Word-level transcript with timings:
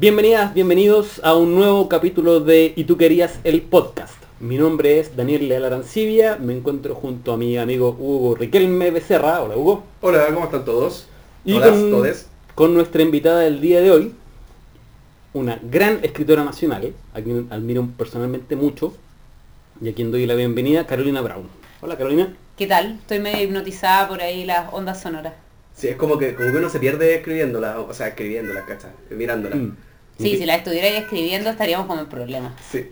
Bienvenidas, 0.00 0.54
bienvenidos 0.54 1.20
a 1.24 1.34
un 1.34 1.56
nuevo 1.56 1.88
capítulo 1.88 2.38
de 2.38 2.72
Y 2.76 2.84
tú 2.84 2.96
querías 2.96 3.40
el 3.42 3.62
podcast. 3.62 4.14
Mi 4.38 4.56
nombre 4.56 5.00
es 5.00 5.16
Daniel 5.16 5.48
Leal 5.48 5.64
Arancibia, 5.64 6.36
me 6.36 6.56
encuentro 6.56 6.94
junto 6.94 7.32
a 7.32 7.36
mi 7.36 7.58
amigo 7.58 7.96
Hugo 7.98 8.36
Riquelme 8.36 8.92
Becerra. 8.92 9.42
Hola 9.42 9.56
Hugo. 9.56 9.82
Hola, 10.00 10.26
¿cómo 10.32 10.44
están 10.44 10.64
todos? 10.64 11.08
Y 11.44 11.54
Hola, 11.54 11.70
con, 11.70 11.90
todes. 11.90 12.28
con 12.54 12.74
nuestra 12.74 13.02
invitada 13.02 13.40
del 13.40 13.60
día 13.60 13.80
de 13.80 13.90
hoy, 13.90 14.14
una 15.32 15.58
gran 15.64 15.98
escritora 16.04 16.44
nacional, 16.44 16.92
a 17.12 17.20
quien 17.20 17.48
admiro 17.50 17.88
personalmente 17.98 18.54
mucho, 18.54 18.94
y 19.80 19.88
a 19.88 19.94
quien 19.94 20.12
doy 20.12 20.26
la 20.26 20.36
bienvenida, 20.36 20.86
Carolina 20.86 21.22
Brown. 21.22 21.48
Hola 21.80 21.98
Carolina. 21.98 22.36
¿Qué 22.56 22.68
tal? 22.68 22.98
Estoy 23.00 23.18
medio 23.18 23.42
hipnotizada 23.42 24.06
por 24.06 24.22
ahí 24.22 24.44
las 24.44 24.72
ondas 24.72 25.02
sonoras. 25.02 25.34
Sí, 25.74 25.88
es 25.88 25.96
como 25.96 26.18
que, 26.18 26.36
como 26.36 26.52
que 26.52 26.58
uno 26.58 26.68
se 26.68 26.78
pierde 26.78 27.16
escribiéndola, 27.16 27.80
o 27.80 27.92
sea, 27.92 28.06
escribiéndola, 28.08 28.64
¿cachai? 28.64 28.90
Mirándola. 29.10 29.56
Mm. 29.56 29.76
Sí, 30.18 30.36
si 30.36 30.44
la 30.46 30.56
estuviera 30.56 30.88
ahí 30.88 30.96
escribiendo 30.96 31.50
estaríamos 31.50 31.86
con 31.86 31.98
el 31.98 32.06
problema. 32.06 32.54
Sí. 32.70 32.90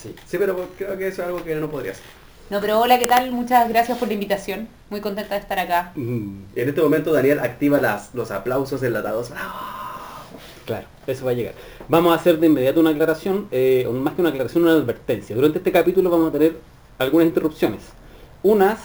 Sí. 0.00 0.14
Sí, 0.26 0.38
pero 0.38 0.68
creo 0.78 0.96
que 0.96 1.08
eso 1.08 1.22
es 1.22 1.28
algo 1.28 1.42
que 1.42 1.54
no 1.56 1.68
podría 1.68 1.92
hacer. 1.92 2.04
No, 2.50 2.60
pero 2.60 2.80
hola, 2.80 2.98
¿qué 2.98 3.06
tal? 3.06 3.30
Muchas 3.32 3.68
gracias 3.68 3.98
por 3.98 4.08
la 4.08 4.14
invitación. 4.14 4.68
Muy 4.88 5.00
contenta 5.00 5.34
de 5.34 5.40
estar 5.40 5.58
acá. 5.58 5.92
Mm, 5.96 6.44
en 6.54 6.68
este 6.68 6.80
momento 6.80 7.12
Daniel 7.12 7.40
activa 7.40 7.80
las, 7.80 8.14
los 8.14 8.30
aplausos 8.30 8.82
enlatados. 8.82 9.32
Claro, 10.64 10.86
eso 11.06 11.24
va 11.24 11.32
a 11.32 11.34
llegar. 11.34 11.54
Vamos 11.88 12.12
a 12.12 12.16
hacer 12.16 12.38
de 12.38 12.46
inmediato 12.46 12.80
una 12.80 12.90
aclaración, 12.90 13.48
eh, 13.50 13.84
o 13.88 13.92
más 13.92 14.14
que 14.14 14.20
una 14.20 14.30
aclaración, 14.30 14.62
una 14.62 14.72
advertencia. 14.72 15.34
Durante 15.34 15.58
este 15.58 15.72
capítulo 15.72 16.10
vamos 16.10 16.28
a 16.28 16.32
tener 16.32 16.56
algunas 16.98 17.26
interrupciones. 17.26 17.82
Unas 18.42 18.78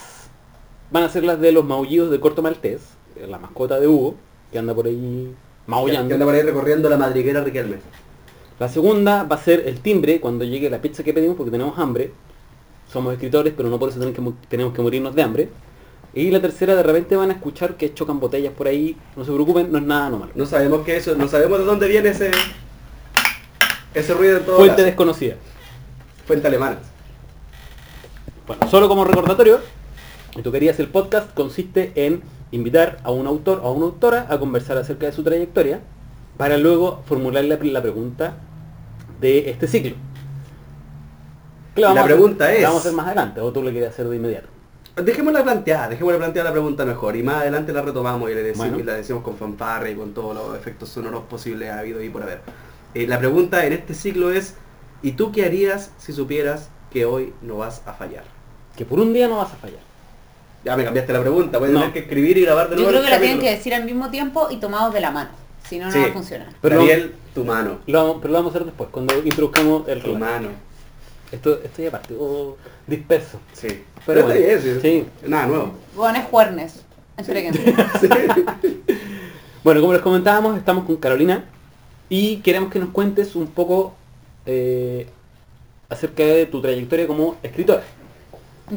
van 0.91 1.03
a 1.03 1.09
ser 1.09 1.23
las 1.23 1.39
de 1.39 1.51
los 1.51 1.63
maullidos 1.63 2.09
de 2.09 2.19
Corto 2.19 2.41
Maltés, 2.41 2.81
la 3.27 3.37
mascota 3.37 3.79
de 3.79 3.87
Hugo, 3.87 4.15
que 4.51 4.59
anda 4.59 4.73
por 4.73 4.87
ahí 4.87 5.33
Que 5.65 5.71
maullando. 5.71 6.13
anda 6.13 6.25
por 6.25 6.35
ahí 6.35 6.41
recorriendo 6.41 6.89
la 6.89 6.97
madriguera 6.97 7.41
Riquelme. 7.41 7.77
La 8.59 8.69
segunda 8.69 9.23
va 9.23 9.35
a 9.35 9.39
ser 9.39 9.63
el 9.67 9.79
timbre 9.79 10.19
cuando 10.19 10.45
llegue 10.45 10.69
la 10.69 10.81
pizza 10.81 11.03
que 11.03 11.13
pedimos 11.13 11.35
porque 11.35 11.51
tenemos 11.51 11.77
hambre. 11.79 12.11
Somos 12.91 13.13
escritores, 13.13 13.53
pero 13.55 13.69
no 13.69 13.79
por 13.79 13.89
eso 13.89 13.99
tenemos 13.99 14.35
que, 14.39 14.47
tenemos 14.47 14.73
que 14.73 14.81
morirnos 14.81 15.15
de 15.15 15.23
hambre. 15.23 15.49
Y 16.13 16.29
la 16.29 16.39
tercera, 16.39 16.75
de 16.75 16.83
repente 16.83 17.15
van 17.15 17.31
a 17.31 17.33
escuchar 17.33 17.75
que 17.75 17.93
chocan 17.93 18.19
botellas 18.19 18.53
por 18.53 18.67
ahí. 18.67 18.95
No 19.15 19.25
se 19.25 19.31
preocupen, 19.31 19.71
no 19.71 19.79
es 19.79 19.83
nada 19.83 20.09
normal. 20.09 20.29
No 20.35 20.45
sabemos 20.45 20.85
qué 20.85 20.97
eso, 20.97 21.15
no 21.15 21.27
sabemos 21.27 21.57
de 21.59 21.65
dónde 21.65 21.87
viene 21.87 22.09
ese 22.09 22.29
ese 23.93 24.13
ruido 24.13 24.37
en 24.37 24.45
todo 24.45 24.57
Fuente 24.57 24.75
caso. 24.75 24.85
desconocida. 24.85 25.35
Fuente 26.25 26.47
alemana. 26.47 26.79
Bueno, 28.47 28.67
solo 28.69 28.87
como 28.89 29.05
recordatorio, 29.05 29.59
y 30.35 30.41
tú 30.41 30.51
querías 30.51 30.79
el 30.79 30.87
podcast 30.87 31.33
consiste 31.33 31.91
en 31.95 32.21
invitar 32.53 32.99
a 33.03 33.11
un 33.11 33.27
autor 33.27 33.59
o 33.63 33.67
a 33.67 33.71
una 33.71 33.85
autora 33.87 34.27
a 34.29 34.39
conversar 34.39 34.77
acerca 34.77 35.05
de 35.07 35.11
su 35.11 35.23
trayectoria 35.23 35.81
para 36.37 36.57
luego 36.57 37.01
formularle 37.05 37.57
la 37.71 37.81
pregunta 37.81 38.35
de 39.19 39.49
este 39.49 39.67
ciclo. 39.67 39.95
La 41.75 41.91
hacer- 41.91 42.03
pregunta 42.05 42.53
es- 42.53 42.61
La 42.61 42.67
vamos 42.69 42.85
a 42.85 42.87
hacer 42.87 42.95
más 42.97 43.07
adelante, 43.07 43.41
o 43.41 43.51
tú 43.51 43.63
le 43.63 43.71
quieres 43.71 43.89
hacer 43.89 44.07
de 44.07 44.15
inmediato. 44.15 44.47
Dejémosla 44.95 45.43
planteada, 45.43 45.89
dejémosla 45.89 46.19
planteada 46.19 46.49
la 46.49 46.53
pregunta 46.53 46.85
mejor 46.85 47.15
y 47.15 47.23
más 47.23 47.37
adelante 47.41 47.73
la 47.73 47.81
retomamos 47.81 48.29
y, 48.29 48.35
le 48.35 48.43
decimos, 48.43 48.67
Bueno. 48.67 48.83
y 48.83 48.85
la 48.85 48.93
decimos 48.93 49.23
con 49.23 49.35
fanfarra 49.37 49.89
y 49.89 49.95
con 49.95 50.13
todos 50.13 50.35
los 50.35 50.55
efectos 50.55 50.89
sonoros 50.89 51.23
posibles 51.23 51.71
ha 51.71 51.79
habido 51.79 52.01
y 52.03 52.09
por 52.09 52.21
haber. 52.21 52.41
Eh, 52.93 53.07
la 53.07 53.17
pregunta 53.17 53.65
en 53.65 53.73
este 53.73 53.95
ciclo 53.95 54.29
es, 54.31 54.55
¿y 55.01 55.13
tú 55.13 55.31
qué 55.31 55.45
harías 55.45 55.89
si 55.97 56.13
supieras 56.13 56.69
que 56.91 57.05
hoy 57.05 57.33
no 57.41 57.57
vas 57.57 57.81
a 57.87 57.93
fallar? 57.93 58.23
Que 58.77 58.85
por 58.85 58.99
un 58.99 59.13
día 59.13 59.27
no 59.27 59.37
vas 59.37 59.51
a 59.51 59.55
fallar. 59.55 59.79
Ya 60.63 60.77
me 60.77 60.83
cambiaste 60.85 61.11
la 61.13 61.19
pregunta, 61.21 61.57
voy 61.57 61.69
a 61.69 61.71
No. 61.71 61.79
tener 61.79 61.93
que 61.93 61.99
escribir 61.99 62.37
y 62.37 62.41
grabar 62.43 62.69
de 62.69 62.75
Yo 62.77 62.83
nuevo. 62.83 62.89
creo 62.91 63.01
el 63.01 63.05
que 63.07 63.11
la 63.11 63.19
tienen 63.19 63.39
que 63.39 63.49
decir 63.51 63.73
al 63.73 63.83
mismo 63.85 64.09
tiempo 64.09 64.47
y 64.49 64.57
tomados 64.57 64.93
de 64.93 65.01
la 65.01 65.11
mano. 65.11 65.29
Si 65.67 65.77
no, 65.79 65.85
no 65.87 65.91
Sí. 65.91 65.99
va 65.99 66.05
a 66.07 66.13
funcionar. 66.13 66.47
Pero- 66.61 66.77
Daniel, 66.77 67.13
tu 67.33 67.43
mano. 67.43 67.79
Lo 67.87 67.99
vamos- 68.03 68.17
pero 68.21 68.31
lo 68.31 68.39
vamos 68.39 68.53
a 68.53 68.55
hacer 68.57 68.65
después, 68.65 68.89
cuando 68.91 69.13
introduzcamos 69.23 69.87
el 69.87 70.01
Tu 70.01 70.17
mano. 70.17 70.49
Esto, 71.31 71.59
esto 71.63 71.81
ya 71.81 71.89
parte, 71.91 72.13
oh, 72.19 72.55
disperso. 72.85 73.39
Sí. 73.53 73.67
Pero 73.67 73.83
Pero, 74.05 74.27
bueno, 74.27 74.61
sí. 74.61 74.79
sí. 74.81 75.05
Nada 75.27 75.47
nuevo. 75.47 75.73
Bueno, 75.95 76.19
es 76.19 76.25
Juernes. 76.25 76.83
Bueno, 79.63 79.79
como 79.79 79.93
les 79.93 80.01
comentábamos, 80.01 80.57
estamos 80.57 80.83
con 80.85 80.97
Carolina 80.97 81.45
y 82.09 82.37
queremos 82.37 82.69
que 82.71 82.79
nos 82.79 82.89
cuentes 82.89 83.35
un 83.35 83.47
poco 83.47 83.95
eh, 84.45 85.07
acerca 85.87 86.23
de 86.23 86.45
tu 86.47 86.61
trayectoria 86.61 87.07
como 87.07 87.37
escritora. 87.43 87.81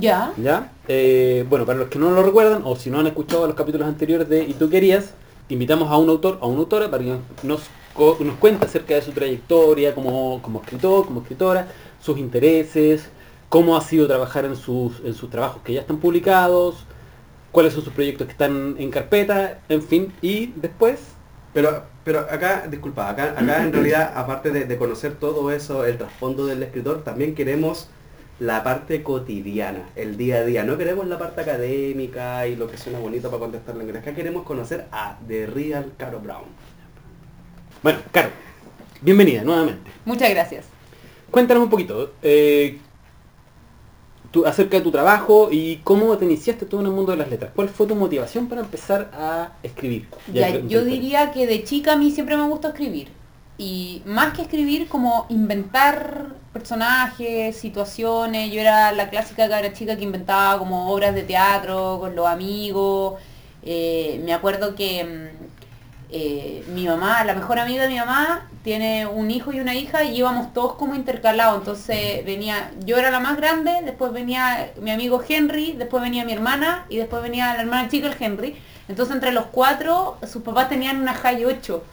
¿Ya? 0.01 0.33
¿Ya? 0.37 0.73
Eh, 0.89 1.45
bueno, 1.49 1.65
para 1.67 1.79
los 1.79 1.89
que 1.89 1.99
no 1.99 2.11
lo 2.11 2.23
recuerdan 2.23 2.63
o 2.65 2.77
si 2.77 2.91
no 2.91 2.99
han 3.01 3.07
escuchado 3.07 3.47
los 3.47 3.57
capítulos 3.57 3.89
anteriores 3.89 4.29
de 4.29 4.45
Y 4.45 4.55
tú 4.55 4.69
querías, 4.69 5.15
invitamos 5.49 5.91
a 5.91 5.97
un 5.97 6.09
autor 6.11 6.39
o 6.41 6.49
una 6.49 6.61
autora 6.61 6.91
para 6.91 7.03
que 7.05 7.17
nos, 7.43 7.63
co- 7.95 8.19
nos 8.21 8.37
cuente 8.37 8.67
acerca 8.67 8.95
de 8.95 9.03
su 9.03 9.13
trayectoria 9.13 9.95
como, 9.95 10.41
como 10.43 10.61
escritor, 10.61 11.07
como 11.07 11.21
escritora, 11.23 11.69
sus 12.01 12.19
intereses, 12.19 13.11
cómo 13.49 13.77
ha 13.77 13.81
sido 13.81 14.07
trabajar 14.07 14.45
en 14.45 14.57
sus, 14.57 15.01
en 15.05 15.15
sus 15.15 15.31
trabajos 15.31 15.63
que 15.63 15.73
ya 15.73 15.81
están 15.81 15.99
publicados, 15.99 16.87
cuáles 17.53 17.73
son 17.73 17.83
sus 17.85 17.93
proyectos 17.93 18.27
que 18.27 18.33
están 18.33 18.77
en 18.79 18.91
carpeta, 18.91 19.61
en 19.69 19.83
fin, 19.83 20.13
y 20.21 20.53
después 20.57 21.01
Pero, 21.53 21.85
pero 22.05 22.21
acá, 22.21 22.67
disculpa, 22.69 23.09
acá, 23.09 23.35
acá 23.39 23.63
en 23.63 23.73
realidad, 23.73 24.13
aparte 24.15 24.51
de, 24.51 24.65
de 24.67 24.77
conocer 24.79 25.15
todo 25.19 25.51
eso, 25.51 25.85
el 25.87 25.97
trasfondo 25.99 26.47
del 26.47 26.63
escritor, 26.63 27.03
también 27.05 27.35
queremos 27.35 27.89
la 28.39 28.63
parte 28.63 29.03
cotidiana, 29.03 29.89
el 29.97 30.17
día 30.17 30.37
a 30.37 30.45
día. 30.45 30.63
No 30.65 30.77
queremos 30.77 31.07
la 31.07 31.19
parte 31.19 31.41
académica 31.41 32.47
y 32.47 32.57
lo 32.57 32.69
que 32.69 32.77
suena 32.77 32.99
bonito 32.99 33.29
para 33.31 33.41
contestar 33.41 33.77
la 33.77 33.83
inglés. 33.85 34.03
Acá 34.03 34.15
queremos 34.15 34.45
conocer 34.45 34.87
a 34.93 35.19
The 35.27 35.47
Real 35.47 35.93
Caro 35.97 36.21
Brown. 36.21 36.45
Bueno, 37.83 37.99
Caro, 38.13 38.29
bienvenida 39.01 39.43
nuevamente. 39.43 39.91
Muchas 40.05 40.29
gracias. 40.31 40.67
Cuéntanos 41.31 41.63
un 41.65 41.71
poquito 41.71 42.13
eh, 42.23 42.79
tu- 44.31 44.45
acerca 44.47 44.77
de 44.79 44.83
tu 44.83 44.91
trabajo 44.91 45.49
y 45.51 45.77
cómo 45.83 46.17
te 46.19 46.25
iniciaste 46.25 46.67
tú 46.67 46.81
en 46.81 46.87
el 46.87 46.93
mundo 46.93 47.13
de 47.13 47.19
las 47.19 47.31
letras. 47.31 47.53
¿Cuál 47.55 47.69
fue 47.69 47.87
tu 47.87 47.95
motivación 47.95 48.49
para 48.49 48.61
empezar 48.61 49.11
a 49.15 49.53
escribir? 49.63 50.09
Ya, 50.33 50.59
yo 50.61 50.85
diría 50.85 51.33
que 51.33 51.47
de 51.47 51.65
chica 51.65 51.95
a 51.95 51.97
mí 51.97 52.11
siempre 52.11 52.37
me 52.37 52.45
gustó 52.45 52.69
escribir. 52.69 53.09
Y 53.59 54.03
más 54.05 54.35
que 54.35 54.43
escribir, 54.43 54.87
como 54.89 55.25
inventar 55.31 56.35
personajes, 56.57 57.57
situaciones. 57.57 58.51
Yo 58.53 58.61
era 58.61 58.93
la 58.93 59.11
clásica 59.11 59.49
cabra 59.49 59.73
chica 59.73 59.97
que 59.97 60.05
inventaba 60.05 60.59
como 60.59 60.91
obras 60.91 61.15
de 61.15 61.23
teatro 61.23 61.99
con 62.01 62.17
los 62.17 62.27
amigos. 62.27 63.21
Eh, 63.63 64.21
me 64.25 64.33
acuerdo 64.33 64.75
que 64.75 65.05
mm, 65.05 65.47
eh, 66.11 66.65
mi 66.69 66.87
mamá, 66.87 67.25
la 67.25 67.35
mejor 67.35 67.59
amiga 67.59 67.83
de 67.83 67.91
mi 67.91 67.99
mamá, 67.99 68.49
tiene 68.65 69.07
un 69.07 69.31
hijo 69.31 69.53
y 69.53 69.61
una 69.61 69.75
hija 69.75 70.05
y 70.05 70.17
íbamos 70.17 70.55
todos 70.55 70.75
como 70.77 70.95
intercalados. 70.95 71.59
Entonces 71.59 72.25
venía, 72.25 72.71
yo 72.87 72.97
era 72.97 73.11
la 73.11 73.21
más 73.21 73.37
grande, 73.37 73.73
después 73.85 74.13
venía 74.13 74.73
mi 74.81 74.91
amigo 74.91 75.23
Henry, 75.29 75.73
después 75.73 76.03
venía 76.03 76.25
mi 76.25 76.33
hermana 76.33 76.87
y 76.89 76.97
después 76.97 77.23
venía 77.23 77.55
la 77.55 77.61
hermana 77.61 77.89
chica, 77.91 78.09
el 78.09 78.17
Henry. 78.19 78.57
Entonces 78.89 79.15
entre 79.15 79.33
los 79.33 79.47
cuatro, 79.47 80.17
sus 80.27 80.43
papás 80.43 80.69
tenían 80.71 81.01
una 81.03 81.13
Jai 81.13 81.45
8 81.45 81.85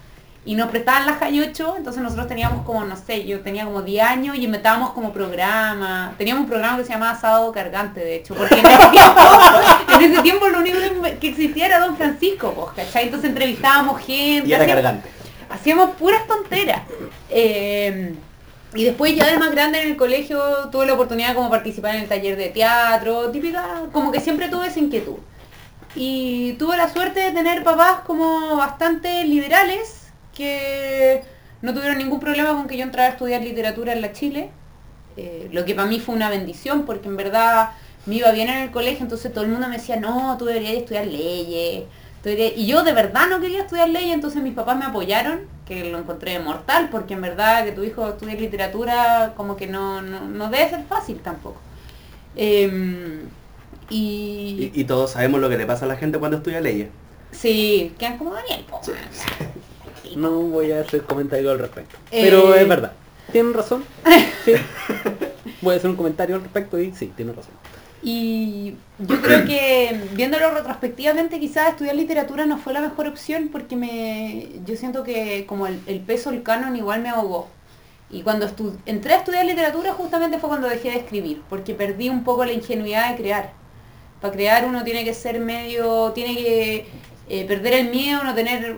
y 0.45 0.55
nos 0.55 0.69
prestaban 0.69 1.05
la 1.05 1.13
Jai 1.13 1.39
8, 1.39 1.75
entonces 1.77 2.01
nosotros 2.03 2.27
teníamos 2.27 2.65
como, 2.65 2.83
no 2.83 2.97
sé, 2.97 3.25
yo 3.25 3.39
tenía 3.41 3.63
como 3.63 3.81
10 3.81 4.03
años 4.05 4.35
y 4.35 4.43
inventábamos 4.43 4.91
como 4.91 5.13
programa. 5.13 6.13
Teníamos 6.17 6.43
un 6.43 6.49
programa 6.49 6.77
que 6.77 6.83
se 6.83 6.91
llamaba 6.91 7.17
Sábado 7.17 7.51
Cargante, 7.53 8.01
de 8.01 8.17
hecho, 8.17 8.35
porque 8.35 8.55
en 8.59 8.65
ese 8.65 8.87
tiempo, 8.89 9.21
en 9.95 10.01
ese 10.11 10.21
tiempo 10.21 10.47
lo 10.49 10.59
único 10.59 10.77
que 11.21 11.29
existía 11.29 11.67
era 11.67 11.79
Don 11.79 11.95
Francisco, 11.95 12.53
pues, 12.53 12.85
¿cachai? 12.85 13.05
Entonces 13.05 13.29
entrevistábamos 13.29 14.01
gente. 14.01 14.49
Y 14.49 14.53
era 14.53 14.63
hacíamos- 14.65 14.75
cargante. 14.83 15.09
hacíamos 15.49 15.89
puras 15.91 16.27
tonteras. 16.27 16.81
Eh, 17.29 18.13
y 18.75 18.83
después 18.83 19.15
ya 19.15 19.27
de 19.27 19.37
más 19.37 19.51
grande 19.51 19.81
en 19.81 19.89
el 19.89 19.95
colegio 19.97 20.41
tuve 20.71 20.87
la 20.87 20.93
oportunidad 20.95 21.29
de 21.29 21.35
como 21.35 21.49
participar 21.49 21.95
en 21.95 22.01
el 22.01 22.09
taller 22.09 22.35
de 22.35 22.49
teatro, 22.49 23.29
típica, 23.31 23.83
como 23.91 24.11
que 24.11 24.19
siempre 24.19 24.49
tuve 24.49 24.67
esa 24.67 24.79
inquietud. 24.79 25.17
Y 25.95 26.53
tuve 26.53 26.75
la 26.75 26.89
suerte 26.91 27.19
de 27.19 27.31
tener 27.31 27.63
papás 27.63 27.99
como 28.05 28.55
bastante 28.57 29.23
liberales, 29.25 30.03
que 30.33 31.23
no 31.61 31.73
tuvieron 31.73 31.97
ningún 31.97 32.19
problema 32.19 32.52
con 32.52 32.67
que 32.67 32.78
yo 32.78 32.84
entrara 32.84 33.09
a 33.09 33.11
estudiar 33.13 33.41
literatura 33.41 33.93
en 33.93 34.02
la 34.02 34.11
Chile, 34.13 34.52
eh, 35.16 35.49
lo 35.52 35.66
que 35.66 35.75
para 35.75 35.87
mí 35.87 35.99
fue 35.99 36.16
una 36.16 36.29
bendición, 36.29 36.85
porque 36.85 37.08
en 37.09 37.17
verdad 37.17 37.72
me 38.05 38.16
iba 38.16 38.31
bien 38.31 38.49
en 38.49 38.58
el 38.59 38.72
colegio, 38.72 39.03
entonces 39.03 39.34
todo 39.34 39.43
el 39.46 39.52
mundo 39.52 39.67
me 39.69 39.78
decía, 39.78 39.97
no, 39.99 40.37
tú 40.37 40.46
deberías 40.46 40.73
estudiar 40.73 41.08
leyes. 41.08 41.85
tú 42.22 42.29
deberías-". 42.29 42.53
Y 42.58 42.67
yo 42.67 42.84
de 42.84 42.93
verdad 42.93 43.28
no 43.29 43.40
quería 43.41 43.61
estudiar 43.61 43.90
leyes, 43.90 44.13
entonces 44.13 44.41
mis 44.43 44.53
papás 44.55 44.78
me 44.78 44.85
apoyaron, 44.85 45.41
que 45.66 45.85
lo 45.85 45.99
encontré 45.99 46.40
mortal, 46.40 46.90
porque 46.91 47.13
en 47.16 47.22
verdad 47.22 47.63
que 47.66 47.72
tu 47.73 47.84
hijo 47.84 48.09
estudie 48.09 48.35
literatura 48.37 49.34
como 49.37 49.55
que 49.58 49.67
no, 49.67 50.02
no, 50.02 50.22
no 50.29 50.49
debe 50.49 50.69
ser 50.69 50.84
fácil 50.85 51.22
tampoco. 51.22 51.61
Em, 52.35 53.31
y, 53.90 54.72
Y, 54.73 54.81
y 54.81 54.85
todos 54.85 55.11
sabemos 55.11 55.41
lo 55.41 55.49
que 55.49 55.58
le 55.58 55.66
pasa 55.67 55.85
a 55.85 55.87
la 55.87 55.96
gente 55.97 56.17
cuando 56.19 56.37
estudia 56.37 56.59
leyes. 56.61 56.90
sí, 57.31 57.96
quedan 57.99 58.17
como 58.17 58.34
Daniel. 58.34 58.66
po. 58.66 58.79
No 60.15 60.31
voy 60.31 60.71
a 60.71 60.81
hacer 60.81 61.03
comentario 61.03 61.51
al 61.51 61.59
respecto. 61.59 61.95
Eh. 62.11 62.21
Pero 62.23 62.53
es 62.55 62.67
verdad. 62.67 62.93
¿Tienen 63.31 63.53
razón? 63.53 63.83
Sí. 64.45 64.53
Voy 65.61 65.75
a 65.75 65.77
hacer 65.77 65.89
un 65.89 65.95
comentario 65.95 66.35
al 66.35 66.41
respecto 66.41 66.77
y 66.79 66.91
sí, 66.93 67.11
tienen 67.15 67.35
razón. 67.35 67.53
Y 68.01 68.75
yo 68.99 69.21
creo 69.21 69.45
que 69.45 69.97
viéndolo 70.11 70.51
retrospectivamente 70.51 71.39
quizás 71.39 71.69
estudiar 71.69 71.95
literatura 71.95 72.45
no 72.45 72.57
fue 72.57 72.73
la 72.73 72.81
mejor 72.81 73.07
opción 73.07 73.47
porque 73.49 73.77
me, 73.77 74.49
yo 74.65 74.75
siento 74.75 75.03
que 75.05 75.45
como 75.45 75.67
el, 75.67 75.79
el 75.87 76.01
peso 76.01 76.31
del 76.31 76.43
canon 76.43 76.75
igual 76.75 77.01
me 77.01 77.07
ahogó. 77.09 77.47
Y 78.09 78.21
cuando 78.23 78.45
estu- 78.45 78.75
entré 78.85 79.13
a 79.13 79.17
estudiar 79.19 79.45
literatura 79.45 79.93
justamente 79.93 80.37
fue 80.37 80.49
cuando 80.49 80.67
dejé 80.67 80.91
de 80.91 80.97
escribir, 80.97 81.41
porque 81.49 81.73
perdí 81.73 82.09
un 82.09 82.25
poco 82.25 82.43
la 82.43 82.51
ingenuidad 82.51 83.09
de 83.11 83.15
crear. 83.15 83.53
Para 84.19 84.33
crear 84.33 84.65
uno 84.65 84.83
tiene 84.83 85.05
que 85.05 85.13
ser 85.13 85.39
medio, 85.39 86.11
tiene 86.11 86.35
que 86.35 86.85
eh, 87.29 87.45
perder 87.45 87.73
el 87.75 87.89
miedo, 87.89 88.21
no 88.25 88.35
tener 88.35 88.77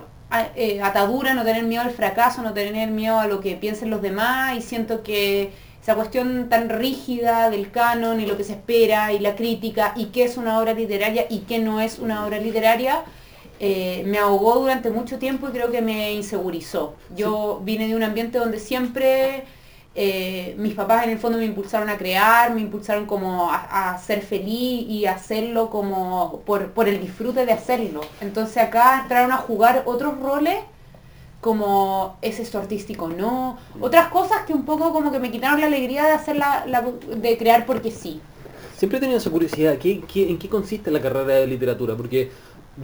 eh, 0.55 0.81
atadura, 0.81 1.33
no 1.33 1.43
tener 1.43 1.63
miedo 1.63 1.83
al 1.83 1.91
fracaso, 1.91 2.41
no 2.41 2.53
tener 2.53 2.89
miedo 2.89 3.19
a 3.19 3.27
lo 3.27 3.39
que 3.39 3.55
piensen 3.55 3.89
los 3.89 4.01
demás 4.01 4.57
y 4.57 4.61
siento 4.61 5.03
que 5.03 5.51
esa 5.81 5.93
cuestión 5.95 6.49
tan 6.49 6.69
rígida 6.69 7.51
del 7.51 7.69
canon 7.69 8.19
y 8.19 8.25
lo 8.25 8.37
que 8.37 8.43
se 8.43 8.53
espera 8.53 9.13
y 9.13 9.19
la 9.19 9.35
crítica 9.35 9.93
y 9.95 10.05
qué 10.05 10.23
es 10.23 10.35
una 10.35 10.59
obra 10.59 10.73
literaria 10.73 11.27
y 11.29 11.41
qué 11.41 11.59
no 11.59 11.79
es 11.79 11.99
una 11.99 12.25
obra 12.25 12.39
literaria, 12.39 13.03
eh, 13.59 14.03
me 14.07 14.17
ahogó 14.17 14.55
durante 14.59 14.89
mucho 14.89 15.19
tiempo 15.19 15.47
y 15.47 15.51
creo 15.51 15.71
que 15.71 15.81
me 15.81 16.11
insegurizó. 16.13 16.95
Yo 17.15 17.61
vine 17.63 17.87
de 17.87 17.95
un 17.95 18.01
ambiente 18.01 18.39
donde 18.39 18.59
siempre 18.59 19.43
eh, 19.95 20.55
mis 20.57 20.73
papás 20.73 21.05
en 21.05 21.11
el 21.11 21.19
fondo 21.19 21.37
me 21.37 21.45
impulsaron 21.45 21.89
a 21.89 21.97
crear, 21.97 22.53
me 22.53 22.61
impulsaron 22.61 23.05
como 23.05 23.49
a, 23.51 23.97
ser 23.97 24.21
feliz 24.21 24.85
y 24.87 25.05
hacerlo 25.05 25.69
como 25.69 26.41
por, 26.45 26.71
por 26.71 26.87
el 26.89 26.99
disfrute 27.01 27.45
de 27.45 27.53
hacerlo. 27.53 28.01
Entonces 28.21 28.57
acá 28.57 28.99
entraron 29.03 29.31
a 29.31 29.37
jugar 29.37 29.83
otros 29.85 30.19
roles 30.19 30.57
como 31.41 32.17
es 32.21 32.39
esto 32.39 32.57
artístico, 32.57 33.07
no. 33.07 33.57
Otras 33.79 34.07
cosas 34.07 34.45
que 34.47 34.53
un 34.53 34.65
poco 34.65 34.91
como 34.91 35.11
que 35.11 35.19
me 35.19 35.31
quitaron 35.31 35.61
la 35.61 35.67
alegría 35.67 36.03
de 36.05 36.11
hacer 36.11 36.37
la, 36.37 36.65
la- 36.65 36.81
de 36.81 37.37
crear 37.37 37.65
porque 37.65 37.91
sí. 37.91 38.19
Siempre 38.75 38.97
he 38.97 39.01
tenido 39.01 39.19
esa 39.19 39.29
curiosidad, 39.29 39.77
¿qué, 39.77 40.01
qué- 40.01 40.29
en 40.29 40.37
qué 40.39 40.49
consiste 40.49 40.91
la 40.91 41.01
carrera 41.01 41.35
de 41.35 41.47
literatura? 41.47 41.95
Porque 41.95 42.31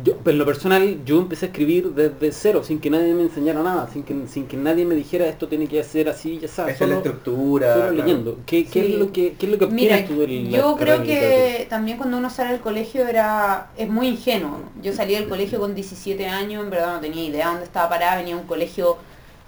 yo, 0.03 0.13
en 0.25 0.37
lo 0.37 0.45
personal, 0.45 1.03
yo 1.05 1.17
empecé 1.19 1.47
a 1.47 1.49
escribir 1.49 1.89
desde 1.93 2.31
cero, 2.31 2.63
sin 2.63 2.79
que 2.79 2.89
nadie 2.89 3.13
me 3.13 3.23
enseñara 3.23 3.61
nada, 3.61 3.89
sin 3.91 4.03
que, 4.03 4.15
sin 4.27 4.47
que 4.47 4.55
nadie 4.55 4.85
me 4.85 4.95
dijera 4.95 5.25
esto 5.27 5.47
tiene 5.49 5.67
que 5.67 5.81
hacer 5.81 6.07
así, 6.07 6.39
ya 6.39 6.47
sabes. 6.47 6.73
Esta 6.73 6.85
es 6.85 6.89
la 6.91 6.95
Solo, 6.97 7.09
estructura. 7.09 7.73
solo 7.73 7.87
claro. 7.89 7.95
leyendo. 7.97 8.37
¿Qué, 8.45 8.65
qué 8.65 8.83
Sí. 8.85 8.93
es 8.93 8.99
lo 8.99 9.11
que, 9.11 9.33
qué 9.33 9.45
es 9.47 9.51
lo 9.51 9.57
que 9.57 9.67
Mira, 9.67 9.97
obtienes 9.97 10.07
tú 10.07 10.21
de 10.21 10.27
la 10.27 10.57
yo 10.57 10.75
creo 10.77 11.03
que 11.03 11.67
también 11.69 11.97
cuando 11.97 12.17
uno 12.17 12.29
sale 12.29 12.51
del 12.51 12.61
colegio 12.61 13.05
era 13.07 13.71
es 13.77 13.89
muy 13.89 14.07
ingenuo. 14.07 14.59
Yo 14.81 14.93
salí 14.93 15.13
del 15.15 15.27
colegio 15.27 15.59
con 15.59 15.75
17 15.75 16.25
años, 16.27 16.63
en 16.63 16.69
verdad 16.69 16.93
no 16.95 16.99
tenía 17.01 17.25
idea 17.25 17.47
dónde 17.49 17.65
estaba 17.65 17.89
parada, 17.89 18.15
venía 18.17 18.35
de 18.35 18.41
un 18.41 18.47
colegio 18.47 18.97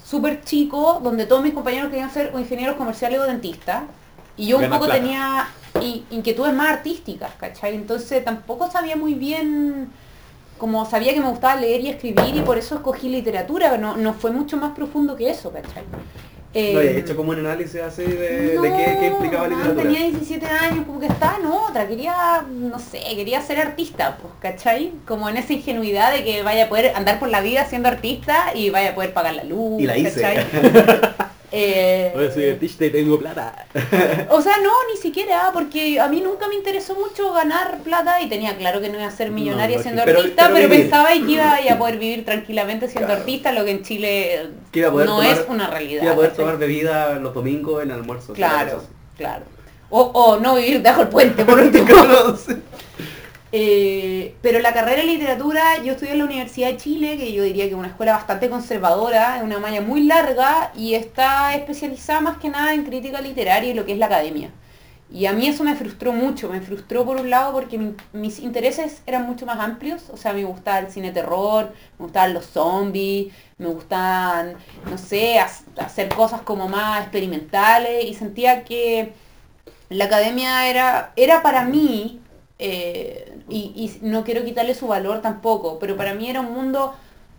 súper 0.03 0.43
chico, 0.43 0.99
donde 1.01 1.25
todos 1.25 1.41
mis 1.41 1.53
compañeros 1.53 1.89
querían 1.89 2.11
ser 2.11 2.31
o 2.33 2.39
ingenieros 2.39 2.75
comerciales 2.75 3.19
o 3.19 3.23
dentistas. 3.23 3.83
Y 4.35 4.47
yo 4.47 4.57
un 4.57 4.69
poco 4.69 4.85
plata. 4.85 4.99
tenía 4.99 5.47
in- 5.79 6.03
inquietudes 6.09 6.53
más 6.53 6.69
artísticas, 6.71 7.31
¿cachai? 7.39 7.75
Entonces 7.75 8.23
tampoco 8.25 8.69
sabía 8.71 8.95
muy 8.95 9.13
bien, 9.13 9.89
como 10.57 10.85
sabía 10.89 11.13
que 11.13 11.21
me 11.21 11.29
gustaba 11.29 11.55
leer 11.59 11.81
y 11.81 11.89
escribir 11.89 12.35
y 12.35 12.41
por 12.41 12.57
eso 12.57 12.75
escogí 12.75 13.09
literatura, 13.09 13.77
no, 13.77 13.97
no 13.97 14.13
fue 14.13 14.31
mucho 14.31 14.57
más 14.57 14.73
profundo 14.73 15.15
que 15.15 15.29
eso, 15.29 15.51
¿cachai? 15.51 15.83
No, 16.71 16.81
Eh, 16.81 16.89
has 16.89 16.97
hecho 16.97 17.15
como 17.15 17.31
un 17.31 17.39
análisis 17.39 17.81
así 17.81 18.03
de, 18.03 18.59
de 18.59 18.73
qué, 18.73 18.97
qué 18.99 19.07
implicaba 19.07 19.47
no, 19.47 19.55
literatura. 19.55 19.89
Tenía 19.89 20.01
17 20.01 20.45
años, 20.47 20.85
como 20.85 20.99
que 20.99 21.07
estaba 21.07 21.37
en 21.39 21.47
otra, 21.47 21.87
quería, 21.87 22.45
no 22.47 22.79
sé, 22.79 22.99
quería 23.15 23.41
ser 23.41 23.59
artista, 23.59 24.17
pues, 24.21 24.33
¿cachai? 24.39 25.01
Como 25.05 25.27
en 25.29 25.37
esa 25.37 25.53
ingenuidad 25.53 26.13
de 26.13 26.23
que 26.23 26.43
vaya 26.43 26.65
a 26.65 26.69
poder 26.69 26.93
andar 26.95 27.19
por 27.19 27.29
la 27.29 27.41
vida 27.41 27.65
siendo 27.65 27.89
artista 27.89 28.53
y 28.55 28.69
vaya 28.69 28.91
a 28.91 28.95
poder 28.95 29.13
pagar 29.13 29.33
la 29.35 29.43
luz, 29.43 29.81
Y 29.81 29.87
la 29.87 29.97
hice. 29.97 30.21
¿cachai? 30.21 30.47
Eh, 31.55 32.31
soy 32.33 32.49
artista 32.49 32.85
y 32.85 32.89
tengo 32.89 33.19
plata. 33.19 33.67
o 34.29 34.41
sea, 34.41 34.57
no, 34.57 34.71
ni 34.91 34.99
siquiera, 34.99 35.51
porque 35.53 35.99
a 35.99 36.07
mí 36.07 36.19
nunca 36.19 36.47
me 36.47 36.55
interesó 36.55 36.95
mucho 36.95 37.31
ganar 37.31 37.77
plata 37.83 38.19
y 38.21 38.27
tenía 38.27 38.57
claro 38.57 38.81
que 38.81 38.89
no 38.89 38.95
iba 38.97 39.05
a 39.07 39.11
ser 39.11 39.29
millonaria 39.29 39.77
No, 39.77 39.83
siendo 39.83 40.01
pero- 40.03 40.19
artista, 40.19 40.45
pero 40.47 40.55
pero, 40.55 40.69
pensaba 40.69 41.09
que 41.09 41.17
iba 41.19 41.57
a 41.71 41.77
poder 41.77 41.99
vivir 41.99 42.25
tranquilamente 42.25 42.87
siendo 42.87 43.05
Claro. 43.07 43.21
artista, 43.21 43.51
lo 43.51 43.65
que 43.65 43.71
en 43.71 43.83
Chile 43.83 44.49
Que 44.71 44.81
no 44.81 44.91
tomar- 45.05 45.25
es 45.27 45.45
una 45.47 45.67
realidad. 45.69 46.03
Iba 46.03 46.13
a 46.13 46.15
poder 46.15 46.33
tomar 46.33 46.57
bebida 46.57 47.19
los 47.19 47.33
domingos 47.35 47.83
en 47.83 47.91
almuerzo. 47.91 48.33
Claro, 48.33 48.81
claro. 49.15 49.45
O, 49.91 50.01
o 50.01 50.39
no 50.39 50.55
vivir 50.55 50.81
debajo 50.81 51.03
el 51.03 51.09
puente, 51.09 51.45
por 51.45 51.59
último. 51.59 51.85
Eh, 53.55 54.35
pero 54.41 54.59
la 54.59 54.73
carrera 54.73 55.01
de 55.03 55.07
literatura, 55.07 55.77
yo 55.83 55.91
estudié 55.93 56.13
en 56.13 56.17
la 56.19 56.25
Universidad 56.25 56.69
de 56.69 56.77
Chile, 56.77 57.17
que 57.17 57.31
yo 57.33 57.43
diría 57.43 57.65
que 57.65 57.71
es 57.71 57.75
una 57.77 57.89
escuela 57.89 58.13
bastante 58.13 58.49
conservadora, 58.49 59.37
es 59.37 59.43
una 59.43 59.59
malla 59.59 59.79
muy 59.81 60.03
larga 60.05 60.71
y 60.75 60.95
está 60.95 61.53
especializada 61.55 62.19
más 62.21 62.37
que 62.39 62.49
nada 62.49 62.73
en 62.73 62.83
crítica 62.83 63.21
literaria 63.21 63.69
y 63.69 63.73
lo 63.75 63.85
que 63.85 63.91
es 63.93 63.99
la 63.99 64.07
academia. 64.07 64.49
Y 65.11 65.27
a 65.27 65.33
mí 65.33 65.47
eso 65.47 65.63
me 65.63 65.75
frustró 65.75 66.11
mucho, 66.13 66.49
me 66.49 66.61
frustró 66.61 67.05
por 67.05 67.17
un 67.21 67.29
lado 67.29 67.51
porque 67.53 67.77
mi- 67.77 67.93
mis 68.13 68.39
intereses 68.39 69.03
eran 69.05 69.27
mucho 69.27 69.45
más 69.45 69.59
amplios, 69.59 70.09
o 70.11 70.17
sea, 70.17 70.33
me 70.33 70.43
gustaba 70.45 70.79
el 70.79 70.91
cine 70.91 71.11
terror, 71.11 71.71
me 71.99 72.05
gustaban 72.05 72.33
los 72.33 72.47
zombies, 72.47 73.31
me 73.59 73.67
gustaban, 73.67 74.55
no 74.89 74.97
sé, 74.97 75.37
ha- 75.39 75.49
hacer 75.77 76.09
cosas 76.09 76.41
como 76.41 76.67
más 76.69 77.01
experimentales 77.03 78.05
y 78.05 78.15
sentía 78.15 78.63
que 78.63 79.13
la 79.89 80.05
academia 80.05 80.67
era, 80.69 81.13
era 81.15 81.41
para 81.43 81.63
mí, 81.65 82.19
eh, 82.59 83.39
y, 83.49 83.73
y 84.01 84.05
no 84.05 84.23
quiero 84.23 84.43
quitarle 84.45 84.75
su 84.75 84.87
valor 84.87 85.21
tampoco, 85.21 85.79
pero 85.79 85.97
para 85.97 86.13
mí 86.13 86.29
era 86.29 86.41
un 86.41 86.53
mundo 86.53 86.93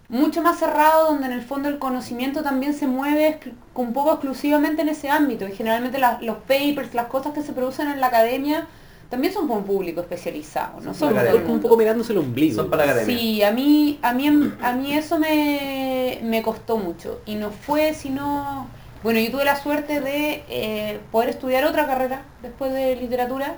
mucho 0.08 0.42
más 0.42 0.58
cerrado 0.58 1.06
donde 1.08 1.26
en 1.26 1.32
el 1.32 1.42
fondo 1.42 1.68
el 1.68 1.78
conocimiento 1.78 2.42
también 2.42 2.74
se 2.74 2.86
mueve 2.86 3.40
un 3.74 3.92
poco 3.94 4.12
exclusivamente 4.12 4.82
en 4.82 4.90
ese 4.90 5.08
ámbito 5.08 5.48
y 5.48 5.52
generalmente 5.52 5.98
la- 5.98 6.18
los 6.20 6.36
papers, 6.38 6.92
las 6.94 7.06
cosas 7.06 7.32
que 7.32 7.42
se 7.42 7.52
producen 7.52 7.88
en 7.88 8.00
la 8.00 8.08
academia 8.08 8.66
también 9.08 9.32
son 9.32 9.46
para 9.46 9.60
un 9.60 9.64
público 9.66 10.00
especializado, 10.00 10.80
no 10.80 10.92
Son 10.92 11.14
un 11.50 11.60
poco 11.60 11.76
mirándose 11.76 12.12
el 12.12 12.18
ombligo. 12.18 12.56
Son 12.56 12.70
para 12.70 12.84
la 12.84 12.92
academia. 12.92 13.16
Sí, 13.18 13.42
a 13.42 13.50
mí, 13.52 13.98
a 14.02 14.12
mí, 14.12 14.52
a 14.60 14.72
mí 14.72 14.92
eso 14.92 15.18
me, 15.18 16.18
me 16.22 16.42
costó 16.42 16.78
mucho. 16.78 17.20
Y 17.24 17.36
no 17.36 17.50
fue 17.50 17.94
sino... 17.94 18.66
Bueno, 19.04 19.20
yo 19.20 19.30
tuve 19.30 19.44
la 19.44 19.56
suerte 19.56 20.00
de 20.00 20.44
eh, 20.48 20.98
poder 21.12 21.28
estudiar 21.28 21.64
otra 21.64 21.86
carrera 21.86 22.22
después 22.42 22.72
de 22.72 22.96
literatura. 22.96 23.56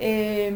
Eh, 0.00 0.52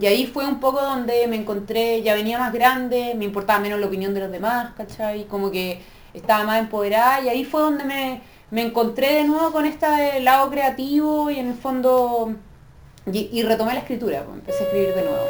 y 0.00 0.06
ahí 0.06 0.26
fue 0.26 0.44
un 0.46 0.58
poco 0.58 0.80
donde 0.82 1.26
me 1.28 1.36
encontré, 1.36 2.02
ya 2.02 2.14
venía 2.14 2.38
más 2.38 2.52
grande, 2.52 3.14
me 3.16 3.24
importaba 3.24 3.60
menos 3.60 3.78
la 3.78 3.86
opinión 3.86 4.14
de 4.14 4.20
los 4.20 4.32
demás, 4.32 4.72
¿cachai? 4.76 5.24
Como 5.24 5.50
que 5.50 5.80
estaba 6.12 6.44
más 6.44 6.58
empoderada 6.58 7.20
y 7.20 7.28
ahí 7.28 7.44
fue 7.44 7.60
donde 7.60 7.84
me, 7.84 8.20
me 8.50 8.62
encontré 8.62 9.14
de 9.14 9.24
nuevo 9.24 9.52
con 9.52 9.64
este 9.64 10.20
lado 10.20 10.50
creativo 10.50 11.30
y 11.30 11.38
en 11.38 11.48
el 11.48 11.54
fondo... 11.54 12.34
Y, 13.12 13.30
y 13.32 13.42
retomé 13.44 13.74
la 13.74 13.80
escritura, 13.80 14.24
pues, 14.24 14.38
empecé 14.38 14.64
a 14.64 14.66
escribir 14.66 14.94
de 14.94 15.02
nuevo. 15.02 15.24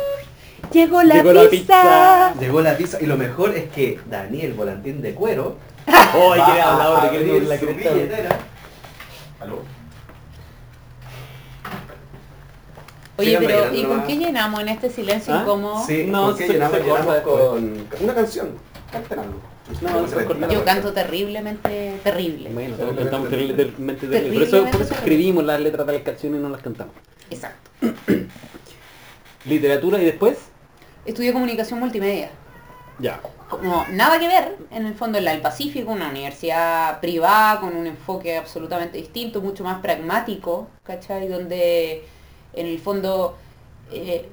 Llegó 0.73 1.03
la 1.03 1.15
Llegó 1.17 1.33
la 1.35 1.51
pizza. 1.51 2.35
Llegó 2.41 2.61
la 2.63 2.77
pizza 2.79 2.99
y 3.03 3.07
lo 3.07 3.19
mejor 3.19 3.55
es 3.55 3.71
que 3.71 4.01
Daniel 4.09 4.55
Volantín 4.55 5.03
de 5.03 5.15
Cuero 5.15 5.57
hablador 5.87 7.03
de 7.03 7.11
que 7.11 7.17
abrir 7.17 7.49
tengo 7.49 7.49
la 7.49 7.57
billetera. 7.57 8.39
¿Aló? 9.41 9.76
Oye, 13.19 13.39
pero 13.39 13.75
¿y 13.75 13.85
con 13.85 14.03
qué 14.05 14.17
llenamos 14.17 14.61
en 14.61 14.69
este 14.69 14.91
silencio 14.91 15.35
¿Ah? 15.35 15.41
incómodo? 15.43 15.85
Sí, 15.87 16.05
No, 16.07 16.27
¿por 16.27 16.37
qué 16.37 16.47
se- 16.47 16.53
llenamos, 16.53 16.77
se 16.79 16.85
llenamos 16.85 17.17
con 17.21 17.87
una 18.01 18.15
canción. 18.15 18.49
Canten 18.93 19.19
algo. 19.19 19.41
No, 19.83 20.07
se 20.07 20.55
Yo 20.55 20.65
canto 20.65 20.93
terriblemente, 20.93 21.99
terrible. 22.05 22.51
Bueno, 22.53 22.77
todos 22.77 22.95
cantamos 22.97 23.29
terriblemente 23.31 24.07
terrible. 24.07 24.35
Por 24.35 24.43
eso, 24.47 24.71
por 24.71 24.83
escribimos 24.83 25.45
las 25.45 25.61
letras 25.61 25.87
de 25.87 25.93
las 25.95 26.03
canciones 26.03 26.39
y 26.39 26.43
no 26.43 26.49
las 26.51 26.61
cantamos. 26.63 26.95
Exacto. 27.31 27.71
Literatura 29.45 30.01
y 30.01 30.05
después, 30.05 30.39
Estudié 31.05 31.33
comunicación 31.33 31.79
multimedia. 31.81 32.31
ya. 32.99 33.21
Como 33.49 33.87
nada 33.93 34.19
que 34.19 34.27
ver, 34.27 34.57
en 34.73 34.87
el 34.87 34.95
fondo 34.95 35.19
en 35.19 35.25
la 35.25 35.31
del 35.31 35.41
Pacífico, 35.41 35.93
una 35.93 36.09
universidad 36.09 36.99
privada 36.99 37.61
con 37.61 37.77
un 37.77 37.87
enfoque 37.87 38.37
absolutamente 38.37 38.99
distinto, 38.99 39.41
mucho 39.41 39.63
más 39.63 39.81
pragmático, 39.81 40.67
¿cachai? 40.83 41.29
Donde 41.29 42.05
en 42.57 42.67
el 42.67 42.79
fondo 42.79 43.37
eh, 43.93 44.29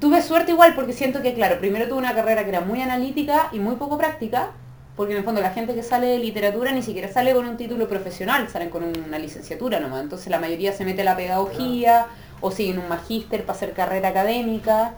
tuve 0.00 0.22
suerte 0.22 0.52
igual 0.52 0.74
porque 0.74 0.92
siento 0.92 1.22
que, 1.22 1.34
claro, 1.34 1.58
primero 1.58 1.86
tuve 1.88 1.98
una 1.98 2.14
carrera 2.14 2.42
que 2.42 2.50
era 2.50 2.60
muy 2.60 2.80
analítica 2.82 3.48
y 3.52 3.58
muy 3.58 3.76
poco 3.76 3.96
práctica, 3.96 4.50
porque 4.96 5.12
en 5.12 5.18
el 5.18 5.24
fondo 5.24 5.40
la 5.40 5.50
gente 5.50 5.74
que 5.74 5.82
sale 5.82 6.06
de 6.06 6.18
literatura 6.18 6.72
ni 6.72 6.82
siquiera 6.82 7.12
sale 7.12 7.34
con 7.34 7.46
un 7.46 7.56
título 7.56 7.86
profesional, 7.88 8.48
salen 8.48 8.70
con 8.70 8.84
una 8.84 9.18
licenciatura 9.18 9.78
nomás. 9.78 10.02
Entonces 10.02 10.28
la 10.28 10.38
mayoría 10.38 10.72
se 10.72 10.84
mete 10.84 11.02
a 11.02 11.04
la 11.04 11.16
pedagogía 11.16 12.06
o 12.40 12.50
siguen 12.50 12.78
un 12.78 12.88
magíster 12.88 13.42
para 13.44 13.56
hacer 13.56 13.72
carrera 13.72 14.08
académica. 14.08 14.94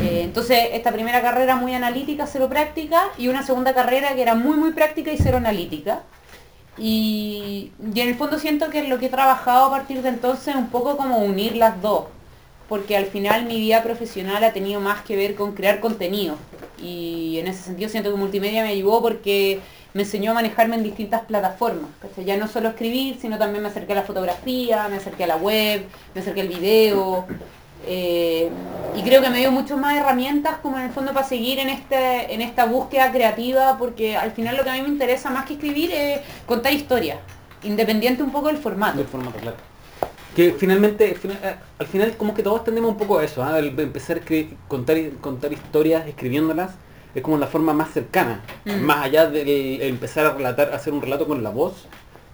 Eh, 0.00 0.22
entonces, 0.22 0.58
esta 0.72 0.92
primera 0.92 1.20
carrera 1.20 1.56
muy 1.56 1.74
analítica, 1.74 2.26
cero 2.26 2.48
práctica, 2.48 3.02
y 3.18 3.28
una 3.28 3.42
segunda 3.42 3.74
carrera 3.74 4.14
que 4.14 4.22
era 4.22 4.36
muy, 4.36 4.56
muy 4.56 4.72
práctica 4.72 5.12
y 5.12 5.16
cero 5.16 5.38
analítica. 5.38 6.02
Y, 6.78 7.72
en 7.94 8.08
el 8.08 8.14
fondo 8.14 8.38
siento 8.38 8.70
que 8.70 8.88
lo 8.88 8.98
que 8.98 9.06
he 9.06 9.10
trabajado 9.10 9.66
a 9.66 9.70
partir 9.70 10.02
de 10.02 10.08
entonces 10.08 10.48
es 10.48 10.56
un 10.56 10.68
poco 10.68 10.96
como 10.96 11.18
unir 11.18 11.56
las 11.56 11.80
dos, 11.82 12.04
porque 12.68 12.96
al 12.96 13.06
final 13.06 13.44
mi 13.44 13.60
vida 13.60 13.82
profesional 13.82 14.42
ha 14.44 14.52
tenido 14.52 14.80
más 14.80 15.02
que 15.02 15.16
ver 15.16 15.34
con 15.34 15.52
crear 15.52 15.80
contenido. 15.80 16.36
Y 16.82 17.38
en 17.38 17.46
ese 17.46 17.62
sentido 17.62 17.88
siento 17.90 18.10
que 18.10 18.16
multimedia 18.16 18.62
me 18.62 18.70
ayudó 18.70 19.02
porque 19.02 19.60
me 19.94 20.02
enseñó 20.02 20.30
a 20.30 20.34
manejarme 20.34 20.76
en 20.76 20.82
distintas 20.82 21.22
plataformas. 21.22 21.90
Ya 22.24 22.36
no 22.36 22.48
solo 22.48 22.70
escribir, 22.70 23.18
sino 23.20 23.38
también 23.38 23.62
me 23.62 23.68
acerqué 23.68 23.92
a 23.92 23.96
la 23.96 24.02
fotografía, 24.02 24.88
me 24.88 24.96
acerqué 24.96 25.24
a 25.24 25.28
la 25.28 25.36
web, 25.36 25.84
me 26.14 26.20
acerqué 26.20 26.40
al 26.40 26.48
video. 26.48 27.26
Eh, 27.86 28.48
y 28.96 29.02
creo 29.02 29.22
que 29.22 29.30
me 29.30 29.38
dio 29.38 29.50
mucho 29.50 29.76
más 29.76 29.96
herramientas 29.96 30.56
como 30.62 30.78
en 30.78 30.84
el 30.84 30.90
fondo 30.90 31.12
para 31.12 31.26
seguir 31.26 31.58
en, 31.58 31.68
este, 31.68 32.32
en 32.32 32.40
esta 32.42 32.66
búsqueda 32.66 33.10
creativa, 33.10 33.76
porque 33.78 34.16
al 34.16 34.32
final 34.32 34.56
lo 34.56 34.64
que 34.64 34.70
a 34.70 34.74
mí 34.74 34.82
me 34.82 34.88
interesa 34.88 35.30
más 35.30 35.46
que 35.46 35.54
escribir 35.54 35.90
es 35.92 36.20
contar 36.46 36.72
historias, 36.72 37.18
independiente 37.62 38.22
un 38.22 38.30
poco 38.30 38.48
del 38.48 38.58
formato. 38.58 38.98
Del 38.98 39.06
formato, 39.06 39.38
claro. 39.38 39.56
Que 40.36 40.52
finalmente, 40.58 41.14
fina- 41.14 41.38
eh, 41.42 41.56
al 41.78 41.86
final 41.86 42.16
como 42.16 42.34
que 42.34 42.42
todos 42.42 42.64
tendemos 42.64 42.90
un 42.90 42.96
poco 42.96 43.18
a 43.18 43.24
eso, 43.24 43.42
¿ah? 43.42 43.58
el 43.58 43.78
empezar 43.78 44.18
a 44.18 44.68
contar, 44.68 44.96
contar 45.20 45.52
historias 45.52 46.06
escribiéndolas 46.06 46.70
es 47.14 47.22
como 47.22 47.36
la 47.36 47.46
forma 47.46 47.72
más 47.74 47.90
cercana, 47.92 48.40
Mm. 48.64 48.80
más 48.82 49.04
allá 49.04 49.26
de 49.28 49.86
empezar 49.88 50.24
a 50.26 50.30
relatar, 50.32 50.72
hacer 50.72 50.92
un 50.94 51.02
relato 51.02 51.26
con 51.26 51.42
la 51.42 51.50
voz, 51.50 51.86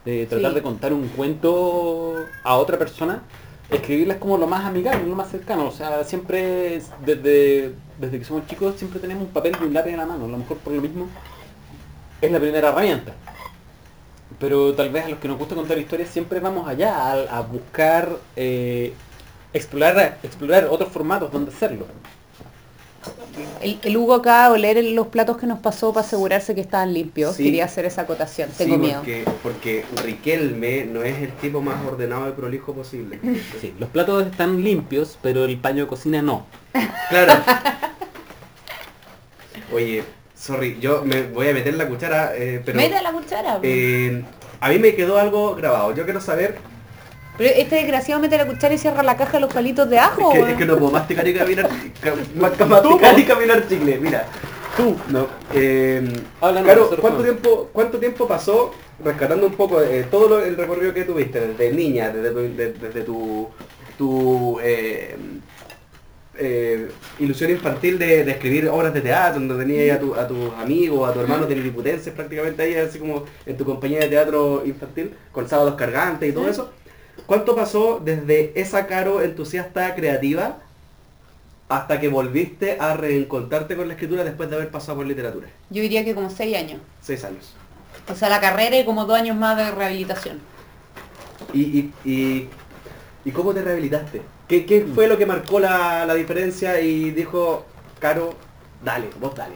de 0.04 0.26
tratar 0.26 0.50
Sí. 0.50 0.54
de 0.56 0.62
contar 0.62 0.92
un 0.92 1.08
cuento 1.08 2.14
a 2.44 2.56
otra 2.56 2.78
persona, 2.78 3.22
escribirla 3.70 4.14
es 4.14 4.20
como 4.20 4.38
lo 4.38 4.46
más 4.46 4.64
amigable, 4.64 5.06
lo 5.06 5.14
más 5.16 5.30
cercano, 5.30 5.66
o 5.68 5.72
sea, 5.72 6.04
siempre 6.04 6.76
es- 6.76 6.90
desde, 7.04 7.74
desde 7.98 8.18
que 8.18 8.24
somos 8.24 8.46
chicos 8.46 8.76
siempre 8.76 9.00
tenemos 9.00 9.24
un 9.24 9.30
papel 9.32 9.56
y 9.60 9.64
un 9.64 9.74
lápiz 9.74 9.90
en 9.90 9.98
la 9.98 10.06
mano, 10.06 10.24
a 10.24 10.28
lo 10.28 10.38
mejor 10.38 10.56
por 10.58 10.72
lo 10.72 10.80
mismo 10.80 11.06
es 12.20 12.30
la 12.30 12.40
primera 12.40 12.68
herramienta. 12.68 13.12
Pero 14.38 14.74
tal 14.74 14.90
vez 14.90 15.04
a 15.04 15.08
los 15.08 15.18
que 15.18 15.28
nos 15.28 15.38
gusta 15.38 15.54
contar 15.54 15.78
historias 15.78 16.10
siempre 16.10 16.38
vamos 16.40 16.68
allá, 16.68 16.96
a, 16.96 17.38
a 17.38 17.40
buscar, 17.42 18.16
eh, 18.36 18.92
explorar, 19.52 20.18
explorar 20.22 20.66
otros 20.70 20.90
formatos 20.92 21.32
donde 21.32 21.50
hacerlo. 21.50 21.86
El, 23.62 23.78
el 23.82 23.96
Hugo 23.96 24.14
acaba 24.14 24.48
de 24.48 24.54
oler 24.54 24.84
los 24.84 25.06
platos 25.08 25.36
que 25.36 25.46
nos 25.46 25.58
pasó 25.60 25.92
para 25.92 26.06
asegurarse 26.06 26.54
que 26.54 26.60
estaban 26.60 26.92
limpios. 26.94 27.36
Sí. 27.36 27.44
Quería 27.44 27.64
hacer 27.64 27.84
esa 27.84 28.02
acotación. 28.02 28.48
Tengo 28.56 28.74
Sí, 28.74 28.80
miedo. 28.80 28.98
Porque, 29.00 29.24
porque 29.42 29.84
Riquelme 30.04 30.84
no 30.86 31.02
es 31.02 31.16
el 31.22 31.32
tipo 31.32 31.60
más 31.60 31.76
ordenado 31.86 32.28
y 32.28 32.32
prolijo 32.32 32.72
posible. 32.74 33.18
Sí, 33.60 33.74
los 33.78 33.88
platos 33.90 34.26
están 34.26 34.62
limpios, 34.62 35.18
pero 35.22 35.44
el 35.44 35.58
paño 35.58 35.84
de 35.84 35.88
cocina 35.88 36.22
no. 36.22 36.46
Claro. 37.10 37.32
Oye, 39.72 40.02
sorry, 40.34 40.78
yo 40.80 41.02
me 41.04 41.22
voy 41.22 41.48
a 41.48 41.52
meter 41.54 41.74
la 41.74 41.86
cuchara, 41.88 42.32
eh, 42.36 42.62
pero 42.64 42.76
Mete 42.78 43.02
la 43.02 43.12
cuchara. 43.12 43.58
eh, 43.62 44.24
a 44.60 44.68
mí 44.70 44.78
me 44.78 44.94
quedó 44.94 45.18
algo 45.18 45.54
grabado. 45.54 45.94
Yo 45.94 46.04
quiero 46.04 46.20
saber, 46.20 46.56
Pero 47.38 47.54
este 47.56 47.76
desgraciado 47.76 48.20
mete 48.20 48.36
la 48.36 48.46
cuchara 48.46 48.74
y 48.74 48.78
cierra 48.78 49.02
la 49.02 49.16
caja 49.16 49.32
de 49.34 49.40
los 49.40 49.52
palitos 49.54 49.88
de 49.88 49.98
ajo. 49.98 50.20
es 50.30 50.34
que, 50.34 50.38
weón. 50.40 50.50
es 50.50 50.56
que 50.58 50.66
no 50.66 50.76
puedo 50.76 50.90
masticar 50.92 51.26
y 51.28 51.34
caminar, 51.34 51.68
ca- 52.02 52.14
ma- 52.34 52.66
masticar 52.66 53.18
y 53.18 53.24
caminar 53.24 53.68
chicle, 53.68 53.98
mira. 53.98 54.26
Tú. 54.76 54.96
No, 55.08 55.26
eh, 55.54 56.02
Háblanos, 56.40 56.64
claro, 56.64 56.90
¿cuánto 57.00 57.22
tiempo, 57.22 57.70
¿cuánto 57.72 57.98
tiempo 57.98 58.28
pasó 58.28 58.72
rescatando 59.04 59.46
un 59.46 59.54
poco 59.54 59.80
eh, 59.80 60.06
todo 60.10 60.28
lo- 60.28 60.40
el 60.44 60.56
recorrido 60.56 60.92
que 60.92 61.04
tuviste 61.04 61.40
desde 61.40 61.72
niña, 61.72 62.10
desde 62.10 62.30
tu, 62.30 62.38
de- 62.56 62.72
desde 62.72 63.02
tu, 63.02 63.48
tu 63.96 64.58
eh, 64.62 65.16
eh, 66.40 66.88
ilusión 67.18 67.50
infantil 67.50 67.98
de, 67.98 68.24
de 68.24 68.30
escribir 68.30 68.68
obras 68.68 68.94
de 68.94 69.00
teatro, 69.00 69.40
donde 69.40 69.64
tenías 69.64 69.96
a, 69.96 70.00
tu- 70.00 70.14
a 70.14 70.28
tus 70.28 70.54
amigos, 70.54 71.08
a 71.08 71.12
tu 71.12 71.20
hermano 71.20 71.46
tenidiputenses 71.46 72.12
prácticamente 72.12 72.62
ahí, 72.62 72.74
así 72.76 73.00
como 73.00 73.24
en 73.46 73.56
tu 73.56 73.64
compañía 73.64 73.98
de 74.00 74.08
teatro 74.08 74.62
infantil, 74.64 75.12
con 75.32 75.48
sábados 75.48 75.74
cargantes 75.74 76.28
y 76.28 76.32
todo 76.32 76.48
eso? 76.48 76.70
¿Cuánto 77.26 77.54
pasó 77.54 78.00
desde 78.02 78.58
esa 78.60 78.86
caro 78.86 79.22
entusiasta 79.22 79.94
creativa 79.94 80.58
hasta 81.68 82.00
que 82.00 82.08
volviste 82.08 82.78
a 82.80 82.96
reencontrarte 82.96 83.76
con 83.76 83.88
la 83.88 83.94
escritura 83.94 84.24
después 84.24 84.48
de 84.48 84.56
haber 84.56 84.70
pasado 84.70 84.98
por 84.98 85.06
literatura? 85.06 85.48
Yo 85.70 85.82
diría 85.82 86.04
que 86.04 86.14
como 86.14 86.30
seis 86.30 86.56
años. 86.56 86.80
Seis 87.00 87.24
años. 87.24 87.54
O 88.10 88.14
sea, 88.14 88.28
la 88.28 88.40
carrera 88.40 88.78
y 88.78 88.84
como 88.84 89.04
dos 89.04 89.18
años 89.18 89.36
más 89.36 89.56
de 89.56 89.70
rehabilitación. 89.70 90.40
¿Y, 91.52 91.60
y, 91.60 91.94
y, 92.04 92.48
y 93.24 93.30
cómo 93.32 93.52
te 93.54 93.62
rehabilitaste? 93.62 94.22
¿Qué, 94.46 94.64
qué 94.64 94.86
fue 94.94 95.06
lo 95.06 95.18
que 95.18 95.26
marcó 95.26 95.60
la, 95.60 96.06
la 96.06 96.14
diferencia 96.14 96.80
y 96.80 97.10
dijo, 97.10 97.66
Caro, 97.98 98.34
dale, 98.82 99.10
vos 99.20 99.34
dale? 99.34 99.54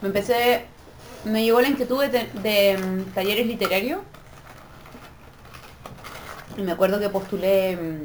Me 0.00 0.08
empecé, 0.08 0.66
me 1.24 1.42
llegó 1.44 1.60
la 1.60 1.68
inquietud 1.68 2.04
de, 2.04 2.78
mm, 2.78 3.14
talleres 3.14 3.46
literarios. 3.46 4.00
Y 6.56 6.62
me 6.62 6.72
acuerdo 6.72 7.00
que 7.00 7.08
postulé 7.08 7.76
mm, 7.76 8.04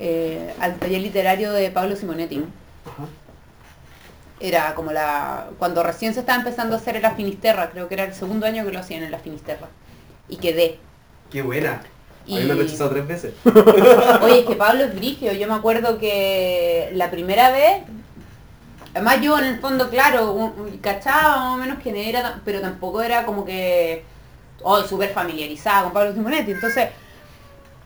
eh, 0.00 0.54
al 0.60 0.76
taller 0.76 1.00
literario 1.00 1.52
de 1.52 1.70
Pablo 1.70 1.96
Simonetti. 1.96 2.44
Era 4.40 4.74
como 4.74 4.92
la... 4.92 5.46
Cuando 5.58 5.82
recién 5.82 6.14
se 6.14 6.20
estaba 6.20 6.38
empezando 6.38 6.74
a 6.74 6.78
hacer 6.78 6.96
en 6.96 7.02
la 7.02 7.12
Finisterra, 7.12 7.70
creo 7.70 7.88
que 7.88 7.94
era 7.94 8.04
el 8.04 8.14
segundo 8.14 8.44
año 8.46 8.64
que 8.64 8.72
lo 8.72 8.80
hacían 8.80 9.02
en 9.04 9.10
la 9.12 9.18
Finisterra. 9.18 9.68
Y 10.28 10.36
quedé. 10.36 10.78
¡Qué 11.30 11.42
buena! 11.42 11.74
A 11.74 12.30
mí 12.30 12.40
Y- 12.40 12.44
me 12.44 12.54
rechazado 12.54 12.90
tres 12.90 13.06
veces. 13.06 13.34
Oye, 14.22 14.40
es 14.40 14.46
que 14.46 14.56
Pablo 14.56 14.84
es 14.84 14.94
brigio. 14.94 15.32
Yo 15.32 15.46
me 15.46 15.54
acuerdo 15.54 15.98
que 15.98 16.90
la 16.94 17.10
primera 17.10 17.50
vez, 17.52 17.82
además 18.94 19.20
yo 19.20 19.38
en 19.38 19.44
el 19.44 19.60
fondo, 19.60 19.88
claro, 19.90 20.32
un- 20.32 20.52
un- 20.60 20.78
cachaba 20.78 21.38
más 21.38 21.54
o 21.54 21.56
menos 21.58 21.78
quién 21.82 21.96
era, 21.96 22.40
pero 22.44 22.60
tampoco 22.60 23.00
era 23.02 23.24
como 23.24 23.44
que, 23.44 24.04
oh, 24.62 24.82
súper 24.82 25.10
familiarizada 25.10 25.84
con 25.84 25.92
Pablo 25.92 26.12
Simonetti. 26.12 26.52
Entonces, 26.52 26.88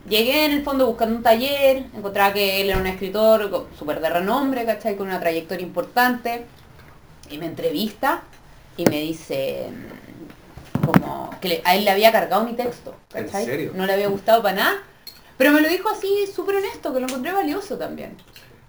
llegué 0.08 0.46
en 0.46 0.52
el 0.52 0.62
fondo 0.64 0.86
buscando 0.86 1.16
un 1.16 1.22
taller, 1.22 1.86
encontraba 1.94 2.32
que 2.32 2.60
él 2.60 2.70
era 2.70 2.78
un 2.78 2.86
escritor 2.86 3.68
súper 3.78 4.00
de 4.00 4.10
renombre, 4.10 4.64
¿cachai? 4.64 4.96
Con 4.96 5.08
una 5.08 5.20
trayectoria 5.20 5.66
importante. 5.66 6.46
Y 7.30 7.38
me 7.38 7.46
entrevista 7.46 8.22
y 8.76 8.84
me 8.84 9.00
dice 9.00 9.68
como 10.84 11.30
que 11.40 11.60
a 11.64 11.74
él 11.74 11.84
le 11.84 11.90
había 11.90 12.12
cargado 12.12 12.44
mi 12.44 12.52
texto, 12.52 12.94
¿En 13.14 13.24
¿cachai? 13.24 13.44
serio? 13.44 13.72
No 13.74 13.86
le 13.86 13.94
había 13.94 14.08
gustado 14.08 14.42
para 14.42 14.56
nada. 14.56 14.76
Pero 15.36 15.50
me 15.52 15.60
lo 15.60 15.68
dijo 15.68 15.88
así 15.88 16.08
súper 16.34 16.56
honesto, 16.56 16.94
que 16.94 17.00
lo 17.00 17.06
encontré 17.06 17.32
valioso 17.32 17.76
también. 17.76 18.16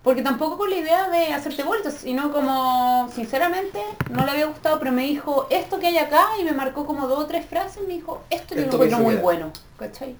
Porque 0.07 0.21
tampoco 0.21 0.57
con 0.57 0.69
la 0.69 0.77
idea 0.77 1.09
de 1.09 1.33
hacerte 1.33 1.63
vueltas, 1.63 1.95
sino 1.95 2.31
como, 2.31 3.09
sinceramente, 3.13 3.81
no 4.09 4.23
le 4.23 4.31
había 4.31 4.45
gustado, 4.45 4.79
pero 4.79 4.93
me 4.93 5.01
dijo, 5.03 5.47
esto 5.49 5.79
que 5.79 5.87
hay 5.87 5.97
acá, 5.97 6.27
y 6.39 6.45
me 6.45 6.53
marcó 6.53 6.85
como 6.85 7.09
dos 7.09 7.25
o 7.25 7.25
tres 7.25 7.45
frases, 7.45 7.85
me 7.85 7.95
dijo, 7.95 8.21
esto 8.29 8.55
yo 8.55 8.61
lo 8.61 8.67
encuentro 8.71 8.99
muy 8.99 9.09
quedar". 9.15 9.21
bueno, 9.21 9.51
¿cachai? 9.77 10.15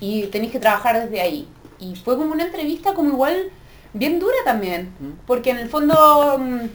Y 0.00 0.24
tenéis 0.24 0.52
que 0.52 0.60
trabajar 0.60 1.00
desde 1.02 1.22
ahí. 1.22 1.48
Y 1.78 1.96
fue 1.96 2.18
como 2.18 2.30
una 2.34 2.44
entrevista 2.44 2.92
como 2.92 3.08
igual 3.08 3.50
bien 3.94 4.18
dura 4.18 4.36
también, 4.44 4.94
Mm. 5.00 5.12
porque 5.26 5.48
en 5.48 5.60
el 5.60 5.70
fondo 5.70 6.36
mm, 6.38 6.66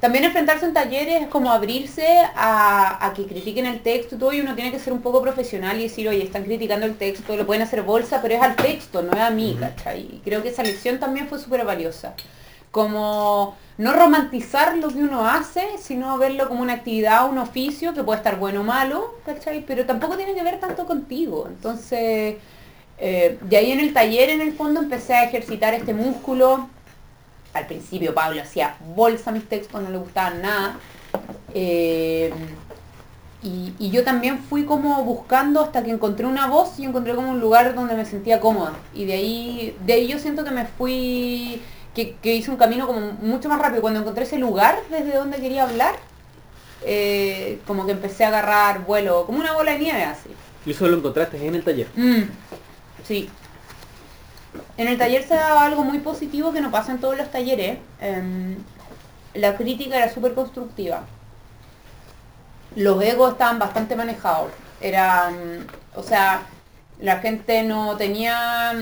también 0.00 0.24
enfrentarse 0.24 0.64
en 0.64 0.72
talleres 0.72 1.22
es 1.22 1.28
como 1.28 1.50
abrirse 1.50 2.06
a, 2.36 3.04
a 3.04 3.12
que 3.14 3.26
critiquen 3.26 3.66
el 3.66 3.80
texto 3.80 4.14
y 4.14 4.18
todo, 4.18 4.32
y 4.32 4.40
uno 4.40 4.54
tiene 4.54 4.70
que 4.70 4.78
ser 4.78 4.92
un 4.92 5.02
poco 5.02 5.20
profesional 5.20 5.78
y 5.78 5.84
decir, 5.84 6.08
oye, 6.08 6.22
están 6.22 6.44
criticando 6.44 6.86
el 6.86 6.96
texto, 6.96 7.36
lo 7.36 7.46
pueden 7.46 7.62
hacer 7.62 7.82
bolsa, 7.82 8.20
pero 8.22 8.34
es 8.34 8.42
al 8.42 8.54
texto, 8.54 9.02
no 9.02 9.12
es 9.12 9.20
a 9.20 9.30
mí, 9.30 9.56
¿cachai? 9.58 10.02
Y 10.02 10.20
creo 10.24 10.42
que 10.42 10.50
esa 10.50 10.62
lección 10.62 10.98
también 10.98 11.28
fue 11.28 11.38
súper 11.38 11.64
valiosa. 11.64 12.14
Como 12.70 13.56
no 13.78 13.92
romantizar 13.92 14.76
lo 14.76 14.88
que 14.88 14.98
uno 14.98 15.26
hace, 15.26 15.62
sino 15.80 16.18
verlo 16.18 16.48
como 16.48 16.62
una 16.62 16.74
actividad, 16.74 17.28
un 17.28 17.38
oficio, 17.38 17.94
que 17.94 18.04
puede 18.04 18.18
estar 18.18 18.38
bueno 18.38 18.60
o 18.60 18.64
malo, 18.64 19.14
¿cachai? 19.24 19.64
Pero 19.66 19.86
tampoco 19.86 20.16
tiene 20.16 20.34
que 20.34 20.42
ver 20.42 20.60
tanto 20.60 20.86
contigo. 20.86 21.46
Entonces, 21.48 22.36
eh, 22.98 23.38
de 23.40 23.56
ahí 23.56 23.72
en 23.72 23.80
el 23.80 23.92
taller, 23.92 24.30
en 24.30 24.40
el 24.40 24.52
fondo, 24.52 24.80
empecé 24.80 25.14
a 25.14 25.24
ejercitar 25.24 25.74
este 25.74 25.94
músculo. 25.94 26.68
Al 27.54 27.66
principio 27.66 28.14
Pablo 28.14 28.40
hacía 28.42 28.76
bolsa 28.94 29.30
a 29.30 29.32
mis 29.32 29.48
textos, 29.48 29.80
no 29.82 29.90
le 29.90 29.98
gustaban 29.98 30.42
nada. 30.42 30.76
Eh, 31.54 32.32
y, 33.42 33.72
y 33.78 33.90
yo 33.90 34.04
también 34.04 34.38
fui 34.40 34.64
como 34.64 35.04
buscando 35.04 35.60
hasta 35.60 35.82
que 35.84 35.90
encontré 35.90 36.26
una 36.26 36.48
voz 36.48 36.78
y 36.78 36.84
encontré 36.84 37.14
como 37.14 37.30
un 37.30 37.40
lugar 37.40 37.74
donde 37.74 37.94
me 37.94 38.04
sentía 38.04 38.40
cómoda. 38.40 38.74
Y 38.94 39.04
de 39.04 39.12
ahí, 39.14 39.76
de 39.86 39.92
ahí 39.92 40.08
yo 40.08 40.18
siento 40.18 40.44
que 40.44 40.50
me 40.50 40.66
fui, 40.66 41.62
que, 41.94 42.16
que 42.16 42.34
hice 42.34 42.50
un 42.50 42.56
camino 42.56 42.86
como 42.86 43.00
mucho 43.20 43.48
más 43.48 43.60
rápido. 43.60 43.80
Cuando 43.80 44.00
encontré 44.00 44.24
ese 44.24 44.38
lugar 44.38 44.78
desde 44.90 45.16
donde 45.16 45.38
quería 45.38 45.64
hablar, 45.64 45.94
eh, 46.84 47.60
como 47.66 47.86
que 47.86 47.92
empecé 47.92 48.24
a 48.24 48.28
agarrar 48.28 48.84
vuelo, 48.84 49.24
como 49.26 49.38
una 49.38 49.52
bola 49.52 49.72
de 49.72 49.78
nieve 49.78 50.04
así. 50.04 50.30
Y 50.66 50.72
eso 50.72 50.86
lo 50.88 50.96
encontraste 50.96 51.44
en 51.44 51.54
el 51.54 51.64
taller. 51.64 51.86
Mm, 51.96 52.22
sí. 53.04 53.30
En 54.76 54.88
el 54.88 54.96
taller 54.98 55.22
se 55.24 55.34
daba 55.34 55.64
algo 55.64 55.84
muy 55.84 55.98
positivo 55.98 56.52
que 56.52 56.60
no 56.60 56.70
pasa 56.70 56.92
en 56.92 56.98
todos 56.98 57.16
los 57.16 57.30
talleres. 57.30 57.78
Em, 58.00 58.56
la 59.34 59.56
crítica 59.56 59.96
era 59.96 60.12
súper 60.12 60.34
constructiva. 60.34 61.02
Los 62.76 63.02
egos 63.02 63.32
estaban 63.32 63.58
bastante 63.58 63.96
manejados. 63.96 64.50
Eran, 64.80 65.66
o 65.94 66.02
sea, 66.02 66.42
la 67.00 67.18
gente 67.18 67.62
no 67.64 67.96
tenía, 67.96 68.72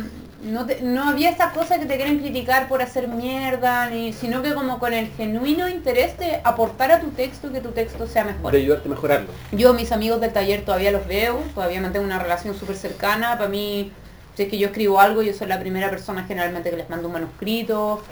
no, 0.43 0.67
te- 0.67 0.83
no 0.83 1.09
había 1.09 1.31
esa 1.31 1.51
cosa 1.53 1.79
que 1.79 1.87
te 1.87 1.97
quieren 1.97 2.19
criticar 2.19 2.69
por 2.69 2.83
hacer 2.83 3.09
mierda, 3.09 3.89
ni, 3.89 4.13
sino 4.13 4.43
que 4.43 4.55
como 4.55 4.79
con 4.79 4.93
el 4.93 5.09
genuino 5.13 5.69
interés 5.69 6.19
de 6.19 6.41
aportar 6.45 6.93
a 6.93 7.01
tu 7.01 7.09
texto 7.11 7.49
y 7.49 7.53
que 7.53 7.61
tu 7.61 7.71
texto 7.71 8.07
sea 8.07 8.25
mejor. 8.25 8.53
De 8.53 8.59
ayudarte 8.59 8.89
a 8.89 8.91
mejorarlo. 8.91 9.29
Yo, 9.53 9.73
mis 9.73 9.93
amigos 9.93 10.21
del 10.21 10.33
taller 10.33 10.65
todavía 10.65 10.91
los 10.91 11.07
veo, 11.07 11.39
todavía 11.55 11.81
mantengo 11.81 12.05
una 12.05 12.19
relación 12.19 12.55
súper 12.59 12.77
cercana. 12.77 13.39
Para 13.39 13.49
mí, 13.49 13.93
si 14.37 14.45
es 14.45 14.49
que 14.49 14.59
yo 14.59 14.69
escribo 14.69 15.01
algo, 15.01 15.23
yo 15.23 15.33
soy 15.33 15.49
la 15.49 15.59
primera 15.59 15.91
persona 15.91 16.25
generalmente 16.25 16.71
que 16.71 16.77
les 16.77 16.89
mando 16.91 17.09
un 17.09 17.15
manuscrito. 17.15 18.03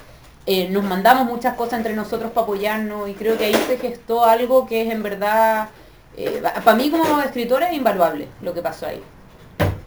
Eh, 0.47 0.69
nos 0.71 0.85
mandamos 0.85 1.27
muchas 1.27 1.55
cosas 1.55 1.75
entre 1.75 1.95
nosotros 1.95 2.33
para 2.33 2.45
apoyarnos 2.45 3.09
y 3.09 3.15
creo 3.15 3.39
que 3.39 3.45
ahí 3.47 3.55
se 3.67 3.79
gestó 3.79 4.25
algo 4.25 4.67
que 4.67 4.83
es 4.83 4.91
en 4.93 5.03
verdad, 5.03 5.69
para 6.65 6.77
mí 6.77 6.91
como 6.91 7.21
escritora 7.21 7.69
es 7.71 7.77
invaluable 7.77 8.29
lo 8.43 8.53
que 8.53 8.61
pasó 8.61 8.87
ahí. 8.87 9.01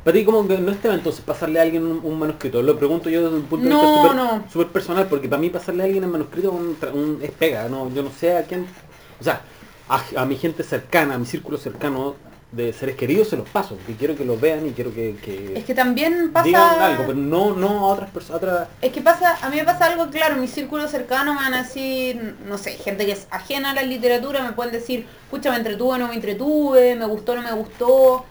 Para 0.03 0.17
ti, 0.17 0.23
como 0.25 0.47
que 0.47 0.57
no 0.57 0.71
es 0.71 0.79
tema 0.81 0.95
entonces 0.95 1.21
pasarle 1.21 1.59
a 1.59 1.63
alguien 1.63 1.83
un, 1.85 1.99
un 2.03 2.17
manuscrito? 2.17 2.61
Lo 2.61 2.77
pregunto 2.77 3.09
yo 3.09 3.23
desde 3.23 3.35
un 3.35 3.43
punto 3.43 3.67
de 3.67 3.73
No, 3.73 3.81
vista 3.81 3.93
súper 4.47 4.67
no. 4.67 4.71
personal, 4.71 5.07
porque 5.07 5.27
para 5.27 5.41
mí 5.41 5.49
pasarle 5.49 5.83
a 5.83 5.85
alguien 5.85 6.03
el 6.03 6.09
manuscrito 6.09 6.47
es, 6.49 6.53
un 6.55 6.79
tra- 6.79 6.93
un- 6.93 7.19
es 7.21 7.31
pega, 7.31 7.67
¿no? 7.67 7.89
Yo 7.93 8.03
no 8.03 8.09
sé 8.09 8.37
a 8.37 8.43
quién... 8.43 8.65
O 9.19 9.23
sea, 9.23 9.41
a, 9.89 10.01
a 10.15 10.25
mi 10.25 10.37
gente 10.37 10.63
cercana, 10.63 11.15
a 11.15 11.17
mi 11.17 11.25
círculo 11.25 11.57
cercano 11.57 12.15
de 12.51 12.71
seres 12.71 12.95
queridos 12.95 13.27
se 13.27 13.35
los 13.35 13.47
paso, 13.49 13.77
y 13.87 13.93
quiero 13.93 14.15
que 14.15 14.23
los 14.23 14.39
vean 14.39 14.65
y 14.65 14.71
quiero 14.71 14.93
que, 14.93 15.15
que 15.23 15.57
Es 15.57 15.65
que 15.65 15.73
también 15.73 16.31
pasa... 16.31 16.45
digan 16.45 16.81
algo, 16.81 17.03
pero 17.07 17.17
no, 17.17 17.53
no 17.53 17.79
a 17.79 17.93
otras 17.93 18.09
personas, 18.09 18.41
otras... 18.41 18.67
Es 18.81 18.91
que 18.93 19.01
pasa, 19.01 19.37
a 19.41 19.49
mí 19.49 19.57
me 19.57 19.65
pasa 19.65 19.85
algo 19.85 20.09
claro, 20.09 20.35
en 20.35 20.41
mi 20.41 20.47
círculo 20.47 20.87
cercano 20.87 21.33
me 21.33 21.41
van 21.41 21.53
a 21.53 21.63
decir, 21.63 22.35
no 22.47 22.57
sé, 22.57 22.71
gente 22.71 23.05
que 23.05 23.11
es 23.11 23.27
ajena 23.31 23.71
a 23.71 23.73
la 23.73 23.83
literatura 23.83 24.43
me 24.43 24.53
pueden 24.53 24.71
decir, 24.71 25.05
pucha, 25.29 25.51
me 25.51 25.57
entretuve, 25.57 25.99
no 25.99 26.07
me 26.07 26.15
entretuve, 26.15 26.95
me 26.95 27.05
gustó, 27.05 27.35
no 27.35 27.41
me 27.41 27.51
gustó. 27.51 28.25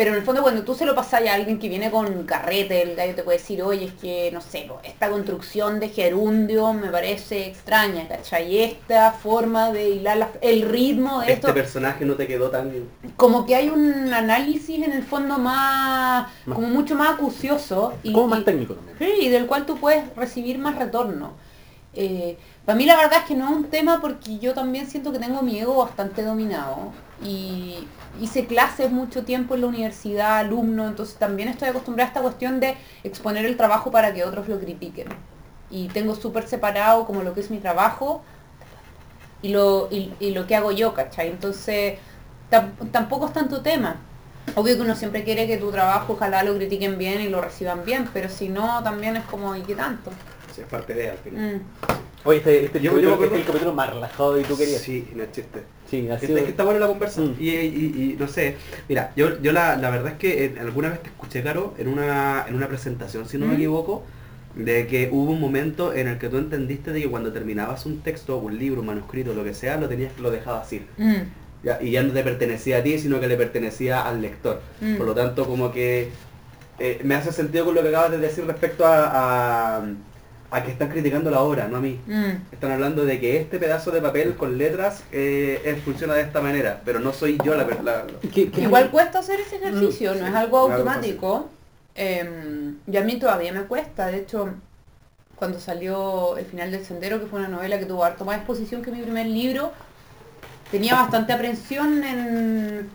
Pero 0.00 0.12
en 0.12 0.16
el 0.16 0.22
fondo 0.24 0.40
cuando 0.40 0.62
tú 0.62 0.74
se 0.74 0.86
lo 0.86 0.94
pasas 0.94 1.20
a 1.28 1.34
alguien 1.34 1.58
que 1.58 1.68
viene 1.68 1.90
con 1.90 2.22
carrete, 2.24 2.80
el 2.80 2.96
gallo 2.96 3.14
te 3.14 3.22
puede 3.22 3.36
decir, 3.36 3.62
oye, 3.62 3.84
es 3.84 3.92
que, 3.92 4.30
no 4.32 4.40
sé, 4.40 4.66
esta 4.82 5.10
construcción 5.10 5.78
de 5.78 5.90
gerundio 5.90 6.72
me 6.72 6.88
parece 6.88 7.48
extraña, 7.48 8.08
¿cachai? 8.08 8.50
Y 8.50 8.58
esta 8.60 9.12
forma 9.12 9.70
de 9.72 9.90
hilar 9.90 10.16
la- 10.16 10.30
el 10.40 10.62
ritmo 10.62 11.18
de 11.20 11.24
Este 11.26 11.34
esto, 11.34 11.52
personaje 11.52 12.06
no 12.06 12.14
te 12.14 12.26
quedó 12.26 12.48
tan... 12.48 12.72
como 13.16 13.44
que 13.44 13.54
hay 13.54 13.68
un 13.68 14.10
análisis 14.14 14.82
en 14.82 14.90
el 14.90 15.02
fondo 15.02 15.36
más, 15.36 16.28
Más- 16.46 16.54
como 16.56 16.68
mucho 16.68 16.94
más 16.94 17.10
acucioso. 17.16 17.92
Y, 18.02 18.14
como 18.14 18.28
más 18.28 18.42
técnico 18.42 18.72
también. 18.76 18.96
Sí, 18.98 19.26
y 19.26 19.28
del 19.28 19.44
cual 19.46 19.66
tú 19.66 19.76
puedes 19.76 20.02
recibir 20.16 20.56
más 20.58 20.76
retorno. 20.76 21.32
Eh, 21.92 22.38
para 22.64 22.78
mí 22.78 22.86
la 22.86 22.96
verdad 22.96 23.18
es 23.18 23.24
que 23.24 23.34
no 23.34 23.50
es 23.50 23.50
un 23.54 23.64
tema 23.64 24.00
porque 24.00 24.38
yo 24.38 24.54
también 24.54 24.88
siento 24.88 25.12
que 25.12 25.18
tengo 25.18 25.42
mi 25.42 25.58
ego 25.58 25.74
bastante 25.76 26.22
dominado 26.22 26.92
y 27.22 27.86
hice 28.20 28.46
clases 28.46 28.90
mucho 28.90 29.24
tiempo 29.24 29.54
en 29.54 29.60
la 29.60 29.66
universidad, 29.68 30.38
alumno, 30.38 30.88
entonces 30.88 31.16
también 31.16 31.48
estoy 31.48 31.68
acostumbrada 31.68 32.08
a 32.08 32.10
esta 32.10 32.22
cuestión 32.22 32.60
de 32.60 32.76
exponer 33.04 33.44
el 33.44 33.56
trabajo 33.56 33.90
para 33.90 34.12
que 34.12 34.24
otros 34.24 34.48
lo 34.48 34.58
critiquen. 34.58 35.08
Y 35.70 35.88
tengo 35.88 36.14
súper 36.14 36.48
separado 36.48 37.06
como 37.06 37.22
lo 37.22 37.32
que 37.34 37.40
es 37.40 37.50
mi 37.50 37.58
trabajo 37.58 38.22
y 39.42 39.50
lo, 39.50 39.88
y, 39.90 40.12
y 40.20 40.32
lo 40.32 40.46
que 40.46 40.56
hago 40.56 40.72
yo, 40.72 40.92
¿cachai? 40.94 41.28
Entonces 41.28 41.98
tam- 42.50 42.72
tampoco 42.90 43.26
es 43.26 43.32
tanto 43.32 43.62
tema. 43.62 43.96
Obvio 44.56 44.74
que 44.76 44.82
uno 44.82 44.96
siempre 44.96 45.22
quiere 45.22 45.46
que 45.46 45.58
tu 45.58 45.70
trabajo 45.70 46.14
ojalá 46.14 46.42
lo 46.42 46.54
critiquen 46.56 46.98
bien 46.98 47.20
y 47.20 47.28
lo 47.28 47.40
reciban 47.40 47.84
bien, 47.84 48.08
pero 48.12 48.28
si 48.28 48.48
no, 48.48 48.82
también 48.82 49.16
es 49.16 49.24
como, 49.24 49.54
¿y 49.54 49.60
qué 49.62 49.76
tanto? 49.76 50.10
Es 50.50 50.66
parte 50.66 50.92
de 50.92 51.10
al 51.10 51.18
final. 51.18 51.56
Mm. 51.56 51.60
Oye, 52.24 52.38
este, 52.38 52.64
este, 52.66 52.80
Yo- 52.80 52.90
capítulo- 52.92 53.16
yo 53.18 53.24
este 53.24 53.34
es 53.36 53.40
el 53.40 53.46
capítulo 53.46 53.72
más 53.72 53.90
relajado 53.90 54.34
de 54.34 54.44
tu 54.44 54.56
quería. 54.56 54.78
Sí, 54.78 55.06
Sí, 55.08 55.12
no 55.16 55.22
es 55.24 55.32
chiste. 55.32 55.58
ha 56.10 56.14
Es 56.14 56.20
sido... 56.20 56.36
que 56.36 56.50
está 56.50 56.64
buena 56.64 56.80
la 56.80 56.86
conversa. 56.86 57.20
Mm. 57.22 57.34
Y, 57.40 57.48
y- 57.48 57.94
y 58.12 58.16
no 58.18 58.28
sé, 58.28 58.56
mira, 58.88 59.12
yo, 59.16 59.40
yo 59.40 59.52
la, 59.52 59.76
la 59.76 59.90
verdad 59.90 60.12
es 60.12 60.18
que 60.18 60.44
eh, 60.44 60.54
alguna 60.60 60.90
vez 60.90 61.02
te 61.02 61.08
escuché, 61.08 61.42
Caro, 61.42 61.74
en 61.78 61.88
una, 61.88 62.44
en 62.46 62.54
una 62.54 62.68
presentación, 62.68 63.26
si 63.28 63.38
no 63.38 63.46
me 63.46 63.52
Mm. 63.52 63.56
equivoco, 63.56 64.02
de 64.54 64.86
que 64.86 65.08
hubo 65.12 65.30
un 65.30 65.40
momento 65.40 65.94
en 65.94 66.08
el 66.08 66.18
que 66.18 66.28
tú 66.28 66.36
entendiste 66.36 66.92
de 66.92 67.00
que 67.02 67.08
cuando 67.08 67.32
terminabas 67.32 67.86
un 67.86 68.00
texto, 68.00 68.36
un 68.38 68.58
libro, 68.58 68.80
un 68.80 68.88
manuscrito, 68.88 69.32
lo 69.32 69.44
que 69.44 69.54
sea, 69.54 69.76
lo 69.78 69.88
tenías 69.88 70.12
lo 70.18 70.30
dejabas 70.30 70.70
ir. 70.72 70.86
Mm. 70.98 71.14
Ya, 71.62 71.78
y 71.80 71.90
ya 71.92 72.02
no 72.02 72.12
te 72.12 72.22
pertenecía 72.22 72.78
a 72.78 72.82
ti, 72.82 72.98
sino 72.98 73.20
que 73.20 73.28
le 73.28 73.36
pertenecía 73.36 74.02
al 74.06 74.20
lector. 74.22 74.60
Mm. 74.80 74.96
Por 74.96 75.06
lo 75.06 75.14
tanto, 75.14 75.46
como 75.46 75.72
que 75.72 76.08
eh, 76.78 77.00
me 77.04 77.14
hace 77.14 77.32
sentido 77.32 77.64
con 77.66 77.74
lo 77.74 77.82
que 77.82 77.88
acabas 77.88 78.10
de 78.10 78.18
decir 78.18 78.44
respecto 78.46 78.84
a, 78.86 79.76
a, 79.78 79.82
a 80.52 80.62
que 80.64 80.72
están 80.72 80.88
criticando 80.88 81.30
la 81.30 81.40
obra, 81.40 81.68
no 81.68 81.76
a 81.76 81.80
mí. 81.80 82.00
Mm. 82.06 82.52
Están 82.52 82.72
hablando 82.72 83.04
de 83.04 83.20
que 83.20 83.40
este 83.40 83.58
pedazo 83.58 83.90
de 83.92 84.02
papel 84.02 84.34
con 84.34 84.58
letras 84.58 85.04
eh, 85.12 85.62
eh, 85.64 85.80
funciona 85.84 86.14
de 86.14 86.22
esta 86.22 86.40
manera, 86.40 86.80
pero 86.84 86.98
no 86.98 87.12
soy 87.12 87.38
yo 87.44 87.54
la 87.54 87.64
verdad. 87.64 88.04
¿Qué- 88.34 88.50
qué- 88.50 88.62
Igual 88.62 88.90
cuesta 88.90 89.20
hacer 89.20 89.40
ese 89.40 89.56
ejercicio, 89.56 90.12
Mm, 90.12 90.18
no 90.18 90.24
sí, 90.24 90.30
es 90.30 90.34
algo 90.36 90.58
automático. 90.58 91.48
Em, 91.94 92.76
y 92.90 92.96
a 92.96 93.02
mí 93.02 93.18
todavía 93.18 93.52
me 93.52 93.62
cuesta, 93.62 94.06
de 94.08 94.18
hecho, 94.18 94.48
cuando 95.36 95.58
salió 95.60 96.36
El 96.36 96.46
final 96.46 96.70
del 96.70 96.84
sendero, 96.84 97.20
que 97.20 97.26
fue 97.26 97.38
una 97.38 97.48
novela 97.48 97.78
que 97.78 97.86
tuvo 97.86 98.04
harto 98.04 98.24
más 98.24 98.36
exposición 98.38 98.82
que 98.82 98.90
mi 98.90 99.02
primer 99.02 99.26
libro, 99.26 99.72
tenía 100.70 100.94
bastante 100.94 101.32
aprensión 101.32 102.02
en, 102.04 102.18
en 102.18 102.90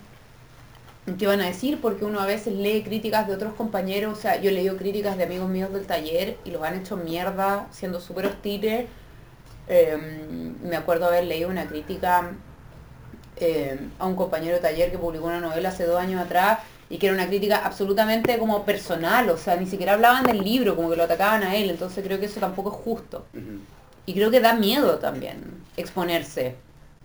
qué 1.18 1.26
van 1.26 1.40
a 1.40 1.46
decir, 1.46 1.80
porque 1.80 2.04
uno 2.04 2.20
a 2.20 2.26
veces 2.26 2.52
lee 2.54 2.82
críticas 2.82 3.28
de 3.28 3.34
otros 3.34 3.54
compañeros, 3.54 4.18
o 4.18 4.20
sea, 4.20 4.40
yo 4.40 4.50
he 4.50 4.52
leído 4.52 4.76
críticas 4.76 5.16
de 5.16 5.24
amigos 5.24 5.48
míos 5.48 5.72
del 5.72 5.86
taller 5.86 6.36
y 6.44 6.50
los 6.50 6.62
han 6.62 6.74
hecho 6.80 6.96
mierda, 6.96 7.68
siendo 7.70 8.00
súper 8.00 8.26
hostiles. 8.26 8.86
Em, 9.68 10.54
me 10.62 10.76
acuerdo 10.76 11.06
haber 11.06 11.24
leído 11.24 11.48
una 11.48 11.66
crítica 11.66 12.32
eh, 13.36 13.78
a 13.98 14.06
un 14.06 14.16
compañero 14.16 14.56
de 14.56 14.62
taller 14.62 14.90
que 14.90 14.98
publicó 14.98 15.26
una 15.26 15.40
novela 15.40 15.68
hace 15.68 15.84
dos 15.84 16.00
años 16.00 16.20
atrás 16.20 16.58
y 16.88 16.98
que 16.98 17.06
era 17.06 17.14
una 17.14 17.26
crítica 17.26 17.62
absolutamente 17.64 18.38
como 18.38 18.64
personal, 18.64 19.28
o 19.30 19.36
sea, 19.36 19.56
ni 19.56 19.66
siquiera 19.66 19.94
hablaban 19.94 20.24
del 20.24 20.42
libro, 20.42 20.76
como 20.76 20.90
que 20.90 20.96
lo 20.96 21.04
atacaban 21.04 21.42
a 21.42 21.56
él, 21.56 21.70
entonces 21.70 22.04
creo 22.04 22.20
que 22.20 22.26
eso 22.26 22.40
tampoco 22.40 22.70
es 22.70 22.76
justo. 22.76 23.26
Y 24.06 24.14
creo 24.14 24.30
que 24.30 24.40
da 24.40 24.54
miedo 24.54 24.98
también 24.98 25.64
exponerse, 25.76 26.54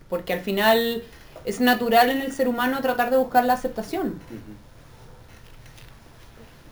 porque 0.08 0.32
al 0.32 0.40
final 0.40 1.02
es 1.44 1.60
natural 1.60 2.10
en 2.10 2.20
el 2.22 2.32
ser 2.32 2.48
humano 2.48 2.80
tratar 2.80 3.10
de 3.10 3.16
buscar 3.16 3.44
la 3.44 3.54
aceptación. 3.54 4.14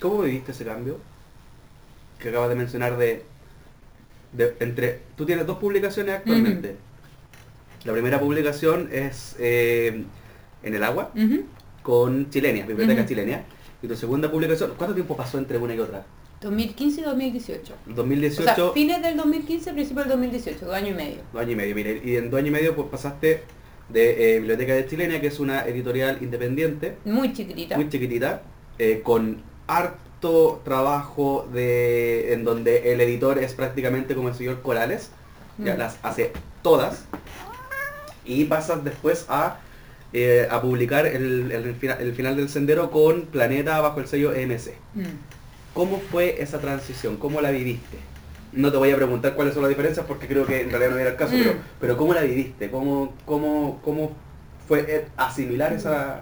¿Cómo 0.01 0.23
viviste 0.23 0.53
ese 0.53 0.65
cambio? 0.65 0.99
Que 2.19 2.31
acabas 2.31 2.49
de 2.49 2.55
mencionar 2.55 2.97
de, 2.97 3.25
de- 4.33 4.57
entre. 4.61 5.01
Tú 5.17 5.27
tienes 5.27 5.47
dos 5.47 5.59
publicaciones 5.59 6.17
actualmente. 6.17 6.77
La 7.85 7.93
primera 7.93 8.21
publicación 8.21 8.89
es 8.93 9.37
eh, 9.39 10.05
en 10.63 10.75
el 10.75 10.83
agua 10.85 11.13
con 11.83 12.29
Chilenia, 12.31 12.67
Biblioteca 12.67 13.01
Ujú. 13.03 13.09
Chilenia. 13.09 13.45
Y 13.83 13.89
tu 13.89 13.97
segunda 13.97 14.31
publicación, 14.31 14.73
¿cuánto 14.77 14.95
tiempo 14.95 15.17
pasó 15.17 15.39
entre 15.39 15.57
una 15.57 15.75
y 15.75 15.79
otra? 15.81 16.05
2015 16.43 17.01
y 17.01 17.05
2018. 17.05 17.75
El 17.87 17.93
O 17.93 17.97
2018, 17.97 18.55
sea, 18.55 18.73
fines 18.73 19.03
del 19.03 19.17
2015, 19.17 19.73
principio 19.73 20.03
del 20.03 20.11
2018, 20.13 20.67
dos 20.67 20.75
años 20.75 20.91
y 20.91 20.95
medio. 20.95 21.23
dos 21.33 21.41
años 21.43 21.53
y 21.53 21.57
medio. 21.57 21.75
Mire, 21.75 22.01
y 22.05 22.17
en 22.17 22.31
dos 22.31 22.39
años 22.39 22.49
y 22.49 22.53
medio 22.53 22.77
pues 22.77 22.89
pasaste 22.89 23.43
de 23.93 24.35
eh, 24.37 24.39
Biblioteca 24.39 24.75
de 24.75 24.87
Chilenia, 24.87 25.21
que 25.21 25.27
es 25.29 25.41
una 25.41 25.65
editorial 25.67 26.19
independiente, 26.21 26.97
Muy 27.05 27.33
chiquitita. 27.33 27.77
muy 27.77 27.89
chiquitita, 27.89 28.43
eh, 28.79 29.01
con 29.03 29.43
harto 29.67 30.61
trabajo 30.65 31.49
de 31.53 32.33
en 32.33 32.45
donde 32.45 32.93
el 32.93 33.01
editor 33.01 33.39
es 33.39 33.55
prácticamente 33.55 34.15
como 34.15 34.29
el 34.29 34.35
señor 34.35 34.61
Corales, 34.63 35.11
ya 35.59 35.75
Mm. 35.75 35.79
las 35.79 35.97
hace 36.03 36.33
todas, 36.63 37.05
y 38.25 38.45
pasas 38.45 38.85
después 38.85 39.27
a, 39.29 39.59
eh, 40.13 40.47
a 40.51 40.61
publicar 40.61 41.07
el, 41.07 41.51
el 41.53 41.75
fina- 41.75 41.95
el 42.01 42.15
final 42.15 42.37
del 42.37 42.49
sendero 42.49 42.91
con 42.91 43.23
Planeta 43.23 43.81
bajo 43.81 44.01
el 44.01 44.07
sello 44.09 44.33
EMC. 44.35 44.75
Mm. 44.95 45.03
¿Cómo 45.75 46.01
fue 46.11 46.43
esa 46.43 46.59
transición? 46.61 47.17
¿Cómo 47.17 47.41
la 47.41 47.51
viviste? 47.51 47.97
No 48.53 48.71
te 48.73 48.79
voy 48.79 48.91
a 48.91 48.97
preguntar 48.97 49.35
cuáles 49.35 49.55
son 49.55 49.63
las 49.63 49.69
diferencias 49.69 50.05
porque 50.07 50.27
creo 50.27 50.45
que 50.45 50.63
en 50.63 50.71
realidad 50.71 50.91
no 50.91 50.99
era 50.99 51.11
el 51.11 51.17
caso, 51.17 51.35
Mm. 51.35 51.43
pero, 51.43 51.55
pero 51.81 51.97
¿cómo 51.97 52.15
la 52.15 52.23
viviste? 52.23 52.71
¿Cómo, 52.71 53.13
cómo, 53.25 53.81
cómo 53.83 54.13
fue 54.67 55.07
asimilar 55.17 55.73
esa, 55.73 56.21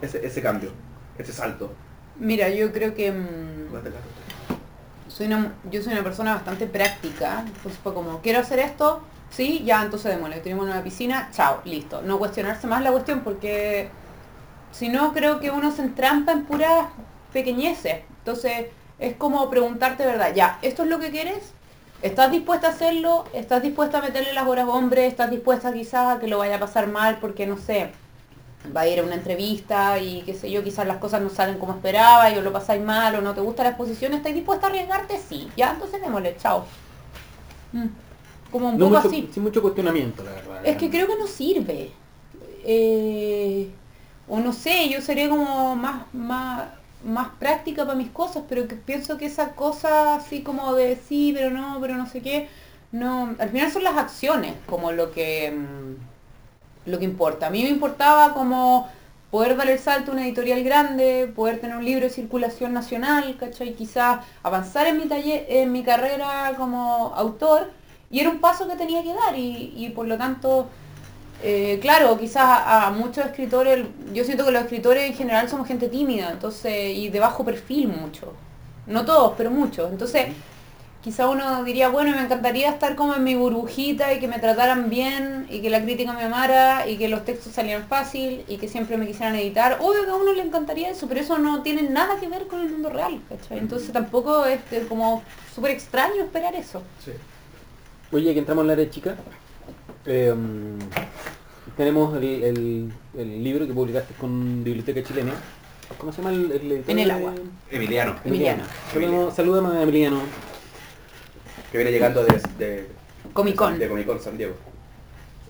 ese, 0.00 0.26
ese 0.26 0.40
cambio, 0.42 0.70
ese 1.18 1.32
salto? 1.32 1.72
Mira, 2.18 2.48
yo 2.48 2.72
creo 2.72 2.94
que... 2.94 3.12
mm, 3.12 3.68
soy 5.08 5.26
una, 5.26 5.52
yo 5.70 5.82
soy 5.82 5.92
una 5.92 6.02
persona 6.02 6.34
bastante 6.34 6.66
práctica, 6.66 7.44
entonces 7.46 7.78
fue 7.82 7.94
como, 7.94 8.20
quiero 8.20 8.40
hacer 8.40 8.58
esto, 8.58 9.00
sí, 9.30 9.62
ya, 9.64 9.82
entonces 9.82 10.14
démosle, 10.14 10.40
tenemos 10.40 10.66
una 10.66 10.82
piscina, 10.82 11.30
chao, 11.32 11.60
listo. 11.64 12.02
No 12.02 12.18
cuestionarse 12.18 12.66
más 12.66 12.82
la 12.82 12.90
cuestión 12.90 13.20
porque 13.20 13.88
si 14.72 14.88
no 14.88 15.12
creo 15.12 15.40
que 15.40 15.50
uno 15.50 15.70
se 15.72 15.82
entrampa 15.82 16.32
en 16.32 16.44
puras 16.44 16.86
pequeñeces. 17.32 17.98
Entonces 18.18 18.66
es 18.98 19.14
como 19.16 19.48
preguntarte, 19.50 20.04
¿verdad? 20.04 20.32
Ya, 20.34 20.58
¿esto 20.62 20.82
es 20.82 20.88
lo 20.88 20.98
que 20.98 21.10
quieres? 21.10 21.52
¿Estás 22.02 22.30
dispuesta 22.30 22.68
a 22.68 22.70
hacerlo? 22.70 23.24
¿Estás 23.32 23.62
dispuesta 23.62 23.98
a 23.98 24.02
meterle 24.02 24.32
las 24.32 24.46
horas 24.46 24.66
hombre? 24.68 25.06
¿Estás 25.06 25.30
dispuesta 25.30 25.72
quizás 25.72 26.16
a 26.16 26.20
que 26.20 26.26
lo 26.28 26.38
vaya 26.38 26.56
a 26.56 26.60
pasar 26.60 26.86
mal 26.86 27.18
porque 27.20 27.46
no 27.46 27.56
sé? 27.56 27.92
va 28.74 28.80
a 28.80 28.88
ir 28.88 28.98
a 28.98 29.02
una 29.04 29.14
entrevista 29.14 29.98
y 30.00 30.22
qué 30.22 30.34
sé 30.34 30.50
yo, 30.50 30.64
quizás 30.64 30.86
las 30.86 30.96
cosas 30.96 31.22
no 31.22 31.30
salen 31.30 31.58
como 31.58 31.72
esperaba 31.74 32.30
y 32.30 32.36
o 32.38 32.42
lo 32.42 32.52
pasáis 32.52 32.82
mal 32.82 33.14
o 33.14 33.20
no 33.20 33.32
te 33.34 33.40
gusta 33.40 33.62
la 33.62 33.70
exposición, 33.70 34.12
¿estáis 34.14 34.34
dispuesta 34.34 34.66
a 34.66 34.70
arriesgarte? 34.70 35.18
Sí, 35.18 35.48
ya, 35.56 35.70
entonces 35.72 36.00
démosle, 36.00 36.36
chao. 36.36 36.64
Mm, 37.72 37.86
Como 38.50 38.68
un 38.70 38.78
No 38.78 38.86
poco 38.86 38.96
mucho, 38.96 39.08
así. 39.08 39.28
sin 39.32 39.42
mucho 39.42 39.62
cuestionamiento, 39.62 40.24
la 40.24 40.32
verdad. 40.32 40.66
Es 40.66 40.76
que 40.76 40.90
creo 40.90 41.06
que 41.06 41.16
no 41.16 41.26
sirve. 41.26 41.92
Eh, 42.64 43.70
o 44.28 44.40
no 44.40 44.52
sé, 44.52 44.88
yo 44.88 45.00
sería 45.00 45.28
como 45.28 45.76
más, 45.76 46.12
más, 46.12 46.64
más 47.06 47.28
práctica 47.38 47.84
para 47.84 47.96
mis 47.96 48.10
cosas, 48.10 48.44
pero 48.48 48.68
que 48.68 48.74
pienso 48.74 49.16
que 49.16 49.26
esa 49.26 49.52
cosa 49.52 50.16
así 50.16 50.42
como 50.42 50.74
de 50.74 50.96
sí, 50.96 51.32
pero 51.34 51.50
no, 51.50 51.78
pero 51.80 51.96
no 51.96 52.06
sé 52.06 52.20
qué, 52.20 52.48
no, 52.92 53.34
al 53.38 53.50
final 53.50 53.70
son 53.70 53.84
las 53.84 53.96
acciones 53.96 54.54
como 54.66 54.92
lo 54.92 55.12
que 55.12 55.50
mm, 55.52 56.90
lo 56.90 56.98
que 56.98 57.04
importa. 57.04 57.48
A 57.48 57.50
mí 57.50 57.62
me 57.62 57.68
importaba 57.68 58.32
como 58.32 58.88
poder 59.30 59.56
dar 59.56 59.68
el 59.68 59.78
salto 59.78 60.10
a 60.10 60.14
una 60.14 60.24
editorial 60.24 60.62
grande, 60.62 61.30
poder 61.34 61.60
tener 61.60 61.76
un 61.76 61.84
libro 61.84 62.04
de 62.04 62.10
circulación 62.10 62.72
nacional, 62.72 63.36
¿cachai? 63.38 63.74
Quizás 63.74 64.20
avanzar 64.42 64.86
en 64.86 64.98
mi 64.98 65.06
taller, 65.06 65.46
en 65.48 65.72
mi 65.72 65.82
carrera 65.82 66.54
como 66.56 67.12
autor, 67.16 67.70
y 68.10 68.20
era 68.20 68.30
un 68.30 68.38
paso 68.38 68.68
que 68.68 68.76
tenía 68.76 69.02
que 69.02 69.12
dar, 69.14 69.36
y, 69.36 69.72
y 69.76 69.90
por 69.90 70.06
lo 70.06 70.16
tanto 70.16 70.68
Eh, 71.42 71.78
claro, 71.80 72.18
quizás 72.18 72.44
a, 72.44 72.90
muchos 72.90 73.26
escritores, 73.26 73.86
yo 74.12 74.24
siento 74.24 74.44
que 74.44 74.52
los 74.52 74.62
escritores 74.62 75.10
en 75.10 75.14
general 75.14 75.48
somos 75.48 75.68
gente 75.68 75.88
tímida, 75.88 76.30
entonces, 76.30 76.96
y 76.96 77.08
de 77.08 77.20
bajo 77.20 77.44
perfil 77.44 77.88
mucho. 77.88 78.32
No 78.86 79.04
todos, 79.04 79.34
pero 79.36 79.50
muchos. 79.50 79.90
Entonces, 79.90 80.28
quizá 81.02 81.28
uno 81.28 81.62
diría, 81.64 81.88
bueno, 81.88 82.16
me 82.16 82.22
encantaría 82.22 82.70
estar 82.70 82.96
como 82.96 83.14
en 83.14 83.24
mi 83.24 83.34
burbujita 83.34 84.14
y 84.14 84.18
que 84.18 84.28
me 84.28 84.38
trataran 84.38 84.88
bien 84.88 85.46
y 85.50 85.60
que 85.60 85.70
la 85.70 85.82
crítica 85.82 86.12
me 86.12 86.24
amara 86.24 86.88
y 86.88 86.96
que 86.96 87.08
los 87.08 87.24
textos 87.24 87.52
salieran 87.52 87.86
fácil 87.86 88.44
y 88.48 88.56
que 88.56 88.68
siempre 88.68 88.96
me 88.96 89.06
quisieran 89.06 89.34
editar. 89.36 89.78
Obvio 89.80 90.04
que 90.04 90.10
a 90.10 90.14
uno 90.14 90.32
le 90.32 90.42
encantaría 90.42 90.90
eso, 90.90 91.06
pero 91.06 91.20
eso 91.20 91.38
no 91.38 91.62
tiene 91.62 91.82
nada 91.82 92.18
que 92.18 92.28
ver 92.28 92.46
con 92.46 92.60
el 92.60 92.70
mundo 92.70 92.88
real, 92.88 93.20
¿cachai? 93.28 93.58
Entonces 93.58 93.92
tampoco 93.92 94.46
es 94.46 94.60
como 94.88 95.22
súper 95.54 95.72
extraño 95.72 96.24
esperar 96.24 96.54
eso. 96.54 96.82
Sí. 97.04 97.12
Oye, 98.12 98.32
que 98.32 98.38
entramos 98.38 98.62
en 98.62 98.66
la 98.68 98.72
área 98.72 98.88
chica. 98.88 99.16
Eh, 100.06 100.34
tenemos 101.76 102.16
el, 102.16 102.24
el- 102.44 102.92
el 103.18 103.44
libro 103.44 103.66
que 103.66 103.72
publicaste 103.72 104.14
con 104.14 104.62
Biblioteca 104.64 105.02
Chilena. 105.02 105.32
¿Cómo 105.98 106.12
se 106.12 106.18
llama 106.22 106.30
el, 106.34 106.50
el 106.52 106.72
editor 106.72 106.90
En 106.90 106.98
el 106.98 107.08
de- 107.08 107.14
agua. 107.14 107.34
Emiliano, 107.70 108.16
Emiliano. 108.24 108.64
Saludamos 109.30 109.74
a 109.74 109.82
Emiliano. 109.82 110.20
que 111.70 111.78
viene 111.78 111.92
llegando 111.92 112.24
de, 112.24 112.40
de 112.58 112.86
Comic 113.32 113.54
Con. 113.56 113.78
De 113.78 113.88
Comic 113.88 114.06
Con 114.06 114.20
San 114.20 114.36
Diego. 114.36 114.54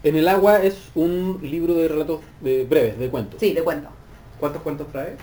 En 0.03 0.15
el 0.17 0.29
agua 0.29 0.63
es 0.63 0.77
un 0.95 1.39
libro 1.43 1.75
de 1.75 1.89
relatos 1.89 2.21
de, 2.41 2.65
breves, 2.65 2.99
de 2.99 3.09
cuentos. 3.09 3.41
Sí, 3.41 3.55
te 3.55 3.63
cuento. 3.63 3.89
¿Cuántos 4.39 4.63
cuentos 4.63 4.87
trae? 4.93 5.17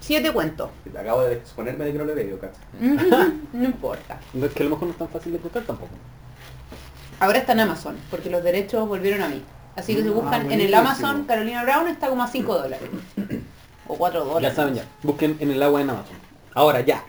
Siete 0.00 0.30
cuentos. 0.32 0.70
Acabo 0.98 1.22
de 1.22 1.34
exponerme 1.34 1.84
de 1.86 1.92
que 1.92 1.98
no 1.98 2.04
le 2.04 2.14
veo, 2.14 2.38
casi. 2.38 2.60
no 3.52 3.64
importa. 3.64 4.20
No 4.34 4.46
es 4.46 4.52
que 4.52 4.62
a 4.62 4.64
lo 4.64 4.70
mejor 4.70 4.86
no 4.88 4.92
es 4.92 4.98
tan 4.98 5.08
fácil 5.08 5.32
de 5.32 5.38
encontrar 5.38 5.64
tampoco. 5.64 5.90
Ahora 7.20 7.38
está 7.38 7.52
en 7.52 7.60
Amazon, 7.60 7.96
porque 8.10 8.30
los 8.30 8.42
derechos 8.42 8.86
volvieron 8.88 9.22
a 9.22 9.28
mí. 9.28 9.42
Así 9.74 9.94
que 9.94 10.02
si 10.02 10.08
Ah, 10.08 10.12
buscan 10.12 10.50
en 10.52 10.60
el. 10.60 10.74
Amazon, 10.74 11.24
Carolina 11.24 11.62
Brown 11.64 11.88
está 11.88 12.08
como 12.08 12.22
a 12.22 12.28
5 12.28 12.54
dólares. 12.58 12.88
O 13.88 13.94
4 13.96 14.20
Ya 14.26 14.32
dólares. 14.32 14.56
saben 14.56 14.74
ya. 14.74 14.84
Busquen 15.02 15.36
en 15.40 15.50
el 15.50 15.62
agua 15.62 15.80
en 15.80 15.90
Amazon. 15.90 16.16
Ahora 16.54 16.80
ya. 16.80 17.02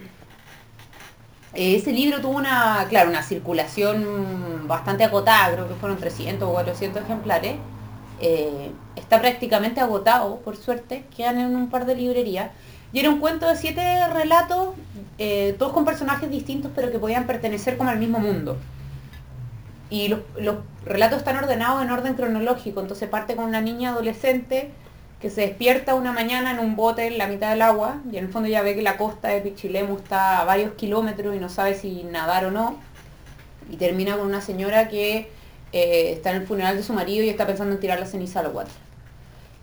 Eh, 1.53 1.75
Ese 1.77 1.91
libro 1.91 2.19
tuvo 2.21 2.37
una, 2.37 2.85
claro, 2.89 3.09
una 3.09 3.23
circulación 3.23 4.67
bastante 4.67 5.03
acotada, 5.03 5.53
creo 5.53 5.67
que 5.67 5.75
fueron 5.75 5.97
300 5.97 6.47
o 6.47 6.51
400 6.53 7.03
ejemplares. 7.03 7.55
Eh, 8.19 8.71
está 8.95 9.19
prácticamente 9.21 9.79
agotado, 9.79 10.37
por 10.39 10.57
suerte, 10.57 11.05
quedan 11.15 11.39
en 11.39 11.55
un 11.55 11.69
par 11.69 11.85
de 11.85 11.95
librerías. 11.95 12.51
Y 12.93 12.99
era 12.99 13.09
un 13.09 13.19
cuento 13.19 13.47
de 13.47 13.55
siete 13.55 14.07
relatos, 14.09 14.69
eh, 15.17 15.55
todos 15.59 15.73
con 15.73 15.83
personajes 15.85 16.29
distintos, 16.29 16.71
pero 16.75 16.91
que 16.91 16.99
podían 16.99 17.27
pertenecer 17.27 17.77
como 17.77 17.89
al 17.89 17.99
mismo 17.99 18.19
mundo. 18.19 18.57
Y 19.89 20.09
los, 20.09 20.19
los 20.37 20.57
relatos 20.85 21.19
están 21.19 21.37
ordenados 21.37 21.83
en 21.83 21.91
orden 21.91 22.13
cronológico, 22.15 22.81
entonces 22.81 23.07
parte 23.09 23.35
con 23.35 23.45
una 23.45 23.61
niña 23.61 23.91
adolescente 23.91 24.71
que 25.21 25.29
se 25.31 25.41
despierta 25.41 25.95
una 25.95 26.11
mañana 26.11 26.51
en 26.51 26.59
un 26.59 26.75
bote 26.75 27.07
en 27.07 27.17
la 27.17 27.27
mitad 27.27 27.49
del 27.49 27.61
agua 27.63 28.01
y 28.11 28.17
en 28.17 28.25
el 28.25 28.31
fondo 28.31 28.47
ya 28.47 28.61
ve 28.61 28.75
que 28.75 28.83
la 28.83 28.97
costa 28.97 29.29
de 29.29 29.41
Pichilemu 29.41 29.97
está 29.97 30.41
a 30.41 30.45
varios 30.45 30.73
kilómetros 30.73 31.35
y 31.35 31.39
no 31.39 31.49
sabe 31.49 31.73
si 31.73 32.03
nadar 32.03 32.45
o 32.45 32.51
no. 32.51 32.77
Y 33.69 33.77
termina 33.77 34.15
con 34.15 34.27
una 34.27 34.41
señora 34.41 34.87
que 34.89 35.29
eh, 35.73 36.11
está 36.13 36.31
en 36.31 36.37
el 36.37 36.47
funeral 36.47 36.77
de 36.77 36.83
su 36.83 36.93
marido 36.93 37.23
y 37.23 37.29
está 37.29 37.47
pensando 37.47 37.73
en 37.73 37.81
tirar 37.81 37.99
la 37.99 38.05
ceniza 38.05 38.41
al 38.41 38.47
water. 38.47 38.71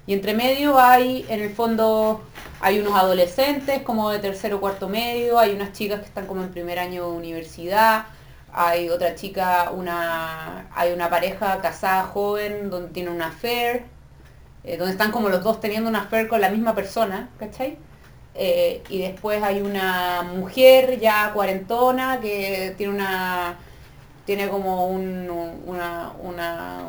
Y 0.06 0.12
entre 0.12 0.34
medio 0.34 0.78
hay, 0.78 1.24
en 1.28 1.40
el 1.40 1.50
fondo, 1.50 2.22
hay 2.60 2.80
unos 2.80 2.94
adolescentes 2.94 3.82
como 3.82 4.10
de 4.10 4.18
tercero 4.18 4.56
o 4.56 4.60
cuarto 4.60 4.88
medio, 4.88 5.38
hay 5.38 5.54
unas 5.54 5.72
chicas 5.72 6.00
que 6.00 6.06
están 6.06 6.26
como 6.26 6.42
en 6.42 6.50
primer 6.50 6.78
año 6.78 7.10
de 7.10 7.16
universidad, 7.16 8.06
hay 8.54 8.88
otra 8.88 9.16
chica, 9.16 9.70
una, 9.72 10.68
hay 10.74 10.92
una 10.92 11.10
pareja 11.10 11.60
casada 11.60 12.04
joven 12.04 12.70
donde 12.70 12.90
tiene 12.90 13.10
una 13.10 13.28
affair, 13.28 13.84
eh, 14.62 14.76
donde 14.76 14.92
están 14.92 15.10
como 15.10 15.28
los 15.28 15.42
dos 15.42 15.60
teniendo 15.60 15.90
una 15.90 16.02
affair 16.02 16.28
con 16.28 16.40
la 16.40 16.50
misma 16.50 16.74
persona, 16.74 17.28
¿cachai? 17.38 17.76
Eh, 18.36 18.82
y 18.88 18.98
después 19.00 19.42
hay 19.42 19.60
una 19.60 20.22
mujer 20.22 21.00
ya 21.00 21.32
cuarentona 21.32 22.20
que 22.20 22.74
tiene 22.76 22.94
una 22.94 23.56
tiene 24.24 24.48
como 24.48 24.88
un, 24.88 25.30
una, 25.66 26.12
una 26.22 26.80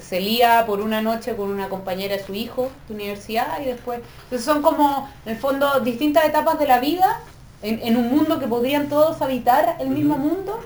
se 0.00 0.20
lía 0.20 0.64
por 0.66 0.80
una 0.80 1.00
noche 1.00 1.36
con 1.36 1.50
una 1.50 1.68
compañera 1.68 2.16
de 2.16 2.24
su 2.24 2.34
hijo 2.34 2.70
de 2.88 2.94
universidad 2.94 3.60
y 3.62 3.66
después 3.66 4.00
entonces 4.24 4.44
son 4.44 4.60
como 4.60 5.08
en 5.24 5.32
el 5.32 5.38
fondo 5.38 5.80
distintas 5.80 6.24
etapas 6.24 6.58
de 6.58 6.66
la 6.66 6.80
vida 6.80 7.20
en, 7.62 7.80
en 7.80 7.96
un 7.96 8.10
mundo 8.10 8.40
que 8.40 8.48
podrían 8.48 8.88
todos 8.88 9.22
habitar 9.22 9.76
el 9.78 9.90
mismo 9.90 10.18
mundo 10.18 10.60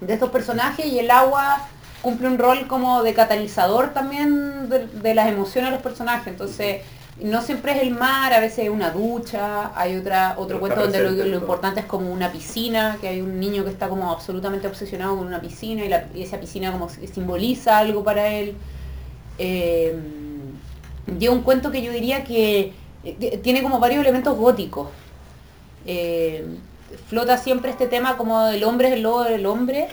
de 0.00 0.12
estos 0.14 0.30
personajes 0.30 0.86
y 0.86 0.98
el 0.98 1.10
agua 1.10 1.66
cumple 2.02 2.28
un 2.28 2.38
rol 2.38 2.66
como 2.66 3.02
de 3.02 3.14
catalizador 3.14 3.92
también 3.94 4.68
de, 4.68 4.86
de 4.86 5.14
las 5.14 5.28
emociones 5.28 5.70
de 5.70 5.76
los 5.76 5.82
personajes 5.82 6.28
entonces 6.28 6.82
no 7.20 7.42
siempre 7.42 7.72
es 7.72 7.82
el 7.82 7.90
mar, 7.92 8.32
a 8.32 8.40
veces 8.40 8.60
es 8.64 8.70
una 8.70 8.90
ducha, 8.90 9.70
hay 9.78 9.96
otra, 9.96 10.34
otro 10.38 10.58
cuento 10.58 10.80
donde 10.80 11.26
lo, 11.26 11.36
importante 11.36 11.80
es 11.80 11.86
como 11.86 12.10
una 12.10 12.32
piscina, 12.32 12.96
que 13.00 13.08
hay 13.08 13.20
un 13.20 13.38
niño 13.38 13.64
que 13.64 13.70
está 13.70 13.88
como 13.88 14.10
absolutamente 14.10 14.66
obsesionado 14.66 15.16
con 15.16 15.26
una 15.26 15.40
piscina 15.40 15.84
y, 15.84 15.88
la- 15.88 16.06
y 16.14 16.22
esa 16.22 16.40
piscina 16.40 16.72
como 16.72 16.88
si- 16.88 17.06
simboliza 17.06 17.78
algo 17.78 18.02
para 18.02 18.28
él. 18.28 18.54
Eh, 19.38 19.94
un 21.06 21.42
cuento 21.42 21.70
que 21.70 21.82
yo 21.82 21.92
diría 21.92 22.24
que 22.24 22.72
eh, 23.04 23.40
tiene 23.42 23.62
como 23.62 23.78
varios 23.78 24.00
elementos 24.00 24.36
góticos. 24.36 24.88
Eh, 25.84 26.46
flota 27.08 27.36
siempre 27.38 27.70
este 27.70 27.86
tema 27.86 28.16
como 28.16 28.46
el 28.48 28.62
hombre 28.64 28.88
es 28.88 28.94
el 28.94 29.02
lobo 29.02 29.24
del 29.24 29.46
hombre. 29.46 29.88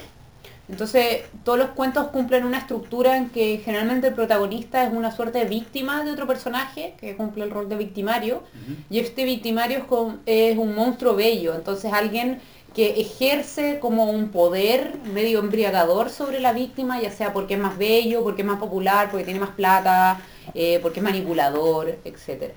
Entonces, 0.69 1.23
todos 1.43 1.57
los 1.57 1.69
cuentos 1.69 2.09
cumplen 2.09 2.45
una 2.45 2.59
estructura 2.59 3.17
en 3.17 3.29
que 3.29 3.59
generalmente 3.65 4.07
el 4.09 4.13
protagonista 4.13 4.83
es 4.85 4.93
una 4.93 5.11
suerte 5.11 5.39
de 5.39 5.45
víctima 5.45 6.03
de 6.03 6.11
otro 6.11 6.27
personaje, 6.27 6.93
que 6.99 7.15
cumple 7.17 7.43
el 7.45 7.49
rol 7.49 7.67
de 7.69 7.75
victimario, 7.75 8.43
y 8.89 8.99
este 8.99 9.25
victimario 9.25 9.79
es, 9.79 9.83
con- 9.85 10.19
es 10.27 10.55
un 10.59 10.75
monstruo 10.75 11.15
bello, 11.15 11.55
entonces 11.55 11.91
alguien 11.91 12.39
que 12.75 13.01
ejerce 13.01 13.79
como 13.79 14.11
un 14.11 14.29
poder 14.29 14.93
medio 15.11 15.39
embriagador 15.39 16.11
sobre 16.11 16.39
la 16.39 16.53
víctima, 16.53 17.01
ya 17.01 17.09
sea 17.09 17.33
porque 17.33 17.55
es 17.55 17.59
más 17.59 17.79
bello, 17.79 18.21
porque 18.21 18.43
es 18.43 18.47
más 18.47 18.59
popular, 18.59 19.09
porque 19.09 19.25
tiene 19.25 19.39
más 19.39 19.49
plata, 19.55 20.21
eh, 20.53 20.77
porque 20.83 20.99
es 20.99 21.03
manipulador, 21.03 21.97
etc. 22.05 22.53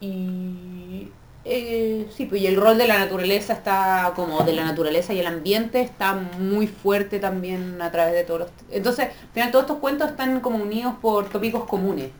Y 0.00 1.08
eh, 1.48 2.06
sí, 2.16 2.26
pues 2.26 2.42
y 2.42 2.46
el 2.46 2.56
rol 2.56 2.76
de 2.76 2.86
la 2.88 2.98
naturaleza 2.98 3.52
está 3.52 4.12
como 4.16 4.42
de 4.44 4.52
la 4.52 4.64
naturaleza 4.64 5.14
y 5.14 5.20
el 5.20 5.26
ambiente 5.26 5.80
está 5.80 6.14
muy 6.14 6.66
fuerte 6.66 7.18
también 7.20 7.80
a 7.80 7.90
través 7.92 8.14
de 8.14 8.24
todos 8.24 8.40
los... 8.40 8.50
Entonces, 8.70 9.06
al 9.06 9.28
final 9.32 9.50
todos 9.52 9.64
estos 9.64 9.78
cuentos 9.78 10.10
están 10.10 10.40
como 10.40 10.58
unidos 10.62 10.94
por 11.00 11.28
tópicos 11.28 11.64
comunes. 11.64 12.10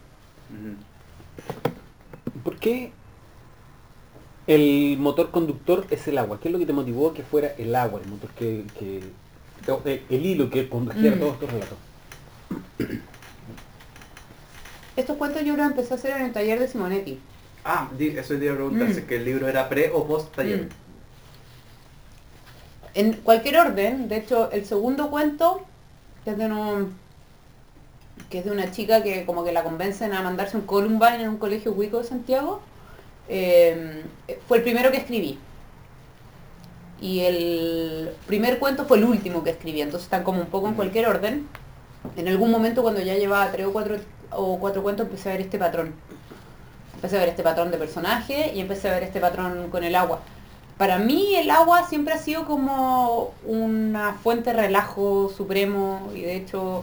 ¿Por 2.44 2.56
qué 2.58 2.92
el 4.46 4.96
motor 4.98 5.30
conductor 5.32 5.86
es 5.90 6.06
el 6.06 6.18
agua? 6.18 6.38
¿Qué 6.40 6.48
es 6.48 6.52
lo 6.52 6.58
que 6.60 6.66
te 6.66 6.72
motivó 6.72 7.12
que 7.12 7.22
fuera 7.24 7.48
el 7.58 7.74
agua, 7.74 8.00
el 8.02 8.08
motor 8.08 8.30
que, 8.30 8.64
que- 8.78 9.02
eh, 9.84 10.04
el 10.08 10.24
hilo 10.24 10.48
que 10.48 10.68
condujera 10.68 11.16
Mm. 11.16 11.18
todos 11.18 11.32
estos 11.34 11.50
relatos? 11.50 11.78
Estos 14.96 15.16
cuentos 15.16 15.42
yo 15.44 15.56
los 15.56 15.66
empecé 15.66 15.94
a 15.94 15.96
hacer 15.96 16.16
en 16.16 16.22
el 16.26 16.32
taller 16.32 16.58
de 16.60 16.68
Simonetti. 16.68 17.18
Ah, 17.68 17.88
eso 17.98 18.34
te 18.38 18.44
iba 18.44 18.52
a 18.52 18.56
preguntar, 18.56 18.88
Mm. 18.88 19.06
que 19.08 19.16
el 19.16 19.24
libro 19.24 19.48
era 19.48 19.68
pre 19.68 19.90
o 19.92 20.06
post 20.06 20.32
taller. 20.36 20.62
Mm. 20.62 20.68
En 22.94 23.12
cualquier 23.14 23.58
orden, 23.58 24.08
de 24.08 24.18
hecho, 24.18 24.50
el 24.52 24.64
segundo 24.64 25.10
cuento, 25.10 25.62
que 26.24 26.30
es 26.30 26.38
de, 26.38 26.46
un- 26.46 26.94
que 28.30 28.38
es 28.38 28.44
de 28.44 28.52
una 28.52 28.70
chica 28.70 29.02
que 29.02 29.26
como 29.26 29.44
que 29.44 29.50
la 29.52 29.64
convencen 29.64 30.12
a 30.12 30.22
mandarse 30.22 30.56
un 30.56 30.62
Columbine 30.64 31.22
en 31.22 31.28
un 31.28 31.36
colegio 31.38 31.72
Wico 31.72 31.98
de 31.98 32.04
Santiago, 32.04 32.60
eh, 33.28 34.04
fue 34.46 34.58
el 34.58 34.62
primero 34.62 34.90
que 34.92 34.98
escribí. 34.98 35.38
Y 37.00 37.20
el 37.20 38.10
primer 38.26 38.58
cuento 38.58 38.86
fue 38.86 38.96
el 38.98 39.04
último 39.04 39.42
que 39.44 39.50
escribí, 39.50 39.82
entonces 39.82 40.04
están 40.06 40.22
como 40.22 40.40
un 40.40 40.46
poco 40.46 40.68
en 40.68 40.74
cualquier 40.74 41.06
orden. 41.08 41.46
En 42.16 42.28
algún 42.28 42.50
momento 42.50 42.82
cuando 42.82 43.00
ya 43.02 43.14
llevaba 43.16 43.50
tres 43.50 43.66
o 43.66 43.72
cuatro, 43.72 43.96
o 44.30 44.58
cuatro 44.60 44.82
cuentos 44.82 45.06
empecé 45.06 45.28
a 45.28 45.32
ver 45.32 45.40
este 45.42 45.58
patrón. 45.58 45.92
Empecé 47.06 47.18
a 47.18 47.20
ver 47.20 47.28
este 47.28 47.44
patrón 47.44 47.70
de 47.70 47.78
personaje 47.78 48.52
y 48.52 48.58
empecé 48.58 48.88
a 48.88 48.94
ver 48.94 49.04
este 49.04 49.20
patrón 49.20 49.70
con 49.70 49.84
el 49.84 49.94
agua. 49.94 50.22
Para 50.76 50.98
mí 50.98 51.36
el 51.36 51.52
agua 51.52 51.86
siempre 51.88 52.12
ha 52.12 52.18
sido 52.18 52.46
como 52.46 53.32
una 53.44 54.14
fuente 54.14 54.50
de 54.50 54.56
relajo 54.56 55.28
supremo 55.28 56.10
y 56.16 56.22
de 56.22 56.34
hecho 56.34 56.82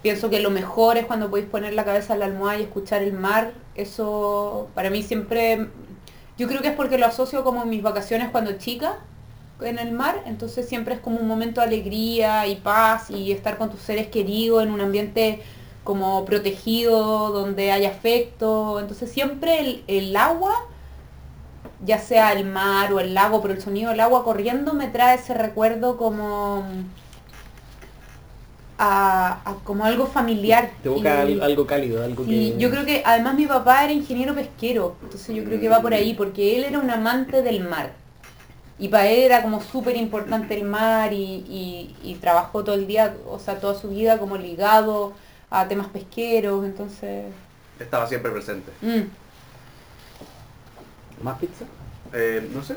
pienso 0.00 0.30
que 0.30 0.40
lo 0.40 0.48
mejor 0.48 0.96
es 0.96 1.04
cuando 1.04 1.28
podéis 1.28 1.46
poner 1.46 1.74
la 1.74 1.84
cabeza 1.84 2.14
en 2.14 2.20
la 2.20 2.24
almohada 2.24 2.58
y 2.58 2.62
escuchar 2.62 3.02
el 3.02 3.12
mar. 3.12 3.52
Eso 3.74 4.70
para 4.74 4.88
mí 4.88 5.02
siempre, 5.02 5.68
yo 6.38 6.48
creo 6.48 6.62
que 6.62 6.68
es 6.68 6.74
porque 6.74 6.96
lo 6.96 7.04
asocio 7.04 7.44
como 7.44 7.66
mis 7.66 7.82
vacaciones 7.82 8.30
cuando 8.30 8.52
chica 8.52 8.96
en 9.60 9.78
el 9.78 9.92
mar, 9.92 10.22
entonces 10.24 10.66
siempre 10.66 10.94
es 10.94 11.00
como 11.00 11.18
un 11.18 11.28
momento 11.28 11.60
de 11.60 11.66
alegría 11.66 12.46
y 12.46 12.56
paz 12.56 13.10
y 13.10 13.30
estar 13.30 13.58
con 13.58 13.70
tus 13.70 13.80
seres 13.80 14.06
queridos 14.06 14.62
en 14.62 14.70
un 14.70 14.80
ambiente 14.80 15.42
como 15.84 16.24
protegido, 16.24 17.30
donde 17.30 17.70
hay 17.72 17.84
afecto. 17.86 18.80
Entonces 18.80 19.10
siempre 19.12 19.60
el, 19.60 19.84
el 19.86 20.16
agua, 20.16 20.54
ya 21.84 21.98
sea 21.98 22.32
el 22.32 22.46
mar 22.46 22.92
o 22.92 23.00
el 23.00 23.14
lago, 23.14 23.40
pero 23.42 23.54
el 23.54 23.62
sonido 23.62 23.90
del 23.90 24.00
agua 24.00 24.24
corriendo 24.24 24.72
me 24.74 24.88
trae 24.88 25.16
ese 25.16 25.34
recuerdo 25.34 25.96
como 25.96 26.64
a, 28.78 29.40
a 29.44 29.54
como 29.64 29.84
algo 29.84 30.06
familiar. 30.06 30.70
Te 30.82 30.88
evoca 30.88 31.24
Y- 31.24 31.32
al- 31.34 31.42
algo 31.42 31.66
cálido, 31.66 32.02
algo 32.02 32.24
Sí, 32.24 32.52
que... 32.52 32.58
yo 32.58 32.70
creo 32.70 32.84
que 32.84 33.02
además 33.04 33.34
mi 33.34 33.46
papá 33.46 33.84
era 33.84 33.92
ingeniero 33.92 34.34
pesquero, 34.34 34.96
entonces 35.02 35.34
yo 35.34 35.44
creo 35.44 35.60
que 35.60 35.68
va 35.68 35.80
por 35.80 35.94
ahí, 35.94 36.14
porque 36.14 36.56
él 36.56 36.64
era 36.64 36.78
un 36.78 36.90
amante 36.90 37.42
del 37.42 37.60
mar. 37.68 37.92
Y 38.76 38.88
para 38.88 39.06
él 39.08 39.20
era 39.20 39.42
como 39.42 39.60
súper 39.62 39.96
importante 39.96 40.54
el 40.58 40.64
mar 40.64 41.12
y, 41.12 41.16
y- 41.48 41.94
y 42.02 42.14
trabajó 42.16 42.64
todo 42.64 42.74
el 42.74 42.86
día, 42.88 43.14
o 43.30 43.38
sea, 43.38 43.60
toda 43.60 43.74
su 43.78 43.88
vida 43.90 44.18
como 44.18 44.36
ligado 44.36 45.12
a 45.50 45.68
temas 45.68 45.88
pesqueros, 45.88 46.64
entonces... 46.64 47.26
Estaba 47.78 48.06
siempre 48.06 48.30
presente. 48.30 48.70
mm. 48.82 49.02
¿Más 51.22 51.38
pizza? 51.38 51.64
Eh, 52.12 52.48
no 52.54 52.62
sé, 52.62 52.74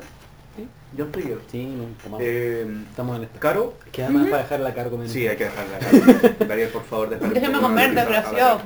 Sí. 0.56 0.66
yo 0.96 1.04
estoy 1.04 1.28
yo. 1.28 1.36
Sí, 1.50 1.64
no, 1.64 1.84
tomamos. 2.02 2.24
Eh, 2.26 2.66
Estamos 2.90 3.16
en 3.18 3.24
esta. 3.24 3.38
Caro, 3.38 3.74
Que 3.92 4.02
además 4.02 4.22
Ujú. 4.22 4.30
para 4.30 4.42
dejarla 4.42 4.74
cargo 4.74 4.98
sí, 5.06 5.28
hay 5.28 5.36
que 5.36 5.44
dejarla. 5.44 5.78
Daniel, 6.46 6.68
por 6.72 6.84
favor, 6.84 7.10
déjame. 7.10 7.34
Déjenme 7.34 7.60
comer, 7.60 7.94
desgraciado. 7.94 8.60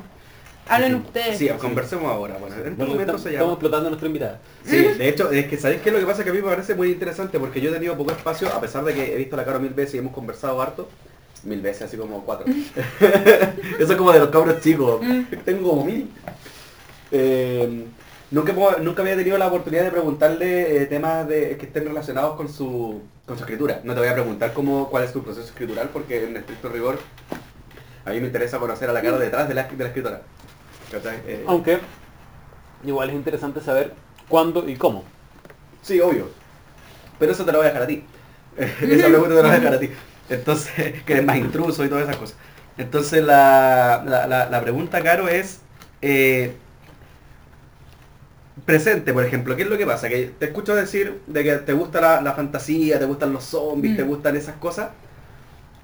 Hablen 0.69 0.95
ustedes. 0.95 1.37
Sí, 1.39 1.49
conversemos 1.61 2.05
ahora. 2.11 2.37
Bueno, 2.39 2.55
en 2.55 2.67
este 2.69 2.83
No, 2.83 2.89
momento 2.89 3.17
estamos, 3.17 3.53
explotando 3.53 3.87
a 3.89 3.91
nuestra 3.91 4.07
invitada. 4.07 4.41
Sí, 4.65 4.77
de 4.77 5.09
hecho, 5.09 5.31
es 5.33 5.47
que 5.49 5.57
¿sabéis 5.59 5.83
qué 5.83 5.89
es 5.89 5.93
lo 5.95 5.99
que 6.01 6.07
pasa? 6.07 6.23
Que 6.23 6.31
a 6.31 6.33
mí 6.33 6.41
me 6.41 6.49
parece 6.49 6.75
muy 6.77 6.93
interesante 6.93 7.39
porque 7.41 7.61
yo 7.61 7.71
he 7.71 7.73
tenido 7.75 7.97
poco 7.97 8.13
espacio, 8.13 8.49
a 8.55 8.61
pesar 8.61 8.85
de 8.85 8.95
que 8.95 9.13
he 9.13 9.17
visto 9.17 9.37
la 9.37 9.45
Caro 9.45 9.59
mil 9.59 9.75
veces 9.75 9.97
y 9.97 9.99
hemos 9.99 10.15
conversado 10.15 10.63
harto. 10.63 10.89
Mil 11.45 11.61
veces, 11.61 11.83
así 11.83 11.97
como 11.97 12.25
cuatro. 12.25 12.47
Eso 13.79 13.93
es 13.93 13.97
como 13.97 14.13
de 14.13 14.21
los 14.21 14.29
cabros 14.29 14.61
chicos. 14.61 15.01
Mm. 15.03 15.23
Tengo 15.45 15.71
como 15.71 15.85
mil. 15.85 16.09
Eh, 17.11 17.85
nunca, 18.31 18.53
nunca 18.81 19.03
había 19.03 19.17
tenido 19.17 19.39
la 19.39 19.49
oportunidad 19.49 19.85
de 19.85 19.91
preguntarle 19.91 20.83
eh, 20.83 20.87
temas 20.87 21.27
de, 21.27 21.57
que 21.57 21.67
estén 21.67 21.85
relacionados 21.85 22.37
con 22.37 22.49
su, 22.49 23.03
con 23.27 23.37
su 23.37 23.43
escritura. 23.43 23.81
No 23.85 23.95
te 23.95 24.01
voy 24.01 24.09
a 24.09 24.15
preguntar 24.15 24.53
cómo, 24.53 24.89
cuál 24.89 25.05
es 25.05 25.13
tu 25.13 25.23
proceso 25.23 25.47
escritural 25.47 25.91
porque 25.93 26.25
en 26.25 26.37
estricto 26.37 26.69
rigor 26.69 26.99
a 28.05 28.11
mí 28.11 28.21
me 28.21 28.27
interesa 28.27 28.59
conocer 28.59 28.89
a 28.91 28.93
la 28.93 29.03
cara 29.03 29.19
detrás 29.19 29.49
de 29.49 29.55
la, 29.55 29.65
de 29.65 29.77
la 29.77 29.87
escritora. 29.87 30.23
Eh, 31.27 31.45
Aunque 31.47 31.79
igual 32.85 33.11
es 33.11 33.17
interesante 33.17 33.61
saber 33.61 33.95
cuándo 34.29 34.69
y 34.69 34.77
cómo. 34.77 35.05
Sí, 35.83 36.01
obvio. 36.01 36.29
Pero 37.19 37.33
eso 37.33 37.45
te 37.45 37.53
lo 37.53 37.59
voy 37.59 37.67
a 37.67 37.71
dejar 37.71 37.83
a 37.85 37.87
ti. 37.87 38.05
Esa 38.57 39.07
pregunta 39.07 39.29
te 39.29 39.35
la 39.35 39.43
voy 39.43 39.51
a 39.51 39.55
dejar 39.55 39.75
a 39.75 39.81
ti. 39.81 39.91
Entonces, 40.29 41.03
que 41.07 41.13
eres 41.15 41.25
más 41.25 41.37
intruso 41.37 41.85
y 41.85 41.89
todas 41.89 42.05
esas 42.05 42.17
cosas. 42.17 42.37
Entonces 42.79 43.23
la, 43.23 44.03
la, 44.07 44.27
la- 44.27 44.49
la 44.49 44.61
pregunta, 44.63 45.03
Caro, 45.03 45.29
es 45.29 45.61
eh, 46.01 46.55
presente, 48.65 49.13
por 49.13 49.25
ejemplo. 49.25 49.57
¿Qué 49.57 49.63
es 49.63 49.69
lo 49.69 49.79
que 49.79 49.87
pasa? 49.87 50.09
Que 50.09 50.33
te 50.39 50.47
escucho 50.47 50.75
decir 50.75 51.21
de 51.27 51.45
que 51.45 51.53
te 51.57 51.73
gusta 51.73 52.01
la, 52.01 52.21
la 52.21 52.33
fantasía, 52.33 52.99
te 52.99 53.05
gustan 53.05 53.33
los 53.33 53.45
zombies, 53.45 53.95
Mm. 53.95 53.97
te 53.97 54.03
gustan 54.03 54.37
esas 54.37 54.57
cosas. 54.57 54.91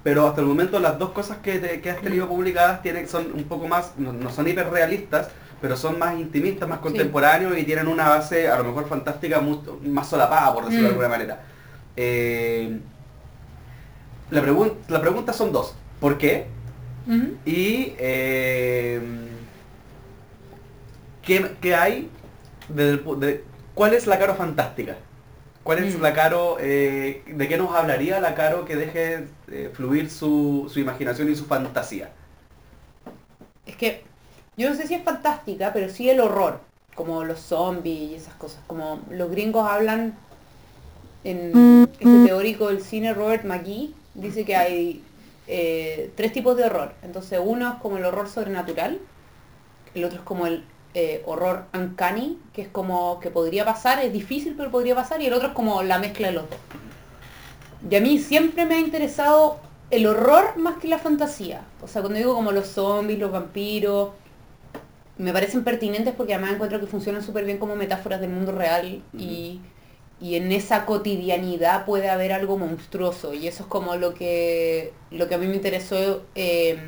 Pero 0.03 0.27
hasta 0.29 0.41
el 0.41 0.47
momento 0.47 0.79
las 0.79 0.99
dos 0.99 1.11
cosas 1.11 1.39
que, 1.39 1.59
te- 1.59 1.81
que 1.81 1.91
has 1.91 2.01
tenido 2.01 2.29
publicadas 2.29 2.83
tienen, 2.83 3.09
son 3.09 3.33
un 3.35 3.45
poco 3.45 3.67
más, 3.69 3.93
no, 3.99 4.13
no 4.13 4.31
son 4.31 4.47
hiperrealistas, 4.49 5.29
pero 5.61 5.77
son 5.77 5.99
más 5.99 6.19
intimistas, 6.19 6.69
más 6.69 6.79
contemporáneos 6.79 7.59
y 7.59 7.65
tienen 7.65 7.89
una 7.89 8.09
base 8.09 8.49
a 8.49 8.57
lo 8.59 8.65
mejor 8.65 8.89
fantástica 8.89 9.41
mucho- 9.41 9.79
más 9.85 10.09
solapada, 10.09 10.55
por 10.55 10.65
decirlo 10.67 10.85
de 10.85 10.89
Mm. 10.89 10.93
alguna 10.93 11.09
manera. 11.09 11.41
Eh, 11.97 12.79
la, 14.31 14.43
pregun- 14.43 14.75
la 14.89 15.01
pregunta 15.01 15.33
son 15.33 15.53
dos. 15.53 15.75
¿Por 16.01 16.19
qué? 16.19 16.47
Y 17.45 17.95
eh, 17.99 19.01
¿qué, 21.23 21.51
qué 21.61 21.75
hay 21.75 22.11
pu- 22.75 23.19
de, 23.19 23.45
cuál 23.75 23.95
es 23.95 24.07
la 24.07 24.19
caro 24.19 24.35
fantástica? 24.35 24.97
¿Cuál 25.63 25.79
es 25.85 25.99
Mm. 25.99 26.03
la 26.03 26.15
caro, 26.15 26.57
eh, 26.61 27.23
de 27.27 27.49
qué 27.49 27.59
nos 27.59 27.75
hablaría 27.75 28.21
la 28.21 28.35
caro 28.35 28.65
que 28.65 28.77
deje 28.77 29.27
eh, 29.49 29.71
fluir 29.75 30.11
su, 30.11 30.71
su 30.73 30.81
imaginación 30.81 31.31
y 31.31 31.35
su 31.37 31.45
fantasía? 31.47 32.11
Es 33.67 33.77
que 33.77 34.03
yo 34.57 34.69
no 34.71 34.77
sé 34.77 34.87
si 34.87 34.95
es 34.95 35.05
fantástica, 35.05 35.73
pero 35.73 35.89
sí 35.89 36.09
el 36.11 36.21
horror, 36.21 36.61
como 36.95 37.25
los 37.25 37.41
zombies 37.41 38.11
y 38.11 38.15
esas 38.17 38.35
cosas. 38.35 38.61
Como 38.67 39.01
los 39.11 39.31
gringos 39.31 39.69
hablan 39.69 40.15
en 41.25 41.87
este 42.01 42.21
teórico 42.21 42.69
del 42.69 42.83
cine 42.83 43.15
Robert 43.15 43.45
McGee, 43.45 43.95
dice 44.19 44.45
que 44.45 44.57
hay 44.57 45.03
eh, 45.47 46.13
tres 46.17 46.33
tipos 46.33 46.57
de 46.57 46.65
horror. 46.65 46.93
Entonces 47.03 47.41
uno 47.43 47.73
es 47.73 47.75
como 47.81 47.97
el 47.97 48.05
horror 48.05 48.29
sobrenatural, 48.29 48.99
el 49.95 50.05
otro 50.05 50.19
es 50.19 50.25
como 50.25 50.47
el 50.47 50.65
eh, 50.95 51.23
horror 51.27 51.65
uncanny, 51.75 52.39
que 52.53 52.63
es 52.63 52.69
como 52.69 53.21
que 53.21 53.31
podría 53.31 53.65
pasar, 53.65 54.05
es 54.05 54.13
difícil 54.13 54.55
pero 54.57 54.71
podría 54.71 54.95
pasar, 54.95 55.23
y 55.23 55.27
el 55.27 55.33
otro 55.33 55.49
es 55.49 55.55
como 55.55 55.83
la 55.83 55.99
mezcla 55.99 56.29
de 56.29 56.35
los 56.35 56.51
dos. 56.51 56.59
Y 57.89 57.95
a 57.95 58.01
mí 58.01 58.19
siempre 58.19 58.67
me 58.67 58.75
ha 58.75 58.81
interesado 58.81 59.61
el 59.91 60.07
horror 60.07 60.57
más 60.57 60.79
que 60.79 60.89
la 60.89 60.99
fantasía. 60.99 61.63
O 61.83 61.89
sea, 61.89 62.03
cuando 62.03 62.19
digo 62.19 62.35
como 62.35 62.53
los 62.53 62.67
zombies, 62.67 63.19
los 63.19 63.31
vampiros, 63.31 64.11
me 65.19 65.33
parecen 65.33 65.65
pertinentes 65.65 66.15
porque 66.15 66.35
además 66.35 66.55
encuentro 66.55 66.81
que 66.81 66.87
funcionan 66.87 67.23
súper 67.23 67.45
bien 67.45 67.59
como 67.59 67.77
metáforas 67.77 68.21
del 68.21 68.31
mundo 68.31 68.53
real 68.53 69.03
y, 69.17 69.61
y 70.21 70.35
en 70.35 70.51
esa 70.53 70.85
cotidianidad 70.85 71.85
puede 71.85 72.11
haber 72.11 72.33
algo 72.33 72.59
monstruoso 72.59 73.35
y 73.35 73.47
eso 73.47 73.63
es 73.63 73.69
como 73.69 73.97
lo 73.97 74.15
que, 74.15 74.93
lo 75.11 75.29
que 75.29 75.35
a 75.37 75.39
mí 75.39 75.47
me 75.47 75.55
interesó 75.55 76.25
eh, 76.35 76.79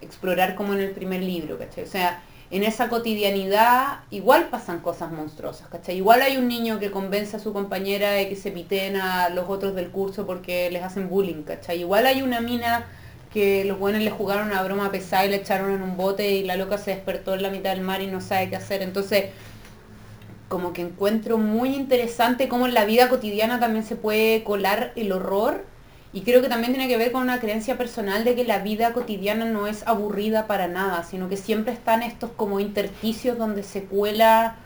explorar 0.00 0.54
como 0.54 0.72
en 0.74 0.80
el 0.80 0.90
primer 0.92 1.22
libro, 1.22 1.58
¿cachai? 1.58 1.84
O 1.84 1.86
sea, 1.86 2.22
en 2.50 2.62
esa 2.64 2.88
cotidianidad 2.88 4.00
igual 4.10 4.48
pasan 4.48 4.80
cosas 4.80 5.12
monstruosas, 5.12 5.68
¿cachai? 5.68 5.96
Igual 5.96 6.22
hay 6.22 6.36
un 6.36 6.48
niño 6.48 6.78
que 6.78 6.90
convence 6.90 7.36
a 7.36 7.40
su 7.40 7.52
compañera 7.52 8.12
de 8.12 8.28
que 8.28 8.36
se 8.36 8.50
piten 8.50 8.96
a 8.96 9.28
los 9.28 9.48
otros 9.48 9.74
del 9.74 9.90
curso 9.90 10.26
porque 10.26 10.70
les 10.70 10.82
hacen 10.82 11.08
bullying, 11.08 11.42
¿cachai? 11.42 11.80
Igual 11.80 12.06
hay 12.06 12.22
una 12.22 12.40
mina 12.40 12.86
que 13.32 13.64
los 13.64 13.78
buenos 13.78 14.02
le 14.02 14.10
jugaron 14.10 14.48
una 14.48 14.62
broma 14.62 14.90
pesada 14.90 15.24
y 15.24 15.30
le 15.30 15.36
echaron 15.36 15.72
en 15.72 15.82
un 15.82 15.96
bote 15.96 16.30
y 16.32 16.44
la 16.44 16.56
loca 16.56 16.76
se 16.76 16.90
despertó 16.90 17.34
en 17.34 17.42
la 17.42 17.50
mitad 17.50 17.70
del 17.70 17.80
mar 17.80 18.02
y 18.02 18.06
no 18.06 18.20
sabe 18.20 18.50
qué 18.50 18.56
hacer. 18.56 18.82
Entonces, 18.82 19.26
como 20.52 20.74
que 20.74 20.82
encuentro 20.82 21.38
muy 21.38 21.74
interesante 21.74 22.46
cómo 22.46 22.66
en 22.66 22.74
la 22.74 22.84
vida 22.84 23.08
cotidiana 23.08 23.58
también 23.58 23.86
se 23.86 23.96
puede 23.96 24.44
colar 24.44 24.92
el 24.96 25.10
horror 25.10 25.64
y 26.12 26.20
creo 26.20 26.42
que 26.42 26.50
también 26.50 26.74
tiene 26.74 26.88
que 26.88 26.98
ver 26.98 27.10
con 27.10 27.22
una 27.22 27.40
creencia 27.40 27.78
personal 27.78 28.22
de 28.22 28.34
que 28.34 28.44
la 28.44 28.58
vida 28.58 28.92
cotidiana 28.92 29.46
no 29.46 29.66
es 29.66 29.82
aburrida 29.86 30.46
para 30.46 30.68
nada, 30.68 31.04
sino 31.04 31.30
que 31.30 31.38
siempre 31.38 31.72
están 31.72 32.02
estos 32.02 32.32
como 32.32 32.60
intersticios 32.60 33.38
donde 33.38 33.62
se 33.62 33.84
cuela 33.84 34.56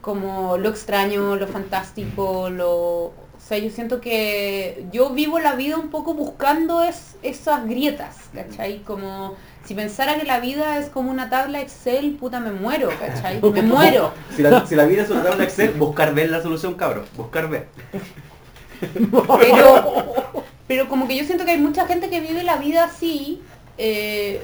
como 0.00 0.56
lo 0.58 0.70
extraño, 0.70 1.36
lo 1.36 1.46
fantástico, 1.46 2.50
lo... 2.50 2.72
O 2.72 3.44
sea, 3.44 3.58
yo 3.58 3.70
siento 3.70 4.00
que 4.00 4.86
yo 4.90 5.10
vivo 5.10 5.38
la 5.38 5.54
vida 5.54 5.78
un 5.78 5.90
poco 5.90 6.14
buscando 6.14 6.82
es, 6.82 7.14
esas 7.22 7.64
grietas, 7.68 8.16
¿cachai? 8.34 8.82
Como 8.82 9.36
si 9.64 9.74
pensara 9.74 10.16
que 10.18 10.24
la 10.24 10.40
vida 10.40 10.78
es 10.78 10.88
como 10.88 11.10
una 11.10 11.30
tabla 11.30 11.60
Excel, 11.60 12.12
puta, 12.18 12.40
me 12.40 12.50
muero, 12.52 12.90
¿cachai? 12.98 13.40
Me 13.52 13.62
muero. 13.62 14.12
Si 14.34 14.42
la, 14.42 14.66
si 14.66 14.74
la 14.74 14.84
vida 14.86 15.02
es 15.02 15.10
una 15.10 15.22
tabla 15.22 15.44
Excel, 15.44 15.72
buscar 15.72 16.14
ver 16.14 16.30
la 16.30 16.42
solución, 16.42 16.74
cabrón. 16.74 17.04
Buscar 17.16 17.48
ver. 17.48 17.68
Pero, 19.40 20.12
pero 20.66 20.88
como 20.88 21.06
que 21.06 21.16
yo 21.16 21.24
siento 21.24 21.44
que 21.44 21.52
hay 21.52 21.58
mucha 21.60 21.86
gente 21.86 22.08
que 22.10 22.20
vive 22.20 22.42
la 22.42 22.56
vida 22.56 22.84
así 22.84 23.40
eh, 23.78 24.42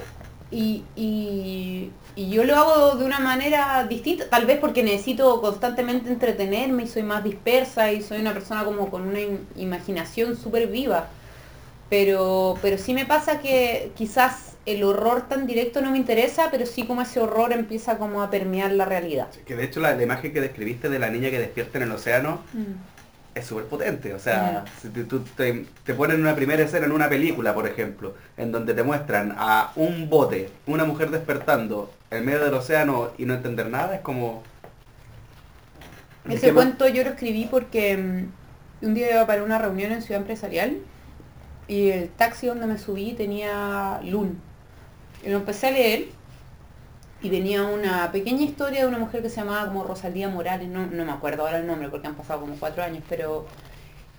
y, 0.51 0.83
y- 0.95 1.91
y 2.15 2.29
yo 2.31 2.43
lo 2.43 2.55
hago 2.55 2.95
de 2.97 3.05
una 3.05 3.19
manera 3.19 3.85
distinta, 3.87 4.25
tal 4.29 4.45
vez 4.45 4.57
porque 4.59 4.83
necesito 4.83 5.39
constantemente 5.39 6.09
entretenerme 6.09 6.83
y 6.83 6.87
soy 6.87 7.03
más 7.03 7.23
dispersa 7.23 7.93
y 7.93 8.01
soy 8.01 8.19
una 8.19 8.33
persona 8.33 8.65
como 8.65 8.89
con 8.89 9.07
una 9.07 9.19
im- 9.19 9.39
imaginación 9.55 10.35
súper 10.35 10.67
viva. 10.67 11.07
Pero, 11.89 12.57
pero 12.61 12.77
sí 12.77 12.93
me 12.93 13.05
pasa 13.05 13.39
que 13.39 13.91
quizás 13.95 14.53
el 14.71 14.83
horror 14.83 15.27
tan 15.27 15.47
directo 15.47 15.81
no 15.81 15.91
me 15.91 15.97
interesa, 15.97 16.49
pero 16.51 16.65
sí 16.65 16.85
como 16.85 17.01
ese 17.01 17.19
horror 17.19 17.51
empieza 17.53 17.97
como 17.97 18.21
a 18.21 18.29
permear 18.29 18.71
la 18.71 18.85
realidad. 18.85 19.27
Que 19.45 19.55
de 19.55 19.63
hecho 19.65 19.79
la, 19.79 19.95
la 19.95 20.03
imagen 20.03 20.33
que 20.33 20.41
describiste 20.41 20.89
de 20.89 20.99
la 20.99 21.09
niña 21.09 21.29
que 21.29 21.39
despierta 21.39 21.77
en 21.77 21.83
el 21.85 21.91
océano 21.91 22.41
es 23.35 23.45
súper 23.45 23.65
potente. 23.65 24.13
O 24.13 24.19
sea, 24.19 24.65
si 24.81 24.89
te- 24.89 25.03
tú 25.05 25.21
te, 25.35 25.65
te 25.83 25.93
ponen 25.93 26.19
una 26.21 26.35
primera 26.35 26.63
escena 26.63 26.85
en 26.85 26.91
una 26.91 27.09
película, 27.09 27.53
por 27.53 27.67
ejemplo, 27.67 28.15
en 28.37 28.51
donde 28.51 28.73
te 28.73 28.83
muestran 28.83 29.33
a 29.37 29.71
un 29.75 30.09
bote, 30.09 30.49
una 30.67 30.85
mujer 30.85 31.09
despertando 31.11 31.91
en 32.11 32.25
medio 32.25 32.43
del 32.43 32.53
océano 32.53 33.11
y 33.17 33.25
no 33.25 33.33
entender 33.35 33.67
nada, 33.69 33.95
es 33.95 34.01
como... 34.01 34.43
Es 36.27 36.35
Ese 36.35 36.53
cuento 36.53 36.87
yo 36.87 37.03
lo 37.03 37.11
escribí 37.11 37.47
porque 37.49 37.97
mm, 37.97 38.85
un 38.85 38.93
día 38.93 39.11
iba 39.11 39.25
para 39.27 39.43
una 39.43 39.57
reunión 39.57 39.91
en 39.91 40.01
Ciudad 40.01 40.21
Empresarial 40.21 40.77
y 41.67 41.89
el 41.89 42.09
taxi 42.09 42.47
donde 42.47 42.67
me 42.67 42.77
subí 42.77 43.13
tenía 43.13 43.99
Lun. 44.03 44.41
Lo 45.25 45.37
empecé 45.37 45.67
a 45.67 45.71
leer 45.71 46.07
y 47.21 47.29
venía 47.29 47.63
una 47.63 48.11
pequeña 48.11 48.43
historia 48.43 48.81
de 48.81 48.87
una 48.87 48.99
mujer 48.99 49.21
que 49.21 49.29
se 49.29 49.37
llamaba 49.37 49.67
como 49.67 49.83
Rosalía 49.83 50.29
Morales, 50.29 50.69
no, 50.69 50.85
no 50.85 51.05
me 51.05 51.11
acuerdo 51.11 51.43
ahora 51.43 51.59
el 51.59 51.67
nombre 51.67 51.89
porque 51.89 52.07
han 52.07 52.15
pasado 52.15 52.41
como 52.41 52.55
cuatro 52.55 52.83
años, 52.83 53.03
pero... 53.09 53.45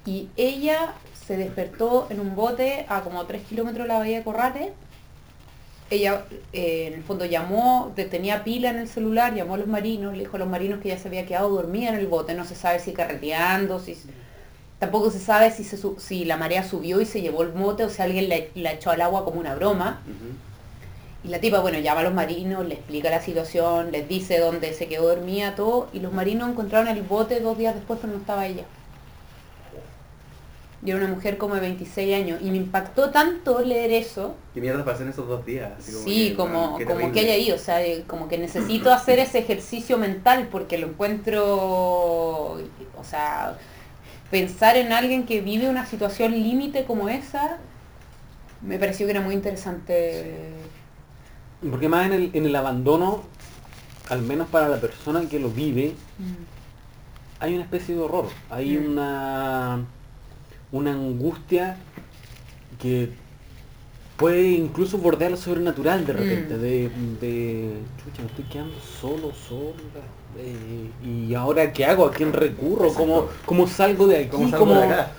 Y 0.07 0.29
ella 0.37 0.95
se 1.27 1.37
despertó 1.37 2.07
en 2.11 2.21
un 2.21 2.35
bote 2.35 2.87
a 2.89 3.03
como 3.03 3.27
tres 3.27 3.43
kilómetros 3.43 3.85
de 3.85 3.89
la 3.89 3.99
bahía 3.99 4.19
de 4.19 4.25
Corrales 4.25 4.71
ella 5.91 6.25
eh, 6.53 6.87
en 6.87 6.95
el 6.95 7.03
fondo 7.03 7.25
llamó, 7.25 7.93
tenía 7.97 8.45
pila 8.45 8.71
en 8.71 8.79
el 8.79 8.89
celular, 8.89 9.35
llamó 9.35 9.55
a 9.55 9.59
los 9.59 9.67
marinos, 9.67 10.13
le 10.13 10.21
dijo 10.21 10.37
a 10.37 10.39
los 10.39 10.49
marinos 10.49 10.81
que 10.81 10.89
ya 10.89 10.99
se 10.99 11.09
había 11.09 11.27
quedado 11.27 11.51
dormida 11.51 11.91
en 11.91 11.97
el 11.97 12.07
bote, 12.07 12.35
no 12.35 12.45
se 12.45 12.55
sabe 12.55 12.79
si 12.79 12.93
carreteando, 12.93 13.79
si... 13.81 13.99
Tampoco 14.79 15.11
se 15.11 15.19
sabe 15.19 15.51
si, 15.51 16.25
la 16.25 16.39
marea 16.39 16.63
subió 16.63 17.03
y 17.03 17.05
se 17.05 17.21
llevó 17.21 17.43
el 17.43 17.53
mote 17.53 17.85
o 17.85 17.91
si 17.91 18.01
alguien 18.01 18.31
la 18.55 18.73
echó 18.73 18.91
al 18.91 19.03
agua 19.03 19.27
como 19.27 19.39
una 19.39 19.55
broma. 19.55 20.01
Y 21.23 21.29
la 21.29 21.41
tipa, 21.41 21.61
bueno, 21.61 21.79
llama 21.79 22.01
a 22.01 22.05
los 22.05 22.15
marinos, 22.15 22.67
le 22.67 22.75
explica 22.75 23.11
la 23.11 23.21
situación, 23.21 23.93
les 23.93 24.09
dice 24.09 24.39
dónde 24.39 24.73
se 24.73 24.89
quedó 24.89 25.09
dormida, 25.09 25.55
todo. 25.55 25.89
Y 25.93 26.01
los 26.01 26.13
marinos 26.13 26.51
encontraron 26.51 26.89
el 26.89 27.03
bote 27.03 27.41
dos 27.41 27.59
días 27.59 27.75
después, 27.75 27.99
pero 28.01 28.13
no 28.13 28.19
estaba 28.21 28.47
ella. 28.47 28.65
Y 30.83 30.91
era 30.91 30.99
una 30.99 31.09
mujer 31.09 31.37
como 31.37 31.55
de 31.55 31.61
26 31.61 32.15
años. 32.15 32.41
Y 32.43 32.51
me 32.51 32.57
impactó 32.57 33.11
tanto 33.11 33.61
leer 33.61 33.91
eso. 33.91 34.35
¿Qué 34.55 34.63
mierda 34.63 34.83
pasó 34.83 35.03
en 35.03 35.11
esos 35.11 35.29
dos 35.29 35.45
días? 35.45 35.73
Así 35.79 35.93
Sí, 35.93 36.29
que, 36.31 36.37
como, 36.37 36.79
qué 36.79 36.87
como 36.87 37.13
que 37.13 37.21
haya 37.21 37.37
ido, 37.37 37.57
o 37.57 37.59
sea, 37.59 37.85
eh, 37.85 38.05
como 38.07 38.29
que 38.29 38.39
necesito 38.39 38.91
hacer 38.93 39.19
ese 39.19 39.41
ejercicio 39.41 39.99
mental 39.99 40.49
porque 40.51 40.79
lo 40.79 40.87
encuentro, 40.89 41.45
o 42.55 43.05
sea, 43.05 43.59
pensar 44.31 44.77
en 44.79 44.93
alguien 44.93 45.27
que 45.27 45.43
vive 45.43 45.69
una 45.69 45.85
situación 45.87 46.33
límite 46.33 46.85
como 46.85 47.11
esa, 47.11 47.59
me 48.63 48.79
pareció 48.79 49.07
que 49.07 49.13
era 49.13 49.21
muy 49.21 49.35
interesante. 49.35 50.60
Porque 51.69 51.89
más 51.89 52.07
en 52.07 52.13
el, 52.13 52.31
en 52.33 52.47
el 52.47 52.57
abandono, 52.57 53.23
al 54.09 54.23
menos 54.23 54.49
para 54.49 54.69
la 54.69 54.81
persona 54.81 55.23
que 55.29 55.39
lo 55.39 55.51
vive, 55.51 55.95
Mm. 56.19 56.33
hay 57.41 57.55
una 57.55 57.65
especie 57.65 57.95
de 57.95 58.01
horror, 58.01 58.29
hay 58.51 58.77
Mm. 58.79 58.91
una, 58.93 59.85
una 60.73 60.93
angustia 60.93 61.77
que 62.81 63.11
puede 64.17 64.51
incluso 64.51 64.99
bordear 64.99 65.31
lo 65.31 65.37
sobrenatural 65.37 66.07
de 66.07 66.13
repente, 66.13 66.55
Mm. 66.55 66.61
de, 66.61 66.91
de, 67.21 67.73
chucha, 68.05 68.23
me 68.23 68.29
estoy 68.29 68.45
quedando 68.45 68.75
solo, 69.01 69.33
sola, 69.35 70.05
eh, 70.39 70.91
y 71.29 71.35
ahora 71.35 71.73
qué 71.73 71.85
hago, 71.87 72.07
a 72.07 72.11
quién 72.11 72.33
recurro, 72.33 72.93
cómo, 72.95 73.27
cómo 73.47 73.67
salgo 73.67 74.07
de 74.07 74.19
aquí, 74.19 74.29
¿Cómo 74.29 74.51
salgo 74.51 74.67
cómo- 74.67 74.81
de 74.81 74.87
acá? 74.87 75.11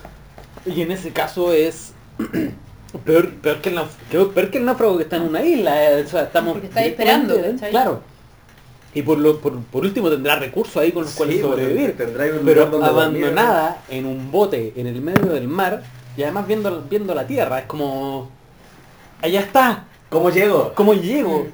y 0.65 0.81
en 0.81 0.91
ese 0.91 1.11
caso 1.11 1.51
es 1.53 1.93
peor, 2.99 3.29
peor, 3.35 3.61
que 3.61 3.69
el 3.69 3.75
nauf- 3.77 3.95
que- 4.09 4.19
peor 4.25 4.49
que 4.51 4.57
el 4.57 4.65
náufrago 4.65 4.97
que 4.97 5.03
está 5.03 5.17
en 5.17 5.23
una 5.23 5.43
isla, 5.43 5.91
eh, 5.91 6.03
o 6.03 6.07
sea, 6.07 6.23
estamos 6.23 6.53
Porque 6.53 6.67
está 6.67 6.83
esperando. 6.83 7.35
Claro. 7.69 8.01
Y 8.93 9.01
por, 9.03 9.17
lo, 9.19 9.39
por, 9.39 9.57
por 9.63 9.83
último 9.85 10.09
tendrá 10.09 10.35
recursos 10.35 10.75
ahí 10.77 10.91
con 10.91 11.03
los 11.03 11.13
cuales 11.13 11.35
Sí, 11.37 11.41
pues, 11.41 11.51
sobrevivir. 11.53 11.95
tendrá 11.95 12.25
un 12.25 12.45
Pero 12.45 12.65
dormir, 12.65 12.89
abandonada 12.89 13.81
en 13.89 14.05
un 14.05 14.29
bote 14.31 14.73
en 14.75 14.87
el 14.87 14.99
medio 15.01 15.31
del 15.31 15.47
mar 15.47 15.81
y 16.17 16.23
además 16.23 16.45
viendo, 16.47 16.83
viendo 16.89 17.15
la 17.15 17.25
tierra, 17.25 17.59
es 17.59 17.65
como... 17.67 18.29
Allá 19.21 19.39
está, 19.39 19.85
¿Cómo 20.09 20.29
llego? 20.29 20.73
¿cómo 20.75 20.93
llego? 20.93 21.47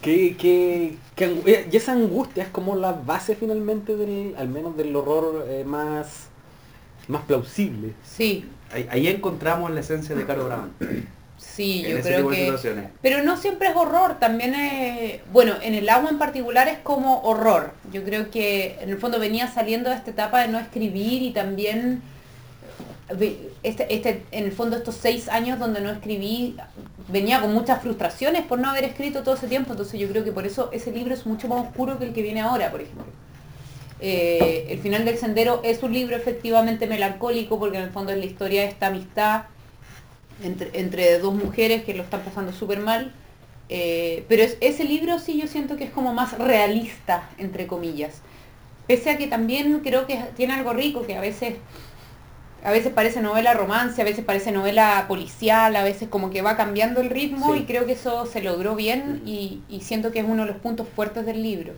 Que, 0.00 0.36
que, 0.36 0.96
eh, 1.18 1.68
y 1.70 1.76
esa 1.76 1.92
angustia 1.92 2.44
es 2.44 2.48
como 2.50 2.76
la 2.76 2.92
base 2.92 3.34
finalmente 3.36 3.96
del, 3.96 4.34
al 4.38 4.48
menos 4.48 4.76
del 4.76 4.94
horror 4.94 5.44
eh, 5.48 5.64
más, 5.66 6.28
más 7.08 7.22
plausible. 7.24 7.92
Sí, 8.04 8.44
Ahí, 8.72 8.86
ahí 8.90 9.08
encontramos 9.08 9.70
la 9.70 9.80
esencia 9.80 10.14
de 10.14 10.26
Caro 10.26 10.46
Brown. 10.46 10.72
sí, 11.38 11.82
yo 11.82 12.00
creo 12.00 12.28
que... 12.28 12.52
Pero 13.00 13.22
no 13.22 13.36
siempre 13.36 13.68
es 13.68 13.76
horror, 13.76 14.18
también 14.18 14.54
es... 14.54 15.20
Bueno, 15.32 15.54
en 15.62 15.74
el 15.74 15.88
agua 15.88 16.10
en 16.10 16.18
particular 16.18 16.68
es 16.68 16.78
como 16.78 17.20
horror. 17.22 17.72
Yo 17.92 18.04
creo 18.04 18.30
que 18.30 18.78
en 18.80 18.90
el 18.90 18.98
fondo 18.98 19.18
venía 19.18 19.48
saliendo 19.48 19.90
de 19.90 19.96
esta 19.96 20.10
etapa 20.10 20.40
de 20.40 20.48
no 20.48 20.58
escribir 20.58 21.22
y 21.22 21.32
también... 21.32 22.02
Este, 23.62 23.94
este, 23.94 24.24
en 24.32 24.44
el 24.44 24.52
fondo 24.52 24.76
estos 24.76 24.96
seis 24.96 25.28
años 25.28 25.60
donde 25.60 25.80
no 25.80 25.90
escribí, 25.90 26.56
venía 27.08 27.40
con 27.40 27.54
muchas 27.54 27.80
frustraciones 27.80 28.42
por 28.42 28.58
no 28.58 28.68
haber 28.68 28.82
escrito 28.82 29.22
todo 29.22 29.36
ese 29.36 29.46
tiempo, 29.46 29.72
entonces 29.72 30.00
yo 30.00 30.08
creo 30.08 30.24
que 30.24 30.32
por 30.32 30.44
eso 30.44 30.70
ese 30.72 30.90
libro 30.90 31.14
es 31.14 31.24
mucho 31.24 31.46
más 31.46 31.66
oscuro 31.66 32.00
que 32.00 32.06
el 32.06 32.12
que 32.12 32.22
viene 32.22 32.40
ahora, 32.40 32.70
por 32.72 32.80
ejemplo. 32.80 33.06
Eh, 34.00 34.66
el 34.70 34.78
final 34.78 35.04
del 35.04 35.16
sendero 35.16 35.60
es 35.64 35.82
un 35.82 35.92
libro 35.92 36.16
efectivamente 36.16 36.86
melancólico 36.86 37.58
porque 37.58 37.78
en 37.78 37.84
el 37.84 37.90
fondo 37.90 38.12
es 38.12 38.18
la 38.18 38.26
historia 38.26 38.62
de 38.62 38.68
esta 38.68 38.88
amistad 38.88 39.44
entre, 40.42 40.70
entre 40.78 41.18
dos 41.18 41.34
mujeres 41.34 41.84
que 41.84 41.94
lo 41.94 42.02
están 42.02 42.20
pasando 42.20 42.52
súper 42.52 42.80
mal. 42.80 43.12
Eh, 43.68 44.24
pero 44.28 44.42
es- 44.42 44.58
ese 44.60 44.84
libro 44.84 45.18
sí 45.18 45.40
yo 45.40 45.48
siento 45.48 45.76
que 45.76 45.84
es 45.84 45.90
como 45.90 46.12
más 46.14 46.38
realista, 46.38 47.28
entre 47.38 47.66
comillas. 47.66 48.20
Pese 48.86 49.10
a 49.10 49.18
que 49.18 49.26
también 49.26 49.80
creo 49.80 50.06
que 50.06 50.16
tiene 50.36 50.52
algo 50.54 50.72
rico, 50.72 51.04
que 51.06 51.16
a 51.16 51.20
veces, 51.20 51.54
a 52.62 52.70
veces 52.70 52.92
parece 52.92 53.20
novela 53.20 53.54
romance, 53.54 54.00
a 54.00 54.04
veces 54.04 54.24
parece 54.24 54.52
novela 54.52 55.06
policial, 55.08 55.74
a 55.74 55.82
veces 55.82 56.08
como 56.08 56.30
que 56.30 56.42
va 56.42 56.56
cambiando 56.56 57.00
el 57.00 57.10
ritmo 57.10 57.52
Sí. 57.54 57.60
y 57.60 57.64
creo 57.64 57.86
que 57.86 57.92
eso 57.92 58.26
se 58.26 58.42
logró 58.42 58.76
bien 58.76 59.22
y, 59.26 59.62
y 59.68 59.80
siento 59.80 60.12
que 60.12 60.20
es 60.20 60.26
uno 60.28 60.44
de 60.44 60.52
los 60.52 60.60
puntos 60.60 60.86
fuertes 60.94 61.26
del 61.26 61.42
libro. 61.42 61.72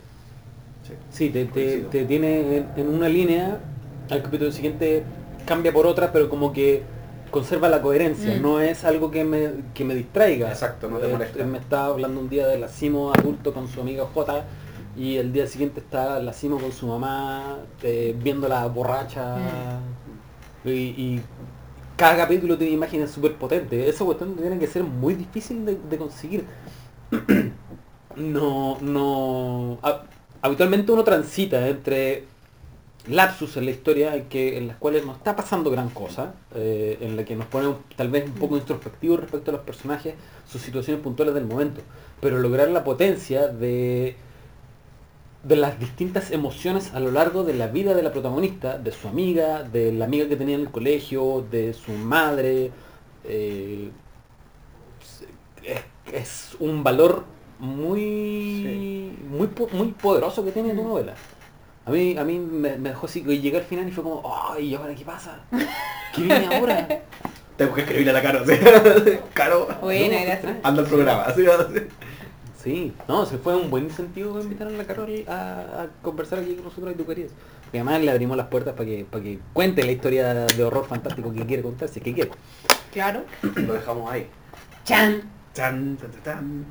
Sí. 0.88 0.94
Sí, 1.11 1.31
te, 1.31 1.44
te, 1.46 1.81
te 1.83 2.05
tiene 2.07 2.57
en, 2.59 2.66
en 2.77 2.88
una 2.88 3.09
línea, 3.09 3.61
al 4.11 4.22
capítulo 4.22 4.51
siguiente 4.51 5.05
cambia 5.46 5.72
por 5.72 5.87
otra, 5.87 6.11
pero 6.12 6.29
como 6.29 6.53
que 6.53 6.83
conserva 7.31 7.68
la 7.68 7.83
coherencia, 7.83 8.37
Mm. 8.37 8.42
no 8.42 8.61
es 8.61 8.85
algo 8.85 9.11
que 9.11 9.22
me, 9.24 9.51
que 9.74 9.85
me 9.85 9.94
distraiga. 9.94 10.48
Exacto, 10.48 10.88
no 10.88 10.98
te 10.98 11.07
Eh, 11.09 11.12
molesta. 11.12 11.44
me 11.44 11.59
estaba 11.59 11.87
hablando 11.87 12.20
un 12.20 12.29
día 12.31 12.46
de 12.46 12.59
la 12.59 12.68
Simo 12.68 13.12
adulto 13.12 13.53
con 13.53 13.68
su 13.68 13.81
amiga 13.83 14.05
J 14.14 14.44
y 14.96 15.16
el 15.16 15.33
día 15.33 15.46
siguiente 15.46 15.81
está 15.81 16.20
la 16.20 16.33
Simo 16.33 16.59
con 16.59 16.72
su 16.72 16.87
mamá 16.87 17.59
eh, 17.83 18.16
viéndola 18.22 18.66
borracha 18.66 19.37
Mm. 20.64 20.68
y, 20.68 20.70
y 20.72 21.20
cada 21.96 22.16
capítulo 22.16 22.57
tiene 22.57 22.72
imágenes 22.74 23.11
súper 23.11 23.35
potentes. 23.35 23.88
Esa 23.94 24.05
cuestión 24.05 24.35
tiene 24.37 24.59
que 24.59 24.66
ser 24.66 24.85
muy 24.85 25.14
difícil 25.14 25.64
de, 25.66 25.77
de 25.90 25.98
conseguir. 25.98 26.44
no, 28.16 28.79
no. 28.81 29.79
ha- 29.83 30.03
habitualmente 30.42 30.92
uno 30.92 31.05
transita 31.05 31.68
entre 31.68 32.24
lapsus 33.09 33.57
en 33.57 33.64
la 33.64 33.70
historia 33.70 34.14
en, 34.14 34.24
que, 34.29 34.59
en 34.59 34.68
las 34.68 34.77
cuales 34.77 35.05
no 35.05 35.12
está 35.12 35.35
pasando 35.35 35.70
gran 35.70 35.88
cosa, 35.88 36.35
eh, 36.55 36.98
en 37.01 37.16
la 37.16 37.24
que 37.24 37.37
nos 37.37 37.46
pone 37.46 37.74
tal 37.96 38.09
vez 38.09 38.27
un 38.27 38.35
poco 38.35 38.57
introspectivos 38.57 39.20
respecto 39.20 39.51
a 39.51 39.55
los 39.55 39.62
personajes, 39.62 40.14
sus 40.46 40.61
situaciones 40.61 41.03
puntuales 41.03 41.35
del 41.35 41.46
momento, 41.46 41.81
pero 42.20 42.38
lograr 42.38 42.68
la 42.68 42.85
potencia 42.85 43.48
de 43.48 44.16
de 45.42 45.57
las 45.57 45.79
distintas 45.79 46.31
emociones 46.31 46.92
a 46.94 47.01
lo 47.01 47.11
largo 47.11 47.44
de 47.44 47.55
la 47.55 47.68
vida 47.68 47.94
de 47.94 48.03
la 48.03 48.12
protagonista, 48.12 48.79
de 48.79 48.92
su 48.92 49.09
amiga, 49.09 49.62
de 49.62 49.92
la 49.92 50.05
amiga 50.07 50.29
que 50.29 50.37
tenía 50.37 50.57
en 50.57 50.62
el 50.62 50.70
colegio, 50.70 51.46
de 51.51 51.72
su 51.74 51.92
madre, 51.92 52.72
eh, 53.24 53.90
es, 55.64 55.85
es 56.12 56.57
un 56.59 56.83
valor 56.83 57.24
muy, 57.59 59.12
muy, 59.29 59.49
muy 59.73 59.88
poderoso 59.92 60.44
que 60.44 60.53
tiene 60.53 60.75
tu 60.75 60.83
novela. 60.85 61.14
A 61.87 61.90
mí, 61.90 62.16
a 62.18 62.25
mí 62.25 62.38
me, 62.38 62.77
me 62.77 62.90
dejó 62.90 63.07
así, 63.07 63.25
y 63.27 63.40
llegué 63.40 63.59
al 63.59 63.64
final 63.64 63.88
y 63.88 63.90
fue 63.92 64.05
como, 64.05 64.23
ay, 64.53 64.66
¿y 64.68 64.75
ahora 64.75 64.94
qué 64.94 65.05
pasa? 65.05 65.40
¿Qué 66.14 66.23
viene 66.23 66.55
ahora? 66.55 66.87
Tengo 67.57 67.75
que 67.75 67.81
escribirle 67.81 68.11
a 68.11 68.14
la 68.14 68.23
Caro. 68.23 68.44
¿sí? 68.47 68.53
Caro, 69.35 69.68
Buena, 69.81 70.18
No, 70.21 70.25
gracias. 70.27 70.57
anda 70.62 70.83
el 70.83 70.88
programa. 70.88 71.27
¿sí? 71.35 71.44
Sí, 72.62 72.92
no, 73.09 73.25
se 73.25 73.38
fue 73.38 73.57
un 73.57 73.71
buen 73.71 73.85
incentivo 73.85 74.35
que 74.37 74.42
invitaron 74.42 74.75
a 74.75 74.79
la 74.79 74.85
Carol 74.85 75.25
a, 75.29 75.33
a 75.83 75.87
conversar 76.03 76.40
aquí 76.40 76.55
con 76.55 76.64
nosotros 76.64 76.92
y 76.92 76.97
tú 76.97 77.07
querías. 77.07 77.31
Y 77.73 77.77
además 77.77 78.01
le 78.03 78.11
abrimos 78.11 78.37
las 78.37 78.47
puertas 78.49 78.75
para 78.75 78.85
que, 78.85 79.07
para 79.09 79.23
que 79.25 79.38
cuente 79.53 79.83
la 79.85 79.92
historia 79.92 80.35
de 80.35 80.64
horror 80.64 80.87
fantástico 80.87 81.33
que 81.33 81.47
quiere 81.47 81.62
contar, 81.62 81.88
si 81.88 81.99
es 82.01 82.05
que 82.05 82.14
quiere. 82.14 82.31
Claro. 82.92 83.25
Lo 83.42 83.75
dejamos 83.75 84.11
ahí. 84.11 84.29
Chan. 84.85 85.23
Chan, 85.55 85.99
chan, 86.01 86.11
chan, 86.12 86.23
chan. 86.25 86.66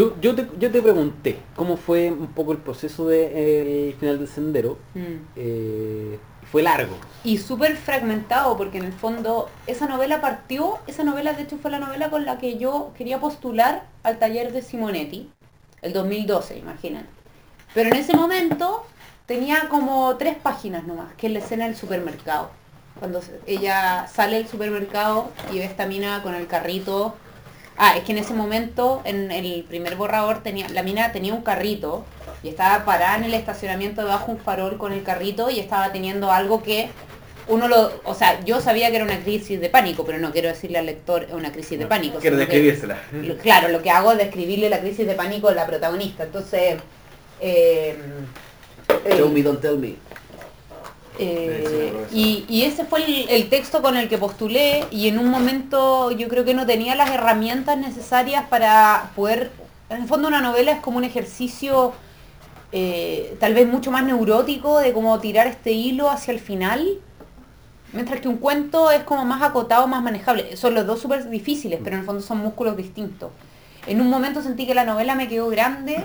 Yo, 0.00 0.18
yo, 0.18 0.34
te, 0.34 0.48
yo 0.58 0.70
te 0.70 0.80
pregunté 0.80 1.36
cómo 1.54 1.76
fue 1.76 2.10
un 2.10 2.28
poco 2.28 2.52
el 2.52 2.58
proceso 2.58 3.06
del 3.06 3.92
final 4.00 4.18
del 4.18 4.28
sendero. 4.28 4.78
Mm. 4.94 5.16
Eh, 5.36 6.18
fue 6.50 6.62
largo. 6.62 6.96
y 7.22 7.36
súper 7.36 7.76
fragmentado 7.76 8.56
porque 8.56 8.78
en 8.78 8.84
el 8.84 8.94
fondo 8.94 9.50
esa 9.66 9.86
novela 9.86 10.22
partió, 10.22 10.78
esa 10.86 11.04
novela 11.04 11.34
de 11.34 11.42
hecho 11.42 11.58
fue 11.58 11.70
la 11.70 11.78
novela 11.78 12.08
con 12.08 12.24
la 12.24 12.38
que 12.38 12.56
yo 12.56 12.92
quería 12.96 13.20
postular 13.20 13.84
al 14.02 14.18
taller 14.18 14.52
de 14.52 14.62
Simonetti, 14.62 15.30
el 15.82 15.92
2012, 15.92 16.56
imaginen. 16.56 17.06
Pero 17.74 17.90
en 17.90 17.96
ese 17.96 18.16
momento 18.16 18.86
tenía 19.26 19.68
como 19.68 20.16
tres 20.16 20.34
páginas 20.42 20.86
nomás, 20.86 21.12
que 21.14 21.26
es 21.26 21.32
la 21.34 21.40
escena 21.40 21.66
del 21.66 21.76
supermercado. 21.76 22.50
Cuando 22.98 23.20
ella 23.46 24.08
sale 24.08 24.38
del 24.38 24.48
supermercado 24.48 25.30
y 25.52 25.58
ve 25.58 25.64
esta 25.64 25.84
mina 25.84 26.22
con 26.22 26.34
el 26.34 26.46
carrito. 26.46 27.16
Ah, 27.82 27.96
es 27.96 28.04
que 28.04 28.12
en 28.12 28.18
ese 28.18 28.34
momento, 28.34 29.00
en 29.04 29.30
el 29.30 29.64
primer 29.64 29.96
borrador, 29.96 30.42
tenía, 30.42 30.68
la 30.68 30.82
mina 30.82 31.12
tenía 31.12 31.32
un 31.32 31.40
carrito 31.40 32.04
y 32.42 32.48
estaba 32.48 32.84
parada 32.84 33.16
en 33.16 33.24
el 33.24 33.32
estacionamiento 33.32 34.02
debajo 34.02 34.26
de 34.26 34.32
un 34.32 34.38
farol 34.38 34.76
con 34.76 34.92
el 34.92 35.02
carrito 35.02 35.48
y 35.48 35.58
estaba 35.60 35.90
teniendo 35.90 36.30
algo 36.30 36.62
que 36.62 36.90
uno 37.48 37.68
lo, 37.68 37.90
o 38.04 38.14
sea, 38.14 38.44
yo 38.44 38.60
sabía 38.60 38.90
que 38.90 38.96
era 38.96 39.04
una 39.06 39.18
crisis 39.20 39.58
de 39.60 39.70
pánico, 39.70 40.04
pero 40.04 40.18
no 40.18 40.30
quiero 40.30 40.48
decirle 40.48 40.76
al 40.78 40.84
lector 40.86 41.26
una 41.32 41.50
crisis 41.52 41.78
de 41.78 41.86
pánico. 41.86 42.18
Quiero 42.18 42.36
que- 42.36 42.40
describírsela. 42.44 42.98
lo- 43.12 43.36
claro, 43.38 43.68
lo 43.68 43.80
que 43.82 43.90
hago 43.90 44.12
es 44.12 44.18
describirle 44.18 44.68
la 44.68 44.80
crisis 44.80 45.06
de 45.06 45.14
pánico 45.14 45.48
de 45.48 45.54
la 45.54 45.66
protagonista. 45.66 46.24
Entonces, 46.24 46.76
eh, 47.40 47.96
eh, 49.06 49.10
Tell 49.16 49.30
me, 49.30 49.42
don't 49.42 49.60
tell 49.62 49.78
me. 49.78 49.94
eh. 51.18 51.64
Y, 52.12 52.62
ese 52.64 52.84
fue 52.84 53.04
el, 53.04 53.28
el 53.28 53.48
texto 53.48 53.82
con 53.82 53.96
el 53.96 54.08
que 54.08 54.18
postulé 54.18 54.84
y 54.90 55.08
en 55.08 55.18
un 55.18 55.28
momento 55.28 56.10
yo 56.10 56.28
creo 56.28 56.44
que 56.44 56.54
no 56.54 56.66
tenía 56.66 56.94
las 56.94 57.10
herramientas 57.10 57.78
necesarias 57.78 58.44
para 58.48 59.10
poder... 59.16 59.50
En 59.88 60.02
el 60.02 60.08
fondo 60.08 60.28
una 60.28 60.40
novela 60.40 60.72
es 60.72 60.80
como 60.80 60.98
un 60.98 61.04
ejercicio 61.04 61.92
eh, 62.72 63.36
tal 63.40 63.54
vez 63.54 63.66
mucho 63.66 63.90
más 63.90 64.04
neurótico 64.04 64.78
de 64.78 64.92
cómo 64.92 65.18
tirar 65.18 65.48
este 65.48 65.72
hilo 65.72 66.08
hacia 66.08 66.32
el 66.32 66.40
final 66.40 67.00
Mientras 67.92 68.20
que 68.20 68.28
un 68.28 68.36
cuento 68.36 68.90
es 68.90 69.02
como 69.02 69.24
más 69.24 69.42
acotado, 69.42 69.86
más 69.86 70.02
manejable. 70.02 70.56
Son 70.56 70.74
los 70.74 70.86
dos 70.86 71.00
súper 71.00 71.28
difíciles, 71.28 71.80
pero 71.82 71.96
en 71.96 72.00
el 72.00 72.06
fondo 72.06 72.22
son 72.22 72.38
músculos 72.38 72.76
distintos. 72.76 73.32
En 73.86 74.00
un 74.00 74.08
momento 74.08 74.42
sentí 74.42 74.66
que 74.66 74.74
la 74.74 74.84
novela 74.84 75.14
me 75.14 75.26
quedó 75.26 75.48
grande. 75.48 76.04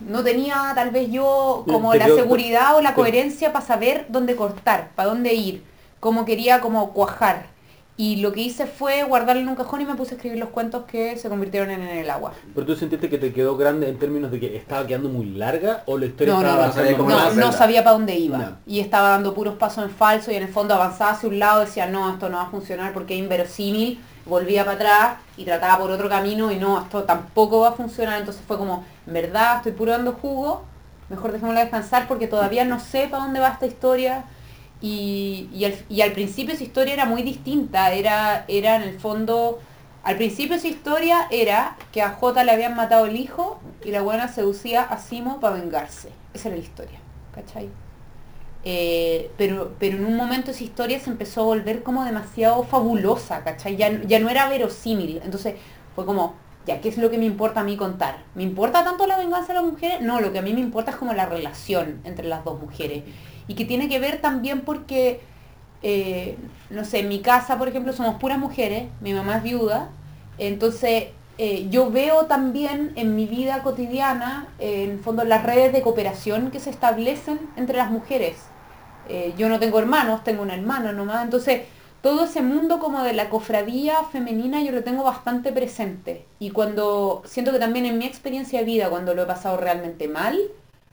No 0.00 0.22
tenía 0.24 0.72
tal 0.74 0.90
vez 0.90 1.10
yo 1.10 1.64
como 1.68 1.94
la 1.94 2.06
seguridad 2.06 2.76
o 2.76 2.80
la 2.80 2.94
coherencia 2.94 3.52
para 3.52 3.64
saber 3.64 4.06
dónde 4.08 4.34
cortar, 4.36 4.90
para 4.94 5.08
dónde 5.10 5.34
ir, 5.34 5.62
cómo 6.00 6.24
quería 6.24 6.60
como 6.60 6.92
cuajar. 6.92 7.48
Y 7.96 8.16
lo 8.16 8.32
que 8.32 8.40
hice 8.40 8.64
fue 8.64 9.02
guardarlo 9.02 9.42
en 9.42 9.48
un 9.48 9.56
cajón 9.56 9.82
y 9.82 9.84
me 9.84 9.94
puse 9.94 10.14
a 10.14 10.16
escribir 10.16 10.38
los 10.38 10.48
cuentos 10.48 10.84
que 10.86 11.18
se 11.18 11.28
convirtieron 11.28 11.70
en, 11.70 11.82
En 11.82 11.98
el 11.98 12.08
agua. 12.08 12.32
¿Pero 12.54 12.66
tú 12.66 12.74
sentiste 12.74 13.10
que 13.10 13.18
te 13.18 13.30
quedó 13.30 13.58
grande 13.58 13.90
en 13.90 13.98
términos 13.98 14.30
de 14.30 14.40
que 14.40 14.56
estaba 14.56 14.86
quedando 14.86 15.10
muy 15.10 15.26
larga 15.26 15.82
o 15.84 15.98
la 15.98 16.06
historia 16.06 16.32
No, 16.32 16.40
no, 16.40 16.48
estaba 16.48 16.66
no, 16.66 16.72
sabía 16.72 16.92
avanzando 16.96 17.04
No, 17.04 17.14
más? 17.14 17.26
hacerla. 17.26 17.44
no 17.46 17.52
sabía 17.52 17.84
para 17.84 17.92
dónde 17.96 18.16
iba. 18.16 18.38
No. 18.38 18.56
Y 18.66 18.80
estaba 18.80 19.10
dando 19.10 19.34
puros 19.34 19.56
pasos 19.56 19.84
en 19.84 19.90
falso 19.90 20.32
y 20.32 20.36
en 20.36 20.44
el 20.44 20.48
fondo 20.48 20.74
avanzaba 20.74 21.10
hacia 21.10 21.28
un 21.28 21.38
lado, 21.38 21.60
decía, 21.60 21.88
no, 21.88 22.10
esto 22.10 22.30
no 22.30 22.38
va 22.38 22.44
a 22.44 22.50
funcionar 22.50 22.94
porque 22.94 23.12
es 23.14 23.20
inverosímil. 23.20 24.00
Volvía 24.30 24.64
para 24.64 24.76
atrás 24.76 25.18
y 25.36 25.44
trataba 25.44 25.78
por 25.78 25.90
otro 25.90 26.08
camino 26.08 26.52
y 26.52 26.56
no, 26.56 26.80
esto 26.80 27.02
tampoco 27.02 27.60
va 27.60 27.70
a 27.70 27.72
funcionar. 27.72 28.20
Entonces 28.20 28.42
fue 28.46 28.56
como, 28.56 28.84
en 29.06 29.12
verdad, 29.12 29.56
estoy 29.56 29.72
puro 29.72 29.90
dando 29.90 30.12
jugo, 30.12 30.62
mejor 31.08 31.32
dejémosla 31.32 31.62
descansar 31.62 32.06
porque 32.06 32.28
todavía 32.28 32.64
no 32.64 32.78
sé 32.78 33.08
para 33.08 33.24
dónde 33.24 33.40
va 33.40 33.48
esta 33.48 33.66
historia. 33.66 34.24
Y, 34.80 35.64
al, 36.00 36.12
principio 36.12 36.54
esa 36.54 36.62
historia 36.62 36.94
era 36.94 37.06
muy 37.06 37.22
distinta, 37.22 37.92
era, 37.92 38.44
era 38.46 38.76
en 38.76 38.82
el 38.82 38.98
fondo, 38.98 39.58
al 40.04 40.16
principio 40.16 40.56
esa 40.56 40.68
historia 40.68 41.26
era 41.30 41.76
que 41.92 42.00
a 42.00 42.10
Jota 42.10 42.44
le 42.44 42.52
habían 42.52 42.76
matado 42.76 43.06
el 43.06 43.16
hijo 43.16 43.60
y 43.84 43.90
la 43.90 44.00
buena 44.00 44.28
seducía 44.28 44.82
a 44.82 44.98
Simo 44.98 45.40
para 45.40 45.56
vengarse. 45.56 46.10
Esa 46.32 46.48
era 46.48 46.56
la 46.56 46.62
historia, 46.62 47.00
¿cachai? 47.34 47.68
Eh, 48.62 49.30
pero, 49.38 49.74
pero 49.78 49.96
en 49.96 50.04
un 50.04 50.16
momento 50.16 50.50
esa 50.50 50.64
historia 50.64 51.00
se 51.00 51.10
empezó 51.10 51.42
a 51.42 51.44
volver 51.44 51.82
como 51.82 52.04
demasiado 52.04 52.62
fabulosa, 52.64 53.42
¿cachai? 53.42 53.76
Ya, 53.76 54.02
ya 54.02 54.18
no 54.20 54.28
era 54.28 54.48
verosímil. 54.48 55.20
Entonces 55.24 55.54
fue 55.94 56.04
como, 56.06 56.34
ya, 56.66 56.80
¿qué 56.80 56.88
es 56.90 56.98
lo 56.98 57.10
que 57.10 57.18
me 57.18 57.24
importa 57.24 57.60
a 57.60 57.64
mí 57.64 57.76
contar? 57.76 58.22
¿Me 58.34 58.42
importa 58.42 58.84
tanto 58.84 59.06
la 59.06 59.16
venganza 59.16 59.48
de 59.48 59.54
las 59.54 59.64
mujeres? 59.64 60.02
No, 60.02 60.20
lo 60.20 60.32
que 60.32 60.40
a 60.40 60.42
mí 60.42 60.52
me 60.52 60.60
importa 60.60 60.90
es 60.90 60.96
como 60.96 61.14
la 61.14 61.26
relación 61.26 62.00
entre 62.04 62.26
las 62.28 62.44
dos 62.44 62.60
mujeres. 62.60 63.04
Y 63.48 63.54
que 63.54 63.64
tiene 63.64 63.88
que 63.88 63.98
ver 63.98 64.20
también 64.20 64.60
porque, 64.60 65.20
eh, 65.82 66.36
no 66.68 66.84
sé, 66.84 67.00
en 67.00 67.08
mi 67.08 67.20
casa, 67.20 67.58
por 67.58 67.68
ejemplo, 67.68 67.92
somos 67.92 68.16
puras 68.16 68.38
mujeres, 68.38 68.88
mi 69.00 69.14
mamá 69.14 69.38
es 69.38 69.42
viuda, 69.42 69.90
entonces 70.38 71.08
eh, 71.38 71.68
yo 71.70 71.90
veo 71.90 72.26
también 72.26 72.92
en 72.96 73.16
mi 73.16 73.26
vida 73.26 73.62
cotidiana, 73.62 74.46
eh, 74.58 74.84
en 74.84 75.00
fondo, 75.00 75.24
las 75.24 75.42
redes 75.42 75.72
de 75.72 75.80
cooperación 75.80 76.50
que 76.50 76.60
se 76.60 76.68
establecen 76.68 77.40
entre 77.56 77.78
las 77.78 77.90
mujeres. 77.90 78.49
Eh, 79.08 79.34
yo 79.36 79.48
no 79.48 79.58
tengo 79.58 79.78
hermanos, 79.78 80.22
tengo 80.24 80.42
una 80.42 80.54
hermana 80.54 80.92
nomás, 80.92 81.24
entonces 81.24 81.62
todo 82.02 82.24
ese 82.24 82.42
mundo 82.42 82.78
como 82.78 83.02
de 83.02 83.12
la 83.12 83.28
cofradía 83.28 84.04
femenina 84.04 84.62
yo 84.62 84.72
lo 84.72 84.82
tengo 84.82 85.04
bastante 85.04 85.52
presente. 85.52 86.24
Y 86.38 86.50
cuando 86.50 87.22
siento 87.26 87.52
que 87.52 87.58
también 87.58 87.86
en 87.86 87.98
mi 87.98 88.06
experiencia 88.06 88.60
de 88.60 88.64
vida, 88.64 88.88
cuando 88.88 89.14
lo 89.14 89.22
he 89.22 89.26
pasado 89.26 89.56
realmente 89.56 90.08
mal, 90.08 90.38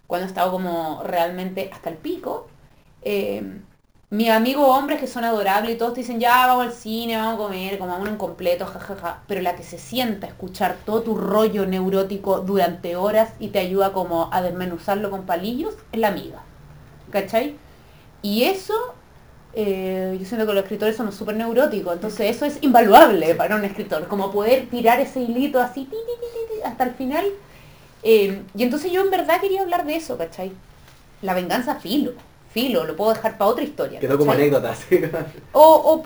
cuando 0.07 0.25
he 0.25 0.29
estado 0.29 0.51
como 0.51 1.03
realmente 1.03 1.69
hasta 1.71 1.89
el 1.89 1.97
pico, 1.97 2.47
eh, 3.03 3.61
mis 4.09 4.29
amigos 4.29 4.65
hombres 4.69 4.99
que 5.01 5.07
son 5.07 5.25
adorables 5.25 5.75
y 5.75 5.77
todos 5.77 5.93
te 5.93 5.99
dicen, 5.99 6.19
ya 6.19 6.47
vamos 6.47 6.65
al 6.65 6.71
cine, 6.73 7.17
vamos 7.17 7.33
a 7.33 7.37
comer, 7.37 7.77
comamos 7.77 8.07
un 8.07 8.15
completo, 8.17 8.65
jajaja. 8.65 9.21
Pero 9.27 9.41
la 9.41 9.55
que 9.55 9.63
se 9.63 9.77
sienta 9.77 10.27
a 10.27 10.29
escuchar 10.29 10.77
todo 10.85 11.01
tu 11.01 11.15
rollo 11.17 11.65
neurótico 11.65 12.39
durante 12.39 12.95
horas 12.95 13.33
y 13.39 13.49
te 13.49 13.59
ayuda 13.59 13.91
como 13.93 14.29
a 14.31 14.41
desmenuzarlo 14.41 15.11
con 15.11 15.25
palillos, 15.25 15.75
es 15.91 15.99
la 15.99 16.07
amiga. 16.09 16.41
¿Cachai? 17.11 17.57
Y 18.29 18.43
eso, 18.43 18.73
eh, 19.53 20.17
yo 20.19 20.25
siento 20.25 20.45
que 20.45 20.53
los 20.53 20.63
escritores 20.63 20.97
somos 20.97 21.15
súper 21.15 21.37
neuróticos, 21.37 21.93
entonces 21.93 22.35
eso 22.35 22.43
es 22.43 22.57
invaluable 22.61 23.33
para 23.35 23.55
un 23.55 23.63
escritor, 23.63 24.05
como 24.09 24.31
poder 24.31 24.67
tirar 24.69 24.99
ese 24.99 25.21
hilito 25.21 25.61
así 25.61 25.85
ti, 25.85 25.91
ti, 25.91 25.95
ti, 25.95 26.27
ti, 26.33 26.55
ti, 26.55 26.61
hasta 26.65 26.83
el 26.83 26.91
final. 26.91 27.25
Eh, 28.03 28.41
y 28.53 28.63
entonces 28.63 28.91
yo 28.91 28.99
en 28.99 29.11
verdad 29.11 29.39
quería 29.39 29.61
hablar 29.61 29.85
de 29.85 29.95
eso, 29.95 30.17
¿cachai? 30.17 30.51
La 31.21 31.33
venganza 31.35 31.75
filo, 31.75 32.11
filo, 32.51 32.83
lo 32.83 32.97
puedo 32.97 33.13
dejar 33.13 33.37
para 33.37 33.49
otra 33.49 33.63
historia. 33.63 34.01
Quedó 34.01 34.17
como 34.17 34.33
anécdota, 34.33 34.75
sí. 34.75 34.99
O, 35.53 35.61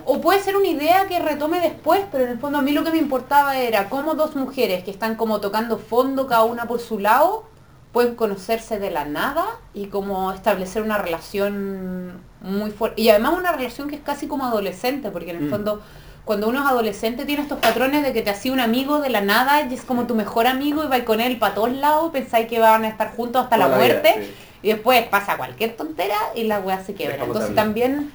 o- 0.06 0.12
o 0.12 0.20
puede 0.20 0.38
ser 0.40 0.56
una 0.56 0.68
idea 0.68 1.08
que 1.08 1.18
retome 1.18 1.58
después, 1.58 2.02
pero 2.12 2.22
en 2.24 2.30
el 2.30 2.38
fondo 2.38 2.58
a 2.58 2.62
mí 2.62 2.70
lo 2.70 2.84
que 2.84 2.92
me 2.92 2.98
importaba 2.98 3.58
era 3.58 3.88
cómo 3.90 4.14
dos 4.14 4.36
mujeres 4.36 4.84
que 4.84 4.92
están 4.92 5.16
como 5.16 5.40
tocando 5.40 5.76
fondo 5.76 6.28
cada 6.28 6.44
una 6.44 6.66
por 6.68 6.78
su 6.78 7.00
lado 7.00 7.50
pueden 7.92 8.14
conocerse 8.14 8.78
de 8.78 8.90
la 8.90 9.04
nada 9.04 9.44
y 9.74 9.86
como 9.86 10.32
establecer 10.32 10.82
una 10.82 10.98
relación 10.98 12.20
muy 12.40 12.70
fuerte. 12.70 13.00
Y 13.02 13.10
además 13.10 13.34
una 13.38 13.52
relación 13.52 13.88
que 13.88 13.96
es 13.96 14.02
casi 14.02 14.26
como 14.26 14.44
adolescente, 14.46 15.10
porque 15.10 15.30
en 15.30 15.36
el 15.36 15.42
Mm. 15.44 15.50
fondo 15.50 15.82
cuando 16.24 16.48
uno 16.48 16.60
es 16.60 16.66
adolescente 16.66 17.24
tiene 17.24 17.42
estos 17.42 17.58
patrones 17.58 18.02
de 18.04 18.12
que 18.12 18.22
te 18.22 18.30
hacía 18.30 18.52
un 18.52 18.60
amigo 18.60 19.00
de 19.00 19.10
la 19.10 19.20
nada 19.22 19.62
y 19.62 19.74
es 19.74 19.82
como 19.82 20.06
tu 20.06 20.14
mejor 20.14 20.46
amigo 20.46 20.84
y 20.84 20.86
vais 20.86 21.02
con 21.02 21.20
él 21.20 21.36
para 21.38 21.54
todos 21.54 21.72
lados, 21.72 22.12
pensáis 22.12 22.46
que 22.46 22.60
van 22.60 22.84
a 22.84 22.88
estar 22.88 23.14
juntos 23.16 23.42
hasta 23.42 23.56
Toda 23.56 23.68
la 23.68 23.76
vida, 23.76 24.00
muerte. 24.00 24.24
sí. 24.26 24.34
Y 24.64 24.68
después 24.68 25.04
pasa 25.08 25.36
cualquier 25.36 25.74
tontera 25.76 26.16
y 26.36 26.44
la 26.44 26.60
weá 26.60 26.82
se 26.84 26.94
quiebra. 26.94 27.24
Entonces 27.24 27.52
también, 27.56 28.12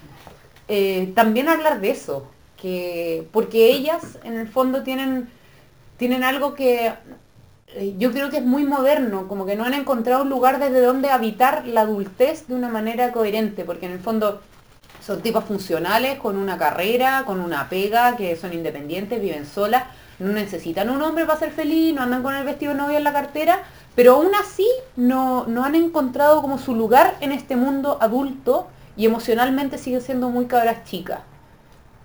eh, 0.69 1.11
también 1.15 1.49
hablar 1.49 1.82
de 1.82 1.91
eso. 1.91 2.32
Que, 2.55 3.28
porque 3.34 3.69
ellas 3.69 4.17
en 4.23 4.38
el 4.39 4.47
fondo 4.47 4.82
tienen, 4.82 5.30
tienen 5.97 6.23
algo 6.23 6.55
que 6.55 6.91
yo 7.97 8.11
creo 8.11 8.30
que 8.30 8.38
es 8.38 8.45
muy 8.45 8.63
moderno, 8.63 9.28
como 9.28 9.45
que 9.45 9.55
no 9.55 9.65
han 9.65 9.74
encontrado 9.74 10.24
un 10.24 10.30
lugar 10.30 10.59
desde 10.59 10.82
donde 10.82 11.09
habitar 11.09 11.65
la 11.68 11.82
adultez 11.82 12.47
de 12.47 12.55
una 12.55 12.70
manera 12.70 13.11
coherente, 13.11 13.65
porque 13.65 13.86
en 13.86 13.93
el 13.93 13.99
fondo 13.99 14.41
son 15.05 15.22
tipos 15.22 15.43
funcionales, 15.45 16.18
con 16.18 16.38
una 16.38 16.57
carrera, 16.57 17.24
con 17.26 17.39
una 17.39 17.70
pega, 17.70 18.15
que 18.15 18.36
son 18.36 18.53
independientes, 18.53 19.22
viven 19.22 19.45
solas, 19.45 19.84
no 20.20 20.32
necesitan 20.32 20.89
un 20.89 21.01
hombre 21.01 21.26
para 21.26 21.39
ser 21.39 21.51
feliz, 21.51 21.93
no 21.93 22.01
andan 22.01 22.24
con 22.24 22.34
el 22.34 22.45
vestido 22.45 22.74
de 22.74 22.80
novia 22.80 22.97
en 22.97 23.03
la 23.03 23.13
cartera, 23.13 23.63
pero 23.95 24.15
aún 24.15 24.32
así 24.39 24.68
no, 24.95 25.45
no 25.47 25.63
han 25.63 25.76
encontrado 25.76 26.41
como 26.41 26.57
su 26.57 26.74
lugar 26.76 27.15
en 27.20 27.32
este 27.32 27.55
mundo 27.55 27.97
adulto 28.01 28.68
y 28.95 29.05
emocionalmente 29.05 29.78
siguen 29.78 30.01
siendo 30.01 30.30
muy 30.30 30.45
cabras 30.45 30.84
chicas. 30.86 31.20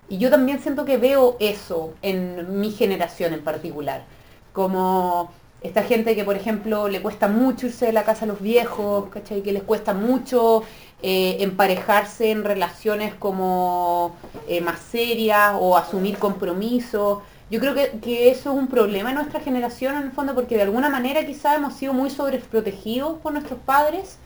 Y 0.08 0.18
yo 0.18 0.28
también 0.28 0.60
siento 0.60 0.84
que 0.84 0.98
veo 0.98 1.36
eso 1.40 1.94
en 2.02 2.60
mi 2.60 2.70
generación 2.70 3.32
en 3.32 3.42
particular. 3.42 4.04
Como 4.52 5.32
esta 5.62 5.82
gente 5.82 6.16
que, 6.16 6.24
por 6.24 6.36
ejemplo, 6.36 6.88
le 6.88 7.00
cuesta 7.00 7.28
mucho 7.28 7.66
irse 7.66 7.86
de 7.86 7.92
la 7.92 8.04
casa 8.04 8.24
a 8.24 8.28
los 8.28 8.40
viejos, 8.40 9.08
¿cachai? 9.10 9.42
Que 9.42 9.52
les 9.52 9.62
cuesta 9.62 9.94
mucho 9.94 10.64
eh, 11.02 11.36
emparejarse 11.40 12.30
en 12.30 12.44
relaciones 12.44 13.14
como 13.14 14.16
eh, 14.48 14.60
más 14.60 14.80
serias 14.80 15.54
o 15.58 15.76
asumir 15.76 16.18
compromisos. 16.18 17.18
Yo 17.50 17.60
creo 17.60 17.74
que, 17.74 17.98
que 18.00 18.30
eso 18.30 18.52
es 18.52 18.56
un 18.56 18.66
problema 18.66 19.10
en 19.10 19.16
nuestra 19.16 19.40
generación 19.40 19.96
en 19.96 20.02
el 20.04 20.12
fondo 20.12 20.34
porque 20.34 20.56
de 20.56 20.62
alguna 20.62 20.88
manera 20.88 21.24
quizás 21.26 21.56
hemos 21.56 21.74
sido 21.74 21.92
muy 21.92 22.10
sobreprotegidos 22.10 23.18
por 23.18 23.32
nuestros 23.32 23.58
padres 23.60 24.18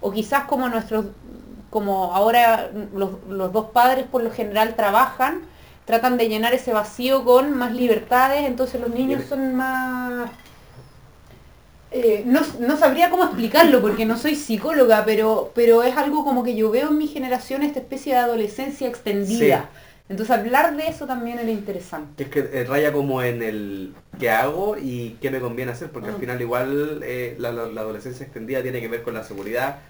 o 0.00 0.12
quizás 0.12 0.44
como 0.44 0.68
nuestros 0.68 1.06
como 1.70 2.14
ahora 2.14 2.70
los, 2.94 3.10
los 3.28 3.52
dos 3.52 3.66
padres 3.70 4.06
por 4.06 4.22
lo 4.22 4.30
general 4.30 4.74
trabajan, 4.74 5.42
tratan 5.84 6.16
de 6.16 6.28
llenar 6.28 6.54
ese 6.54 6.72
vacío 6.72 7.24
con 7.24 7.52
más 7.56 7.72
libertades, 7.72 8.44
entonces 8.46 8.80
los 8.80 8.90
niños 8.90 9.24
son 9.28 9.54
más... 9.54 10.30
eh, 11.90 12.22
no, 12.26 12.40
no 12.60 12.76
sabría 12.76 13.10
cómo 13.10 13.24
explicarlo 13.24 13.80
porque 13.80 14.04
no 14.04 14.18
soy 14.18 14.34
psicóloga, 14.34 15.04
pero, 15.04 15.52
pero 15.54 15.82
es 15.82 15.96
algo 15.96 16.24
como 16.24 16.44
que 16.44 16.54
yo 16.54 16.70
veo 16.70 16.88
en 16.90 16.98
mi 16.98 17.08
generación 17.08 17.62
esta 17.62 17.80
especie 17.80 18.12
de 18.12 18.18
adolescencia 18.18 18.88
extendida. 18.88 19.70
Entonces 20.08 20.34
hablar 20.36 20.74
de 20.76 20.88
eso 20.88 21.06
también 21.06 21.38
era 21.38 21.50
interesante. 21.50 22.24
Es 22.24 22.30
que 22.30 22.40
eh, 22.52 22.64
raya 22.64 22.92
como 22.92 23.22
en 23.22 23.42
el 23.42 23.94
qué 24.18 24.30
hago 24.30 24.76
y 24.80 25.16
qué 25.20 25.30
me 25.30 25.38
conviene 25.40 25.72
hacer, 25.72 25.90
porque 25.90 26.08
Ah. 26.08 26.12
al 26.14 26.18
final 26.20 26.40
igual 26.40 27.00
eh, 27.02 27.36
la, 27.38 27.52
la- 27.52 27.66
la 27.66 27.80
adolescencia 27.82 28.24
extendida 28.24 28.62
tiene 28.62 28.80
que 28.80 28.88
ver 28.88 29.02
con 29.02 29.12
la 29.14 29.22
seguridad 29.24 29.80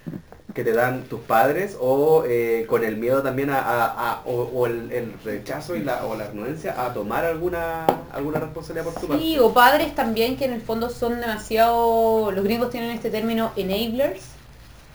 que 0.54 0.64
te 0.64 0.72
dan 0.72 1.02
tus 1.02 1.20
padres 1.20 1.76
o 1.80 2.24
eh, 2.26 2.66
con 2.68 2.82
el 2.82 2.96
miedo 2.96 3.22
también 3.22 3.50
a, 3.50 3.60
a- 3.60 4.10
a- 4.10 4.22
o, 4.24 4.42
o 4.42 4.66
el, 4.66 4.90
el 4.90 5.12
rechazo 5.24 5.76
y 5.76 5.84
la, 5.84 6.04
o 6.04 6.16
la 6.16 6.26
renuencia 6.28 6.84
a 6.84 6.92
tomar 6.92 7.24
alguna 7.24 7.86
alguna 8.12 8.40
responsabilidad 8.40 8.84
por 8.86 8.94
tu 9.00 9.06
parte. 9.06 9.22
Sí, 9.22 9.38
o 9.38 9.52
padres 9.54 9.94
también 9.94 10.36
que 10.36 10.46
en 10.46 10.54
el 10.54 10.62
fondo 10.62 10.90
son 10.90 11.20
demasiado, 11.20 12.32
los 12.32 12.42
gringos 12.42 12.70
tienen 12.70 12.90
este 12.90 13.10
término 13.10 13.52
enablers, 13.54 14.22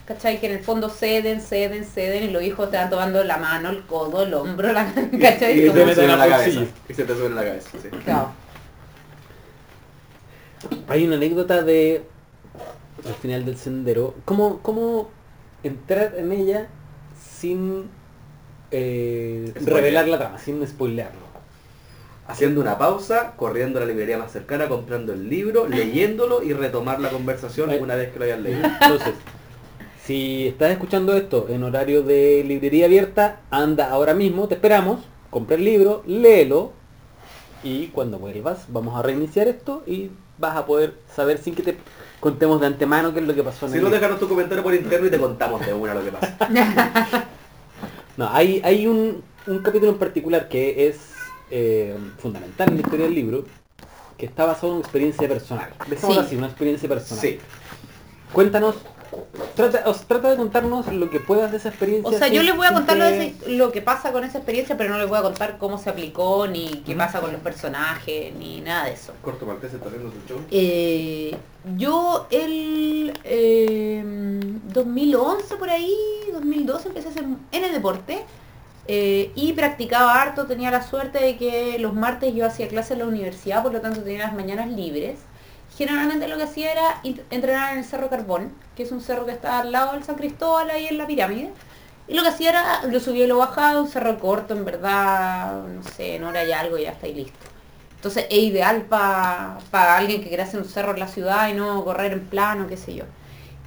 ¿cachai? 0.06 0.40
Que 0.40 0.46
en 0.46 0.52
el 0.52 0.64
fondo 0.64 0.88
ceden, 0.88 1.40
ceden, 1.40 1.84
ceden 1.84 2.24
y 2.24 2.30
los 2.30 2.42
hijos 2.42 2.70
te 2.70 2.76
van 2.76 2.90
tomando 2.90 3.22
la 3.24 3.38
mano, 3.38 3.70
el 3.70 3.84
codo, 3.84 4.22
el 4.22 4.34
hombro, 4.34 4.72
la, 4.72 4.92
¿cachai? 5.20 5.58
Y, 5.58 5.68
se 5.68 5.70
te 5.70 5.84
meten 5.84 5.94
sube 5.94 6.04
en 6.04 6.18
la 6.18 6.28
cabeza. 6.28 6.44
bolsillo. 6.44 6.66
Y 6.88 6.94
se 6.94 7.04
te 7.04 7.14
sube 7.14 7.26
en 7.26 7.34
la 7.34 7.44
cabeza, 7.44 7.70
sí. 7.82 7.88
Claro. 8.04 8.32
Hay 10.88 11.04
una 11.04 11.16
anécdota 11.16 11.62
de 11.62 12.02
al 13.06 13.14
final 13.14 13.44
del 13.44 13.56
sendero. 13.56 14.14
¿Cómo, 14.24 14.60
cómo 14.60 15.10
entrar 15.62 16.14
en 16.16 16.32
ella 16.32 16.68
sin 17.20 17.88
eh, 18.70 19.52
revelar 19.56 20.08
la 20.08 20.18
trama, 20.18 20.38
sin 20.38 20.66
spoilearlo? 20.66 21.24
Haciendo 22.26 22.62
una 22.62 22.78
pausa, 22.78 23.34
corriendo 23.36 23.78
a 23.78 23.82
la 23.82 23.88
librería 23.88 24.16
más 24.16 24.32
cercana, 24.32 24.68
comprando 24.68 25.12
el 25.12 25.28
libro, 25.28 25.68
leyéndolo 25.68 26.42
y 26.42 26.54
retomar 26.54 26.98
la 26.98 27.10
conversación 27.10 27.70
una 27.78 27.96
vez 27.96 28.12
que 28.12 28.18
lo 28.18 28.24
hayas 28.24 28.40
leído. 28.40 28.64
Entonces, 28.64 29.12
Si 30.06 30.46
estás 30.48 30.70
escuchando 30.70 31.16
esto 31.16 31.46
en 31.48 31.62
horario 31.64 32.02
de 32.02 32.44
librería 32.46 32.86
abierta, 32.86 33.40
anda 33.50 33.90
ahora 33.90 34.12
mismo, 34.14 34.48
te 34.48 34.54
esperamos, 34.54 35.00
compra 35.30 35.56
el 35.56 35.64
libro, 35.64 36.02
léelo 36.06 36.72
y 37.62 37.86
cuando 37.88 38.18
vuelvas 38.18 38.66
vamos 38.68 38.98
a 38.98 39.02
reiniciar 39.02 39.48
esto 39.48 39.82
y 39.86 40.10
vas 40.36 40.56
a 40.56 40.66
poder 40.66 40.94
saber 41.14 41.38
sin 41.38 41.54
que 41.54 41.62
te 41.62 41.76
contemos 42.20 42.60
de 42.60 42.66
antemano 42.66 43.14
qué 43.14 43.20
es 43.20 43.26
lo 43.26 43.34
que 43.34 43.42
pasó 43.42 43.64
en 43.66 43.72
Si 43.72 43.78
el 43.78 43.84
no, 43.84 43.88
libro. 43.88 44.00
déjanos 44.00 44.20
tu 44.20 44.28
comentario 44.28 44.62
por 44.62 44.74
interno 44.74 45.06
y 45.06 45.10
te 45.10 45.18
contamos 45.18 45.64
de 45.64 45.72
una 45.72 45.94
lo 45.94 46.04
que 46.04 46.12
pasa. 46.12 46.36
No, 48.16 48.28
hay, 48.30 48.60
hay 48.64 48.86
un, 48.86 49.24
un 49.48 49.58
capítulo 49.58 49.90
en 49.90 49.98
particular 49.98 50.48
que 50.48 50.86
es 50.86 51.14
eh, 51.50 51.96
fundamental 52.18 52.68
en 52.68 52.74
la 52.76 52.80
historia 52.82 53.06
del 53.06 53.14
libro, 53.16 53.44
que 54.16 54.26
está 54.26 54.44
basado 54.44 54.68
en 54.68 54.72
una 54.74 54.82
experiencia 54.82 55.26
personal. 55.28 55.70
Dejémoslo 55.90 56.20
Sí. 56.22 56.26
así, 56.28 56.36
una 56.36 56.46
experiencia 56.46 56.88
personal. 56.88 57.20
Sí. 57.20 57.38
Cuéntanos, 58.32 58.76
trata, 59.54 59.82
os- 59.88 60.06
trata 60.06 60.30
de 60.30 60.36
contarnos 60.36 60.92
lo 60.92 61.10
que 61.10 61.20
puedas 61.20 61.50
de 61.50 61.56
esa 61.58 61.68
experiencia. 61.70 62.08
O 62.08 62.12
sea, 62.18 62.28
yo 62.28 62.42
les 62.42 62.56
voy 62.56 62.66
a 62.66 62.72
contar 62.72 62.96
lo, 62.96 63.04
que- 63.04 63.10
de 63.10 63.26
ese- 63.26 63.50
lo 63.50 63.72
que 63.72 63.82
pasa 63.82 64.12
con 64.12 64.24
esa 64.24 64.38
experiencia, 64.38 64.76
pero 64.76 64.90
no 64.90 64.98
les 64.98 65.08
voy 65.08 65.18
a 65.18 65.22
contar 65.22 65.58
cómo 65.58 65.78
se 65.78 65.90
aplicó, 65.90 66.46
ni 66.46 66.82
qué 66.86 66.94
pasa 66.94 67.20
con 67.20 67.32
los 67.32 67.40
personajes, 67.40 68.34
ni 68.34 68.60
nada 68.60 68.86
de 68.86 68.92
eso. 68.92 69.12
Corto 69.22 69.46
maltés 69.46 69.72
está 69.74 69.86
haciendo 69.88 70.10
su 70.10 70.18
show. 70.28 70.40
Eh, 70.50 71.36
yo 71.76 72.26
el 72.30 73.12
eh, 73.24 74.02
2011 74.72 75.56
por 75.56 75.70
ahí, 75.70 75.94
2012 76.32 76.88
empecé 76.88 77.08
a 77.08 77.10
hacer 77.10 77.24
en 77.52 77.64
el 77.64 77.72
deporte 77.72 78.24
eh, 78.86 79.30
y 79.34 79.52
practicaba 79.54 80.20
harto, 80.20 80.46
tenía 80.46 80.70
la 80.70 80.82
suerte 80.86 81.18
de 81.18 81.36
que 81.36 81.78
los 81.78 81.94
martes 81.94 82.34
yo 82.34 82.44
hacía 82.46 82.68
clases 82.68 82.92
en 82.92 82.98
la 82.98 83.06
universidad, 83.06 83.62
por 83.62 83.72
lo 83.72 83.80
tanto 83.80 84.02
tenía 84.02 84.24
las 84.26 84.34
mañanas 84.34 84.68
libres. 84.68 85.18
Generalmente 85.76 86.28
lo 86.28 86.36
que 86.36 86.44
hacía 86.44 86.72
era 86.72 87.00
entrenar 87.30 87.72
en 87.72 87.80
el 87.80 87.84
Cerro 87.84 88.08
Carbón, 88.08 88.52
que 88.76 88.84
es 88.84 88.92
un 88.92 89.00
cerro 89.00 89.26
que 89.26 89.32
está 89.32 89.60
al 89.60 89.72
lado 89.72 89.92
del 89.92 90.04
San 90.04 90.14
Cristóbal, 90.14 90.70
ahí 90.70 90.86
en 90.86 90.98
la 90.98 91.06
pirámide. 91.06 91.50
Y 92.06 92.14
lo 92.14 92.22
que 92.22 92.28
hacía 92.28 92.50
era, 92.50 92.82
lo 92.84 93.00
subía 93.00 93.24
y 93.24 93.26
lo 93.26 93.38
bajaba, 93.38 93.80
un 93.80 93.88
cerro 93.88 94.18
corto, 94.18 94.54
en 94.54 94.64
verdad, 94.64 95.64
no 95.64 95.82
sé, 95.82 96.16
en 96.16 96.24
hora 96.24 96.44
y 96.44 96.52
algo, 96.52 96.78
ya 96.78 96.92
está 96.92 97.08
y 97.08 97.14
listo. 97.14 97.38
Entonces 97.96 98.26
es 98.28 98.38
ideal 98.38 98.82
para 98.82 99.56
alguien 99.96 100.22
que 100.22 100.28
quiera 100.28 100.44
hacer 100.44 100.60
un 100.60 100.68
cerro 100.68 100.92
en 100.92 101.00
la 101.00 101.08
ciudad 101.08 101.48
y 101.48 101.54
no 101.54 101.82
correr 101.84 102.12
en 102.12 102.26
plano, 102.26 102.66
qué 102.68 102.76
sé 102.76 102.94
yo. 102.94 103.04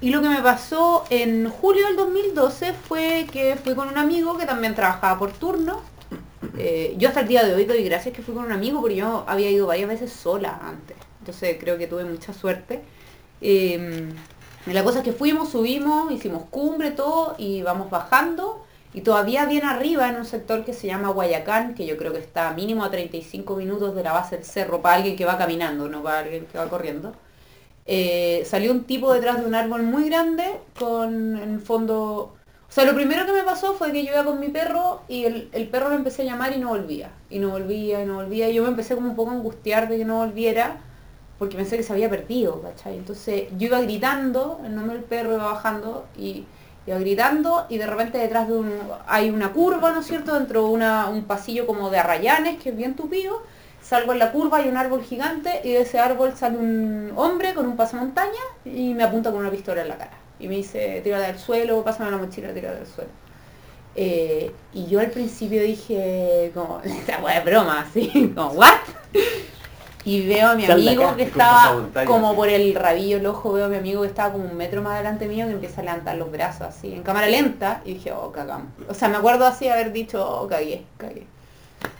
Y 0.00 0.10
lo 0.10 0.22
que 0.22 0.28
me 0.28 0.40
pasó 0.40 1.04
en 1.10 1.50
julio 1.50 1.84
del 1.88 1.96
2012 1.96 2.72
fue 2.72 3.26
que 3.32 3.56
fui 3.56 3.74
con 3.74 3.88
un 3.88 3.98
amigo 3.98 4.38
que 4.38 4.46
también 4.46 4.76
trabajaba 4.76 5.18
por 5.18 5.32
turno. 5.32 5.80
Eh, 6.56 6.94
yo 6.98 7.08
hasta 7.08 7.20
el 7.20 7.28
día 7.28 7.44
de 7.44 7.52
hoy 7.52 7.64
doy 7.64 7.82
gracias 7.82 8.14
que 8.14 8.22
fui 8.22 8.32
con 8.32 8.44
un 8.44 8.52
amigo 8.52 8.80
porque 8.80 8.94
yo 8.94 9.24
había 9.26 9.50
ido 9.50 9.66
varias 9.66 9.88
veces 9.88 10.12
sola 10.12 10.60
antes. 10.62 10.96
Entonces 11.28 11.58
creo 11.60 11.76
que 11.76 11.86
tuve 11.86 12.04
mucha 12.04 12.32
suerte. 12.32 12.80
Eh, 13.42 14.08
la 14.64 14.82
cosa 14.82 15.00
es 15.00 15.04
que 15.04 15.12
fuimos, 15.12 15.50
subimos, 15.50 16.10
hicimos 16.10 16.44
cumbre, 16.50 16.90
todo, 16.90 17.34
y 17.36 17.60
vamos 17.60 17.90
bajando. 17.90 18.64
Y 18.94 19.02
todavía 19.02 19.44
bien 19.44 19.64
arriba 19.64 20.08
en 20.08 20.16
un 20.16 20.24
sector 20.24 20.64
que 20.64 20.72
se 20.72 20.86
llama 20.86 21.10
Guayacán, 21.10 21.74
que 21.74 21.84
yo 21.84 21.98
creo 21.98 22.14
que 22.14 22.18
está 22.18 22.50
mínimo 22.52 22.82
a 22.82 22.90
35 22.90 23.56
minutos 23.56 23.94
de 23.94 24.02
la 24.02 24.14
base 24.14 24.36
del 24.36 24.46
cerro, 24.46 24.80
para 24.80 24.96
alguien 24.96 25.16
que 25.16 25.26
va 25.26 25.36
caminando, 25.36 25.90
no 25.90 26.02
para 26.02 26.20
alguien 26.20 26.46
que 26.46 26.56
va 26.56 26.66
corriendo. 26.70 27.12
Eh, 27.84 28.42
salió 28.46 28.72
un 28.72 28.84
tipo 28.84 29.12
detrás 29.12 29.38
de 29.38 29.44
un 29.44 29.54
árbol 29.54 29.82
muy 29.82 30.08
grande 30.08 30.44
con 30.78 31.36
el 31.36 31.60
fondo... 31.60 32.34
O 32.70 32.72
sea, 32.72 32.84
lo 32.84 32.94
primero 32.94 33.26
que 33.26 33.32
me 33.32 33.42
pasó 33.42 33.74
fue 33.74 33.92
que 33.92 34.02
yo 34.02 34.12
iba 34.12 34.24
con 34.24 34.40
mi 34.40 34.48
perro 34.48 35.02
y 35.08 35.24
el, 35.24 35.50
el 35.52 35.68
perro 35.68 35.90
lo 35.90 35.96
empecé 35.96 36.22
a 36.22 36.24
llamar 36.24 36.54
y 36.54 36.58
no 36.58 36.68
volvía. 36.68 37.10
Y 37.28 37.38
no 37.38 37.50
volvía, 37.50 38.02
y 38.02 38.06
no 38.06 38.14
volvía. 38.14 38.48
Y 38.48 38.54
yo 38.54 38.62
me 38.62 38.68
empecé 38.68 38.94
como 38.94 39.10
un 39.10 39.16
poco 39.16 39.30
a 39.30 39.34
angustiar 39.34 39.88
de 39.88 39.98
que 39.98 40.04
no 40.06 40.18
volviera 40.18 40.80
porque 41.38 41.56
pensé 41.56 41.76
que 41.76 41.82
se 41.82 41.92
había 41.92 42.10
perdido, 42.10 42.60
¿cachai? 42.62 42.96
Entonces 42.96 43.44
yo 43.56 43.66
iba 43.68 43.80
gritando, 43.80 44.60
el 44.64 44.74
nombre 44.74 44.96
del 44.96 45.04
perro 45.04 45.34
iba 45.34 45.44
bajando 45.52 46.06
y 46.16 46.44
iba 46.86 46.98
gritando 46.98 47.66
y 47.68 47.78
de 47.78 47.86
repente 47.86 48.18
detrás 48.18 48.48
de 48.48 48.54
un... 48.54 48.72
hay 49.06 49.30
una 49.30 49.52
curva, 49.52 49.92
¿no 49.92 50.00
es 50.00 50.06
cierto? 50.06 50.34
Dentro 50.34 50.62
de 50.64 50.68
una- 50.70 51.08
un 51.08 51.24
pasillo 51.24 51.66
como 51.66 51.90
de 51.90 51.98
arrayanes 51.98 52.60
que 52.62 52.70
es 52.70 52.76
bien 52.76 52.94
tupido. 52.96 53.42
Salgo 53.82 54.12
en 54.12 54.18
la 54.18 54.32
curva, 54.32 54.58
hay 54.58 54.68
un 54.68 54.76
árbol 54.76 55.02
gigante 55.02 55.60
y 55.64 55.72
de 55.72 55.82
ese 55.82 55.98
árbol 55.98 56.32
sale 56.36 56.58
un 56.58 57.12
hombre 57.16 57.54
con 57.54 57.66
un 57.66 57.76
pasamontaña 57.76 58.32
y 58.64 58.92
me 58.94 59.04
apunta 59.04 59.30
con 59.30 59.40
una 59.40 59.50
pistola 59.50 59.82
en 59.82 59.88
la 59.88 59.96
cara. 59.96 60.12
Y 60.40 60.48
me 60.48 60.56
dice, 60.56 61.00
tírate 61.02 61.24
al 61.26 61.38
suelo, 61.38 61.82
pásame 61.84 62.10
la 62.10 62.16
mochila, 62.18 62.52
tírate 62.52 62.78
al 62.80 62.86
suelo. 62.86 63.10
Eh, 63.96 64.52
y 64.74 64.86
yo 64.86 65.00
al 65.00 65.10
principio 65.10 65.62
dije, 65.62 66.50
como, 66.54 66.80
esta 66.84 67.18
weá 67.22 67.38
es 67.38 67.44
broma, 67.44 67.80
así, 67.88 68.32
como, 68.34 68.50
¿what? 68.50 68.74
Y 70.08 70.26
veo 70.26 70.48
a 70.48 70.54
mi 70.54 70.64
amigo 70.64 71.14
que 71.16 71.24
estaba 71.24 71.86
como 72.06 72.34
por 72.34 72.48
el 72.48 72.74
rabillo 72.74 73.18
del 73.18 73.26
ojo, 73.26 73.52
veo 73.52 73.66
a 73.66 73.68
mi 73.68 73.76
amigo 73.76 74.00
que 74.00 74.08
estaba 74.08 74.32
como 74.32 74.46
un 74.46 74.56
metro 74.56 74.80
más 74.80 74.94
adelante 74.94 75.28
mío 75.28 75.46
que 75.46 75.52
empieza 75.52 75.82
a 75.82 75.84
levantar 75.84 76.16
los 76.16 76.30
brazos 76.30 76.62
así, 76.62 76.94
en 76.94 77.02
cámara 77.02 77.26
lenta, 77.26 77.82
y 77.84 77.92
dije, 77.92 78.12
oh, 78.12 78.32
cagamos. 78.32 78.68
O 78.88 78.94
sea, 78.94 79.08
me 79.08 79.18
acuerdo 79.18 79.44
así 79.44 79.68
haber 79.68 79.92
dicho, 79.92 80.26
oh, 80.26 80.48
cagué, 80.48 80.84
cagué. 80.96 81.26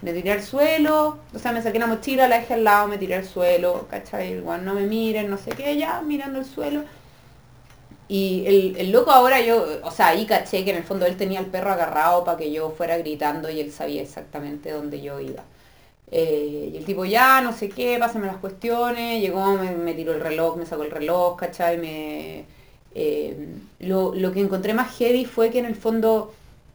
Me 0.01 0.15
tiré 0.15 0.33
al 0.33 0.43
suelo, 0.43 1.19
o 1.35 1.39
sea, 1.39 1.53
me 1.53 1.61
saqué 1.61 1.79
la 1.79 1.87
mochila, 1.87 2.27
la 2.29 2.39
dejé 2.39 2.55
al 2.55 2.65
lado, 2.65 2.89
me 2.89 2.97
tiré 2.97 3.15
al 3.15 3.27
suelo, 3.27 3.87
¿cachai? 3.91 4.39
Igual 4.39 4.65
no 4.65 4.73
me 4.73 4.87
miren, 4.87 5.29
no 5.29 5.37
sé 5.37 5.51
qué, 5.51 5.77
ya, 5.77 6.01
mirando 6.01 6.39
el 6.39 6.47
suelo. 6.47 6.85
Y 8.09 8.45
el, 8.47 8.77
el 8.79 8.91
loco 8.91 9.11
ahora 9.11 9.43
yo, 9.43 9.67
o 9.83 9.91
sea, 9.91 10.09
ahí 10.09 10.25
caché 10.25 10.65
que 10.65 10.71
en 10.71 10.79
el 10.79 10.85
fondo 10.85 11.05
él 11.05 11.19
tenía 11.19 11.41
el 11.41 11.47
perro 11.47 11.73
agarrado 11.73 12.25
para 12.25 12.39
que 12.39 12.51
yo 12.51 12.71
fuera 12.71 12.97
gritando 12.97 13.51
y 13.51 13.61
él 13.61 13.71
sabía 13.71 14.01
exactamente 14.01 14.71
dónde 14.71 15.03
yo 15.03 15.21
iba. 15.21 15.43
Eh, 16.11 16.71
y 16.73 16.77
el 16.79 16.85
tipo 16.87 17.05
ya, 17.05 17.41
no 17.43 17.53
sé 17.53 17.69
qué, 17.69 17.99
pásame 17.99 18.27
las 18.27 18.39
cuestiones, 18.39 19.21
llegó, 19.21 19.55
me, 19.57 19.73
me 19.73 19.95
tiró 19.95 20.13
el 20.15 20.21
reloj, 20.21 20.57
me 20.57 20.65
sacó 20.67 20.83
el 20.85 20.91
reloj, 20.91 21.37
¿cachai? 21.37 21.77
Me, 21.79 22.47
eh, 22.95 23.59
lo, 23.81 24.15
lo 24.15 24.33
que 24.33 24.41
encontré 24.41 24.73
más 24.75 24.97
heavy 24.97 25.25
fue 25.27 25.51
que 25.51 25.59
en 25.59 25.67
el 25.67 25.77
fondo 25.77 26.33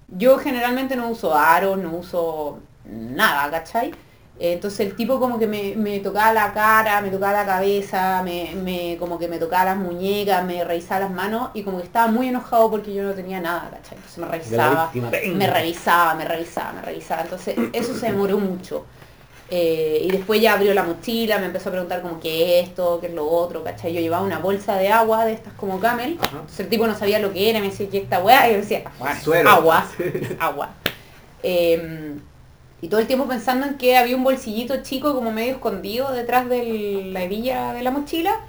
yo 0.08 0.38
generalmente 0.38 0.96
no 0.96 1.10
uso 1.10 1.34
aros, 1.36 1.78
no 1.80 1.96
uso 1.98 2.60
nada, 2.86 3.50
¿cachai? 3.50 3.92
Eh, 4.40 4.54
Entonces 4.54 4.82
el 4.82 4.96
tipo 4.96 5.20
como 5.20 5.40
que 5.40 5.48
me, 5.48 5.76
me 5.76 6.00
tocaba 6.00 6.34
la 6.34 6.54
cara, 6.54 7.02
me 7.02 7.10
tocaba 7.10 7.34
la 7.34 7.46
cabeza, 7.46 8.22
me, 8.24 8.54
me- 8.56 8.98
como 9.00 9.18
que 9.20 9.28
me 9.28 9.38
tocaba 9.40 9.66
las 9.66 9.78
muñecas, 9.78 10.44
me 10.46 10.64
revisaba 10.64 11.02
las 11.02 11.12
manos 11.12 11.50
y 11.54 11.64
como 11.64 11.78
que 11.80 11.86
estaba 11.86 12.08
muy 12.12 12.28
enojado 12.30 12.70
porque 12.72 12.94
yo 12.94 13.04
no 13.04 13.14
tenía 13.14 13.40
nada, 13.40 13.70
¿cachai? 13.72 13.98
Entonces 13.98 14.18
me 14.20 14.28
revisaba, 14.28 14.96
me 15.32 15.48
revisaba, 15.48 16.16
me 16.16 16.26
revisaba, 16.26 16.74
me 16.74 16.82
revisaba. 16.82 17.22
Entonces 17.24 17.60
eso 17.74 17.94
se 17.96 18.08
demoró 18.08 18.38
mucho. 18.40 18.86
Eh, 19.50 20.02
y 20.06 20.10
después 20.12 20.42
ya 20.42 20.54
abrió 20.54 20.74
la 20.74 20.84
mochila, 20.84 21.38
me 21.38 21.46
empezó 21.46 21.70
a 21.70 21.74
preguntar 21.74 22.02
como 22.02 22.20
qué 22.20 22.60
es 22.60 22.70
esto, 22.70 23.00
qué 23.02 23.08
es 23.08 23.14
lo 23.14 23.28
otro, 23.30 23.64
¿cachai? 23.64 23.94
Yo 23.94 24.00
llevaba 24.00 24.24
una 24.26 24.40
bolsa 24.40 24.76
de 24.78 24.90
agua 24.90 25.26
de 25.26 25.34
estas 25.34 25.54
como 25.54 25.80
camel, 25.80 26.18
Ajá. 26.20 26.32
entonces 26.38 26.60
el 26.62 26.70
tipo 26.70 26.88
no 26.88 26.96
sabía 26.98 27.20
lo 27.20 27.32
que 27.34 27.50
era, 27.50 27.60
me 27.60 27.70
decía, 27.70 27.88
¿qué 27.90 28.00
esta 28.00 28.20
weá? 28.24 28.50
Y 28.50 28.54
yo 28.54 28.58
decía, 28.60 28.84
Suero. 29.22 29.50
agua, 29.50 29.86
agua. 30.40 30.70
Eh, 31.44 32.16
y 32.82 32.88
todo 32.88 33.00
el 33.00 33.08
tiempo 33.08 33.28
pensando 33.28 33.66
en 33.68 33.78
que 33.78 33.96
había 33.96 34.16
un 34.16 34.24
bolsillito 34.24 34.82
chico 34.82 35.14
como 35.14 35.32
medio 35.32 35.54
escondido 35.54 36.12
detrás 36.12 36.50
de 36.50 37.04
la 37.14 37.24
hebilla 37.24 37.74
de 37.74 37.84
la 37.84 37.92
mochila. 37.92 38.40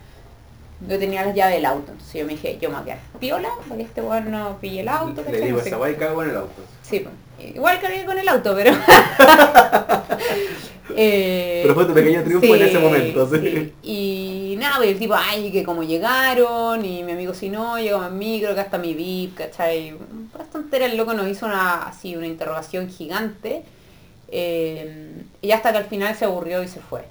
Yo 0.88 0.98
tenía 0.98 1.24
las 1.24 1.34
llaves 1.34 1.54
del 1.56 1.66
auto, 1.66 1.92
entonces 1.92 2.14
yo 2.14 2.26
me 2.26 2.32
dije, 2.32 2.58
yo 2.60 2.68
me 2.68 2.74
voy 2.76 2.82
a 2.82 2.84
quedar 2.84 2.98
piola 3.20 3.48
para 3.62 3.76
que 3.76 3.82
este 3.82 4.00
weón 4.02 4.30
no 4.30 4.58
pille 4.60 4.80
el 4.80 4.88
auto. 4.88 5.20
Le 5.22 5.26
¿cachai? 5.26 5.42
digo 5.42 5.58
No 5.58 5.62
sé 5.62 5.68
esa 5.70 5.96
cago 5.98 6.22
en 6.22 6.30
el 6.30 6.36
auto. 6.36 6.62
Sí, 6.82 7.00
pues, 7.00 7.54
igual 7.54 7.80
cargué 7.80 8.04
con 8.04 8.18
el 8.18 8.28
auto, 8.28 8.54
pero... 8.56 8.72
Eh, 10.88 11.60
Pero 11.62 11.74
fue 11.74 11.86
tu 11.86 11.94
pequeño 11.94 12.22
triunfo 12.24 12.54
en 12.56 12.62
ese 12.62 12.78
momento, 12.78 13.26
sí. 13.28 13.74
Y 13.82 14.56
nada, 14.58 14.76
pues 14.78 14.90
el 14.90 14.98
tipo, 14.98 15.14
ay, 15.14 15.50
que 15.52 15.64
como 15.64 15.82
llegaron, 15.82 16.84
y 16.84 17.02
mi 17.02 17.12
amigo 17.12 17.34
si 17.34 17.48
no, 17.48 17.78
llegó 17.78 18.04
en 18.04 18.18
micro, 18.18 18.54
que 18.54 18.60
hasta 18.60 18.78
mi 18.78 18.94
VIP, 18.94 19.34
¿cachai? 19.36 19.94
Bastante 20.36 20.76
era 20.76 20.86
el 20.86 20.96
loco 20.96 21.14
nos 21.14 21.28
hizo 21.28 21.46
una, 21.46 21.84
así, 21.88 22.16
una 22.16 22.26
interrogación 22.26 22.88
gigante. 22.90 23.64
eh, 24.28 25.24
y 25.42 25.52
hasta 25.52 25.72
que 25.72 25.78
al 25.78 25.84
final 25.86 26.14
se 26.16 26.24
aburrió 26.26 26.62
y 26.62 26.68
se 26.68 26.80
fue. 26.80 27.04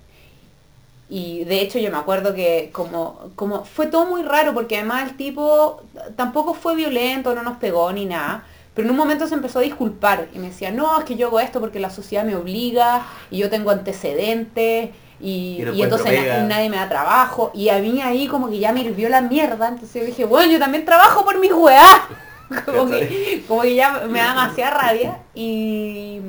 Y 1.10 1.44
de 1.44 1.62
hecho 1.62 1.80
yo 1.80 1.92
me 1.92 1.98
acuerdo 1.98 2.34
que 2.34 2.70
como, 2.72 3.32
como 3.36 3.66
fue 3.66 3.88
todo 3.88 4.06
muy 4.06 4.24
raro 4.24 4.54
porque 4.54 4.78
además 4.78 5.10
el 5.12 5.18
tipo 5.18 5.82
tampoco 6.16 6.54
fue 6.54 6.76
violento, 6.76 7.36
no 7.36 7.44
nos 7.44 7.58
pegó 7.58 7.92
ni 7.94 8.06
nada. 8.06 8.46
Pero 8.74 8.88
en 8.88 8.92
un 8.92 8.98
momento 8.98 9.28
se 9.28 9.36
empezó 9.36 9.60
a 9.60 9.62
disculpar 9.62 10.28
y 10.34 10.40
me 10.40 10.48
decía, 10.48 10.72
no, 10.72 10.98
es 11.00 11.06
que 11.06 11.16
yo 11.16 11.28
hago 11.28 11.40
esto 11.40 11.60
porque 11.60 11.80
la 11.80 11.90
sociedad 11.92 12.24
me 12.26 12.36
obliga 12.36 13.06
y 13.30 13.38
yo 13.38 13.50
tengo 13.50 13.70
antecedentes 13.70 14.90
y, 15.20 15.58
Y 15.60 15.64
no 15.64 15.74
y 15.74 15.84
entonces 15.84 16.08
encuentro 16.08 16.34
na- 16.34 16.40
pega". 16.40 16.48
nadie 16.56 16.70
me 16.70 16.78
da 16.78 16.90
trabajo. 16.90 17.52
Y 17.54 17.70
a 17.70 17.78
mí 17.80 18.02
ahí 18.02 18.28
como 18.28 18.50
que 18.50 18.58
ya 18.60 18.72
me 18.74 18.82
hirvió 18.82 19.10
la 19.10 19.22
mierda. 19.22 19.68
Entonces 19.68 20.02
yo 20.02 20.06
dije, 20.08 20.26
bueno, 20.26 20.52
yo 20.52 20.60
también 20.60 20.86
trabajo 20.86 21.24
por 21.24 21.40
mis 21.40 21.54
weas. 21.54 21.88
como, 22.66 22.88
que, 22.88 23.44
como 23.48 23.62
que 23.62 23.76
ya 23.76 24.02
me 24.10 24.20
da 24.20 24.30
demasiada 24.30 24.72
rabia. 24.72 25.18
Y, 25.34 26.20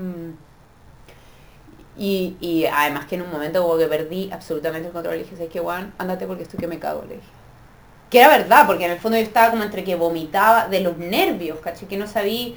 y, 1.97 2.37
y 2.41 2.67
además 2.67 3.07
que 3.07 3.15
en 3.15 3.23
un 3.23 3.31
momento 3.31 3.63
como 3.63 3.79
que 3.79 3.87
perdí 3.87 4.31
absolutamente 4.33 4.89
el 4.89 4.93
control. 4.93 5.17
Le 5.17 5.23
dije, 5.25 5.37
¿sabes 5.37 5.51
qué, 5.53 5.61
weón? 5.61 5.93
Ándate 5.99 6.27
porque 6.27 6.43
estoy 6.43 6.59
que 6.59 6.67
me 6.67 6.79
cago, 6.79 7.05
le 7.09 7.15
dije. 7.17 7.27
Que 8.15 8.21
era 8.21 8.29
verdad, 8.29 8.65
porque 8.67 8.85
en 8.85 8.93
el 8.93 8.99
fondo 9.01 9.19
yo 9.19 9.25
estaba 9.25 9.51
como 9.51 9.65
entre 9.65 9.83
que 9.83 9.97
vomitaba 9.97 10.69
de 10.69 10.79
los 10.79 10.97
nervios, 10.99 11.59
¿cachai? 11.59 11.89
Que 11.89 11.97
no 11.97 12.07
sabía... 12.07 12.53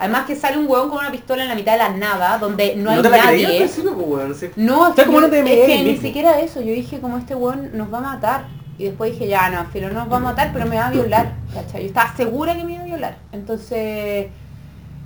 Además 0.00 0.26
que 0.26 0.34
sale 0.34 0.58
un 0.58 0.66
huevón 0.68 0.90
con 0.90 0.98
una 0.98 1.12
pistola 1.12 1.44
en 1.44 1.48
la 1.48 1.54
mitad 1.54 1.72
de 1.74 1.78
la 1.78 1.90
nada, 1.90 2.38
donde 2.38 2.74
no 2.74 2.90
hay 2.90 3.00
te 3.02 3.08
la 3.08 3.16
nadie. 3.24 3.56
principio, 3.58 3.92
weón, 3.92 4.34
sí. 4.34 4.50
No, 4.56 4.82
es 4.86 4.90
Está 4.90 5.02
que, 5.02 5.06
como 5.06 5.20
yo- 5.20 5.26
no 5.28 5.30
te 5.30 5.38
es 5.62 5.66
que 5.68 5.82
ni 5.84 5.96
siquiera 5.98 6.40
eso. 6.40 6.60
Yo 6.60 6.72
dije, 6.72 6.98
como 7.00 7.18
este 7.18 7.36
weón 7.36 7.70
nos 7.78 7.94
va 7.94 7.98
a 7.98 8.00
matar. 8.00 8.46
Y 8.78 8.84
después 8.86 9.12
dije, 9.12 9.28
ya 9.28 9.48
no, 9.48 9.64
filo, 9.66 9.88
no 9.90 10.00
nos 10.00 10.12
va 10.12 10.16
a 10.16 10.20
matar, 10.20 10.50
pero 10.52 10.66
me 10.66 10.74
va 10.76 10.88
a 10.88 10.90
violar, 10.90 11.34
¿cachai? 11.54 11.82
Yo 11.82 11.86
estaba 11.86 12.14
segura 12.16 12.56
que 12.56 12.64
me 12.64 12.72
iba 12.74 12.82
a 12.82 12.86
violar. 12.86 13.16
Entonces, 13.30 14.26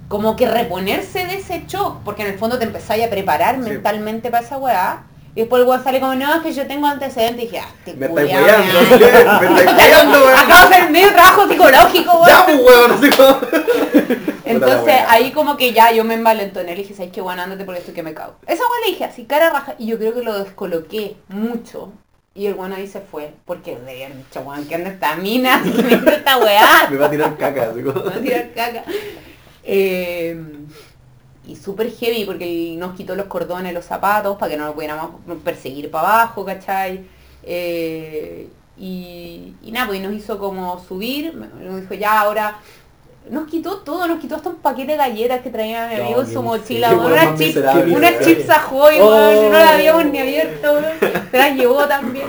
como 0.09 0.35
que 0.35 0.49
reponerse 0.49 1.27
de 1.27 1.35
ese 1.37 1.65
shock, 1.69 1.99
porque 2.05 2.23
en 2.23 2.29
el 2.33 2.39
fondo 2.39 2.59
te 2.59 2.65
empezáis 2.65 3.05
a 3.05 3.11
preparar 3.11 3.57
Sí. 3.57 3.61
mentalmente 3.71 4.31
para 4.31 4.45
esa 4.45 4.57
weá. 4.57 5.03
Y 5.35 5.41
después 5.41 5.63
el 5.63 5.69
weón 5.69 5.85
sale 5.85 6.01
como, 6.01 6.15
no, 6.15 6.35
es 6.35 6.43
que 6.43 6.53
yo 6.53 6.67
tengo 6.67 6.87
antecedentes. 6.87 7.45
Y 7.45 7.47
dije, 7.47 7.61
ah, 7.61 7.73
te 7.85 7.95
Me 7.95 8.07
estáis 8.07 8.31
culiao, 8.31 8.59
weón. 8.61 9.55
me 9.55 9.61
estáis 9.61 9.79
weyando, 9.79 10.19
weón. 10.25 10.39
Acabo 10.39 10.69
de 10.69 10.77
hacer 10.77 10.91
medio 10.91 11.13
trabajo 11.13 11.49
psicológico, 11.49 12.13
weón. 12.13 12.27
Ya, 12.27 12.47
pues, 12.47 12.61
weón, 12.61 12.91
así 12.93 13.11
como... 13.11 13.41
Entonces 14.45 14.95
ahí 15.07 15.31
como 15.31 15.57
que 15.57 15.73
ya 15.73 15.93
yo 15.93 16.03
me 16.05 16.15
envalentoné, 16.15 16.73
le 16.75 16.83
dije, 16.83 16.95
¿sabes 16.95 17.13
qué 17.13 17.21
bueno? 17.21 17.43
Ándate 17.43 17.65
por 17.65 17.77
esto 17.77 17.93
que 17.93 18.03
me 18.03 18.15
cago. 18.15 18.35
Esa 18.47 18.65
weá 18.65 18.81
le 18.85 18.91
dije 18.93 19.05
así, 19.05 19.25
cara 19.25 19.51
raja, 19.51 19.77
y 19.79 19.87
yo 19.87 19.97
creo 19.99 20.13
que 20.13 20.23
lo 20.23 20.43
descoloqué 20.43 21.17
mucho. 21.29 21.93
Y 22.35 22.47
el 22.47 22.55
bueno 22.55 22.75
ahí 22.77 22.87
se 22.89 23.01
fue, 23.01 23.33
porque 23.45 23.79
le 23.85 23.91
habían 23.93 24.19
dicho, 24.19 24.41
weón, 24.41 24.67
que 24.67 24.75
anda 24.75 24.91
esta 24.91 25.15
mina? 25.17 25.63
que 25.77 25.83
me 25.83 25.95
hizo 25.95 26.11
esta 26.11 26.39
weá? 26.39 26.89
Me 26.91 26.97
va 26.97 27.07
a 27.07 27.11
tirar 27.11 27.37
caca, 27.37 27.71
así 27.71 27.83
como... 27.83 28.03
Me 28.03 28.11
va 28.11 28.17
a 28.17 28.21
tirar 28.21 28.51
caca. 28.53 28.85
Eh, 29.63 30.37
y 31.47 31.57
súper 31.57 31.91
heavy 31.91 32.25
porque 32.25 32.75
nos 32.79 32.95
quitó 32.95 33.15
los 33.17 33.27
cordones, 33.27 33.73
los 33.73 33.85
zapatos, 33.85 34.37
para 34.39 34.51
que 34.51 34.59
no 34.59 34.67
lo 34.67 34.75
pudiéramos 34.75 35.11
perseguir 35.43 35.91
para 35.91 36.09
abajo, 36.09 36.45
¿cachai? 36.45 37.05
Eh, 37.43 38.49
y, 38.79 39.55
nada, 39.71 39.89
pues 39.89 40.01
nos 40.01 40.15
hizo 40.15 40.39
como 40.39 40.83
subir, 40.83 41.35
nos 41.35 41.83
dijo 41.83 41.95
ya 41.95 42.21
ahora, 42.21 42.59
nos 43.31 43.49
quitó 43.49 43.79
todo, 43.79 44.07
nos 44.09 44.19
quitó 44.19 44.37
hasta 44.37 44.49
un 44.49 44.57
paquete 44.57 44.93
de 44.93 44.99
galletas 44.99 45.41
que 45.41 45.51
traía 45.51 45.87
mi 45.89 45.95
No, 45.97 46.05
amigo 46.05 46.21
en 46.23 46.33
su 46.33 46.43
mochila, 46.43 46.91
weón, 46.91 47.13
weón 47.13 47.13
unas 47.13 47.39
chips, 47.39 47.57
unas 47.97 48.21
chips 48.21 48.51
Ahoy, 48.51 48.97
Oh. 49.01 49.49
no 49.51 49.59
las 49.59 49.69
habíamos 49.75 50.05
ni 50.07 50.19
abierto, 50.19 50.81
se 51.31 51.39
las 51.39 51.57
llevó 51.57 51.87
también. 51.87 52.27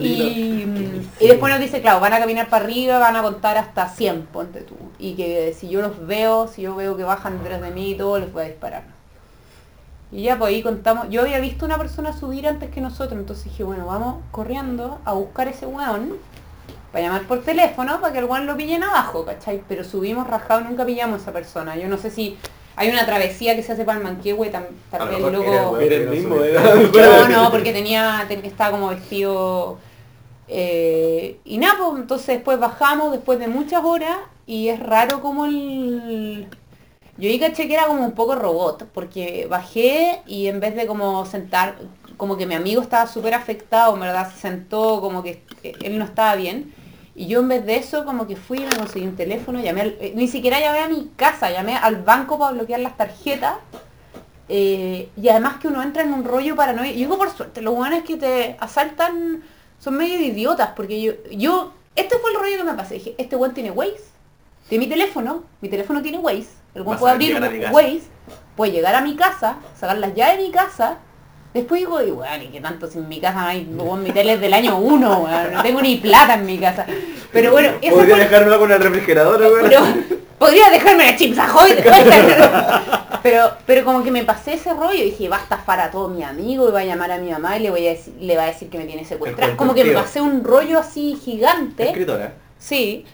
Y, 0.00 0.66
y 1.18 1.28
después 1.28 1.50
nos 1.52 1.60
dice, 1.60 1.80
claro, 1.80 2.00
van 2.00 2.12
a 2.12 2.18
caminar 2.18 2.48
para 2.48 2.64
arriba, 2.64 2.98
van 2.98 3.16
a 3.16 3.22
contar 3.22 3.56
hasta 3.56 3.88
100, 3.88 4.26
ponte 4.26 4.60
tú. 4.60 4.76
Y 4.98 5.14
que 5.14 5.54
si 5.58 5.68
yo 5.68 5.80
los 5.80 6.06
veo, 6.06 6.48
si 6.48 6.62
yo 6.62 6.76
veo 6.76 6.96
que 6.96 7.04
bajan 7.04 7.38
detrás 7.42 7.62
de 7.62 7.70
mí 7.70 7.90
y 7.92 7.94
todo, 7.96 8.18
les 8.18 8.32
voy 8.32 8.42
a 8.42 8.46
disparar. 8.46 8.82
Y 10.12 10.22
ya 10.22 10.38
pues 10.38 10.50
ahí 10.54 10.62
contamos, 10.62 11.08
yo 11.10 11.22
había 11.22 11.40
visto 11.40 11.64
una 11.66 11.78
persona 11.78 12.12
subir 12.12 12.46
antes 12.46 12.70
que 12.70 12.80
nosotros, 12.80 13.18
entonces 13.18 13.44
dije, 13.46 13.64
bueno, 13.64 13.86
vamos 13.86 14.16
corriendo 14.30 15.00
a 15.04 15.12
buscar 15.14 15.48
ese 15.48 15.66
weón, 15.66 16.12
para 16.92 17.04
llamar 17.06 17.22
por 17.26 17.42
teléfono, 17.42 18.00
para 18.00 18.12
que 18.12 18.18
el 18.20 18.24
weón 18.26 18.46
lo 18.46 18.56
pillen 18.56 18.82
abajo, 18.82 19.24
¿cachai? 19.24 19.62
Pero 19.68 19.84
subimos 19.84 20.26
rajado, 20.26 20.62
nunca 20.62 20.84
pillamos 20.86 21.18
a 21.20 21.22
esa 21.22 21.32
persona. 21.32 21.76
Yo 21.76 21.88
no 21.88 21.98
sé 21.98 22.10
si 22.10 22.36
hay 22.76 22.90
una 22.90 23.04
travesía 23.06 23.56
que 23.56 23.62
se 23.62 23.72
hace 23.72 23.84
para 23.84 23.98
el 23.98 24.04
manquehue, 24.04 24.50
tal 24.50 24.68
vez 25.08 25.18
era 25.18 25.96
el 25.96 26.08
mismo, 26.10 26.36
era- 26.44 26.62
No, 26.84 27.28
no, 27.44 27.50
porque 27.50 27.72
tenía, 27.72 28.24
ten- 28.28 28.44
estaba 28.44 28.70
como 28.72 28.88
vestido... 28.88 29.78
eh, 30.48 31.38
y 31.44 31.58
nada, 31.58 31.74
pues 31.78 32.00
entonces 32.00 32.26
después 32.28 32.58
bajamos 32.58 33.12
después 33.12 33.38
de 33.38 33.48
muchas 33.48 33.82
horas 33.84 34.16
y 34.46 34.68
es 34.68 34.78
raro 34.80 35.20
como 35.20 35.46
el... 35.46 36.46
Yo 37.18 37.30
ahí 37.30 37.38
caché 37.38 37.66
que 37.66 37.74
era 37.74 37.86
como 37.86 38.04
un 38.04 38.12
poco 38.12 38.34
robot, 38.34 38.88
porque 38.92 39.46
bajé 39.48 40.20
y 40.26 40.48
en 40.48 40.60
vez 40.60 40.76
de 40.76 40.86
como 40.86 41.24
sentar, 41.24 41.76
como 42.18 42.36
que 42.36 42.46
mi 42.46 42.54
amigo 42.54 42.82
estaba 42.82 43.06
súper 43.06 43.32
afectado, 43.32 43.94
en 43.94 44.00
verdad, 44.00 44.30
se 44.30 44.38
sentó 44.38 45.00
como 45.00 45.22
que 45.22 45.42
él 45.62 45.98
no 45.98 46.04
estaba 46.04 46.34
bien. 46.36 46.74
Y 47.18 47.26
yo 47.28 47.40
en 47.40 47.48
vez 47.48 47.64
de 47.64 47.76
eso 47.76 48.04
como 48.04 48.26
que 48.26 48.36
fui, 48.36 48.60
me 48.60 48.76
conseguí 48.76 49.06
un 49.06 49.16
teléfono, 49.16 49.58
llamé 49.60 49.80
al- 49.80 49.96
eh, 50.00 50.12
ni 50.14 50.28
siquiera 50.28 50.60
llamé 50.60 50.80
a 50.80 50.88
mi 50.88 51.10
casa, 51.16 51.50
llamé 51.50 51.74
al 51.76 51.96
banco 52.02 52.38
para 52.38 52.52
bloquear 52.52 52.80
las 52.80 52.96
tarjetas. 52.96 53.54
eh, 54.48 55.08
y 55.16 55.28
además 55.28 55.56
que 55.56 55.66
uno 55.68 55.82
entra 55.82 56.02
en 56.04 56.12
un 56.12 56.22
rollo 56.24 56.54
paranoia. 56.54 56.92
Y 56.92 56.96
digo 56.98 57.18
por 57.18 57.30
suerte, 57.30 57.62
los 57.62 57.74
buenos 57.74 58.02
que 58.04 58.16
te 58.16 58.56
asaltan 58.60 59.42
son 59.80 59.96
medio 59.96 60.20
idiotas, 60.20 60.70
porque 60.76 61.02
yo, 61.02 61.12
yo, 61.32 61.72
este 61.96 62.16
fue 62.18 62.30
el 62.30 62.36
rollo 62.38 62.56
que 62.58 62.64
me 62.64 62.74
pasé. 62.74 62.94
Dije, 62.94 63.14
este 63.18 63.34
weón 63.34 63.54
tiene 63.54 63.72
Waze, 63.72 64.04
de 64.70 64.78
mi 64.78 64.86
teléfono, 64.86 65.42
mi 65.60 65.68
teléfono 65.68 66.00
tiene 66.02 66.18
Waze, 66.18 66.46
el 66.76 66.82
weón 66.82 66.96
puede 67.00 67.14
abrir. 67.14 67.34
Waze, 67.72 68.02
puede 68.56 68.70
llegar 68.72 68.94
a 68.94 69.00
mi 69.00 69.16
casa, 69.16 69.56
sacar 69.78 69.98
las 69.98 70.14
llaves 70.14 70.38
de 70.38 70.44
mi 70.44 70.50
casa, 70.52 70.98
después 71.56 71.80
digo, 71.80 72.00
y 72.02 72.10
bueno, 72.10 72.44
y 72.44 72.48
que 72.48 72.60
tanto 72.60 72.86
si 72.86 72.98
en 72.98 73.08
mi 73.08 73.20
casa 73.20 73.48
hay, 73.48 73.66
weón, 73.70 74.02
mi 74.02 74.10
tele 74.10 74.34
es 74.34 74.40
del 74.40 74.54
año 74.54 74.78
1, 74.78 75.18
weón, 75.18 75.52
no 75.54 75.62
tengo 75.62 75.82
ni 75.82 75.96
plata 75.96 76.34
en 76.34 76.46
mi 76.46 76.58
casa. 76.58 76.86
Pero 77.32 77.50
bueno, 77.52 77.70
ese 77.82 77.92
Podría 77.92 78.14
fue- 78.16 78.24
dejármela 78.24 78.58
con 78.58 78.72
el 78.72 78.80
refrigerador, 78.80 79.42
podría 80.38 80.70
dejarme 80.70 81.04
la 81.06 81.16
chips 81.16 81.38
ahoy 81.38 81.70
pero 83.22 83.50
pero 83.64 83.84
como 83.84 84.04
que 84.04 84.10
me 84.10 84.22
pasé 84.22 84.54
ese 84.54 84.72
rollo 84.74 84.92
y 84.92 85.04
dije 85.10 85.28
va 85.28 85.36
a 85.38 85.42
estafar 85.42 85.80
a 85.80 85.90
todo 85.90 86.08
mi 86.08 86.22
amigo 86.22 86.68
y 86.68 86.72
va 86.72 86.80
a 86.80 86.84
llamar 86.84 87.10
a 87.10 87.18
mi 87.18 87.30
mamá 87.30 87.56
y 87.56 87.62
le 87.62 87.70
voy 87.70 87.86
a 87.86 87.90
decir, 87.90 88.14
le 88.20 88.36
va 88.36 88.44
a 88.44 88.46
decir 88.46 88.68
que 88.68 88.78
me 88.78 88.84
tiene 88.84 89.04
secuestrada 89.04 89.56
como 89.56 89.74
que 89.74 89.84
me 89.84 89.92
pasé 89.92 90.20
un 90.20 90.44
rollo 90.44 90.78
así 90.78 91.18
gigante. 91.22 91.84
Escritora. 91.86 92.34
sí 92.58 93.04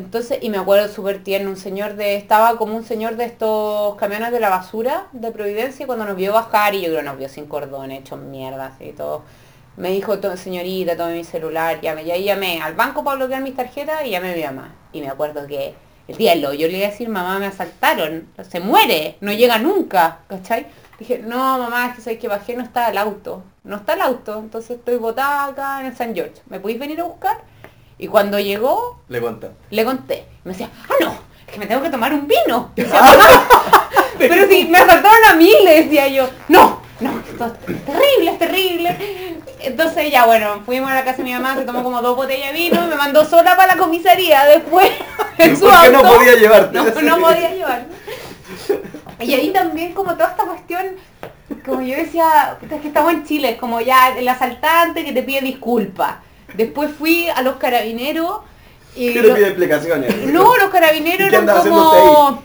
entonces 0.00 0.38
y 0.42 0.50
me 0.50 0.58
acuerdo 0.58 0.88
súper 0.88 1.22
tierno 1.22 1.50
un 1.50 1.56
señor 1.56 1.94
de 1.94 2.16
estaba 2.16 2.56
como 2.56 2.74
un 2.76 2.84
señor 2.84 3.16
de 3.16 3.24
estos 3.24 3.94
camiones 3.96 4.32
de 4.32 4.40
la 4.40 4.48
basura 4.50 5.06
de 5.12 5.30
Providencia 5.30 5.84
y 5.84 5.86
cuando 5.86 6.04
nos 6.04 6.16
vio 6.16 6.32
bajar 6.32 6.74
y 6.74 6.82
yo 6.82 6.88
creo 6.90 7.02
nos 7.02 7.16
vio 7.18 7.28
sin 7.28 7.46
cordón 7.46 7.90
hecho 7.92 8.16
mierda 8.16 8.66
así 8.66 8.92
todo 8.96 9.22
me 9.76 9.90
dijo, 9.92 10.18
"To- 10.18 10.36
señorita, 10.36 10.96
tome 10.96 11.14
mi 11.14 11.24
celular, 11.24 11.80
llame. 11.80 12.02
Y 12.02 12.10
ahí 12.10 12.24
llamé 12.24 12.60
al 12.60 12.74
banco 12.74 13.02
para 13.02 13.16
bloquear 13.16 13.40
mis 13.40 13.54
tarjetas 13.56 14.04
y 14.04 14.10
llamé 14.10 14.32
a 14.32 14.36
mi 14.36 14.42
mamá. 14.42 14.74
Y 14.92 15.00
me 15.00 15.08
acuerdo 15.08 15.46
que 15.46 15.74
el 16.08 16.16
día 16.16 16.32
del 16.34 16.44
hoyo 16.44 16.66
le 16.68 16.76
iba 16.78 16.88
a 16.88 16.90
decir, 16.90 17.08
mamá, 17.08 17.38
me 17.38 17.46
asaltaron, 17.46 18.28
se 18.46 18.60
muere, 18.60 19.16
no 19.20 19.32
llega 19.32 19.58
nunca, 19.58 20.18
¿cachai? 20.28 20.66
Dije, 20.98 21.20
no, 21.20 21.56
mamá, 21.58 21.86
es 21.86 21.94
que 21.96 22.02
sabes 22.02 22.18
que 22.18 22.28
bajé, 22.28 22.56
no 22.56 22.62
está 22.64 22.90
el 22.90 22.98
auto. 22.98 23.42
No 23.64 23.76
está 23.76 23.94
el 23.94 24.02
auto, 24.02 24.38
entonces 24.40 24.76
estoy 24.78 24.96
botada 24.96 25.46
acá 25.46 25.80
en 25.80 25.86
el 25.86 25.96
San 25.96 26.14
George. 26.14 26.42
¿Me 26.50 26.60
podéis 26.60 26.78
venir 26.80 27.00
a 27.00 27.04
buscar? 27.04 27.38
Y 28.02 28.08
cuando 28.08 28.38
llegó, 28.40 28.98
Le 29.08 29.20
contaste. 29.20 29.54
le 29.70 29.84
conté. 29.84 30.24
Me 30.44 30.52
decía, 30.52 30.70
ah, 30.88 30.94
no, 31.00 31.10
es 31.46 31.52
que 31.52 31.58
me 31.58 31.66
tengo 31.66 31.82
que 31.82 31.90
tomar 31.90 32.12
un 32.14 32.26
vino. 32.26 32.72
Decía, 32.76 32.98
"Mamá, 33.00 33.48
pero 34.18 34.48
si 34.48 34.64
me 34.64 34.78
asaltaron 34.78 35.24
a 35.30 35.34
mí, 35.34 35.52
le 35.64 35.82
decía 35.82 36.08
yo, 36.08 36.28
no, 36.48 36.80
no, 37.00 37.20
esto 37.20 37.46
es 37.46 37.84
terrible, 37.84 38.30
es 38.32 38.38
terrible. 38.38 38.96
Entonces 39.60 40.10
ya 40.10 40.24
bueno, 40.24 40.62
fuimos 40.64 40.90
a 40.90 40.94
la 40.94 41.04
casa 41.04 41.18
de 41.18 41.24
mi 41.24 41.32
mamá, 41.34 41.54
se 41.56 41.62
tomó 41.66 41.82
como 41.82 42.00
dos 42.00 42.16
botellas 42.16 42.48
de 42.52 42.58
vino, 42.58 42.86
me 42.86 42.96
mandó 42.96 43.24
sola 43.26 43.54
para 43.56 43.74
la 43.74 43.78
comisaría 43.78 44.44
después 44.46 44.90
en 45.36 45.54
su 45.56 45.64
¿Por 45.66 45.80
qué 45.82 45.90
no 45.90 45.98
auto. 45.98 46.14
podía 46.16 46.34
llevarte? 46.36 46.74
No, 46.78 46.84
no 47.02 47.18
podía 47.20 47.50
llevar. 47.54 47.84
Y 49.20 49.34
ahí 49.34 49.50
también 49.50 49.92
como 49.92 50.14
toda 50.14 50.30
esta 50.30 50.44
cuestión, 50.44 50.82
como 51.66 51.82
yo 51.82 51.94
decía, 51.94 52.56
es 52.62 52.80
que 52.80 52.88
estamos 52.88 53.12
en 53.12 53.24
Chile, 53.26 53.50
es 53.50 53.58
como 53.58 53.82
ya 53.82 54.16
el 54.16 54.26
asaltante 54.26 55.04
que 55.04 55.12
te 55.12 55.22
pide 55.22 55.42
disculpas. 55.42 56.14
Después 56.54 56.90
fui 56.98 57.28
a 57.28 57.42
los 57.42 57.56
carabineros 57.56 58.40
y 58.96 59.12
¿Qué 59.12 59.22
le 59.22 59.34
pide 59.34 59.46
explicaciones? 59.48 60.16
no, 60.26 60.56
los 60.56 60.70
carabineros 60.70 61.28
¿Y 61.28 61.30
qué 61.30 61.36
eran 61.36 61.62
como... 61.62 62.42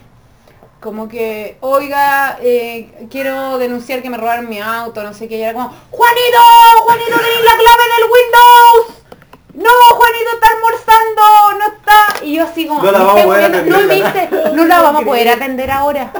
Como 0.82 1.08
que, 1.08 1.58
oiga, 1.62 2.38
eh, 2.44 3.08
quiero 3.10 3.58
denunciar 3.58 4.04
que 4.04 4.10
me 4.12 4.18
robaron 4.18 4.48
mi 4.48 4.62
auto, 4.62 5.02
no 5.02 5.16
sé 5.16 5.28
qué, 5.28 5.38
y 5.40 5.42
era 5.42 5.54
como, 5.54 5.70
Juanito, 5.90 6.38
Juanito, 6.84 7.10
tenéis 7.10 7.44
la 7.44 7.58
clave 7.58 7.84
del 7.96 8.12
Windows. 8.14 9.06
No, 9.56 9.96
Juanito 9.96 10.30
está 10.36 10.48
almorzando, 10.54 11.58
no 11.58 11.66
está. 11.76 12.24
Y 12.26 12.36
yo 12.36 12.44
así 12.44 12.68
como, 12.68 12.84
No 12.84 12.92
la 12.92 13.00
vamos 13.00 13.20
a 13.20 13.24
poder 13.24 13.50
no, 13.50 13.58
atender, 13.58 13.86
me 13.88 13.96
dice, 13.96 14.30
no 14.54 14.66
la 14.66 14.82
vamos 14.82 15.02
a 15.02 15.06
poder 15.06 15.30
atender 15.36 15.72
ahora. 15.72 16.12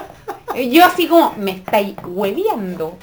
Y 0.56 0.72
Yo 0.72 0.84
así 0.84 1.08
como, 1.08 1.36
me 1.38 1.52
estáis 1.52 1.96
hueviando. 2.04 2.98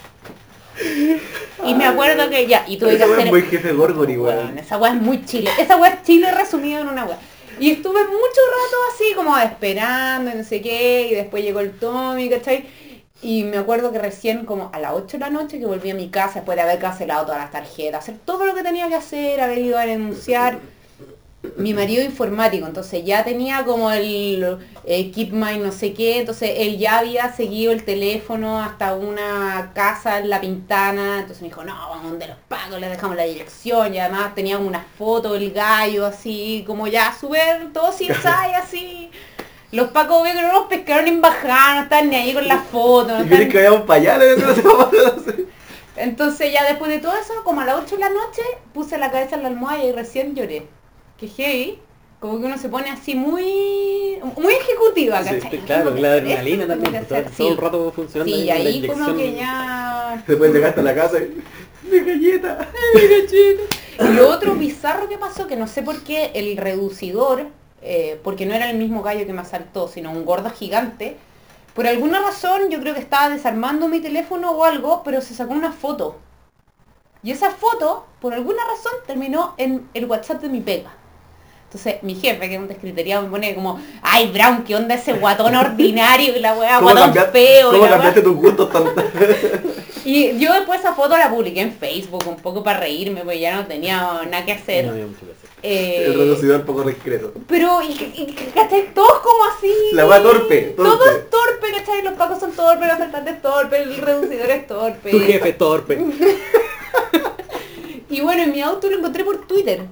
Y 1.64 1.74
me 1.74 1.86
acuerdo 1.86 2.28
que 2.28 2.46
ya, 2.46 2.64
y 2.66 2.76
tuve 2.76 2.96
que 2.96 3.04
hacer... 3.04 3.26
muy 3.28 3.42
jefe 3.42 3.72
Gorgori, 3.72 4.16
weón. 4.16 4.58
esa 4.58 4.78
weá 4.78 4.92
es 4.92 5.00
muy 5.00 5.24
chile. 5.24 5.50
Esa 5.58 5.76
weá 5.76 5.92
es 5.92 6.02
chile 6.02 6.30
resumido 6.32 6.80
en 6.80 6.88
una 6.88 7.04
weá. 7.04 7.18
Y 7.60 7.70
estuve 7.70 8.02
mucho 8.04 8.10
rato 8.10 8.76
así 8.92 9.14
como 9.14 9.38
esperando 9.38 10.30
y 10.30 10.34
no 10.34 10.44
sé 10.44 10.60
qué, 10.60 11.08
y 11.10 11.14
después 11.14 11.44
llegó 11.44 11.60
el 11.60 11.72
Tommy, 11.78 12.28
¿cachai? 12.28 12.66
Y 13.22 13.44
me 13.44 13.58
acuerdo 13.58 13.92
que 13.92 14.00
recién 14.00 14.44
como 14.44 14.70
a 14.72 14.80
las 14.80 14.92
8 14.94 15.06
de 15.12 15.18
la 15.18 15.30
noche 15.30 15.60
que 15.60 15.66
volví 15.66 15.90
a 15.90 15.94
mi 15.94 16.08
casa 16.08 16.40
después 16.40 16.56
de 16.56 16.62
haber 16.62 16.80
cancelado 16.80 17.26
todas 17.26 17.40
las 17.40 17.52
tarjetas, 17.52 18.02
hacer 18.02 18.16
todo 18.24 18.44
lo 18.46 18.54
que 18.54 18.64
tenía 18.64 18.88
que 18.88 18.96
hacer, 18.96 19.40
haber 19.40 19.58
ido 19.58 19.78
a 19.78 19.86
denunciar. 19.86 20.58
Mi 21.56 21.74
marido 21.74 22.04
informático, 22.04 22.66
entonces 22.66 23.04
ya 23.04 23.24
tenía 23.24 23.64
como 23.64 23.90
el 23.90 24.58
eh, 24.84 25.10
Keep 25.10 25.32
My 25.32 25.58
no 25.58 25.72
sé 25.72 25.92
qué, 25.92 26.20
entonces 26.20 26.52
él 26.56 26.78
ya 26.78 26.98
había 27.00 27.32
seguido 27.34 27.72
el 27.72 27.82
teléfono 27.84 28.62
hasta 28.62 28.94
una 28.94 29.72
casa 29.74 30.20
en 30.20 30.30
La 30.30 30.40
Pintana, 30.40 31.16
entonces 31.18 31.42
me 31.42 31.48
dijo, 31.48 31.64
no, 31.64 31.74
vamos 31.74 32.10
donde 32.10 32.28
los 32.28 32.36
pagos, 32.46 32.78
le 32.78 32.88
dejamos 32.88 33.16
la 33.16 33.24
dirección 33.24 33.92
y 33.92 33.98
además 33.98 34.36
tenía 34.36 34.56
una 34.58 34.86
foto 34.96 35.32
del 35.32 35.50
gallo 35.50 36.06
así, 36.06 36.62
como 36.64 36.86
ya 36.86 37.12
súper, 37.18 37.72
todo 37.72 37.90
sin 37.92 38.12
así. 38.62 39.10
Los 39.72 39.88
pacos 39.88 40.22
que 40.22 40.34
no 40.34 40.52
nos 40.52 40.66
pescaron 40.66 41.08
en 41.08 41.20
bajada, 41.20 41.74
no 41.76 41.82
están 41.82 42.08
ni 42.08 42.16
ahí 42.16 42.34
con 42.34 42.46
la 42.46 42.58
foto. 42.58 43.18
no 43.18 43.24
¿Y 43.24 43.32
están- 43.32 43.48
que 43.48 43.56
vayamos 43.56 43.80
para 43.82 44.00
allá? 44.00 44.18
Entonces 45.96 46.52
ya 46.52 46.64
después 46.64 46.90
de 46.90 46.98
todo 46.98 47.14
eso, 47.16 47.32
como 47.44 47.60
a 47.60 47.64
las 47.64 47.76
8 47.82 47.96
de 47.96 48.00
la 48.00 48.08
noche, 48.10 48.42
puse 48.72 48.96
la 48.98 49.10
cabeza 49.10 49.36
en 49.36 49.42
la 49.42 49.48
almohada 49.48 49.82
y 49.84 49.92
recién 49.92 50.34
lloré. 50.34 50.66
Que 51.22 51.28
heavy, 51.28 51.78
como 52.18 52.40
que 52.40 52.46
uno 52.46 52.58
se 52.58 52.68
pone 52.68 52.90
así 52.90 53.14
muy 53.14 54.18
muy 54.36 54.54
ejecutiva, 54.54 55.22
Sí, 55.22 55.38
¿cachai? 55.38 55.60
Claro, 55.60 55.84
Como 55.84 55.94
que 55.96 56.02
la 56.02 56.12
adrenalina 56.14 56.66
también, 56.66 57.06
todo, 57.06 57.22
todo 57.22 57.48
el 57.48 57.54
Sí. 57.54 57.60
rato 57.60 57.92
funcionando. 57.94 58.34
Sí, 58.34 58.42
y 58.42 58.46
la 58.46 58.54
ahí 58.54 58.86
como 58.88 59.16
que 59.16 59.34
ya... 59.34 60.24
Después 60.26 60.52
llegaste 60.52 60.80
a 60.80 60.82
la 60.82 60.94
casa 60.96 61.18
y... 61.20 61.40
Mi 61.88 62.00
galleta. 62.00 62.68
Y 64.00 64.14
lo 64.14 64.30
otro 64.30 64.56
bizarro 64.56 65.08
que 65.08 65.16
pasó, 65.16 65.46
que 65.46 65.54
no 65.54 65.68
sé 65.68 65.82
por 65.82 66.02
qué 66.02 66.32
el 66.34 66.56
reducidor, 66.56 67.46
eh, 67.82 68.18
porque 68.24 68.46
no 68.46 68.54
era 68.54 68.68
el 68.68 68.78
mismo 68.78 69.02
gallo 69.04 69.24
que 69.24 69.32
me 69.32 69.42
asaltó, 69.42 69.86
sino 69.86 70.10
un 70.10 70.24
gordo 70.24 70.50
gigante, 70.50 71.16
por 71.74 71.86
alguna 71.86 72.20
razón 72.20 72.68
yo 72.68 72.80
creo 72.80 72.94
que 72.94 73.00
estaba 73.00 73.28
desarmando 73.28 73.86
mi 73.86 74.00
teléfono 74.00 74.50
o 74.50 74.64
algo, 74.64 75.02
pero 75.04 75.20
se 75.20 75.34
sacó 75.34 75.52
una 75.52 75.70
foto. 75.70 76.16
Y 77.22 77.30
esa 77.30 77.50
foto, 77.50 78.06
por 78.20 78.34
alguna 78.34 78.62
razón, 78.64 78.92
terminó 79.06 79.54
en 79.56 79.88
el 79.94 80.06
WhatsApp 80.06 80.42
de 80.42 80.48
mi 80.48 80.60
pega. 80.60 80.96
Entonces 81.74 82.02
mi 82.02 82.14
jefe, 82.16 82.48
que 82.50 82.54
es 82.56 82.60
un 82.60 82.68
descriteriado, 82.68 83.22
me 83.22 83.30
pone 83.30 83.54
como, 83.54 83.80
ay 84.02 84.30
Brown, 84.30 84.62
¿qué 84.64 84.76
onda 84.76 84.94
ese 84.94 85.14
guatón 85.14 85.56
ordinario? 85.56 86.36
Y 86.36 86.40
la 86.40 86.52
weá, 86.52 86.76
¿Cómo, 86.76 86.90
guatón 86.90 87.14
cambiaste- 87.14 87.32
feo. 87.32 87.72
y 87.74 87.78
¿cómo 87.78 87.88
cambiaste 87.90 88.20
tus 88.20 88.36
gustos 88.36 88.70
tan... 88.70 88.84
Y 90.04 90.36
yo 90.38 90.52
después 90.52 90.80
esa 90.80 90.94
foto 90.94 91.16
la 91.16 91.30
publiqué 91.30 91.60
en 91.60 91.72
Facebook, 91.72 92.24
un 92.28 92.34
poco 92.36 92.62
para 92.64 92.80
reírme, 92.80 93.20
porque 93.22 93.38
ya 93.38 93.54
no 93.54 93.66
tenía 93.66 94.20
nada 94.28 94.44
que 94.44 94.50
hacer. 94.52 94.84
No 94.86 94.90
había 94.92 95.06
mucho 95.06 95.20
que 95.20 95.30
hacer. 95.32 95.48
Eh, 95.62 96.04
El 96.08 96.14
reducidor 96.18 96.64
poco 96.64 96.82
discreto. 96.82 97.32
pero, 97.46 97.80
y, 97.82 97.92
y, 97.92 98.36
¿cachai? 98.52 98.92
Todos 98.92 99.20
como 99.20 99.44
así. 99.56 99.72
La 99.92 100.04
weá 100.06 100.20
torpe, 100.20 100.74
Todo 100.76 100.98
torpe. 100.98 101.10
es 101.18 101.30
torpe, 101.30 101.66
¿cachai? 101.78 102.02
Los 102.02 102.14
pacos 102.14 102.40
son 102.40 102.50
torpes, 102.52 102.82
los 102.88 102.96
asaltantes 102.96 103.40
torpes, 103.40 103.80
el 103.80 103.96
reducidor 103.96 104.50
es 104.50 104.66
torpe. 104.66 105.10
Tu 105.10 105.20
jefe 105.20 105.48
es 105.50 105.56
torpe. 105.58 105.98
Y 108.10 108.20
bueno, 108.20 108.42
en 108.42 108.52
mi 108.52 108.60
auto 108.60 108.90
lo 108.90 108.98
encontré 108.98 109.24
por 109.24 109.46
Twitter. 109.46 109.86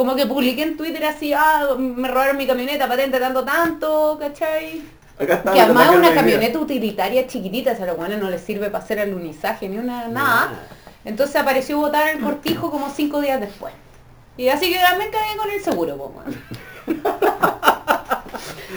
Como 0.00 0.16
que 0.16 0.24
publiqué 0.24 0.62
en 0.62 0.78
Twitter 0.78 1.04
así, 1.04 1.34
ah, 1.34 1.76
me 1.78 2.08
robaron 2.08 2.38
mi 2.38 2.46
camioneta, 2.46 2.88
patente 2.88 3.20
tanto, 3.20 3.44
tanto, 3.44 4.16
¿cachai? 4.18 4.80
Acá 5.18 5.34
está. 5.34 5.52
Que 5.52 5.60
además 5.60 5.90
una 5.94 6.14
camioneta 6.14 6.58
utilitaria 6.58 7.26
chiquitita, 7.26 7.72
o 7.72 7.76
sea, 7.76 7.84
a 7.84 7.88
los 7.88 7.98
buenos 7.98 8.18
no 8.18 8.30
les 8.30 8.40
sirve 8.40 8.70
para 8.70 8.82
hacer 8.82 8.98
alunizaje 8.98 9.68
ni 9.68 9.76
una 9.76 10.08
nada. 10.08 10.54
Entonces 11.04 11.36
apareció 11.36 11.76
botada 11.76 12.12
en 12.12 12.16
el 12.16 12.24
cortijo 12.24 12.70
como 12.70 12.88
cinco 12.88 13.20
días 13.20 13.42
después. 13.42 13.74
Y 14.38 14.48
así 14.48 14.72
que 14.72 14.78
también 14.78 15.10
cagué 15.10 15.36
con 15.36 15.50
el 15.50 15.62
seguro, 15.62 15.98
pues, 15.98 16.14
bueno. 16.14 16.30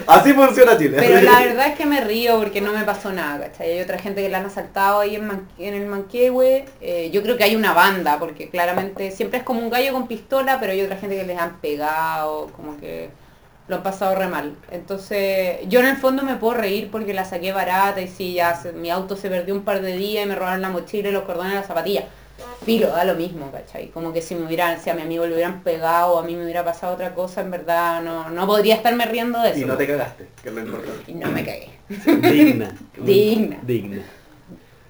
Así 0.08 0.34
funciona 0.34 0.78
Chile. 0.78 0.98
Pero 1.00 1.22
la 1.22 1.40
verdad 1.40 1.68
es 1.68 1.76
que 1.76 1.86
me 1.86 2.02
río 2.02 2.40
porque 2.40 2.62
no 2.62 2.74
me 2.74 2.84
pasó 2.84 3.12
nada, 3.12 3.48
¿cachai? 3.48 3.74
Hay 3.74 3.82
otra 3.82 3.98
gente 3.98 4.22
que 4.22 4.30
la 4.30 4.40
han 4.40 4.46
asaltado 4.46 5.00
ahí 5.00 5.16
en, 5.16 5.74
el 5.74 5.86
Manquehue. 5.86 6.66
Eh, 6.82 7.10
yo 7.12 7.22
creo 7.24 7.38
que 7.38 7.44
hay 7.44 7.56
una 7.56 7.74
banda, 7.74 8.20
porque 8.20 8.50
claramente 8.50 9.12
siempre 9.12 9.40
es 9.40 9.44
como 9.44 9.60
un 9.60 9.70
gallo 9.70 9.94
con 9.94 10.08
pistola, 10.08 10.60
pero 10.60 10.72
hay 10.72 10.82
otra 10.82 10.98
gente 10.98 11.16
que 11.16 11.26
les 11.26 11.38
han 11.38 11.60
pegado, 11.60 12.48
como 12.56 12.80
que 12.80 13.10
lo 13.68 13.78
han 13.78 13.84
pasado 13.84 14.16
re 14.16 14.28
mal. 14.28 14.56
Entonces, 14.72 15.60
yo 15.68 15.80
en 15.80 15.88
el 15.88 15.98
fondo 15.98 16.24
me 16.24 16.36
puedo 16.36 16.56
reír 16.56 16.90
porque 16.92 17.14
la 17.14 17.26
saqué 17.26 17.52
barata 17.52 18.02
y 18.02 18.08
sí, 18.08 18.34
ya 18.34 18.60
mi 18.76 18.90
auto 18.90 19.16
se 19.16 19.30
perdió 19.30 19.54
un 19.54 19.64
par 19.64 19.82
de 19.82 19.96
días 19.96 20.26
y 20.26 20.30
me 20.30 20.36
robaron 20.36 20.62
la 20.62 20.70
mochila 20.70 21.10
y 21.10 21.12
los 21.12 21.24
cordones 21.24 21.54
de 21.54 21.60
la 21.60 21.68
zapatilla. 21.68 22.06
Filo, 22.66 22.88
da 22.88 23.04
lo 23.04 23.16
mismo, 23.16 23.52
¿cachai? 23.52 23.90
Como 23.90 24.14
que 24.14 24.22
si 24.22 24.36
me 24.36 24.46
hubieran, 24.46 24.80
si 24.82 24.90
a 24.90 24.94
mi 24.94 25.02
amigo 25.02 25.26
le 25.26 25.34
hubieran 25.34 25.64
pegado 25.64 26.14
o 26.14 26.20
a 26.20 26.24
mí 26.24 26.36
me 26.36 26.44
hubiera 26.44 26.64
pasado 26.64 26.94
otra 26.94 27.14
cosa, 27.14 27.42
en 27.42 27.52
verdad 27.52 28.02
no, 28.02 28.30
no 28.30 28.48
podría 28.48 28.76
estarme 28.76 29.06
riendo 29.06 29.42
de 29.42 29.50
eso. 29.50 29.60
Y 29.60 29.66
no 29.66 29.76
te 29.76 29.88
cagaste, 29.88 30.28
que 30.42 30.50
es 30.50 30.56
lo 30.56 30.62
importante. 30.62 31.12
Y 31.12 31.16
no 31.16 31.30
me 31.32 31.44
cagué. 31.44 31.70
Digna. 32.30 32.76
Digna. 32.98 33.60
Digna. 33.64 34.02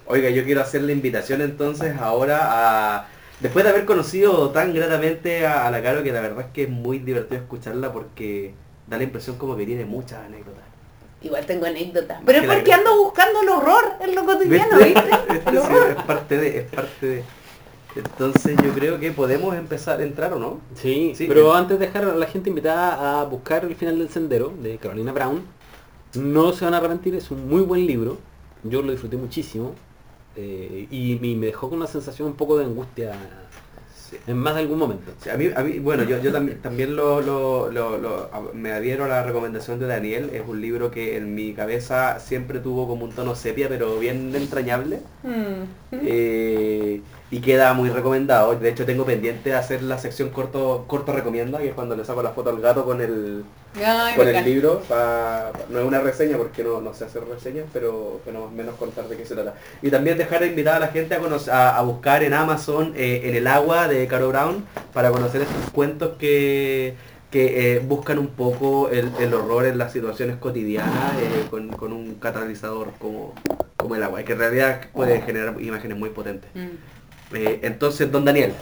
Oiga, 0.06 0.30
yo 0.30 0.44
quiero 0.44 0.62
hacer 0.62 0.82
la 0.84 0.92
invitación 0.92 1.42
entonces 1.42 1.96
ahora 2.00 2.40
a... 2.44 3.08
Después 3.40 3.66
de 3.66 3.72
haber 3.72 3.86
conocido 3.86 4.52
tan 4.52 4.74
gratamente 4.74 5.46
a, 5.46 5.68
a 5.68 5.72
la 5.72 5.82
Caro, 5.82 6.04
que 6.04 6.12
la 6.12 6.22
verdad 6.22 6.46
es 6.46 6.52
que 6.54 6.64
es 6.64 6.70
muy 6.70 7.00
divertido 7.00 7.42
escucharla 7.42 7.92
porque 7.92 8.54
da 8.88 8.98
la 8.98 9.04
impresión 9.04 9.38
como 9.38 9.56
que 9.56 9.66
tiene 9.66 9.86
muchas 9.86 10.20
anécdotas. 10.20 10.64
Igual 11.24 11.46
tengo 11.46 11.66
anécdotas. 11.66 12.20
Pero 12.26 12.40
es 12.40 12.46
porque 12.46 12.74
ando 12.74 12.98
buscando 12.98 13.42
el 13.42 13.50
horror 13.50 13.94
en 14.02 14.14
lo 14.14 14.26
cotidiano, 14.26 14.78
¿Viste? 14.78 15.10
Este 15.30 15.52
sí, 15.52 15.74
es 15.90 16.04
parte 16.04 16.38
de, 16.38 16.58
es 16.60 16.64
parte 16.66 17.06
de. 17.06 17.24
Entonces 17.96 18.56
yo 18.64 18.72
creo 18.74 19.00
que 19.00 19.12
podemos 19.12 19.56
empezar 19.56 20.00
a 20.00 20.04
entrar 20.04 20.34
o 20.34 20.40
no. 20.40 20.60
Sí, 20.76 21.14
Sí. 21.16 21.26
pero 21.28 21.54
antes 21.54 21.80
de 21.80 21.86
dejar 21.88 22.06
a 22.06 22.16
la 22.16 22.26
gente 22.26 22.50
invitada 22.50 23.22
a 23.22 23.24
buscar 23.26 23.66
El 23.66 23.76
final 23.76 24.00
del 24.00 24.10
sendero 24.10 24.52
de 24.62 24.78
Carolina 24.78 25.12
Brown, 25.12 25.42
no 26.16 26.54
se 26.54 26.66
van 26.66 26.74
a 26.74 26.78
arrepentir, 26.78 27.16
es 27.16 27.30
un 27.32 27.48
muy 27.48 27.62
buen 27.62 27.86
libro, 27.86 28.18
yo 28.64 28.82
lo 28.82 28.92
disfruté 28.92 29.18
muchísimo 29.18 29.74
eh, 30.36 30.88
y, 30.90 31.14
y 31.24 31.36
me 31.36 31.48
dejó 31.48 31.70
con 31.70 31.78
una 31.80 31.88
sensación 31.88 32.28
un 32.30 32.34
poco 32.36 32.58
de 32.58 32.66
angustia 32.66 33.14
Sí. 34.10 34.18
en 34.28 34.38
más 34.38 34.54
de 34.56 34.62
algún 34.62 34.78
momento. 34.78 35.12
Sí, 35.20 35.30
a 35.30 35.38
mí, 35.38 35.50
a 35.56 35.64
mí, 35.64 35.80
bueno, 35.80 36.04
yo, 36.04 36.20
yo 36.22 36.32
también, 36.32 36.60
también 36.62 36.96
lo, 36.96 37.22
lo- 37.22 37.72
lo- 37.72 37.98
lo- 37.98 38.30
a- 38.34 38.44
me 38.54 38.72
adhiero 38.72 39.06
a 39.06 39.08
la 39.08 39.24
recomendación 39.24 39.80
de 39.80 39.88
Daniel. 39.88 40.30
Es 40.34 40.44
un 40.48 40.62
libro 40.62 40.92
que 40.92 41.18
en 41.18 41.34
mi 41.34 41.54
cabeza 41.54 42.20
siempre 42.20 42.60
tuvo 42.60 42.88
como 42.88 43.06
un 43.06 43.12
tono 43.12 43.34
sepia, 43.34 43.70
pero 43.70 43.98
bien 44.00 44.36
entrañable. 44.36 45.00
Mm. 45.24 45.94
Eh, 45.94 47.02
y 47.34 47.42
queda 47.42 47.74
muy 47.74 47.90
recomendado. 47.90 48.54
De 48.56 48.70
hecho, 48.70 48.86
tengo 48.86 49.06
pendiente 49.06 49.56
hacer 49.56 49.82
la 49.82 49.98
sección 49.98 50.30
corto 50.30 50.86
corto 50.88 51.12
recomienda, 51.14 51.58
que 51.58 51.70
es 51.70 51.74
cuando 51.74 51.96
le 51.96 52.06
saco 52.06 52.22
la 52.22 52.30
foto 52.30 52.52
al 52.52 52.62
gato 52.62 52.86
con 52.86 53.02
el, 53.02 53.44
Ay, 53.84 54.16
con 54.16 54.28
el 54.28 54.46
libro. 54.46 54.82
pa- 54.88 55.50
pa- 55.52 55.66
no 55.70 55.80
es 55.80 55.86
una 55.86 56.00
reseña 56.00 56.38
porque 56.38 56.64
no, 56.64 56.80
no 56.80 56.94
sé 56.94 57.06
hacer 57.06 57.24
reseñas, 57.28 57.66
pero, 57.74 58.20
pero 58.24 58.42
más 58.42 58.50
o 58.50 58.52
menos 58.52 58.76
contar 58.76 59.08
de 59.08 59.18
qué 59.18 59.26
se 59.26 59.34
trata. 59.34 59.56
Y 59.82 59.90
también 59.90 60.16
dejar 60.16 60.46
invitada 60.46 60.78
a 60.78 60.80
la 60.82 60.88
gente 60.90 61.16
a, 61.16 61.20
conocer, 61.20 61.52
a, 61.52 61.76
a 61.78 61.82
buscar 61.82 62.22
en 62.24 62.36
Amazon 62.36 62.94
eh, 62.96 63.22
En 63.26 63.36
el 63.36 63.48
agua 63.48 63.88
de 63.88 64.06
Caro 64.06 64.30
Brown 64.30 64.64
para 64.94 65.10
conocer 65.10 65.42
estos 65.42 65.72
cuentos 65.72 66.18
que, 66.20 66.94
que 67.32 67.78
eh, 67.78 67.80
buscan 67.80 68.20
un 68.20 68.28
poco 68.28 68.90
el, 68.90 69.10
el 69.20 69.34
horror 69.34 69.66
en 69.66 69.80
las 69.80 69.92
situaciones 69.92 70.36
cotidianas 70.38 71.14
eh, 71.20 71.48
con, 71.50 71.70
con 71.70 71.94
un 71.94 72.14
catalizador 72.16 72.90
como, 73.00 73.34
como 73.76 73.96
el 73.96 74.04
agua, 74.04 74.22
y 74.22 74.24
que 74.24 74.34
en 74.34 74.40
realidad 74.40 74.82
puede 74.94 75.20
generar 75.24 75.60
imágenes 75.60 75.98
muy 75.98 76.10
potentes. 76.12 76.52
Mm. 76.54 76.93
Eh, 77.34 77.60
entonces, 77.64 78.12
don 78.12 78.26
Daniel, 78.26 78.54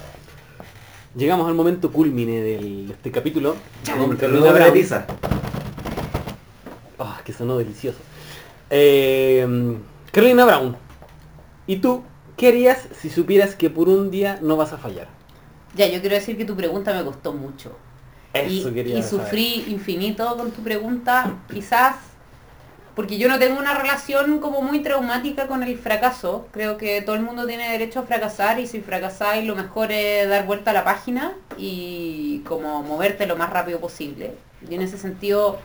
Llegamos 1.14 1.46
al 1.50 1.56
momento 1.56 1.92
culmine 1.92 2.40
del- 2.40 2.88
de 2.88 2.94
este 2.94 3.12
capítulo. 3.12 3.58
con 3.86 4.12
el 4.12 4.18
Carolina 4.18 4.46
nombre 4.46 4.64
de 4.64 4.70
Brown. 4.70 4.74
pizza. 4.74 5.06
Ah, 6.98 7.20
que 7.26 7.34
sonó 7.34 7.58
delicioso. 7.58 7.98
Eh, 8.70 9.46
Carolina 10.14 10.46
Brown, 10.46 10.78
¿y 11.68 11.78
tú 11.78 12.04
qué 12.38 12.48
harías 12.48 12.88
si 12.98 13.10
supieras 13.10 13.56
que 13.56 13.70
por 13.70 13.90
un 13.90 14.10
día 14.10 14.40
no 14.42 14.56
vas 14.56 14.72
a 14.72 14.78
fallar? 14.78 15.10
Ya, 15.76 15.88
yo 15.88 16.00
quiero 16.00 16.16
decir 16.16 16.38
que 16.38 16.46
tu 16.46 16.56
pregunta 16.56 16.94
me 16.94 17.04
costó 17.04 17.34
mucho. 17.34 17.76
Eso 18.34 18.70
y, 18.70 18.74
quería 18.74 18.98
y 19.00 19.04
saber. 19.04 19.26
sufrí 19.26 19.66
infinito 19.68 20.38
con 20.38 20.52
tu 20.52 20.62
pregunta, 20.62 21.40
quizás 21.54 21.96
porque 22.96 23.18
yo 23.18 23.30
no 23.30 23.40
tengo 23.40 23.60
una 23.60 23.74
relación 23.74 24.40
como 24.40 24.62
muy 24.62 24.80
traumática 24.80 25.48
con 25.48 25.64
el 25.64 25.78
fracaso. 25.78 26.48
Creo 26.52 26.78
que 26.78 27.02
todo 27.02 27.16
el 27.16 27.22
mundo 27.22 27.48
tiene 27.48 27.70
derecho 27.70 28.00
a 28.00 28.04
fracasar 28.04 28.60
y 28.60 28.68
si 28.68 28.82
fracasáis 28.82 29.46
lo 29.46 29.56
mejor 29.56 29.92
es 29.92 30.28
dar 30.28 30.46
vuelta 30.46 30.72
a 30.72 30.74
la 30.74 30.84
página 30.84 31.34
y 31.58 32.40
como 32.48 32.84
moverte 32.84 33.26
lo 33.26 33.38
más 33.38 33.50
rápido 33.50 33.80
posible. 33.80 34.34
Y 34.70 34.76
en 34.76 34.82
ese 34.82 34.98
sentido, 34.98 35.60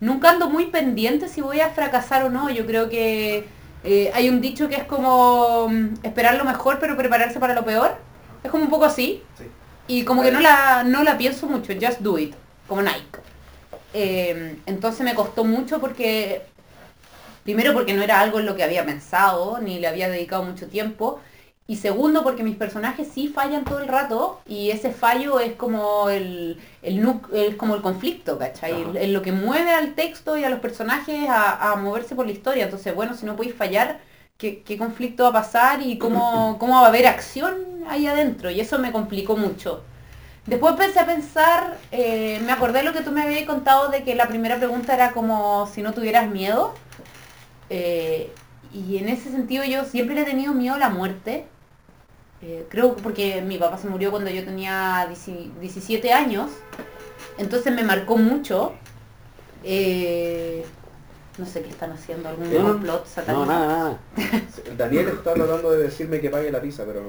nunca 0.00 0.30
ando 0.30 0.48
muy 0.48 0.66
pendiente 0.66 1.28
si 1.28 1.40
voy 1.40 1.60
a 1.60 1.70
fracasar 1.70 2.24
o 2.24 2.30
no. 2.30 2.50
Yo 2.50 2.66
creo 2.66 2.88
que 2.88 3.46
eh, 3.84 4.10
hay 4.14 4.28
un 4.28 4.40
dicho 4.40 4.68
que 4.68 4.76
es 4.76 4.84
como 4.84 5.68
mm, 5.68 5.94
esperar 6.02 6.36
lo 6.36 6.44
mejor 6.44 6.78
pero 6.78 6.96
prepararse 6.96 7.40
para 7.40 7.54
lo 7.54 7.64
peor. 7.64 7.96
Es 8.44 8.50
como 8.50 8.64
un 8.64 8.70
poco 8.70 8.84
así. 8.84 9.22
Sí. 9.38 9.44
Y 9.88 10.04
como 10.04 10.22
que 10.22 10.32
no 10.32 10.40
la, 10.40 10.82
no 10.84 11.02
la 11.04 11.16
pienso 11.16 11.46
mucho, 11.46 11.72
just 11.80 12.00
do 12.00 12.18
it, 12.18 12.34
como 12.66 12.82
Nike. 12.82 13.20
Eh, 13.94 14.56
entonces 14.66 15.04
me 15.04 15.14
costó 15.14 15.44
mucho 15.44 15.80
porque, 15.80 16.42
primero 17.46 17.72
porque 17.74 17.94
no 17.94 18.02
era 18.02 18.20
algo 18.20 18.40
en 18.40 18.46
lo 18.46 18.56
que 18.56 18.64
había 18.64 18.84
pensado, 18.84 19.58
ni 19.60 19.78
le 19.78 19.86
había 19.88 20.08
dedicado 20.10 20.42
mucho 20.44 20.68
tiempo. 20.68 21.20
Y 21.68 21.76
segundo 21.76 22.22
porque 22.22 22.44
mis 22.44 22.56
personajes 22.56 23.08
sí 23.12 23.28
fallan 23.28 23.66
todo 23.66 23.80
el 23.80 23.88
rato 23.88 24.40
y 24.46 24.70
ese 24.70 24.92
fallo 24.92 25.40
es 25.40 25.54
como 25.54 26.08
el, 26.10 26.60
el 26.82 27.20
es 27.32 27.56
como 27.56 27.74
el 27.76 27.82
conflicto, 27.82 28.38
¿cachai? 28.38 28.86
Es 28.96 29.10
lo 29.10 29.22
que 29.22 29.32
mueve 29.32 29.72
al 29.72 29.94
texto 29.94 30.36
y 30.36 30.44
a 30.44 30.50
los 30.50 30.60
personajes 30.60 31.28
a, 31.28 31.72
a 31.72 31.76
moverse 31.76 32.14
por 32.14 32.26
la 32.26 32.32
historia. 32.32 32.64
Entonces, 32.64 32.94
bueno, 32.94 33.14
si 33.14 33.26
no 33.26 33.34
podéis 33.36 33.56
fallar, 33.56 34.00
¿qué, 34.38 34.62
qué 34.62 34.78
conflicto 34.78 35.24
va 35.24 35.30
a 35.30 35.32
pasar 35.42 35.82
y 35.82 35.98
cómo, 35.98 36.56
cómo 36.60 36.74
va 36.80 36.86
a 36.86 36.88
haber 36.88 37.06
acción 37.08 37.84
ahí 37.88 38.06
adentro? 38.06 38.50
Y 38.50 38.60
eso 38.60 38.78
me 38.78 38.92
complicó 38.92 39.36
mucho. 39.36 39.84
Después 40.46 40.72
empecé 40.74 41.00
a 41.00 41.06
pensar, 41.06 41.78
eh, 41.90 42.40
me 42.44 42.52
acordé 42.52 42.78
de 42.80 42.84
lo 42.84 42.92
que 42.92 43.00
tú 43.02 43.10
me 43.10 43.22
habías 43.22 43.44
contado 43.46 43.88
de 43.90 44.04
que 44.04 44.14
la 44.14 44.28
primera 44.28 44.56
pregunta 44.58 44.94
era 44.94 45.12
como 45.12 45.66
si 45.66 45.82
no 45.82 45.92
tuvieras 45.92 46.28
miedo. 46.30 46.74
Eh, 47.70 48.30
y 48.72 48.98
en 48.98 49.08
ese 49.08 49.30
sentido 49.30 49.64
yo 49.64 49.84
siempre 49.84 50.14
le 50.14 50.22
he 50.22 50.24
tenido 50.24 50.52
miedo 50.54 50.74
a 50.74 50.78
la 50.78 50.88
muerte. 50.90 51.46
Eh, 52.42 52.66
creo 52.68 52.94
que 52.94 53.02
porque 53.02 53.42
mi 53.42 53.58
papá 53.58 53.78
se 53.78 53.88
murió 53.88 54.10
cuando 54.10 54.30
yo 54.30 54.44
tenía 54.44 55.06
10 55.08 55.60
17 55.60 56.12
años. 56.12 56.50
Entonces 57.38 57.74
me 57.74 57.82
marcó 57.82 58.16
mucho. 58.16 58.72
Eh, 59.64 60.64
no 61.38 61.44
sé 61.44 61.62
qué 61.62 61.68
están 61.68 61.92
haciendo, 61.92 62.28
algún 62.28 62.52
no, 62.52 62.72
complot 62.72 63.06
satánico. 63.06 63.44
No, 63.44 63.52
nada, 63.52 63.66
nada. 63.66 63.98
Daniel 64.76 65.08
está 65.08 65.34
tratando 65.34 65.70
de 65.72 65.82
decirme 65.84 66.20
que 66.20 66.30
pague 66.30 66.50
la 66.50 66.60
pizza, 66.60 66.84
pero... 66.86 67.02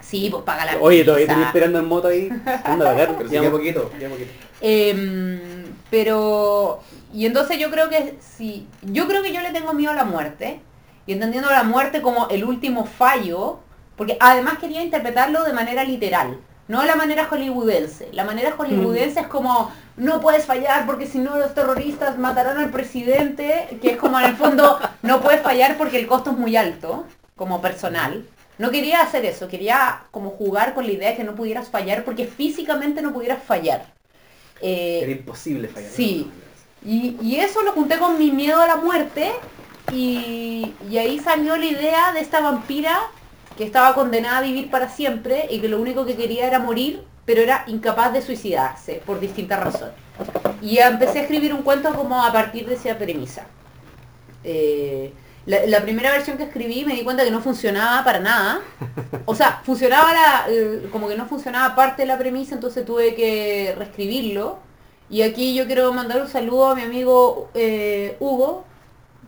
Sí, 0.00 0.28
pues 0.30 0.42
paga 0.44 0.64
la 0.66 0.76
Oye, 0.80 1.04
todavía 1.04 1.26
pizza. 1.26 1.32
estoy 1.40 1.46
esperando 1.46 1.78
en 1.78 1.84
moto 1.86 2.08
ahí. 2.08 2.28
Anda. 2.64 2.94
Pero 3.16 3.28
sí, 3.28 3.34
ya 3.34 3.42
mo- 3.42 3.52
poquito, 3.52 3.90
ya 3.98 4.08
poquito. 4.08 4.30
Em, 4.60 5.63
pero, 5.90 6.80
y 7.12 7.26
entonces 7.26 7.58
yo 7.58 7.70
creo 7.70 7.88
que 7.88 8.16
sí, 8.20 8.66
yo 8.82 9.06
creo 9.06 9.22
que 9.22 9.32
yo 9.32 9.40
le 9.40 9.52
tengo 9.52 9.72
miedo 9.72 9.92
a 9.92 9.96
la 9.96 10.04
muerte, 10.04 10.60
y 11.06 11.12
entendiendo 11.12 11.50
la 11.50 11.62
muerte 11.62 12.00
como 12.00 12.28
el 12.28 12.44
último 12.44 12.86
fallo, 12.86 13.60
porque 13.96 14.16
además 14.20 14.58
quería 14.58 14.82
interpretarlo 14.82 15.44
de 15.44 15.52
manera 15.52 15.84
literal, 15.84 16.38
No 16.66 16.82
la 16.84 16.96
manera 16.96 17.26
hollywoodense. 17.26 18.08
La 18.12 18.24
manera 18.24 18.52
hollywoodense 18.56 19.20
es 19.20 19.26
como, 19.26 19.70
no 19.98 20.22
puedes 20.22 20.46
fallar 20.46 20.86
porque 20.86 21.06
si 21.06 21.18
no 21.18 21.36
los 21.38 21.52
terroristas 21.52 22.16
matarán 22.16 22.56
al 22.56 22.70
presidente, 22.70 23.78
que 23.82 23.90
es 23.90 23.96
como 23.98 24.18
en 24.18 24.26
el 24.30 24.36
fondo, 24.36 24.78
no 25.02 25.20
puedes 25.20 25.42
fallar 25.42 25.76
porque 25.76 25.98
el 25.98 26.06
costo 26.06 26.30
es 26.30 26.38
muy 26.38 26.56
alto, 26.56 27.04
como 27.36 27.60
personal. 27.60 28.24
No 28.56 28.70
quería 28.70 29.02
hacer 29.02 29.26
eso, 29.26 29.48
quería 29.48 30.04
como 30.10 30.30
jugar 30.30 30.72
con 30.72 30.86
la 30.86 30.92
idea 30.92 31.10
de 31.10 31.16
que 31.16 31.24
no 31.24 31.34
pudieras 31.34 31.68
fallar 31.68 32.02
porque 32.02 32.26
físicamente 32.26 33.02
no 33.02 33.12
pudieras 33.12 33.42
fallar. 33.42 33.92
Eh, 34.66 35.00
Era 35.02 35.12
imposible 35.12 35.68
fallar. 35.68 35.90
Sí. 35.90 36.30
Y, 36.84 37.16
y 37.22 37.36
eso 37.36 37.62
lo 37.62 37.72
junté 37.72 37.98
con 37.98 38.18
mi 38.18 38.30
miedo 38.30 38.60
a 38.60 38.66
la 38.66 38.76
muerte 38.76 39.30
y, 39.92 40.72
y 40.90 40.98
ahí 40.98 41.18
salió 41.18 41.56
la 41.56 41.64
idea 41.66 42.12
de 42.12 42.20
esta 42.20 42.40
vampira 42.40 42.98
que 43.56 43.64
estaba 43.64 43.94
condenada 43.94 44.38
a 44.38 44.42
vivir 44.42 44.70
para 44.70 44.88
siempre 44.88 45.46
y 45.50 45.60
que 45.60 45.68
lo 45.68 45.80
único 45.80 46.04
que 46.04 46.16
quería 46.16 46.46
era 46.46 46.58
morir, 46.58 47.04
pero 47.24 47.40
era 47.40 47.64
incapaz 47.68 48.12
de 48.12 48.20
suicidarse 48.22 49.02
por 49.06 49.20
distintas 49.20 49.60
razones. 49.60 49.94
Y 50.60 50.78
empecé 50.78 51.20
a 51.20 51.22
escribir 51.22 51.52
un 51.54 51.62
cuento 51.62 51.94
como 51.94 52.22
a 52.24 52.32
partir 52.32 52.66
de 52.66 52.74
esa 52.74 52.96
premisa. 52.98 53.46
Eh, 54.42 55.12
la, 55.46 55.66
la 55.66 55.80
primera 55.82 56.10
versión 56.10 56.36
que 56.36 56.44
escribí 56.44 56.84
me 56.84 56.94
di 56.94 57.02
cuenta 57.04 57.24
que 57.24 57.30
no 57.30 57.40
funcionaba 57.40 58.02
para 58.04 58.20
nada. 58.20 58.60
O 59.26 59.34
sea, 59.34 59.60
funcionaba 59.64 60.12
la, 60.12 60.44
eh, 60.48 60.88
como 60.90 61.08
que 61.08 61.16
no 61.16 61.26
funcionaba 61.26 61.74
parte 61.74 62.02
de 62.02 62.06
la 62.08 62.18
premisa, 62.18 62.54
entonces 62.54 62.84
tuve 62.84 63.14
que 63.14 63.74
reescribirlo. 63.76 64.58
Y 65.10 65.22
aquí 65.22 65.54
yo 65.54 65.66
quiero 65.66 65.92
mandar 65.92 66.20
un 66.22 66.28
saludo 66.28 66.68
a 66.70 66.74
mi 66.74 66.82
amigo 66.82 67.50
eh, 67.54 68.16
Hugo 68.20 68.64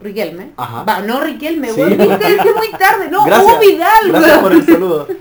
Riquelme. 0.01 0.53
Ajá. 0.57 0.85
Va, 0.85 1.01
no 1.01 1.21
Riquelme, 1.21 1.71
Sí. 1.71 1.81
weón, 1.81 1.97
viste, 1.99 2.27
es 2.37 2.55
muy 2.57 2.71
tarde. 2.73 3.09
No, 3.11 3.25
Gracias. 3.25 3.51
Hugo 3.53 3.61
Vidal, 3.61 4.09
Gracias 4.09 4.31
weón. 4.31 4.43
por 4.43 4.53
el 4.53 4.67
saludo. 4.67 5.09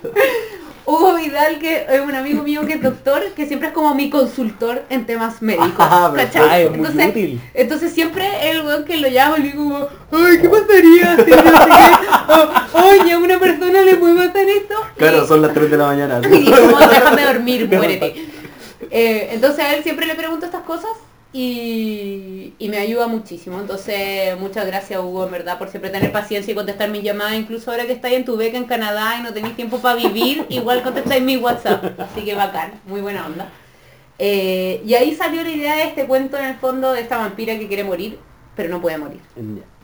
Hugo 0.86 1.16
Vidal, 1.16 1.58
que 1.60 1.86
es 1.90 2.00
un 2.02 2.14
amigo 2.14 2.44
mío 2.44 2.66
que 2.66 2.74
es 2.74 2.82
doctor, 2.82 3.24
que 3.36 3.46
siempre 3.48 3.70
es 3.70 3.74
como 3.74 3.96
mi 3.96 4.10
consultor 4.10 4.84
en 4.90 5.06
temas 5.06 5.42
médicos. 5.42 5.72
Ah, 5.80 6.14
¿cachai? 6.16 6.64
Es 6.64 6.70
muy 6.70 6.80
entonces, 6.80 7.10
útil. 7.10 7.42
entonces 7.56 7.94
siempre 7.94 8.52
el 8.52 8.62
weón 8.66 8.86
que 8.86 8.98
lo 8.98 9.08
llamo 9.10 9.38
le 9.38 9.44
digo 9.44 9.64
como, 9.64 9.88
ay, 10.26 10.38
¿qué 10.40 10.48
pasaría 10.50 11.16
si 11.16 11.32
no 11.32 11.38
sé 11.38 11.70
qué? 11.70 11.92
O, 12.76 12.88
Oye, 13.02 13.14
a 13.14 13.18
una 13.20 13.40
persona 13.40 13.82
le 13.82 13.96
puede 13.96 14.16
pasar 14.28 14.48
esto. 14.50 14.76
Claro, 14.98 15.24
Y- 15.24 15.28
son 15.28 15.42
las 15.42 15.54
3 15.54 15.72
de 15.72 15.78
la 15.78 15.86
mañana. 15.88 16.22
y 16.32 16.52
como, 16.52 16.78
déjame 16.80 17.24
dormir, 17.26 17.68
muérete. 17.72 18.26
Eh, 18.92 19.30
entonces 19.32 19.64
a 19.66 19.74
él 19.76 19.84
siempre 19.84 20.06
le 20.06 20.16
pregunto 20.16 20.46
estas 20.46 20.62
cosas 20.64 20.92
y, 21.38 22.54
y 22.58 22.70
me 22.70 22.78
ayuda 22.78 23.08
muchísimo. 23.08 23.60
Entonces, 23.60 24.40
muchas 24.40 24.66
gracias 24.66 25.02
Hugo, 25.02 25.26
en 25.26 25.32
verdad, 25.32 25.58
por 25.60 25.68
siempre 25.68 25.90
tener 25.90 26.10
paciencia 26.14 26.54
y 26.54 26.56
contestar 26.56 26.90
mis 26.90 27.04
llamadas. 27.04 27.36
Incluso 27.36 27.72
ahora 27.72 27.86
que 27.86 27.92
estáis 27.92 28.16
en 28.16 28.24
tu 28.24 28.38
beca 28.38 28.58
en 28.58 28.64
Canadá 28.64 29.18
y 29.20 29.24
no 29.24 29.34
tenéis 29.34 29.58
tiempo 29.58 29.80
para 29.80 29.96
vivir, 29.98 30.46
igual 30.50 30.82
contestáis 30.82 31.22
mi 31.22 31.36
WhatsApp. 31.36 32.00
Así 32.00 32.24
que 32.24 32.36
bacán, 32.36 32.80
muy 32.86 33.02
buena 33.02 33.26
onda. 33.26 33.50
Eh, 34.18 34.82
y 34.86 34.94
ahí 34.94 35.14
salió 35.14 35.44
la 35.44 35.52
idea 35.52 35.76
de 35.76 35.84
este 35.84 36.08
cuento 36.08 36.38
en 36.38 36.46
el 36.46 36.56
fondo 36.56 36.94
de 36.94 37.02
esta 37.02 37.18
vampira 37.18 37.60
que 37.60 37.68
quiere 37.68 37.84
morir, 37.84 38.18
pero 38.56 38.70
no 38.70 38.80
puede 38.80 38.98
morir. 38.98 39.20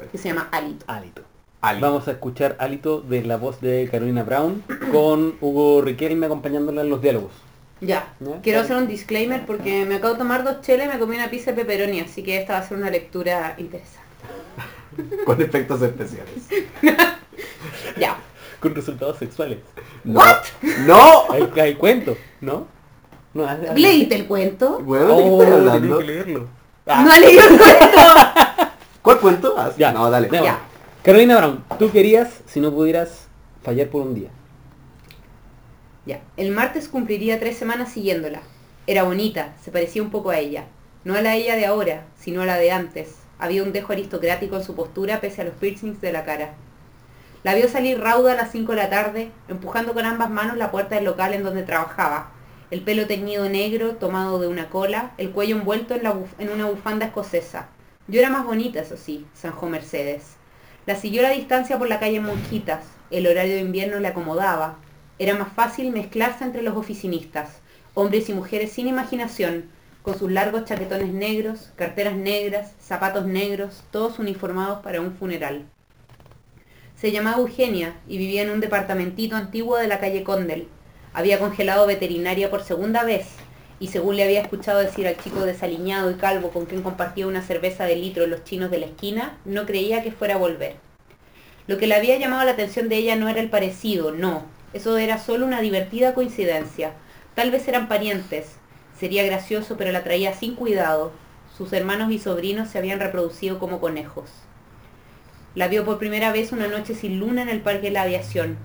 Que 0.10 0.18
se 0.18 0.30
llama 0.30 0.48
Alito. 0.54 0.86
Alito. 0.88 1.22
Ali. 1.60 1.82
Vamos 1.82 2.08
a 2.08 2.12
escuchar 2.12 2.56
Alito 2.60 3.02
de 3.02 3.24
la 3.24 3.36
voz 3.36 3.60
de 3.60 3.90
Carolina 3.92 4.24
Brown 4.24 4.64
con 4.90 5.36
Hugo 5.42 5.82
Riquelme 5.82 6.28
acompañándola 6.28 6.82
en 6.82 6.90
los 6.90 7.02
diálogos. 7.02 7.34
Ya, 7.82 8.14
quiero 8.44 8.60
hacer 8.62 8.78
un 8.78 8.88
disclaimer 8.88 9.44
porque 9.46 9.86
me 9.86 9.96
acabo 9.96 10.14
de 10.14 10.20
tomar 10.20 10.44
dos 10.44 10.62
cheles 10.62 10.86
y 10.86 10.90
me 10.90 11.00
comí 11.00 11.16
una 11.16 11.30
pizza 11.32 11.52
de 11.52 11.58
pepperoni, 11.64 12.00
así 12.00 12.22
que 12.22 12.38
esta 12.38 12.54
va 12.54 12.60
a 12.60 12.68
ser 12.68 12.78
una 12.78 12.92
lectura 12.92 13.56
interesante. 13.58 14.00
Con 15.26 15.42
efectos 15.42 15.82
especiales. 15.82 16.34
Ya. 17.98 18.16
Con 18.60 18.76
resultados 18.76 19.18
sexuales. 19.18 19.58
No. 20.04 20.22
¡No! 20.86 21.24
Hay, 21.32 21.50
hay 21.60 21.76
cuentos, 21.76 22.18
¿no? 22.40 22.68
No, 23.34 23.48
¿Leíste 23.76 24.16
el 24.16 24.28
cuento? 24.28 24.80
Bueno, 24.80 25.08
¿de 25.08 25.24
qué 25.24 25.30
Oh, 25.30 25.42
hablando? 25.42 25.98
que 26.00 26.04
leerlo. 26.06 26.48
Ah, 26.86 27.04
No 27.04 27.20
leí 27.20 27.38
el 27.38 27.48
cuento. 27.48 28.02
¿Cuál 29.02 29.20
cuento? 29.20 29.56
Ah, 29.58 29.72
ya. 29.78 29.92
No, 29.92 30.10
dale. 30.10 30.30
Ya. 30.32 30.60
Carolina 31.04 31.38
Brown, 31.38 31.64
tú 31.80 31.92
querías, 31.92 32.42
si 32.46 32.60
no 32.60 32.72
pudieras, 32.72 33.28
fallar 33.64 33.88
por 33.88 34.04
un 34.04 34.14
día. 34.16 34.30
Ya, 36.06 36.22
el 36.38 36.52
martes 36.52 36.88
cumpliría 36.88 37.40
tres 37.40 37.58
semanas 37.58 37.92
siguiéndola. 37.92 38.42
Era 38.88 39.04
bonita, 39.04 39.54
se 39.64 39.72
parecía 39.72 40.02
un 40.02 40.10
poco 40.10 40.32
a 40.32 40.40
ella. 40.40 40.66
No 41.04 41.16
a 41.16 41.22
la 41.22 41.36
ella 41.36 41.56
de 41.56 41.66
ahora, 41.66 42.06
sino 42.18 42.42
a 42.42 42.46
la 42.46 42.58
de 42.58 42.72
antes. 42.72 43.16
Había 43.38 43.64
un 43.64 43.72
dejo 43.72 43.94
aristocrático 43.94 44.56
en 44.56 44.64
su 44.64 44.76
postura 44.76 45.22
pese 45.22 45.42
a 45.42 45.46
los 45.46 45.56
piercings 45.56 46.02
de 46.02 46.12
la 46.12 46.24
cara. 46.26 46.54
La 47.44 47.56
vio 47.56 47.68
salir 47.68 48.00
rauda 48.00 48.34
a 48.34 48.36
las 48.36 48.52
5 48.52 48.72
de 48.72 48.78
la 48.78 48.90
tarde, 48.92 49.32
empujando 49.48 49.94
con 49.94 50.06
ambas 50.06 50.30
manos 50.30 50.58
la 50.58 50.70
puerta 50.70 50.96
del 50.96 51.06
local 51.06 51.34
en 51.34 51.42
donde 51.42 51.64
trabajaba. 51.64 52.32
El 52.70 52.82
pelo 52.82 53.08
teñido 53.08 53.50
negro, 53.50 53.96
tomado 53.96 54.40
de 54.40 54.48
una 54.48 54.70
cola, 54.70 55.12
el 55.18 55.32
cuello 55.32 55.56
envuelto 55.56 55.96
en, 55.96 56.50
una 56.50 56.68
bufanda 56.68 57.08
escocesa. 57.08 57.70
Yo 58.08 58.20
era 58.20 58.30
más 58.30 58.46
bonita, 58.46 58.82
eso 58.82 58.96
sí, 58.96 59.26
zanjó 59.36 59.68
Mercedes. 59.68 60.36
La 60.86 60.96
siguió 60.96 61.22
a 61.22 61.30
la 61.30 61.36
distancia 61.36 61.80
por 61.80 61.90
la 61.90 62.00
calle 62.00 62.20
Monjitas. 62.20 62.86
El 63.10 63.26
horario 63.26 63.56
de 63.56 63.62
invierno 63.62 64.00
le 64.00 64.08
acomodaba. 64.08 64.78
Era 65.22 65.36
más 65.36 65.54
fácil 65.54 65.92
mezclarse 65.92 66.44
entre 66.44 66.64
los 66.64 66.76
oficinistas, 66.76 67.60
hombres 67.94 68.28
y 68.30 68.34
mujeres 68.34 68.72
sin 68.72 68.88
imaginación, 68.88 69.66
con 70.02 70.18
sus 70.18 70.32
largos 70.32 70.66
chaquetones 70.66 71.14
negros, 71.14 71.70
carteras 71.76 72.16
negras, 72.16 72.74
zapatos 72.82 73.28
negros, 73.28 73.84
todos 73.92 74.18
uniformados 74.18 74.80
para 74.82 75.00
un 75.00 75.14
funeral. 75.14 75.68
Se 76.96 77.12
llamaba 77.12 77.38
Eugenia 77.38 77.98
y 78.08 78.18
vivía 78.18 78.42
en 78.42 78.50
un 78.50 78.62
departamentito 78.62 79.36
antiguo 79.36 79.78
de 79.78 79.88
la 79.88 80.00
calle 80.00 80.24
Condel. 80.24 80.68
Había 81.14 81.38
congelado 81.38 81.86
veterinaria 81.86 82.50
por 82.50 82.64
segunda 82.64 83.04
vez 83.04 83.28
y 83.80 83.90
según 83.90 84.16
le 84.16 84.24
había 84.24 84.42
escuchado 84.42 84.80
decir 84.80 85.08
al 85.08 85.18
chico 85.18 85.46
desaliñado 85.46 86.10
y 86.10 86.16
calvo 86.16 86.50
con 86.50 86.66
quien 86.66 86.82
compartía 86.82 87.28
una 87.28 87.44
cerveza 87.44 87.86
de 87.86 87.96
litro 87.96 88.24
en 88.24 88.32
los 88.32 88.44
chinos 88.44 88.72
de 88.72 88.80
la 88.80 88.88
esquina, 88.88 89.38
no 89.46 89.68
creía 89.68 90.02
que 90.02 90.12
fuera 90.12 90.34
a 90.34 90.40
volver. 90.40 90.78
Lo 91.68 91.78
que 91.78 91.86
le 91.86 91.94
había 91.94 92.18
llamado 92.18 92.44
la 92.44 92.54
atención 92.54 92.90
de 92.90 92.96
ella 92.98 93.16
no 93.16 93.30
era 93.30 93.40
el 93.40 93.52
parecido, 93.52 94.12
no. 94.12 94.60
Eso 94.74 94.98
era 94.98 95.18
solo 95.18 95.46
una 95.46 95.62
divertida 95.62 96.14
coincidencia. 96.14 96.94
Tal 97.36 97.52
vez 97.52 97.68
eran 97.68 97.88
parientes. 97.88 98.56
Sería 98.98 99.24
gracioso, 99.24 99.76
pero 99.78 99.92
la 99.92 100.04
traía 100.04 100.34
sin 100.34 100.56
cuidado. 100.56 101.12
Sus 101.58 101.74
hermanos 101.74 102.12
y 102.12 102.20
sobrinos 102.20 102.70
se 102.70 102.78
habían 102.78 103.00
reproducido 103.00 103.60
como 103.60 103.82
conejos. 103.82 104.30
La 105.54 105.68
vio 105.68 105.84
por 105.84 106.00
primera 106.00 106.32
vez 106.32 106.54
una 106.54 106.68
noche 106.68 106.96
sin 106.96 107.20
luna 107.20 107.42
en 107.42 107.50
el 107.50 107.62
Parque 107.62 107.88
de 107.88 107.92
la 107.92 108.04
Aviación. 108.04 108.58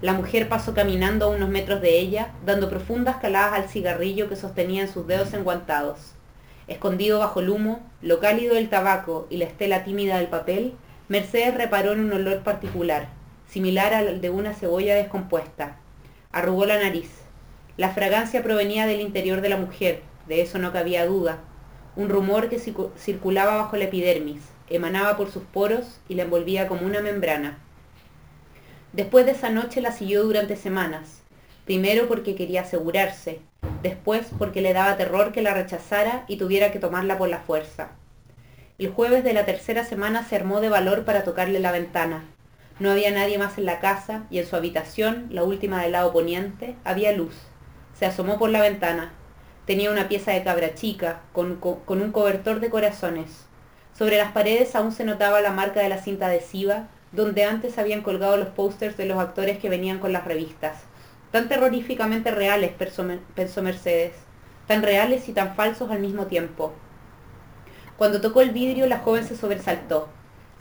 La 0.00 0.14
mujer 0.14 0.48
pasó 0.48 0.72
caminando 0.72 1.26
a 1.26 1.28
unos 1.28 1.50
metros 1.50 1.82
de 1.82 1.98
ella, 1.98 2.32
dando 2.46 2.70
profundas 2.70 3.16
caladas 3.16 3.52
al 3.52 3.68
cigarrillo 3.68 4.28
que 4.28 4.36
sostenía 4.36 4.82
en 4.82 4.92
sus 4.92 5.06
dedos 5.06 5.34
enguantados. 5.34 6.14
Escondido 6.66 7.18
bajo 7.18 7.40
el 7.40 7.50
humo, 7.50 7.80
lo 8.00 8.18
cálido 8.18 8.54
del 8.54 8.70
tabaco 8.70 9.26
y 9.28 9.36
la 9.36 9.44
estela 9.44 9.84
tímida 9.84 10.16
del 10.16 10.28
papel, 10.28 10.72
Mercedes 11.08 11.54
reparó 11.54 11.92
en 11.92 12.00
un 12.00 12.12
olor 12.14 12.42
particular, 12.42 13.08
similar 13.52 13.92
al 13.92 14.22
de 14.22 14.30
una 14.30 14.54
cebolla 14.54 14.94
descompuesta. 14.94 15.76
Arrugó 16.32 16.64
la 16.64 16.78
nariz. 16.78 17.10
La 17.76 17.90
fragancia 17.90 18.42
provenía 18.42 18.86
del 18.86 19.02
interior 19.02 19.42
de 19.42 19.50
la 19.50 19.58
mujer, 19.58 20.00
de 20.26 20.40
eso 20.40 20.58
no 20.58 20.72
cabía 20.72 21.04
duda. 21.04 21.40
Un 21.94 22.08
rumor 22.08 22.48
que 22.48 22.58
circu- 22.58 22.90
circulaba 22.96 23.56
bajo 23.56 23.76
la 23.76 23.84
epidermis, 23.84 24.42
emanaba 24.70 25.18
por 25.18 25.30
sus 25.30 25.42
poros 25.42 26.00
y 26.08 26.14
la 26.14 26.22
envolvía 26.22 26.66
como 26.66 26.86
una 26.86 27.00
membrana. 27.02 27.58
Después 28.94 29.26
de 29.26 29.32
esa 29.32 29.50
noche 29.50 29.82
la 29.82 29.92
siguió 29.92 30.22
durante 30.22 30.56
semanas, 30.56 31.20
primero 31.66 32.08
porque 32.08 32.34
quería 32.34 32.62
asegurarse, 32.62 33.40
después 33.82 34.28
porque 34.38 34.62
le 34.62 34.72
daba 34.72 34.96
terror 34.96 35.32
que 35.32 35.42
la 35.42 35.52
rechazara 35.52 36.24
y 36.26 36.38
tuviera 36.38 36.72
que 36.72 36.78
tomarla 36.78 37.18
por 37.18 37.28
la 37.28 37.40
fuerza. 37.40 37.90
El 38.78 38.88
jueves 38.88 39.24
de 39.24 39.34
la 39.34 39.44
tercera 39.44 39.84
semana 39.84 40.24
se 40.24 40.36
armó 40.36 40.62
de 40.62 40.70
valor 40.70 41.04
para 41.04 41.24
tocarle 41.24 41.60
la 41.60 41.72
ventana. 41.72 42.24
No 42.82 42.90
había 42.90 43.12
nadie 43.12 43.38
más 43.38 43.58
en 43.58 43.64
la 43.64 43.78
casa 43.78 44.24
y 44.28 44.40
en 44.40 44.46
su 44.48 44.56
habitación, 44.56 45.28
la 45.30 45.44
última 45.44 45.80
del 45.80 45.92
lado 45.92 46.12
poniente, 46.12 46.74
había 46.82 47.12
luz. 47.12 47.32
Se 47.94 48.06
asomó 48.06 48.40
por 48.40 48.50
la 48.50 48.60
ventana. 48.60 49.12
Tenía 49.66 49.92
una 49.92 50.08
pieza 50.08 50.32
de 50.32 50.42
cabra 50.42 50.74
chica, 50.74 51.20
con, 51.32 51.54
co- 51.60 51.78
con 51.84 52.02
un 52.02 52.10
cobertor 52.10 52.58
de 52.58 52.70
corazones. 52.70 53.46
Sobre 53.96 54.18
las 54.18 54.32
paredes 54.32 54.74
aún 54.74 54.90
se 54.90 55.04
notaba 55.04 55.40
la 55.40 55.52
marca 55.52 55.78
de 55.78 55.88
la 55.90 55.98
cinta 55.98 56.26
adhesiva, 56.26 56.88
donde 57.12 57.44
antes 57.44 57.78
habían 57.78 58.02
colgado 58.02 58.36
los 58.36 58.48
pósters 58.48 58.96
de 58.96 59.06
los 59.06 59.20
actores 59.20 59.58
que 59.58 59.68
venían 59.70 60.00
con 60.00 60.12
las 60.12 60.24
revistas. 60.24 60.78
Tan 61.30 61.48
terroríficamente 61.48 62.32
reales, 62.32 62.72
pensó 62.72 63.62
Mercedes. 63.62 64.14
Tan 64.66 64.82
reales 64.82 65.28
y 65.28 65.32
tan 65.32 65.54
falsos 65.54 65.88
al 65.92 66.00
mismo 66.00 66.26
tiempo. 66.26 66.72
Cuando 67.96 68.20
tocó 68.20 68.40
el 68.40 68.50
vidrio, 68.50 68.88
la 68.88 68.98
joven 68.98 69.24
se 69.24 69.36
sobresaltó. 69.36 70.08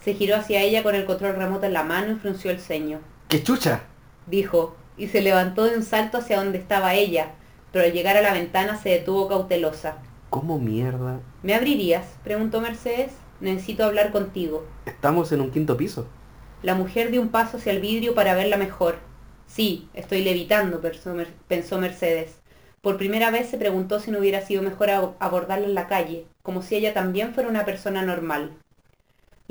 Se 0.03 0.13
giró 0.13 0.35
hacia 0.35 0.61
ella 0.61 0.83
con 0.83 0.95
el 0.95 1.05
control 1.05 1.35
remoto 1.35 1.65
en 1.65 1.73
la 1.73 1.83
mano 1.83 2.11
y 2.13 2.15
frunció 2.15 2.51
el 2.51 2.59
ceño. 2.59 2.99
¡Qué 3.27 3.43
chucha! 3.43 3.81
Dijo, 4.27 4.75
y 4.97 5.07
se 5.07 5.21
levantó 5.21 5.65
de 5.65 5.75
un 5.77 5.83
salto 5.83 6.17
hacia 6.17 6.37
donde 6.37 6.57
estaba 6.57 6.93
ella, 6.95 7.31
pero 7.71 7.85
al 7.85 7.93
llegar 7.93 8.17
a 8.17 8.21
la 8.21 8.33
ventana 8.33 8.77
se 8.77 8.89
detuvo 8.89 9.27
cautelosa. 9.27 9.97
¿Cómo 10.29 10.59
mierda? 10.59 11.19
¿Me 11.43 11.53
abrirías? 11.53 12.05
preguntó 12.23 12.61
Mercedes. 12.61 13.11
Necesito 13.41 13.83
hablar 13.85 14.11
contigo. 14.11 14.65
Estamos 14.85 15.31
en 15.31 15.41
un 15.41 15.49
quinto 15.51 15.75
piso. 15.75 16.07
La 16.61 16.75
mujer 16.75 17.09
dio 17.09 17.21
un 17.21 17.29
paso 17.29 17.57
hacia 17.57 17.71
el 17.71 17.81
vidrio 17.81 18.13
para 18.13 18.35
verla 18.35 18.55
mejor. 18.57 18.97
Sí, 19.47 19.89
estoy 19.95 20.23
levitando, 20.23 20.79
pensó 20.79 21.13
Mer- 21.15 21.33
pensó 21.47 21.79
Mercedes. 21.79 22.39
Por 22.81 22.97
primera 22.97 23.31
vez 23.31 23.49
se 23.49 23.57
preguntó 23.57 23.99
si 23.99 24.11
no 24.11 24.19
hubiera 24.19 24.41
sido 24.41 24.61
mejor 24.61 24.89
abordarla 25.19 25.65
en 25.65 25.73
la 25.73 25.87
calle, 25.87 26.25
como 26.43 26.61
si 26.61 26.75
ella 26.75 26.93
también 26.93 27.33
fuera 27.33 27.49
una 27.49 27.65
persona 27.65 28.03
normal. 28.03 28.51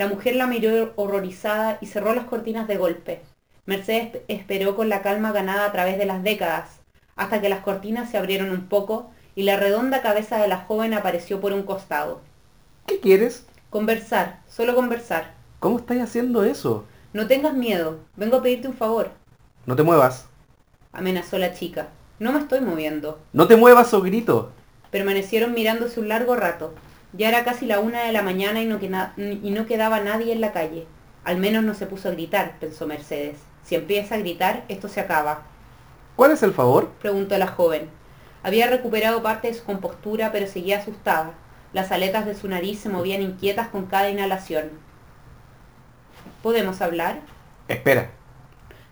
La 0.00 0.06
mujer 0.06 0.34
la 0.34 0.46
miró 0.46 0.94
horrorizada 0.96 1.76
y 1.82 1.86
cerró 1.86 2.14
las 2.14 2.24
cortinas 2.24 2.66
de 2.66 2.78
golpe. 2.78 3.20
Mercedes 3.66 4.22
esperó 4.28 4.74
con 4.74 4.88
la 4.88 5.02
calma 5.02 5.30
ganada 5.30 5.66
a 5.66 5.72
través 5.72 5.98
de 5.98 6.06
las 6.06 6.22
décadas, 6.22 6.80
hasta 7.16 7.42
que 7.42 7.50
las 7.50 7.60
cortinas 7.60 8.10
se 8.10 8.16
abrieron 8.16 8.48
un 8.48 8.66
poco 8.66 9.10
y 9.34 9.42
la 9.42 9.58
redonda 9.58 10.00
cabeza 10.00 10.38
de 10.38 10.48
la 10.48 10.56
joven 10.56 10.94
apareció 10.94 11.38
por 11.38 11.52
un 11.52 11.64
costado. 11.64 12.22
¿Qué 12.86 12.98
quieres? 12.98 13.44
Conversar, 13.68 14.40
solo 14.48 14.74
conversar. 14.74 15.34
¿Cómo 15.58 15.78
estás 15.78 15.98
haciendo 15.98 16.44
eso? 16.44 16.86
No 17.12 17.26
tengas 17.26 17.52
miedo, 17.52 17.98
vengo 18.16 18.38
a 18.38 18.42
pedirte 18.42 18.68
un 18.68 18.76
favor. 18.78 19.10
No 19.66 19.76
te 19.76 19.82
muevas. 19.82 20.28
Amenazó 20.92 21.36
la 21.36 21.52
chica. 21.52 21.88
No 22.18 22.32
me 22.32 22.38
estoy 22.38 22.62
moviendo. 22.62 23.18
No 23.34 23.46
te 23.46 23.56
muevas 23.56 23.92
o 23.92 24.00
grito. 24.00 24.50
Permanecieron 24.90 25.52
mirándose 25.52 26.00
un 26.00 26.08
largo 26.08 26.36
rato. 26.36 26.72
Ya 27.12 27.28
era 27.28 27.44
casi 27.44 27.66
la 27.66 27.80
una 27.80 28.04
de 28.04 28.12
la 28.12 28.22
mañana 28.22 28.62
y 28.62 28.66
no, 28.66 28.78
y 29.16 29.50
no 29.50 29.66
quedaba 29.66 30.00
nadie 30.00 30.32
en 30.32 30.40
la 30.40 30.52
calle. 30.52 30.86
Al 31.24 31.38
menos 31.38 31.64
no 31.64 31.74
se 31.74 31.86
puso 31.86 32.08
a 32.08 32.12
gritar, 32.12 32.58
pensó 32.60 32.86
Mercedes. 32.86 33.38
Si 33.64 33.74
empieza 33.74 34.14
a 34.14 34.18
gritar, 34.18 34.64
esto 34.68 34.88
se 34.88 35.00
acaba. 35.00 35.42
¿Cuál 36.16 36.32
es 36.32 36.42
el 36.42 36.52
favor? 36.52 36.88
preguntó 37.00 37.36
la 37.38 37.46
joven. 37.46 37.88
Había 38.42 38.68
recuperado 38.68 39.22
parte 39.22 39.48
de 39.48 39.54
su 39.54 39.64
compostura, 39.64 40.32
pero 40.32 40.46
seguía 40.46 40.78
asustada. 40.78 41.34
Las 41.72 41.92
aletas 41.92 42.26
de 42.26 42.34
su 42.34 42.48
nariz 42.48 42.80
se 42.80 42.88
movían 42.88 43.22
inquietas 43.22 43.68
con 43.68 43.86
cada 43.86 44.10
inhalación. 44.10 44.70
¿Podemos 46.42 46.80
hablar? 46.80 47.20
Espera. 47.68 48.10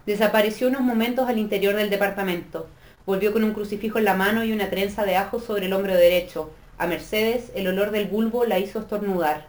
Desapareció 0.06 0.68
unos 0.68 0.82
momentos 0.82 1.28
al 1.28 1.38
interior 1.38 1.74
del 1.74 1.90
departamento. 1.90 2.68
Volvió 3.06 3.32
con 3.32 3.42
un 3.42 3.52
crucifijo 3.52 3.98
en 3.98 4.04
la 4.04 4.14
mano 4.14 4.44
y 4.44 4.52
una 4.52 4.70
trenza 4.70 5.04
de 5.04 5.16
ajo 5.16 5.40
sobre 5.40 5.66
el 5.66 5.72
hombro 5.72 5.94
derecho. 5.94 6.50
A 6.78 6.86
Mercedes, 6.86 7.50
el 7.56 7.66
olor 7.66 7.90
del 7.90 8.06
bulbo 8.06 8.44
la 8.44 8.60
hizo 8.60 8.78
estornudar. 8.78 9.48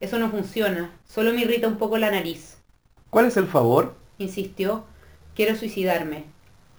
Eso 0.00 0.18
no 0.18 0.30
funciona, 0.30 0.90
solo 1.06 1.32
me 1.32 1.42
irrita 1.42 1.68
un 1.68 1.76
poco 1.76 1.98
la 1.98 2.10
nariz. 2.10 2.56
¿Cuál 3.10 3.26
es 3.26 3.36
el 3.36 3.46
favor? 3.46 3.94
Insistió. 4.16 4.84
Quiero 5.34 5.54
suicidarme. 5.54 6.24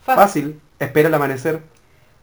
Fácil. 0.04 0.60
Espera 0.80 1.10
el 1.10 1.14
amanecer. 1.14 1.62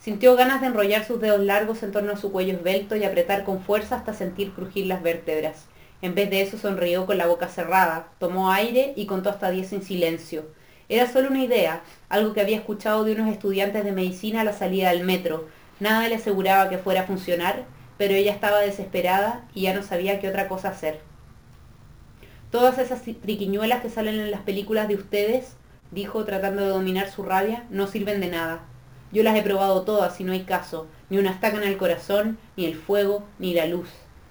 Sintió 0.01 0.35
ganas 0.35 0.61
de 0.61 0.67
enrollar 0.67 1.05
sus 1.05 1.21
dedos 1.21 1.41
largos 1.41 1.85
en 1.85 1.93
torno 1.93 2.13
a 2.13 2.17
su 2.17 2.33
cuello 2.33 2.55
esbelto 2.55 2.97
y 2.97 3.05
apretar 3.05 3.45
con 3.45 3.63
fuerza 3.63 3.95
hasta 3.95 4.15
sentir 4.15 4.53
crujir 4.53 4.87
las 4.87 5.03
vértebras. 5.03 5.67
En 6.03 6.17
vez 6.17 6.29
de 6.29 6.43
eso 6.43 6.59
sonrió 6.59 7.07
con 7.07 7.19
la 7.19 7.29
boca 7.29 7.49
cerrada, 7.49 8.09
tomó 8.19 8.51
aire 8.51 8.95
y 8.97 9.07
contó 9.07 9.31
hasta 9.31 9.51
diez 9.51 9.73
en 9.73 9.83
silencio. 9.83 10.45
Era 10.89 11.07
solo 11.07 11.29
una 11.29 11.45
idea, 11.45 11.83
algo 12.09 12.33
que 12.33 12.41
había 12.41 12.57
escuchado 12.57 13.05
de 13.05 13.13
unos 13.13 13.31
estudiantes 13.31 13.85
de 13.85 13.93
medicina 13.93 14.41
a 14.41 14.45
la 14.45 14.55
salida 14.55 14.91
del 14.91 15.05
metro. 15.05 15.47
Nada 15.81 16.09
le 16.09 16.15
aseguraba 16.17 16.69
que 16.69 16.79
fuera 16.79 17.03
a 17.03 17.07
funcionar, 17.07 17.65
pero 17.97 18.15
ella 18.15 18.33
estaba 18.33 18.61
desesperada 18.61 19.45
y 19.55 19.63
ya 19.63 19.75
no 19.75 19.83
sabía 19.83 20.21
qué 20.21 20.29
otra 20.29 20.47
cosa 20.47 20.69
hacer. 20.69 21.01
Todas 22.51 22.79
esas 22.79 23.03
triquiñuelas 23.03 23.81
que 23.81 23.91
salen 23.91 24.21
en 24.21 24.31
las 24.31 24.43
películas 24.43 24.89
de 24.89 24.97
ustedes, 24.97 25.57
dijo 25.91 26.25
tratando 26.25 26.63
de 26.63 26.69
dominar 26.69 27.11
su 27.11 27.23
rabia, 27.23 27.65
no 27.71 27.87
sirven 27.87 28.21
de 28.21 28.29
nada. 28.29 28.61
Yo 29.13 29.23
las 29.23 29.37
he 29.37 29.43
probado 29.43 29.83
todas 29.83 30.21
y 30.21 30.25
no 30.25 30.33
hay 30.33 30.45
caso, 30.45 30.87
ni 31.09 31.19
una 31.19 31.31
estaca 31.31 31.57
en 31.57 31.65
el 31.65 31.77
corazón, 31.77 32.39
ni 32.57 32.67
el 32.67 32.75
fuego, 32.75 33.25
ni 33.39 33.55
la 33.55 33.67
luz. 33.67 33.89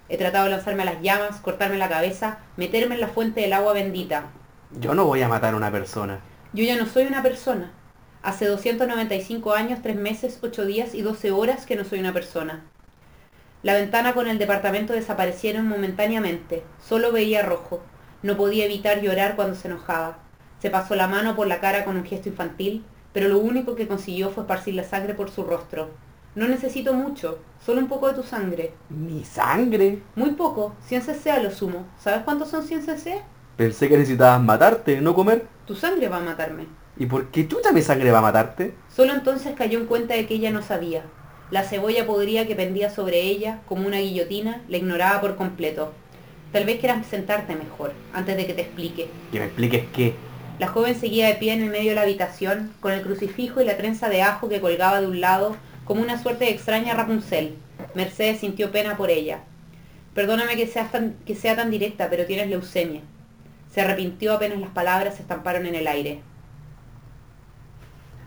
He 0.07 0.17
tratado 0.17 0.45
de 0.45 0.51
lanzarme 0.51 0.83
a 0.83 0.85
las 0.85 1.01
llamas, 1.01 1.37
cortarme 1.37 1.77
la 1.77 1.89
cabeza, 1.89 2.39
meterme 2.57 2.95
en 2.95 3.01
la 3.01 3.07
fuente 3.07 3.41
del 3.41 3.53
agua 3.53 3.73
bendita. 3.73 4.31
Yo 4.79 4.93
no 4.93 5.05
voy 5.05 5.21
a 5.21 5.27
matar 5.27 5.53
a 5.53 5.57
una 5.57 5.71
persona. 5.71 6.19
Yo 6.53 6.63
ya 6.63 6.77
no 6.77 6.85
soy 6.85 7.05
una 7.05 7.21
persona. 7.21 7.71
Hace 8.21 8.47
295 8.47 9.53
años, 9.53 9.79
3 9.81 9.95
meses, 9.95 10.39
8 10.41 10.65
días 10.65 10.93
y 10.93 11.01
12 11.01 11.31
horas 11.31 11.65
que 11.65 11.77
no 11.77 11.85
soy 11.85 11.99
una 11.99 12.13
persona. 12.13 12.65
La 13.63 13.73
ventana 13.73 14.13
con 14.13 14.27
el 14.27 14.37
departamento 14.37 14.93
desaparecieron 14.93 15.67
momentáneamente. 15.67 16.63
Solo 16.85 17.13
veía 17.13 17.43
rojo. 17.43 17.81
No 18.21 18.35
podía 18.35 18.65
evitar 18.65 19.01
llorar 19.01 19.37
cuando 19.37 19.55
se 19.55 19.69
enojaba. 19.69 20.19
Se 20.59 20.69
pasó 20.69 20.95
la 20.95 21.07
mano 21.07 21.35
por 21.35 21.47
la 21.47 21.61
cara 21.61 21.85
con 21.85 21.95
un 21.95 22.05
gesto 22.05 22.27
infantil, 22.27 22.83
pero 23.13 23.29
lo 23.29 23.39
único 23.39 23.75
que 23.75 23.87
consiguió 23.87 24.31
fue 24.31 24.43
esparcir 24.43 24.75
la 24.75 24.83
sangre 24.83 25.13
por 25.13 25.31
su 25.31 25.43
rostro. 25.43 25.89
No 26.35 26.47
necesito 26.47 26.93
mucho, 26.93 27.39
solo 27.65 27.79
un 27.79 27.87
poco 27.87 28.07
de 28.09 28.15
tu 28.15 28.23
sangre. 28.23 28.73
¿Mi 28.89 29.23
sangre? 29.23 30.03
Muy 30.15 30.31
poco, 30.31 30.75
100 30.81 31.01
cc 31.03 31.31
a 31.31 31.39
lo 31.39 31.51
sumo. 31.51 31.87
¿Sabes 31.97 32.23
cuántos 32.23 32.49
son 32.49 32.63
100 32.63 32.83
cc? 32.83 33.23
Pensé 33.55 33.87
que 33.89 33.97
necesitabas 33.97 34.41
matarte, 34.41 35.01
no 35.01 35.15
comer. 35.15 35.47
Tu 35.65 35.75
sangre 35.75 36.07
va 36.07 36.17
a 36.17 36.21
matarme. 36.21 36.78
¿Y 36.99 37.05
por 37.05 37.31
qué 37.31 37.47
chucha 37.47 37.71
mi 37.71 37.81
sangre 37.81 38.11
va 38.11 38.19
a 38.19 38.23
matarte? 38.23 38.73
Solo 38.93 39.13
entonces 39.13 39.55
cayó 39.57 39.79
en 39.79 39.85
cuenta 39.85 40.15
de 40.15 40.27
que 40.27 40.33
ella 40.33 40.51
no 40.51 40.61
sabía. 40.61 41.03
La 41.49 41.63
cebolla 41.63 42.05
podría 42.05 42.45
que 42.45 42.55
pendía 42.55 42.89
sobre 42.89 43.21
ella, 43.21 43.61
como 43.67 43.87
una 43.87 43.99
guillotina, 43.99 44.61
la 44.67 44.77
ignoraba 44.77 45.21
por 45.21 45.37
completo. 45.37 45.93
Tal 46.51 46.65
vez 46.65 46.81
quieras 46.81 47.07
sentarte 47.07 47.55
mejor, 47.55 47.93
antes 48.13 48.35
de 48.35 48.45
que 48.45 48.53
te 48.53 48.63
explique. 48.63 49.07
¿Que 49.31 49.39
me 49.39 49.45
expliques 49.45 49.85
qué? 49.93 50.13
La 50.59 50.67
joven 50.67 50.99
seguía 50.99 51.27
de 51.27 51.35
pie 51.35 51.53
en 51.53 51.63
el 51.63 51.69
medio 51.69 51.91
de 51.91 51.95
la 51.95 52.01
habitación, 52.01 52.73
con 52.81 52.91
el 52.91 53.01
crucifijo 53.01 53.61
y 53.61 53.65
la 53.65 53.77
trenza 53.77 54.09
de 54.09 54.21
ajo 54.21 54.49
que 54.49 54.59
colgaba 54.59 54.99
de 54.99 55.07
un 55.07 55.21
lado, 55.21 55.55
como 55.85 56.01
una 56.01 56.21
suerte 56.21 56.45
de 56.45 56.51
extraña 56.51 56.95
Rapunzel. 56.95 57.55
Mercedes 57.95 58.41
sintió 58.41 58.73
pena 58.73 58.97
por 58.97 59.09
ella. 59.09 59.39
Perdóname 60.13 60.57
que, 60.57 60.67
seas 60.67 60.91
tan, 60.91 61.15
que 61.25 61.35
sea 61.35 61.55
tan 61.55 61.71
directa, 61.71 62.09
pero 62.09 62.25
tienes 62.25 62.49
leucemia. 62.49 63.01
Se 63.71 63.79
arrepintió 63.79 64.33
apenas 64.33 64.59
las 64.59 64.71
palabras 64.71 65.15
se 65.15 65.21
estamparon 65.21 65.65
en 65.65 65.75
el 65.75 65.87
aire. 65.87 66.21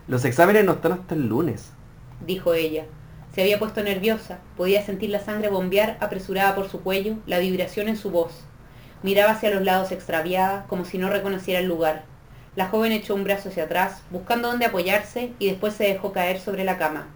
Los 0.07 0.25
exámenes 0.25 0.65
no 0.65 0.73
están 0.73 0.91
hasta 0.91 1.15
el 1.15 1.27
lunes, 1.27 1.71
dijo 2.25 2.53
ella. 2.53 2.85
Se 3.33 3.41
había 3.41 3.57
puesto 3.57 3.81
nerviosa, 3.81 4.39
podía 4.57 4.85
sentir 4.85 5.09
la 5.09 5.19
sangre 5.19 5.49
bombear 5.49 5.97
apresurada 6.01 6.53
por 6.55 6.69
su 6.69 6.81
cuello, 6.81 7.15
la 7.25 7.39
vibración 7.39 7.87
en 7.87 7.97
su 7.97 8.11
voz. 8.11 8.43
Miraba 9.01 9.31
hacia 9.31 9.49
los 9.49 9.63
lados 9.63 9.91
extraviada, 9.91 10.65
como 10.67 10.85
si 10.85 10.97
no 10.97 11.09
reconociera 11.09 11.59
el 11.59 11.67
lugar. 11.67 12.03
La 12.55 12.67
joven 12.67 12.91
echó 12.91 13.15
un 13.15 13.23
brazo 13.23 13.49
hacia 13.49 13.63
atrás, 13.63 14.03
buscando 14.11 14.49
dónde 14.49 14.65
apoyarse, 14.65 15.33
y 15.39 15.47
después 15.47 15.73
se 15.73 15.85
dejó 15.85 16.13
caer 16.13 16.39
sobre 16.39 16.63
la 16.63 16.77
cama. 16.77 17.07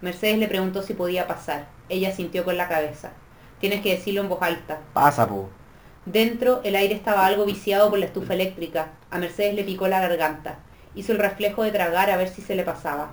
Mercedes 0.00 0.38
le 0.38 0.48
preguntó 0.48 0.82
si 0.82 0.94
podía 0.94 1.26
pasar. 1.26 1.66
Ella 1.88 2.12
sintió 2.12 2.44
con 2.44 2.56
la 2.56 2.68
cabeza. 2.68 3.12
Tienes 3.60 3.80
que 3.80 3.94
decirlo 3.94 4.20
en 4.20 4.28
voz 4.28 4.42
alta. 4.42 4.80
Pasa, 4.92 5.26
po. 5.26 5.48
Dentro, 6.04 6.60
el 6.64 6.76
aire 6.76 6.94
estaba 6.94 7.26
algo 7.26 7.46
viciado 7.46 7.90
por 7.90 7.98
la 7.98 8.06
estufa 8.06 8.34
eléctrica. 8.34 8.88
A 9.10 9.18
Mercedes 9.18 9.54
le 9.54 9.64
picó 9.64 9.88
la 9.88 10.00
garganta. 10.00 10.58
Hizo 10.94 11.12
el 11.12 11.18
reflejo 11.18 11.62
de 11.62 11.72
tragar 11.72 12.10
a 12.10 12.16
ver 12.16 12.28
si 12.28 12.42
se 12.42 12.54
le 12.54 12.64
pasaba. 12.64 13.10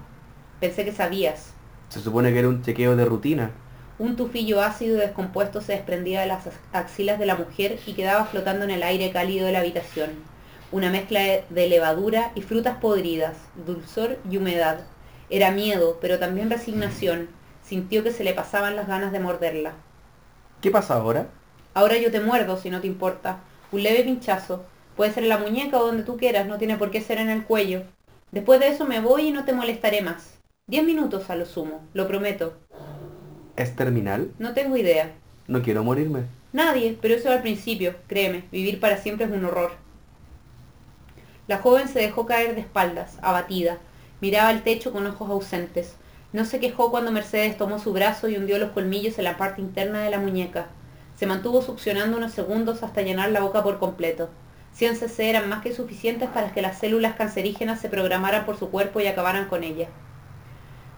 Pensé 0.59 0.85
que 0.85 0.91
sabías, 0.91 1.53
se 1.89 2.01
supone 2.01 2.33
que 2.33 2.39
era 2.39 2.49
un 2.49 2.61
chequeo 2.61 2.95
de 2.95 3.05
rutina. 3.05 3.51
Un 3.97 4.15
tufillo 4.15 4.61
ácido 4.61 4.97
y 4.97 4.99
descompuesto 4.99 5.61
se 5.61 5.71
desprendía 5.73 6.21
de 6.21 6.27
las 6.27 6.43
axilas 6.73 7.17
de 7.17 7.25
la 7.25 7.35
mujer 7.35 7.79
y 7.85 7.93
quedaba 7.93 8.25
flotando 8.25 8.65
en 8.65 8.71
el 8.71 8.83
aire 8.83 9.09
cálido 9.11 9.45
de 9.45 9.53
la 9.53 9.59
habitación. 9.59 10.11
Una 10.71 10.91
mezcla 10.91 11.21
de 11.49 11.69
levadura 11.69 12.31
y 12.35 12.41
frutas 12.41 12.77
podridas, 12.77 13.37
dulzor 13.65 14.19
y 14.29 14.35
humedad. 14.35 14.81
Era 15.29 15.51
miedo, 15.51 15.97
pero 16.01 16.19
también 16.19 16.49
resignación. 16.49 17.29
Sintió 17.63 18.03
que 18.03 18.11
se 18.11 18.25
le 18.25 18.33
pasaban 18.33 18.75
las 18.75 18.87
ganas 18.87 19.13
de 19.13 19.21
morderla. 19.21 19.71
¿Qué 20.61 20.71
pasa 20.71 20.95
ahora? 20.95 21.27
Ahora 21.73 21.97
yo 21.97 22.11
te 22.11 22.19
muerdo, 22.19 22.57
si 22.57 22.69
no 22.69 22.81
te 22.81 22.87
importa. 22.87 23.39
Un 23.71 23.83
leve 23.83 24.03
pinchazo. 24.03 24.65
Puede 24.97 25.13
ser 25.13 25.23
en 25.23 25.29
la 25.29 25.37
muñeca 25.37 25.77
o 25.77 25.85
donde 25.85 26.01
tú 26.01 26.17
quieras, 26.17 26.47
no 26.47 26.57
tiene 26.57 26.75
por 26.75 26.89
qué 26.89 27.01
ser 27.01 27.19
en 27.19 27.29
el 27.29 27.43
cuello. 27.43 27.83
Después 28.31 28.59
de 28.59 28.69
eso 28.69 28.85
me 28.85 28.99
voy 28.99 29.27
y 29.27 29.31
no 29.31 29.45
te 29.45 29.53
molestaré 29.53 30.01
más. 30.01 30.39
Diez 30.65 30.83
minutos 30.83 31.29
a 31.29 31.35
lo 31.35 31.45
sumo, 31.45 31.81
lo 31.93 32.07
prometo. 32.07 32.53
¿Es 33.55 33.75
terminal? 33.75 34.31
No 34.39 34.55
tengo 34.55 34.75
idea. 34.75 35.11
No 35.47 35.61
quiero 35.61 35.83
morirme. 35.83 36.23
Nadie, 36.51 36.97
pero 36.99 37.13
eso 37.13 37.29
al 37.31 37.43
principio, 37.43 37.93
créeme, 38.07 38.45
vivir 38.51 38.79
para 38.79 38.97
siempre 38.97 39.27
es 39.27 39.31
un 39.31 39.45
horror. 39.45 39.73
La 41.47 41.59
joven 41.59 41.87
se 41.87 41.99
dejó 41.99 42.25
caer 42.25 42.55
de 42.55 42.61
espaldas, 42.61 43.19
abatida. 43.21 43.77
Miraba 44.19 44.49
el 44.49 44.63
techo 44.63 44.91
con 44.91 45.05
ojos 45.05 45.29
ausentes. 45.29 45.95
No 46.33 46.43
se 46.43 46.59
quejó 46.59 46.89
cuando 46.89 47.11
Mercedes 47.11 47.55
tomó 47.55 47.77
su 47.77 47.93
brazo 47.93 48.29
y 48.29 48.35
hundió 48.35 48.57
los 48.57 48.71
colmillos 48.71 49.19
en 49.19 49.25
la 49.25 49.37
parte 49.37 49.61
interna 49.61 50.01
de 50.01 50.09
la 50.09 50.19
muñeca. 50.19 50.69
Se 51.15 51.27
mantuvo 51.27 51.61
succionando 51.61 52.17
unos 52.17 52.31
segundos 52.31 52.81
hasta 52.81 53.03
llenar 53.03 53.29
la 53.29 53.41
boca 53.41 53.61
por 53.61 53.77
completo. 53.77 54.29
100 54.77 54.95
cc 54.97 55.27
eran 55.27 55.49
más 55.49 55.63
que 55.63 55.73
suficientes 55.73 56.29
para 56.29 56.53
que 56.53 56.61
las 56.61 56.77
células 56.77 57.15
cancerígenas 57.15 57.81
se 57.81 57.89
programaran 57.89 58.45
por 58.45 58.59
su 58.59 58.69
cuerpo 58.69 58.99
y 58.99 59.07
acabaran 59.07 59.47
con 59.47 59.63
ella. 59.63 59.87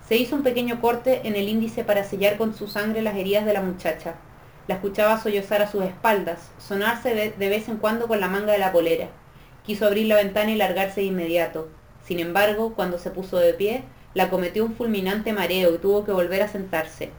Se 0.06 0.18
hizo 0.18 0.36
un 0.36 0.44
pequeño 0.44 0.82
corte 0.82 1.22
en 1.24 1.38
el 1.38 1.48
índice 1.48 1.86
para 1.86 2.04
sellar 2.04 2.36
con 2.38 2.54
su 2.54 2.68
sangre 2.68 3.02
las 3.02 3.16
heridas 3.16 3.46
de 3.46 3.54
la 3.54 3.62
muchacha. 3.62 4.16
La 4.68 4.76
escuchaba 4.76 5.18
sollozar 5.18 5.62
a 5.62 5.72
sus 5.72 5.86
espaldas, 5.86 6.52
sonarse 6.58 7.34
de 7.38 7.50
vez 7.50 7.70
en 7.70 7.78
cuando 7.78 8.10
con 8.10 8.20
la 8.20 8.28
manga 8.28 8.52
de 8.52 8.58
la 8.58 8.74
polera. 8.74 9.08
Quiso 9.66 9.86
abrir 9.86 10.08
la 10.08 10.16
ventana 10.18 10.52
y 10.52 10.56
largarse 10.56 11.00
de 11.00 11.08
inmediato. 11.08 11.70
Sin 12.04 12.20
embargo, 12.20 12.74
cuando 12.76 13.00
se 13.00 13.12
puso 13.12 13.38
de 13.38 13.54
pie, 13.54 13.84
la 14.14 14.30
cometió 14.30 14.66
un 14.66 14.76
fulminante 14.76 15.32
mareo 15.32 15.74
y 15.74 15.78
tuvo 15.78 16.04
que 16.04 16.12
volver 16.12 16.42
a 16.42 16.50
sentarse. 16.50 17.12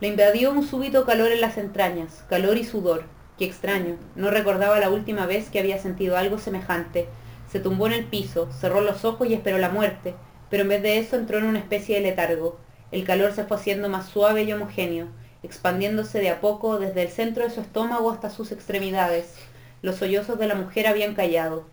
Le 0.00 0.08
invadió 0.08 0.50
un 0.50 0.66
súbito 0.66 1.04
calor 1.04 1.30
en 1.30 1.42
las 1.42 1.58
entrañas, 1.58 2.24
calor 2.30 2.56
y 2.56 2.64
sudor. 2.64 3.19
Qué 3.40 3.46
extraño, 3.46 3.96
no 4.16 4.30
recordaba 4.30 4.78
la 4.80 4.90
última 4.90 5.24
vez 5.24 5.48
que 5.48 5.58
había 5.58 5.78
sentido 5.78 6.18
algo 6.18 6.38
semejante. 6.38 7.08
Se 7.50 7.58
tumbó 7.58 7.86
en 7.86 7.94
el 7.94 8.04
piso, 8.04 8.50
cerró 8.52 8.82
los 8.82 9.06
ojos 9.06 9.26
y 9.28 9.32
esperó 9.32 9.56
la 9.56 9.70
muerte, 9.70 10.14
pero 10.50 10.64
en 10.64 10.68
vez 10.68 10.82
de 10.82 10.98
eso 10.98 11.16
entró 11.16 11.38
en 11.38 11.44
una 11.44 11.58
especie 11.58 11.94
de 11.94 12.02
letargo. 12.02 12.58
El 12.92 13.02
calor 13.04 13.32
se 13.32 13.44
fue 13.44 13.56
haciendo 13.56 13.88
más 13.88 14.10
suave 14.10 14.42
y 14.42 14.52
homogéneo, 14.52 15.06
expandiéndose 15.42 16.18
de 16.18 16.28
a 16.28 16.42
poco 16.42 16.78
desde 16.78 17.00
el 17.00 17.08
centro 17.08 17.42
de 17.42 17.48
su 17.48 17.62
estómago 17.62 18.10
hasta 18.10 18.28
sus 18.28 18.52
extremidades. 18.52 19.36
Los 19.80 19.96
sollozos 19.96 20.38
de 20.38 20.46
la 20.46 20.54
mujer 20.54 20.86
habían 20.86 21.14
callado. 21.14 21.64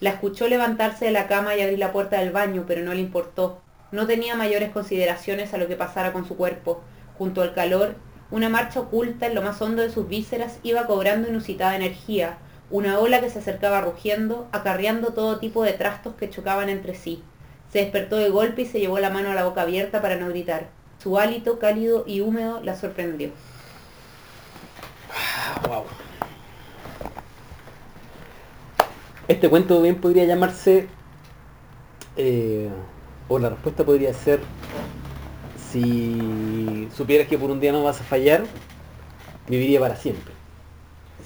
La 0.00 0.10
escuchó 0.10 0.48
levantarse 0.48 1.06
de 1.06 1.12
la 1.12 1.28
cama 1.28 1.56
y 1.56 1.62
abrir 1.62 1.78
la 1.78 1.92
puerta 1.92 2.20
del 2.20 2.30
baño, 2.30 2.64
pero 2.68 2.82
no 2.82 2.92
le 2.92 3.00
importó. 3.00 3.62
No 3.90 4.06
tenía 4.06 4.36
mayores 4.36 4.68
consideraciones 4.68 5.54
a 5.54 5.56
lo 5.56 5.66
que 5.66 5.76
pasara 5.76 6.12
con 6.12 6.28
su 6.28 6.36
cuerpo. 6.36 6.82
Junto 7.16 7.40
al 7.40 7.54
calor, 7.54 7.94
una 8.30 8.48
marcha 8.48 8.80
oculta 8.80 9.26
en 9.26 9.34
lo 9.34 9.42
más 9.42 9.60
hondo 9.62 9.82
de 9.82 9.90
sus 9.90 10.08
vísceras 10.08 10.58
iba 10.62 10.86
cobrando 10.86 11.28
inusitada 11.28 11.76
energía, 11.76 12.38
una 12.70 12.98
ola 12.98 13.20
que 13.20 13.30
se 13.30 13.38
acercaba 13.38 13.80
rugiendo, 13.80 14.48
acarreando 14.52 15.12
todo 15.12 15.38
tipo 15.38 15.62
de 15.62 15.72
trastos 15.72 16.14
que 16.14 16.30
chocaban 16.30 16.68
entre 16.68 16.94
sí. 16.94 17.22
Se 17.72 17.80
despertó 17.80 18.16
de 18.16 18.30
golpe 18.30 18.62
y 18.62 18.66
se 18.66 18.80
llevó 18.80 18.98
la 18.98 19.10
mano 19.10 19.30
a 19.30 19.34
la 19.34 19.44
boca 19.44 19.62
abierta 19.62 20.02
para 20.02 20.16
no 20.16 20.28
gritar. 20.28 20.68
Su 21.02 21.18
hálito 21.18 21.58
cálido 21.58 22.04
y 22.06 22.20
húmedo 22.20 22.60
la 22.62 22.74
sorprendió. 22.74 23.30
wow. 25.68 25.84
Este 29.28 29.48
cuento 29.48 29.82
bien 29.82 30.00
podría 30.00 30.24
llamarse, 30.24 30.88
eh, 32.16 32.68
o 33.28 33.38
la 33.40 33.50
respuesta 33.50 33.84
podría 33.84 34.14
ser, 34.14 34.40
si 35.76 36.88
supieras 36.96 37.28
que 37.28 37.36
por 37.38 37.50
un 37.50 37.60
día 37.60 37.72
no 37.72 37.84
vas 37.84 38.00
a 38.00 38.04
fallar, 38.04 38.44
viviría 39.48 39.78
para 39.80 39.96
siempre. 39.96 40.32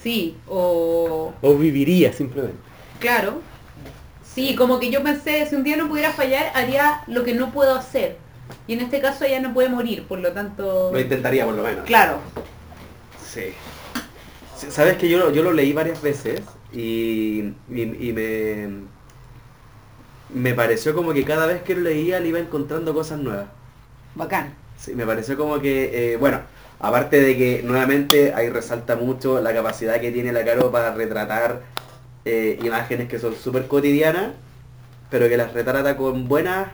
Sí, 0.02 0.36
o... 0.48 1.32
O 1.40 1.54
viviría 1.56 2.12
simplemente. 2.12 2.58
Claro. 2.98 3.40
Sí, 4.24 4.54
como 4.56 4.80
que 4.80 4.90
yo 4.90 5.02
pensé, 5.02 5.46
si 5.46 5.54
un 5.56 5.62
día 5.64 5.76
no 5.76 5.88
pudiera 5.88 6.10
fallar, 6.12 6.50
haría 6.54 7.02
lo 7.06 7.22
que 7.24 7.34
no 7.34 7.50
puedo 7.52 7.74
hacer. 7.74 8.16
Y 8.66 8.72
en 8.72 8.80
este 8.80 9.00
caso 9.00 9.24
ella 9.24 9.40
no 9.40 9.52
puede 9.54 9.68
morir, 9.68 10.04
por 10.06 10.18
lo 10.18 10.32
tanto... 10.32 10.90
Lo 10.92 11.00
intentaría 11.00 11.44
por 11.44 11.54
lo 11.54 11.62
menos. 11.62 11.84
Claro. 11.84 12.18
Sí. 13.24 13.52
Sabes 14.68 14.96
que 14.96 15.08
yo, 15.08 15.18
lo- 15.18 15.32
yo 15.32 15.42
lo 15.42 15.52
leí 15.52 15.72
varias 15.72 16.02
veces 16.02 16.40
y, 16.72 17.52
y- 17.70 18.08
y 18.08 18.12
me, 18.12 18.68
me 20.34 20.54
pareció 20.54 20.94
como 20.94 21.12
que 21.12 21.24
cada 21.24 21.46
vez 21.46 21.62
que 21.62 21.74
lo 21.74 21.82
leía 21.82 22.20
le 22.20 22.28
iba 22.28 22.38
encontrando 22.38 22.92
cosas 22.94 23.18
nuevas. 23.20 23.46
Bacán. 24.20 24.54
Sí, 24.78 24.94
me 24.94 25.04
pareció 25.04 25.36
como 25.36 25.60
que, 25.60 26.12
eh, 26.12 26.16
bueno, 26.16 26.40
aparte 26.78 27.20
de 27.20 27.36
que 27.36 27.62
nuevamente 27.64 28.32
ahí 28.34 28.48
resalta 28.48 28.96
mucho 28.96 29.40
la 29.40 29.52
capacidad 29.52 30.00
que 30.00 30.12
tiene 30.12 30.32
la 30.32 30.44
Caro 30.44 30.70
para 30.70 30.94
retratar 30.94 31.60
eh, 32.24 32.58
imágenes 32.62 33.08
que 33.08 33.18
son 33.18 33.34
súper 33.34 33.66
cotidianas, 33.66 34.32
pero 35.10 35.28
que 35.28 35.36
las 35.36 35.52
retrata 35.52 35.96
con 35.96 36.28
buenas, 36.28 36.68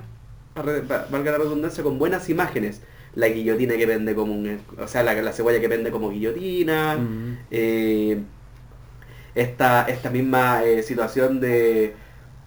valga 1.11 1.32
la 1.32 1.38
redundancia, 1.38 1.82
con 1.82 1.99
buenas 1.99 2.28
imágenes. 2.28 2.82
La 3.14 3.28
guillotina 3.28 3.76
que 3.76 3.86
pende 3.86 4.14
como 4.14 4.34
un, 4.34 4.61
o 4.78 4.86
sea, 4.88 5.03
la, 5.03 5.14
la 5.14 5.32
cebolla 5.32 5.59
que 5.61 5.68
pende 5.68 5.90
como 5.90 6.11
guillotina, 6.11 6.97
Mm. 6.99 7.38
eh, 7.51 8.18
esta, 9.34 9.82
esta 9.88 10.11
misma 10.11 10.64
eh, 10.64 10.82
situación 10.82 11.40
de, 11.40 11.94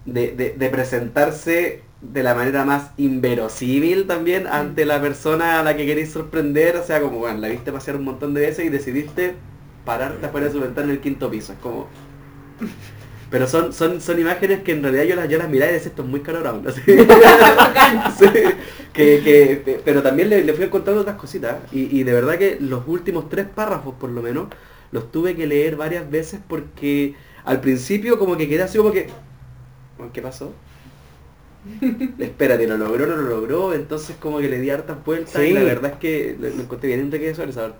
de, 0.04 0.32
de- 0.32 0.54
de 0.56 0.68
presentarse 0.70 1.82
de 2.00 2.22
la 2.22 2.34
manera 2.34 2.64
más 2.64 2.92
inverosímil 2.96 4.06
también 4.06 4.46
ante 4.46 4.86
la 4.86 5.00
persona 5.00 5.60
a 5.60 5.62
la 5.64 5.76
que 5.76 5.86
queréis 5.86 6.12
sorprender, 6.12 6.76
o 6.76 6.84
sea, 6.84 7.00
como, 7.00 7.18
bueno, 7.18 7.38
la 7.38 7.48
viste 7.48 7.72
pasear 7.72 7.96
un 7.96 8.04
montón 8.04 8.34
de 8.34 8.42
veces 8.42 8.64
y 8.66 8.70
decidiste 8.70 9.36
pararte 9.84 10.26
afuera 10.26 10.46
de 10.46 10.52
su 10.52 10.60
ventana 10.60 10.86
en 10.86 10.92
el 10.94 11.00
quinto 11.00 11.30
piso, 11.30 11.52
es 11.52 11.58
como... 11.58 11.88
Pero 13.30 13.46
son, 13.46 13.72
son, 13.72 14.00
son 14.00 14.18
imágenes 14.20 14.62
que 14.62 14.72
en 14.72 14.82
realidad 14.82 15.04
yo 15.04 15.16
las, 15.16 15.28
yo 15.28 15.38
las 15.38 15.48
miraba 15.48 15.70
y 15.70 15.74
decía, 15.74 15.90
esto 15.90 16.02
es 16.02 16.08
muy 16.08 16.20
caro 16.20 16.40
Brown", 16.40 16.66
así. 16.66 16.80
Sí, 18.18 18.26
que, 18.92 19.22
que- 19.64 19.80
pero 19.84 20.02
también 20.02 20.28
le, 20.30 20.44
le 20.44 20.52
fui 20.54 20.64
encontrando 20.64 21.02
otras 21.02 21.16
cositas 21.16 21.56
y, 21.72 21.96
y 21.98 22.02
de 22.04 22.12
verdad 22.12 22.38
que 22.38 22.58
los 22.60 22.86
últimos 22.86 23.28
tres 23.28 23.46
párrafos 23.46 23.94
por 23.96 24.10
lo 24.10 24.22
menos 24.22 24.48
los 24.92 25.10
tuve 25.12 25.36
que 25.36 25.46
leer 25.46 25.76
varias 25.76 26.10
veces 26.10 26.40
porque 26.46 27.14
al 27.44 27.60
principio 27.60 28.18
como 28.18 28.36
que 28.36 28.48
quedé 28.48 28.62
así 28.62 28.78
como 28.78 28.92
que 28.92 29.08
"Bueno, 29.98 30.12
¿qué 30.12 30.22
pasó? 30.22 30.52
Espérate, 32.18 32.66
lo 32.66 32.76
logró, 32.76 33.06
no 33.06 33.16
lo 33.16 33.22
logró, 33.28 33.74
entonces 33.74 34.16
como 34.16 34.38
que 34.38 34.48
le 34.48 34.58
di 34.60 34.70
hartas 34.70 35.04
vueltas 35.04 35.42
y 35.42 35.52
la 35.52 35.62
verdad 35.62 35.92
es 35.92 35.98
que 35.98 36.36
lo, 36.38 36.48
lo 36.48 36.62
encontré 36.62 36.88
bien 36.96 37.10
parte. 37.10 37.74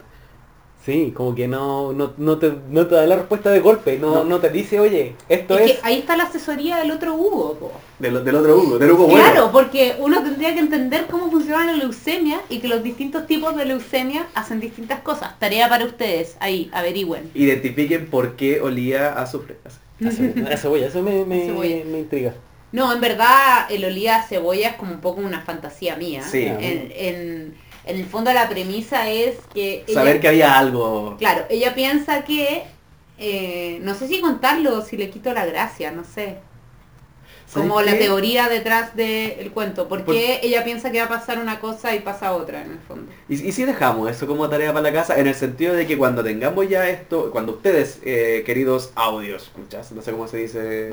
Sí, 0.84 1.12
como 1.14 1.34
que 1.34 1.46
no, 1.46 1.92
no, 1.92 2.14
no, 2.16 2.38
te, 2.38 2.52
no 2.70 2.86
te 2.86 2.94
da 2.94 3.06
la 3.06 3.16
respuesta 3.16 3.50
de 3.50 3.60
golpe, 3.60 3.98
no, 3.98 4.14
No. 4.14 4.24
no 4.24 4.40
te 4.40 4.48
dice, 4.48 4.80
oye, 4.80 5.14
esto 5.28 5.58
Es 5.58 5.72
es... 5.72 5.72
que 5.72 5.86
ahí 5.86 5.98
está 5.98 6.16
la 6.16 6.24
asesoría 6.24 6.78
del 6.78 6.90
otro 6.90 7.14
Hugo. 7.14 7.54
po. 7.58 7.72
Del, 7.98 8.24
del 8.24 8.34
otro 8.34 8.56
Hugo, 8.58 8.78
del 8.78 8.92
Hugo 8.92 9.06
bueno. 9.06 9.20
Claro, 9.30 9.52
porque 9.52 9.96
uno 9.98 10.22
tendría 10.22 10.54
que 10.54 10.60
entender 10.60 11.06
cómo 11.10 11.30
funciona 11.30 11.66
la 11.66 11.74
leucemia 11.74 12.40
y 12.48 12.60
que 12.60 12.68
los 12.68 12.82
distintos 12.82 13.26
tipos 13.26 13.54
de 13.56 13.66
leucemia 13.66 14.26
hacen 14.34 14.58
distintas 14.58 15.00
cosas. 15.00 15.38
Tarea 15.38 15.68
para 15.68 15.84
ustedes, 15.84 16.36
ahí, 16.40 16.70
averigüen. 16.72 17.30
Identifiquen 17.34 18.08
por 18.08 18.36
qué 18.36 18.62
olía 18.62 19.12
a 19.12 19.22
azufre. 19.22 19.58
A 20.02 20.10
cebolla, 20.10 20.54
a 20.54 20.56
cebolla, 20.56 20.86
eso 20.86 21.02
me, 21.02 21.26
me, 21.26 21.44
Cebolla. 21.44 21.84
me 21.84 21.98
intriga. 22.00 22.34
No, 22.72 22.92
en 22.92 23.00
verdad 23.00 23.66
el 23.70 23.84
olía 23.84 24.16
a 24.16 24.22
cebolla 24.22 24.68
es 24.70 24.76
como 24.76 24.92
un 24.92 25.00
poco 25.00 25.20
una 25.20 25.40
fantasía 25.42 25.96
mía. 25.96 26.22
Sí. 26.22 26.44
En, 26.46 26.92
en- 26.94 27.54
en 27.86 27.96
el 27.96 28.04
fondo 28.06 28.32
la 28.32 28.48
premisa 28.48 29.08
es 29.10 29.36
que 29.54 29.84
ella, 29.86 29.94
Saber 29.94 30.20
que 30.20 30.28
había 30.28 30.58
algo. 30.58 31.16
claro, 31.18 31.46
ella 31.48 31.74
piensa 31.74 32.24
que 32.24 32.64
eh, 33.18 33.78
no 33.82 33.94
sé 33.94 34.06
si 34.06 34.20
contarlo 34.20 34.78
o 34.78 34.82
si 34.82 34.96
le 34.96 35.10
quito 35.10 35.32
la 35.32 35.46
gracia, 35.46 35.90
no 35.90 36.04
sé. 36.04 36.38
¿Sabes 37.46 37.68
Como 37.68 37.82
la 37.82 37.92
qué? 37.92 37.98
teoría 38.04 38.48
detrás 38.48 38.94
del 38.94 39.50
cuento. 39.50 39.88
Porque 39.88 40.38
ella 40.42 40.62
piensa 40.62 40.92
que 40.92 40.98
va 41.00 41.06
a 41.06 41.08
pasar 41.08 41.38
una 41.40 41.58
cosa 41.58 41.94
y 41.96 42.00
pasa 42.00 42.32
otra 42.32 42.62
en 42.62 42.72
el 42.72 42.78
fondo. 42.78 43.10
¿Y, 43.28 43.48
y 43.48 43.52
si 43.52 43.64
dejamos 43.64 44.08
eso 44.08 44.26
como 44.28 44.48
tarea 44.48 44.72
para 44.72 44.82
la 44.82 44.92
casa? 44.92 45.18
En 45.18 45.26
el 45.26 45.34
sentido 45.34 45.74
de 45.74 45.84
que 45.86 45.98
cuando 45.98 46.22
tengamos 46.22 46.68
ya 46.68 46.88
esto, 46.88 47.32
cuando 47.32 47.52
ustedes, 47.52 47.98
eh, 48.04 48.44
queridos 48.46 48.92
audios, 48.94 49.44
escuchas, 49.44 49.90
no 49.92 50.00
sé 50.02 50.12
cómo 50.12 50.28
se 50.28 50.36
dice... 50.36 50.92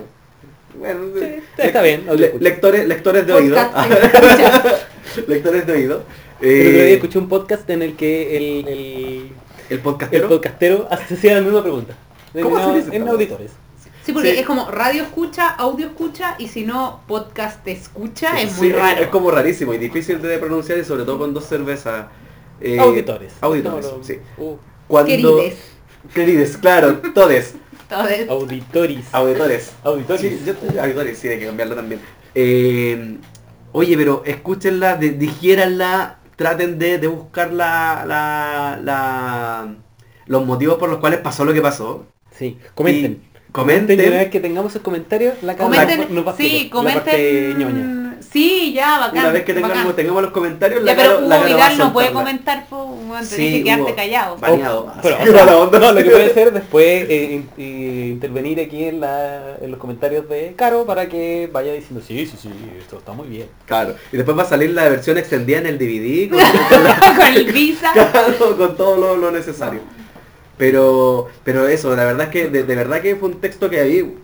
Bueno, 0.75 0.99
Sí, 1.19 1.25
está 1.57 1.81
bien, 1.81 2.05
le- 2.15 2.35
lectores, 2.39 2.87
lectores 2.87 3.25
de 3.25 3.33
oído. 3.33 3.57
Lectores 5.27 5.65
de 5.65 5.73
oído. 5.73 6.03
El 6.41 6.59
otro 6.59 6.71
día 6.71 6.83
Eh, 6.83 6.93
escuché 6.93 7.17
un 7.19 7.27
podcast 7.29 7.67
en 7.69 7.81
el 7.81 7.95
que 7.95 8.37
el, 8.37 8.67
el, 8.67 8.67
el 8.67 9.31
el 9.69 9.79
podcastero. 9.79 10.29
podcastero 10.29 10.87
hacía 10.91 11.35
la 11.35 11.41
misma 11.41 11.61
pregunta. 11.63 11.95
¿Cómo 12.41 12.59
en, 12.75 12.83
se 12.85 12.95
en 12.95 13.07
auditores. 13.07 13.51
Sí, 14.05 14.11
porque 14.13 14.33
Sí. 14.33 14.39
es 14.39 14.45
como 14.45 14.69
radio 14.69 15.03
escucha, 15.03 15.49
audio 15.49 15.87
escucha 15.87 16.35
y 16.37 16.47
si 16.47 16.63
no 16.63 17.01
podcast 17.07 17.67
escucha 17.67 18.39
es 18.39 18.51
Sí, 18.51 18.59
muy 18.61 18.71
raro. 18.73 19.01
Es 19.01 19.07
como 19.07 19.31
rarísimo 19.31 19.73
y 19.73 19.77
difícil 19.79 20.21
de 20.21 20.37
pronunciar 20.37 20.77
y 20.77 20.85
sobre 20.85 21.03
todo 21.03 21.17
con 21.17 21.33
dos 21.33 21.45
cervezas. 21.45 22.05
eh, 22.61 22.79
auditores. 22.79 23.33
Auditores, 23.41 23.85
No, 23.85 23.97
no, 23.97 24.03
sí. 24.03 24.19
uh, 24.37 24.55
Cuando... 24.87 25.07
Querides. 25.37 25.57
Querides, 26.13 26.57
claro, 26.57 26.97
todes. 27.13 27.55
Entonces, 27.89 28.29
auditoris. 28.29 29.05
Auditores. 29.13 29.71
Auditores. 29.83 30.21
Sí, 30.21 30.41
yo 30.45 30.53
estoy 30.53 30.77
auditores, 30.77 31.17
sí, 31.17 31.27
hay 31.29 31.39
que 31.39 31.45
cambiarlo 31.45 31.75
también. 31.75 32.01
Eh, 32.35 33.17
oye, 33.71 33.95
pero 33.97 34.23
escúchenla, 34.25 34.95
de- 34.97 35.11
digiéranla, 35.11 36.17
traten 36.35 36.77
de, 36.77 36.97
de 36.97 37.07
buscar 37.07 37.51
la, 37.53 38.03
la, 38.05 38.79
la- 38.83 39.75
los 40.25 40.45
motivos 40.45 40.77
por 40.77 40.89
los 40.89 40.99
cuales 40.99 41.19
pasó 41.21 41.45
lo 41.45 41.53
que 41.53 41.61
pasó. 41.61 42.05
Sí, 42.31 42.57
comenten. 42.75 43.21
Y 43.23 43.51
comenten. 43.51 43.99
Y 43.99 44.03
una 44.07 44.17
vez 44.17 44.29
que 44.29 44.39
tengamos 44.41 44.73
esos 44.73 44.81
comentarios, 44.81 45.41
la 45.41 45.55
cámara 45.55 45.83
comenten, 45.83 46.13
nos 46.15 46.27
va 46.27 46.31
a 46.31 46.35
sí, 46.35 46.69
la 46.73 46.93
parte 46.93 47.55
ñoña. 47.57 48.06
Sí, 48.31 48.73
ya, 48.73 48.99
bacán. 48.99 49.19
Una 49.19 49.29
vez 49.31 49.43
que 49.45 49.53
tengamos, 49.53 49.77
bacán. 49.77 49.95
tengamos 49.95 50.21
los 50.21 50.31
comentarios, 50.31 50.79
Ya, 50.83 50.85
la 50.85 50.95
pero 50.95 51.15
Caro- 51.15 51.27
la 51.27 51.37
Hugo 51.37 51.45
Vidal 51.45 51.77
no 51.77 51.93
puede 51.93 52.11
comentar, 52.11 52.65
pues, 52.69 52.81
tenés 53.09 53.27
Sí, 53.29 53.51
que 53.59 53.63
quedarte 53.63 53.95
callado. 53.95 54.37
Baneado. 54.37 54.93
Pero, 55.01 55.15
o 55.15 55.25
sea, 55.25 55.45
la 55.45 55.57
onda. 55.57 55.79
no, 55.79 55.91
lo 55.93 56.03
que 56.03 56.09
puede 56.09 56.25
hacer 56.31 56.51
después 56.53 56.85
eh, 57.09 57.31
in- 57.33 57.49
eh, 57.57 58.07
intervenir 58.11 58.59
aquí 58.59 58.83
en, 58.85 58.99
la, 59.01 59.55
en 59.61 59.71
los 59.71 59.79
comentarios 59.79 60.27
de 60.29 60.53
Caro 60.55 60.85
para 60.85 61.07
que 61.07 61.49
vaya 61.51 61.71
diciendo 61.73 62.03
sí, 62.05 62.25
sí, 62.25 62.37
sí, 62.41 62.49
esto 62.79 62.97
está 62.97 63.13
muy 63.13 63.27
bien. 63.27 63.47
Claro. 63.65 63.95
Y 64.11 64.17
después 64.17 64.37
va 64.37 64.43
a 64.43 64.45
salir 64.45 64.71
la 64.71 64.89
versión 64.89 65.17
extendida 65.17 65.59
en 65.59 65.67
el 65.67 65.77
DVD 65.77 66.29
con, 66.29 66.39
con 66.69 66.83
la- 66.83 66.99
Con 67.15 67.27
el 67.33 67.51
visa. 67.51 67.91
Claro, 67.93 68.57
con 68.57 68.75
todo 68.75 68.97
lo, 68.97 69.15
lo 69.17 69.31
necesario. 69.31 69.79
Pero, 70.57 71.27
pero 71.43 71.67
eso, 71.67 71.95
la 71.95 72.03
verdad 72.05 72.23
es 72.27 72.29
que 72.31 72.49
de, 72.49 72.63
de 72.63 72.75
verdad 72.75 73.01
que 73.01 73.15
fue 73.15 73.29
un 73.29 73.39
texto 73.39 73.69
que 73.69 73.79
ahí 73.79 74.15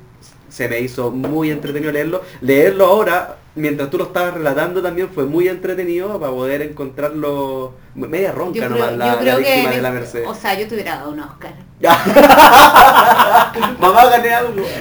se 0.50 0.68
me 0.68 0.80
hizo 0.80 1.12
muy 1.12 1.52
entretenido 1.52 1.92
leerlo. 1.92 2.22
Leerlo 2.42 2.86
ahora, 2.88 3.38
mientras 3.56 3.90
tú 3.90 3.98
lo 3.98 4.06
estabas 4.06 4.34
relatando 4.34 4.82
también 4.82 5.10
fue 5.10 5.26
muy 5.26 5.48
entretenido 5.48 6.20
para 6.20 6.32
poder 6.32 6.62
encontrro 6.62 7.74
media 7.96 8.32
ronca 8.32 8.60
Yo 8.60 8.70
nomás 8.70 8.88
creo, 8.88 8.98
la, 8.98 9.06
yo 9.06 9.12
la 9.12 9.22
creo 9.22 9.38
que, 9.38 9.44
víctima 9.44 9.70
de 9.70 9.76
en 9.78 9.84
la 9.84 9.92
Merced. 9.92 10.28
o 10.28 10.34
sea, 10.34 10.60
yo 10.60 10.68
te 10.68 10.74
hubiera 10.76 10.96
dado 10.96 11.12
un 11.12 11.20
Oscar. 11.20 11.54
Mamá 13.80 14.06
gané 14.06 14.34
algo. 14.34 14.64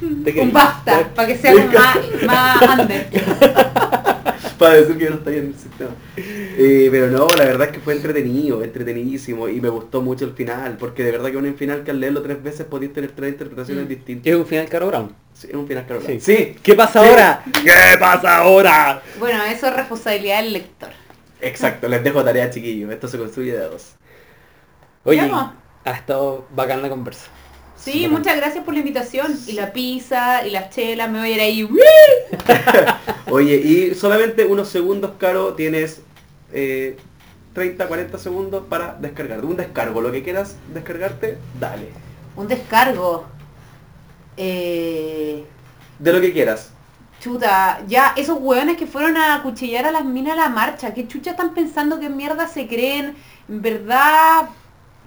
Un 0.00 0.52
basta, 0.52 1.08
para 1.12 1.26
que 1.26 1.36
sea 1.36 1.52
más, 1.54 1.96
más 2.24 2.78
under. 2.78 3.08
para 4.58 4.74
decir 4.74 4.96
que 4.98 5.04
yo 5.04 5.10
no 5.10 5.16
estoy 5.16 5.36
en 5.36 5.46
el 5.46 5.54
sistema. 5.54 5.90
Eh, 6.16 6.88
pero 6.90 7.08
no, 7.08 7.26
la 7.36 7.44
verdad 7.44 7.68
es 7.68 7.72
que 7.74 7.80
fue 7.80 7.94
entretenido, 7.94 8.62
entretenidísimo 8.62 9.48
y 9.48 9.60
me 9.60 9.68
gustó 9.68 10.02
mucho 10.02 10.24
el 10.24 10.32
final, 10.32 10.76
porque 10.78 11.04
de 11.04 11.12
verdad 11.12 11.30
que 11.30 11.36
un 11.36 11.54
final 11.56 11.84
que 11.84 11.90
al 11.90 12.00
leerlo 12.00 12.22
tres 12.22 12.42
veces 12.42 12.66
podías 12.66 12.92
tener 12.92 13.12
tres 13.12 13.32
interpretaciones 13.32 13.84
Mm. 13.84 13.88
distintas. 13.88 14.26
Es 14.32 14.36
un 14.36 14.46
final 14.46 14.68
Caro 14.68 14.86
Brown. 14.88 15.14
Sí, 15.34 15.46
es 15.48 15.54
un 15.54 15.66
final 15.68 15.86
claro. 15.86 16.02
Sí. 16.04 16.20
sí, 16.20 16.56
¿Qué 16.62 16.74
pasa 16.74 17.02
Sí. 17.02 17.08
ahora? 17.08 17.44
¿Qué 17.52 17.98
pasa 17.98 18.38
ahora? 18.38 19.02
Bueno, 19.18 19.42
eso 19.44 19.68
es 19.68 19.76
responsabilidad 19.76 20.42
del 20.42 20.52
lector. 20.52 20.90
exacto, 21.40 21.88
les 21.88 22.02
dejo 22.02 22.24
tarea 22.24 22.50
chiquillos, 22.50 22.90
esto 22.90 23.06
se 23.08 23.18
construye 23.18 23.52
de 23.52 23.60
dos. 23.60 23.94
Oye, 25.04 25.20
ha 25.84 25.92
estado 25.92 26.46
bacán 26.54 26.82
la 26.82 26.88
conversa. 26.88 27.28
Sí, 27.92 28.06
muchas 28.06 28.36
gracias 28.36 28.64
por 28.64 28.74
la 28.74 28.80
invitación. 28.80 29.38
Y 29.46 29.52
la 29.52 29.72
pizza, 29.72 30.46
y 30.46 30.50
las 30.50 30.70
chelas, 30.70 31.10
me 31.10 31.20
voy 31.20 31.32
a 31.32 31.34
ir 31.34 31.40
ahí. 31.40 31.68
Oye, 33.30 33.56
y 33.56 33.94
solamente 33.94 34.44
unos 34.44 34.68
segundos, 34.68 35.12
Caro, 35.18 35.54
tienes 35.54 36.02
eh, 36.52 36.98
30, 37.54 37.88
40 37.88 38.18
segundos 38.18 38.64
para 38.68 38.94
descargar. 39.00 39.44
Un 39.44 39.56
descargo, 39.56 40.00
lo 40.00 40.12
que 40.12 40.22
quieras 40.22 40.56
descargarte, 40.72 41.38
dale. 41.58 41.88
Un 42.36 42.46
descargo. 42.46 43.24
Eh... 44.36 45.44
De 45.98 46.12
lo 46.12 46.20
que 46.20 46.32
quieras. 46.32 46.72
Chuta, 47.20 47.82
ya, 47.88 48.12
esos 48.16 48.38
hueones 48.38 48.76
que 48.76 48.86
fueron 48.86 49.16
a 49.16 49.42
cuchillar 49.42 49.86
a 49.86 49.90
las 49.90 50.04
minas 50.04 50.34
a 50.34 50.42
la 50.42 50.48
marcha, 50.48 50.94
¿qué 50.94 51.08
chucha 51.08 51.32
están 51.32 51.52
pensando 51.52 51.98
que 51.98 52.08
mierda 52.08 52.46
se 52.46 52.68
creen? 52.68 53.16
En 53.48 53.60
verdad, 53.62 54.50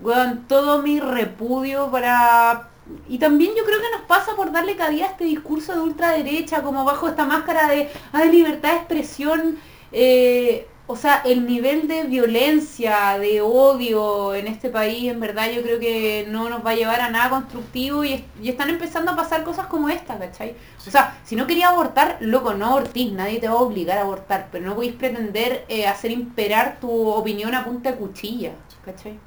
weón, 0.01 0.45
todo 0.47 0.81
mi 0.81 0.99
repudio 0.99 1.89
para... 1.89 2.70
Y 3.07 3.19
también 3.19 3.51
yo 3.55 3.63
creo 3.63 3.79
que 3.79 3.91
nos 3.97 4.01
pasa 4.07 4.35
por 4.35 4.51
darle 4.51 4.75
cabida 4.75 5.05
a 5.05 5.09
este 5.09 5.25
discurso 5.25 5.73
de 5.73 5.81
ultraderecha, 5.81 6.63
como 6.63 6.83
bajo 6.83 7.07
esta 7.07 7.25
máscara 7.25 7.69
de, 7.69 7.89
libertad 8.31 8.71
de 8.71 8.77
expresión, 8.77 9.57
eh, 9.91 10.67
o 10.91 10.97
sea, 10.97 11.21
el 11.23 11.47
nivel 11.47 11.87
de 11.87 12.03
violencia, 12.03 13.17
de 13.17 13.39
odio 13.39 14.35
en 14.35 14.47
este 14.47 14.69
país, 14.69 15.09
en 15.09 15.21
verdad 15.21 15.49
yo 15.49 15.61
creo 15.61 15.79
que 15.79 16.25
no 16.27 16.49
nos 16.49 16.65
va 16.65 16.71
a 16.71 16.75
llevar 16.75 16.99
a 16.99 17.09
nada 17.09 17.29
constructivo 17.29 18.03
y 18.03 18.25
están 18.43 18.69
empezando 18.69 19.11
a 19.11 19.15
pasar 19.15 19.43
cosas 19.45 19.67
como 19.67 19.87
esta, 19.87 20.19
¿cachai? 20.19 20.55
O 20.85 20.91
sea, 20.91 21.17
si 21.23 21.37
no 21.37 21.47
quería 21.47 21.69
abortar, 21.69 22.17
loco, 22.19 22.53
no 22.55 22.65
abortís, 22.65 23.13
nadie 23.13 23.39
te 23.39 23.47
va 23.47 23.53
a 23.53 23.61
obligar 23.61 23.99
a 23.99 24.01
abortar, 24.01 24.49
pero 24.51 24.65
no 24.65 24.75
podéis 24.75 24.95
pretender 24.95 25.63
eh, 25.69 25.87
hacer 25.87 26.11
imperar 26.11 26.79
tu 26.81 27.07
opinión 27.07 27.55
a 27.55 27.63
punta 27.63 27.91
de 27.91 27.97
cuchilla, 27.97 28.51
¿cachai? 28.83 29.17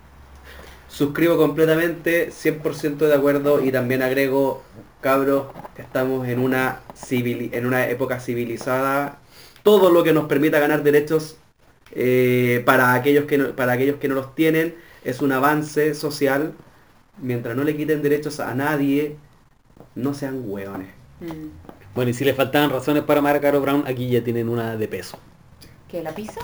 Suscribo 0.99 1.37
completamente, 1.37 2.31
100% 2.31 2.99
de 3.09 3.15
acuerdo 3.15 3.61
y 3.65 3.73
también 3.73 4.01
agrego, 4.01 4.63
cabros, 5.01 5.47
estamos 5.77 6.29
en 6.29 6.39
una, 6.39 6.83
civili- 6.97 7.51
en 7.53 7.67
una 7.67 7.89
época 7.89 8.21
civilizada. 8.21 9.19
Todo 9.65 9.91
lo 9.91 10.05
que 10.05 10.13
nos 10.13 10.27
permita 10.27 10.61
ganar 10.61 10.85
derechos 10.85 11.37
eh, 11.91 12.63
para, 12.65 12.95
aquellos 12.95 13.25
que 13.25 13.39
no, 13.39 13.57
para 13.57 13.73
aquellos 13.73 13.97
que 13.97 14.07
no 14.07 14.15
los 14.15 14.37
tienen 14.37 14.77
es 15.03 15.21
un 15.21 15.33
avance 15.33 15.95
social. 15.95 16.53
Mientras 17.21 17.57
no 17.57 17.65
le 17.65 17.77
quiten 17.77 18.01
derechos 18.01 18.39
a 18.39 18.55
nadie, 18.55 19.17
no 19.97 20.15
sean 20.15 20.43
hueones. 20.45 20.91
Mm. 21.21 21.49
Bueno, 21.97 22.11
y 22.13 22.15
si 22.15 22.25
le 22.25 22.35
faltaban 22.35 22.71
razones 22.71 23.03
para 23.03 23.19
amar 23.19 23.35
a 23.35 23.41
Caro 23.41 23.61
Brown, 23.61 23.83
aquí 23.89 24.09
ya 24.11 24.23
tienen 24.23 24.49
una 24.49 24.77
de 24.77 24.87
peso. 24.87 25.19
¿Qué, 25.91 26.05
la 26.05 26.15
pizza? 26.15 26.41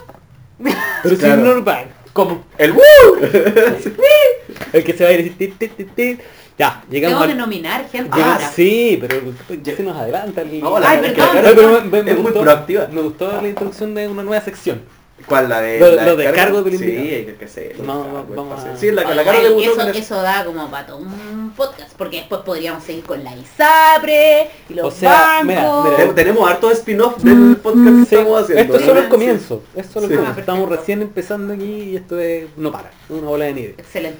Pero 1.02 1.16
Claro. 1.18 1.40
si 1.42 1.48
normal, 1.48 1.86
como 2.12 2.44
¡El 2.58 2.72
¡Woo! 2.72 2.82
el 4.78 4.84
que 4.84 4.92
se 4.92 5.04
va 5.04 5.10
a 5.10 5.12
ir 5.14 5.20
así, 5.20 5.30
ti, 5.30 5.48
ti, 5.48 5.68
ti, 5.68 5.84
ti. 5.84 6.18
Ya, 6.58 6.82
llegamos 6.90 7.20
Tengo 7.20 7.26
que 7.26 7.32
al... 7.32 7.38
nominar 7.38 7.88
gente 7.90 8.22
ahora. 8.22 8.50
Sí, 8.54 8.98
pero 9.00 9.16
ya 9.62 9.74
se 9.76 9.82
nos 9.82 9.96
adelanta 9.96 10.42
el... 10.42 10.62
Hola, 10.62 10.90
Ay, 10.90 11.00
es 11.06 11.12
que 11.12 11.18
la 11.20 11.50
pero 11.54 11.80
me- 11.82 12.02
me 12.02 12.10
es 12.10 12.16
muy 12.16 12.24
gustó- 12.26 12.42
proactiva. 12.42 12.86
Me 12.92 13.00
gustó 13.00 13.40
la 13.40 13.48
introducción 13.48 13.94
de 13.94 14.08
una 14.08 14.22
nueva 14.22 14.42
sección. 14.44 14.82
¿Cuál? 15.26 15.48
La 15.50 15.60
de... 15.60 15.78
Lo- 15.80 15.94
la 15.94 16.04
lo 16.06 16.16
de 16.16 16.32
cargo 16.32 16.62
del 16.62 16.78
Sí, 16.78 16.84
hay 16.84 17.36
que, 17.38 17.48
sé. 17.48 17.76
No, 17.82 17.98
de 18.04 18.10
cargo, 18.10 18.26
vamos 18.36 18.64
el 18.64 18.70
a-. 18.72 18.76
Sí, 18.76 18.90
la, 18.90 19.02
la 19.04 19.10
Oye, 19.10 19.24
Caro 19.24 19.42
le 19.42 19.48
gustó 19.50 19.70
eso, 19.72 19.80
el- 19.90 19.96
eso 19.96 20.22
da 20.22 20.44
como 20.44 20.70
para 20.70 20.86
todo 20.86 20.98
un 20.98 21.52
podcast, 21.56 21.92
porque 21.96 22.16
después 22.18 22.40
podríamos 22.42 22.84
seguir 22.84 23.04
con 23.04 23.22
la 23.24 23.34
ISAPRE 23.36 24.50
y 24.68 24.74
los 24.74 24.86
O 24.86 24.90
sea, 24.90 25.40
mira, 25.44 25.62
bancos. 25.64 25.84
mira, 25.84 25.96
Ten- 25.96 26.14
Tenemos 26.14 26.50
harto 26.50 26.70
spin-off 26.72 27.22
del 27.22 27.56
podcast 27.56 27.84
que 27.86 28.04
Sí, 28.06 28.14
estamos 28.16 28.42
haciendo. 28.42 28.62
esto 28.64 28.76
es 28.76 28.84
solo 28.84 29.00
el 29.00 29.08
comienzo. 29.08 29.62
Es 29.76 29.86
solo 29.86 30.06
el 30.06 30.12
Sí. 30.12 30.16
comienzo. 30.16 30.36
Ah, 30.36 30.40
Estamos 30.40 30.68
recién 30.68 31.02
empezando 31.02 31.54
aquí 31.54 31.64
y 31.64 31.96
esto 31.96 32.18
es, 32.20 32.46
no 32.56 32.70
para. 32.72 32.88
Es 32.88 33.10
una 33.10 33.28
bola 33.28 33.44
de 33.46 33.52
nieve. 33.54 33.74
Excelente. 33.78 34.18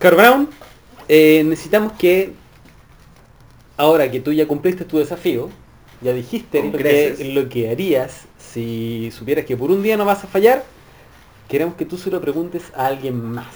Caro 0.00 0.16
Brown, 0.16 0.48
eh, 1.08 1.42
necesitamos 1.44 1.92
que, 1.92 2.32
ahora 3.76 4.10
que 4.10 4.20
tú 4.20 4.32
ya 4.32 4.48
cumpliste 4.48 4.86
tu 4.86 4.96
desafío, 4.96 5.50
ya 6.00 6.14
dijiste 6.14 6.62
lo 6.62 6.78
que, 6.78 7.32
lo 7.34 7.50
que 7.50 7.70
harías 7.70 8.24
si 8.38 9.10
supieras 9.10 9.44
que 9.44 9.58
por 9.58 9.70
un 9.70 9.82
día 9.82 9.98
no 9.98 10.06
vas 10.06 10.24
a 10.24 10.26
fallar, 10.26 10.64
queremos 11.50 11.74
que 11.74 11.84
tú 11.84 11.98
se 11.98 12.10
lo 12.10 12.18
preguntes 12.22 12.72
a 12.74 12.86
alguien 12.86 13.22
más. 13.22 13.52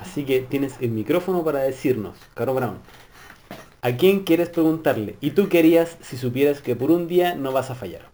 Así 0.00 0.24
que 0.24 0.40
tienes 0.40 0.76
el 0.80 0.92
micrófono 0.92 1.44
para 1.44 1.58
decirnos, 1.58 2.16
Caro 2.32 2.54
Brown, 2.54 2.78
¿a 3.82 3.92
quién 3.98 4.20
quieres 4.20 4.48
preguntarle? 4.48 5.16
Y 5.20 5.32
tú 5.32 5.50
querías 5.50 5.98
si 6.00 6.16
supieras 6.16 6.62
que 6.62 6.74
por 6.74 6.90
un 6.90 7.06
día 7.06 7.34
no 7.34 7.52
vas 7.52 7.68
a 7.68 7.74
fallar. 7.74 8.10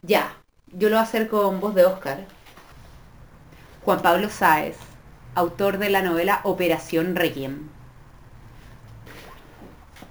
Ya, 0.00 0.34
yo 0.72 0.88
lo 0.88 0.94
voy 0.94 1.00
a 1.00 1.06
hacer 1.06 1.28
con 1.28 1.60
voz 1.60 1.74
de 1.74 1.84
Oscar. 1.84 2.24
Juan 3.84 4.00
Pablo 4.00 4.30
Sáez, 4.30 4.78
autor 5.34 5.78
de 5.78 5.90
la 5.90 6.02
novela 6.02 6.40
Operación 6.44 7.16
Requiem. 7.16 7.68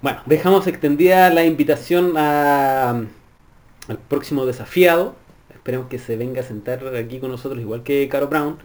Bueno, 0.01 0.19
dejamos 0.25 0.67
extendida 0.67 1.29
la 1.29 1.45
invitación 1.45 2.13
a- 2.17 2.89
al 3.87 3.97
próximo 4.09 4.45
desafiado. 4.45 5.15
Esperemos 5.53 5.87
que 5.87 5.97
se 5.97 6.17
venga 6.17 6.41
a 6.41 6.43
sentar 6.43 6.85
aquí 6.95 7.19
con 7.19 7.31
nosotros, 7.31 7.61
igual 7.61 7.83
que 7.83 8.09
Caro 8.09 8.27
Brown. 8.27 8.57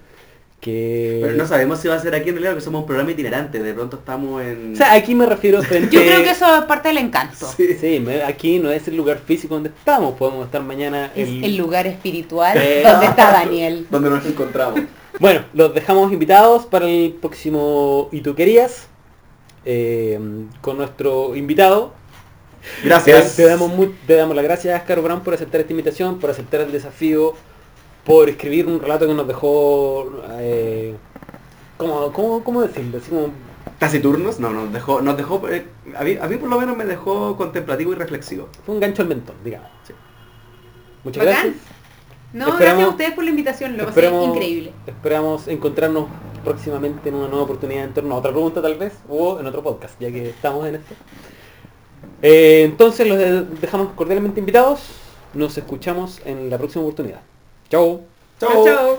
Que... 0.61 1.21
Pero 1.23 1.37
no 1.37 1.47
sabemos 1.47 1.79
si 1.79 1.87
va 1.87 1.95
a 1.95 2.01
ser 2.01 2.17
aquí 2.17 2.31
en 2.31 2.35
realidad, 2.35 2.51
porque 2.55 2.65
somos 2.65 2.81
un 2.81 2.87
programa 2.89 3.13
itinerante. 3.13 3.63
De 3.63 3.73
pronto 3.75 3.99
estamos 3.99 4.43
en... 4.43 4.73
O 4.73 4.77
sea, 4.77 4.93
aquí 4.95 5.15
me 5.15 5.25
refiero 5.25 5.63
frente... 5.63 5.95
Yo 5.95 6.03
creo 6.03 6.25
que 6.25 6.31
eso 6.31 6.53
es 6.57 6.63
parte 6.65 6.89
del 6.89 6.99
encanto. 6.99 7.47
Sí. 7.57 7.77
Sí, 7.81 8.01
me- 8.01 8.25
aquí 8.25 8.59
no 8.59 8.69
es 8.73 8.89
el 8.89 8.97
lugar 8.97 9.19
físico 9.25 9.55
donde 9.55 9.69
estamos. 9.69 10.15
Podemos 10.19 10.45
estar 10.47 10.61
mañana... 10.65 11.13
Es 11.15 11.29
el- 11.29 11.45
el 11.45 11.57
lugar 11.57 11.87
espiritual 11.87 12.59
Eh. 12.59 12.83
donde 12.85 13.07
está 13.07 13.31
Daniel. 13.45 13.87
Donde 13.89 14.11
nos 14.11 14.27
encontramos. 14.27 14.81
Bueno, 15.21 15.45
los 15.53 15.75
dejamos 15.75 16.13
invitados 16.13 16.67
para 16.67 16.87
el 16.89 17.13
próximo 17.21 18.09
Y 18.13 18.21
tú 18.21 18.35
querías. 18.35 18.89
eh, 19.65 20.19
con 20.61 20.79
nuestro 20.79 21.35
invitado. 21.37 21.93
Gracias. 22.85 23.37
Te, 23.37 23.43
te 23.43 23.49
damos 23.49 23.71
mu- 23.73 23.93
te 24.07 24.15
damos 24.15 24.35
las 24.35 24.45
gracias, 24.45 24.83
Caro 24.83 25.03
Brown, 25.03 25.21
por 25.23 25.35
aceptar 25.35 25.61
esta 25.61 25.73
invitación, 25.73 26.19
por 26.19 26.31
aceptar 26.31 26.61
el 26.63 26.73
desafío, 26.73 27.35
por 28.05 28.29
escribir 28.29 28.67
un 28.67 28.81
relato 28.81 29.07
que 29.07 29.15
nos 29.15 29.27
dejó... 29.27 30.23
Eh, 30.39 30.95
¿cómo, 31.77 32.13
cómo, 32.13 32.45
cómo 32.45 32.63
decirlo? 32.63 32.99
Así 32.99 33.11
como- 33.11 33.31
Taciturnos, 33.79 34.41
no, 34.41 34.51
nos 34.51 34.73
dejó, 34.73 35.01
nos 35.03 35.17
dejó, 35.17 35.49
eh, 35.49 35.67
a, 35.97 36.03
mí, 36.03 36.17
a 36.21 36.27
mí 36.27 36.37
por 36.37 36.49
lo 36.49 36.59
menos 36.59 36.77
me 36.77 36.85
dejó 36.85 37.37
contemplativo 37.37 37.93
y 37.93 37.97
reflexivo. 37.97 38.49
fue 38.65 38.75
un 38.75 38.81
gancho 38.81 39.03
al 39.03 39.09
mentón, 39.09 39.37
digamos. 39.45 39.69
Sí. 39.87 39.93
Muchas 41.05 41.25
Bacán. 41.25 41.43
gracias. 41.43 41.65
No, 42.33 42.49
Esperamos- 42.49 42.59
gracias 42.61 42.87
a 42.87 42.91
ustedes 42.91 43.13
por 43.13 43.25
la 43.25 43.31
invitación, 43.31 43.77
lo 43.77 43.87
pasé 43.87 43.93
increíble. 44.27 44.73
Esperamos 44.87 45.49
encontrarnos 45.49 46.07
próximamente 46.45 47.09
en 47.09 47.15
una 47.15 47.29
nueva 47.29 47.45
oportunidad 47.45 47.85
en 47.85 47.95
torno 47.95 48.15
a 48.15 48.19
otra 48.19 48.31
pregunta 48.33 48.61
tal 48.63 48.75
vez, 48.77 48.93
o 49.09 49.39
en 49.41 49.47
otro 49.47 49.63
podcast, 49.63 49.95
ya 50.01 50.11
que 50.11 50.29
estamos 50.31 50.67
en 50.67 50.77
esto. 50.77 50.95
Eh, 52.23 52.63
entonces 52.65 53.07
los 53.07 53.17
de- 53.19 53.43
dejamos 53.61 53.93
cordialmente 53.95 54.41
invitados. 54.41 54.81
Nos 55.35 55.57
escuchamos 55.59 56.21
en 56.25 56.49
la 56.51 56.59
próxima 56.59 56.83
oportunidad. 56.85 57.21
Chao. 57.71 58.01
chao. 58.41 58.99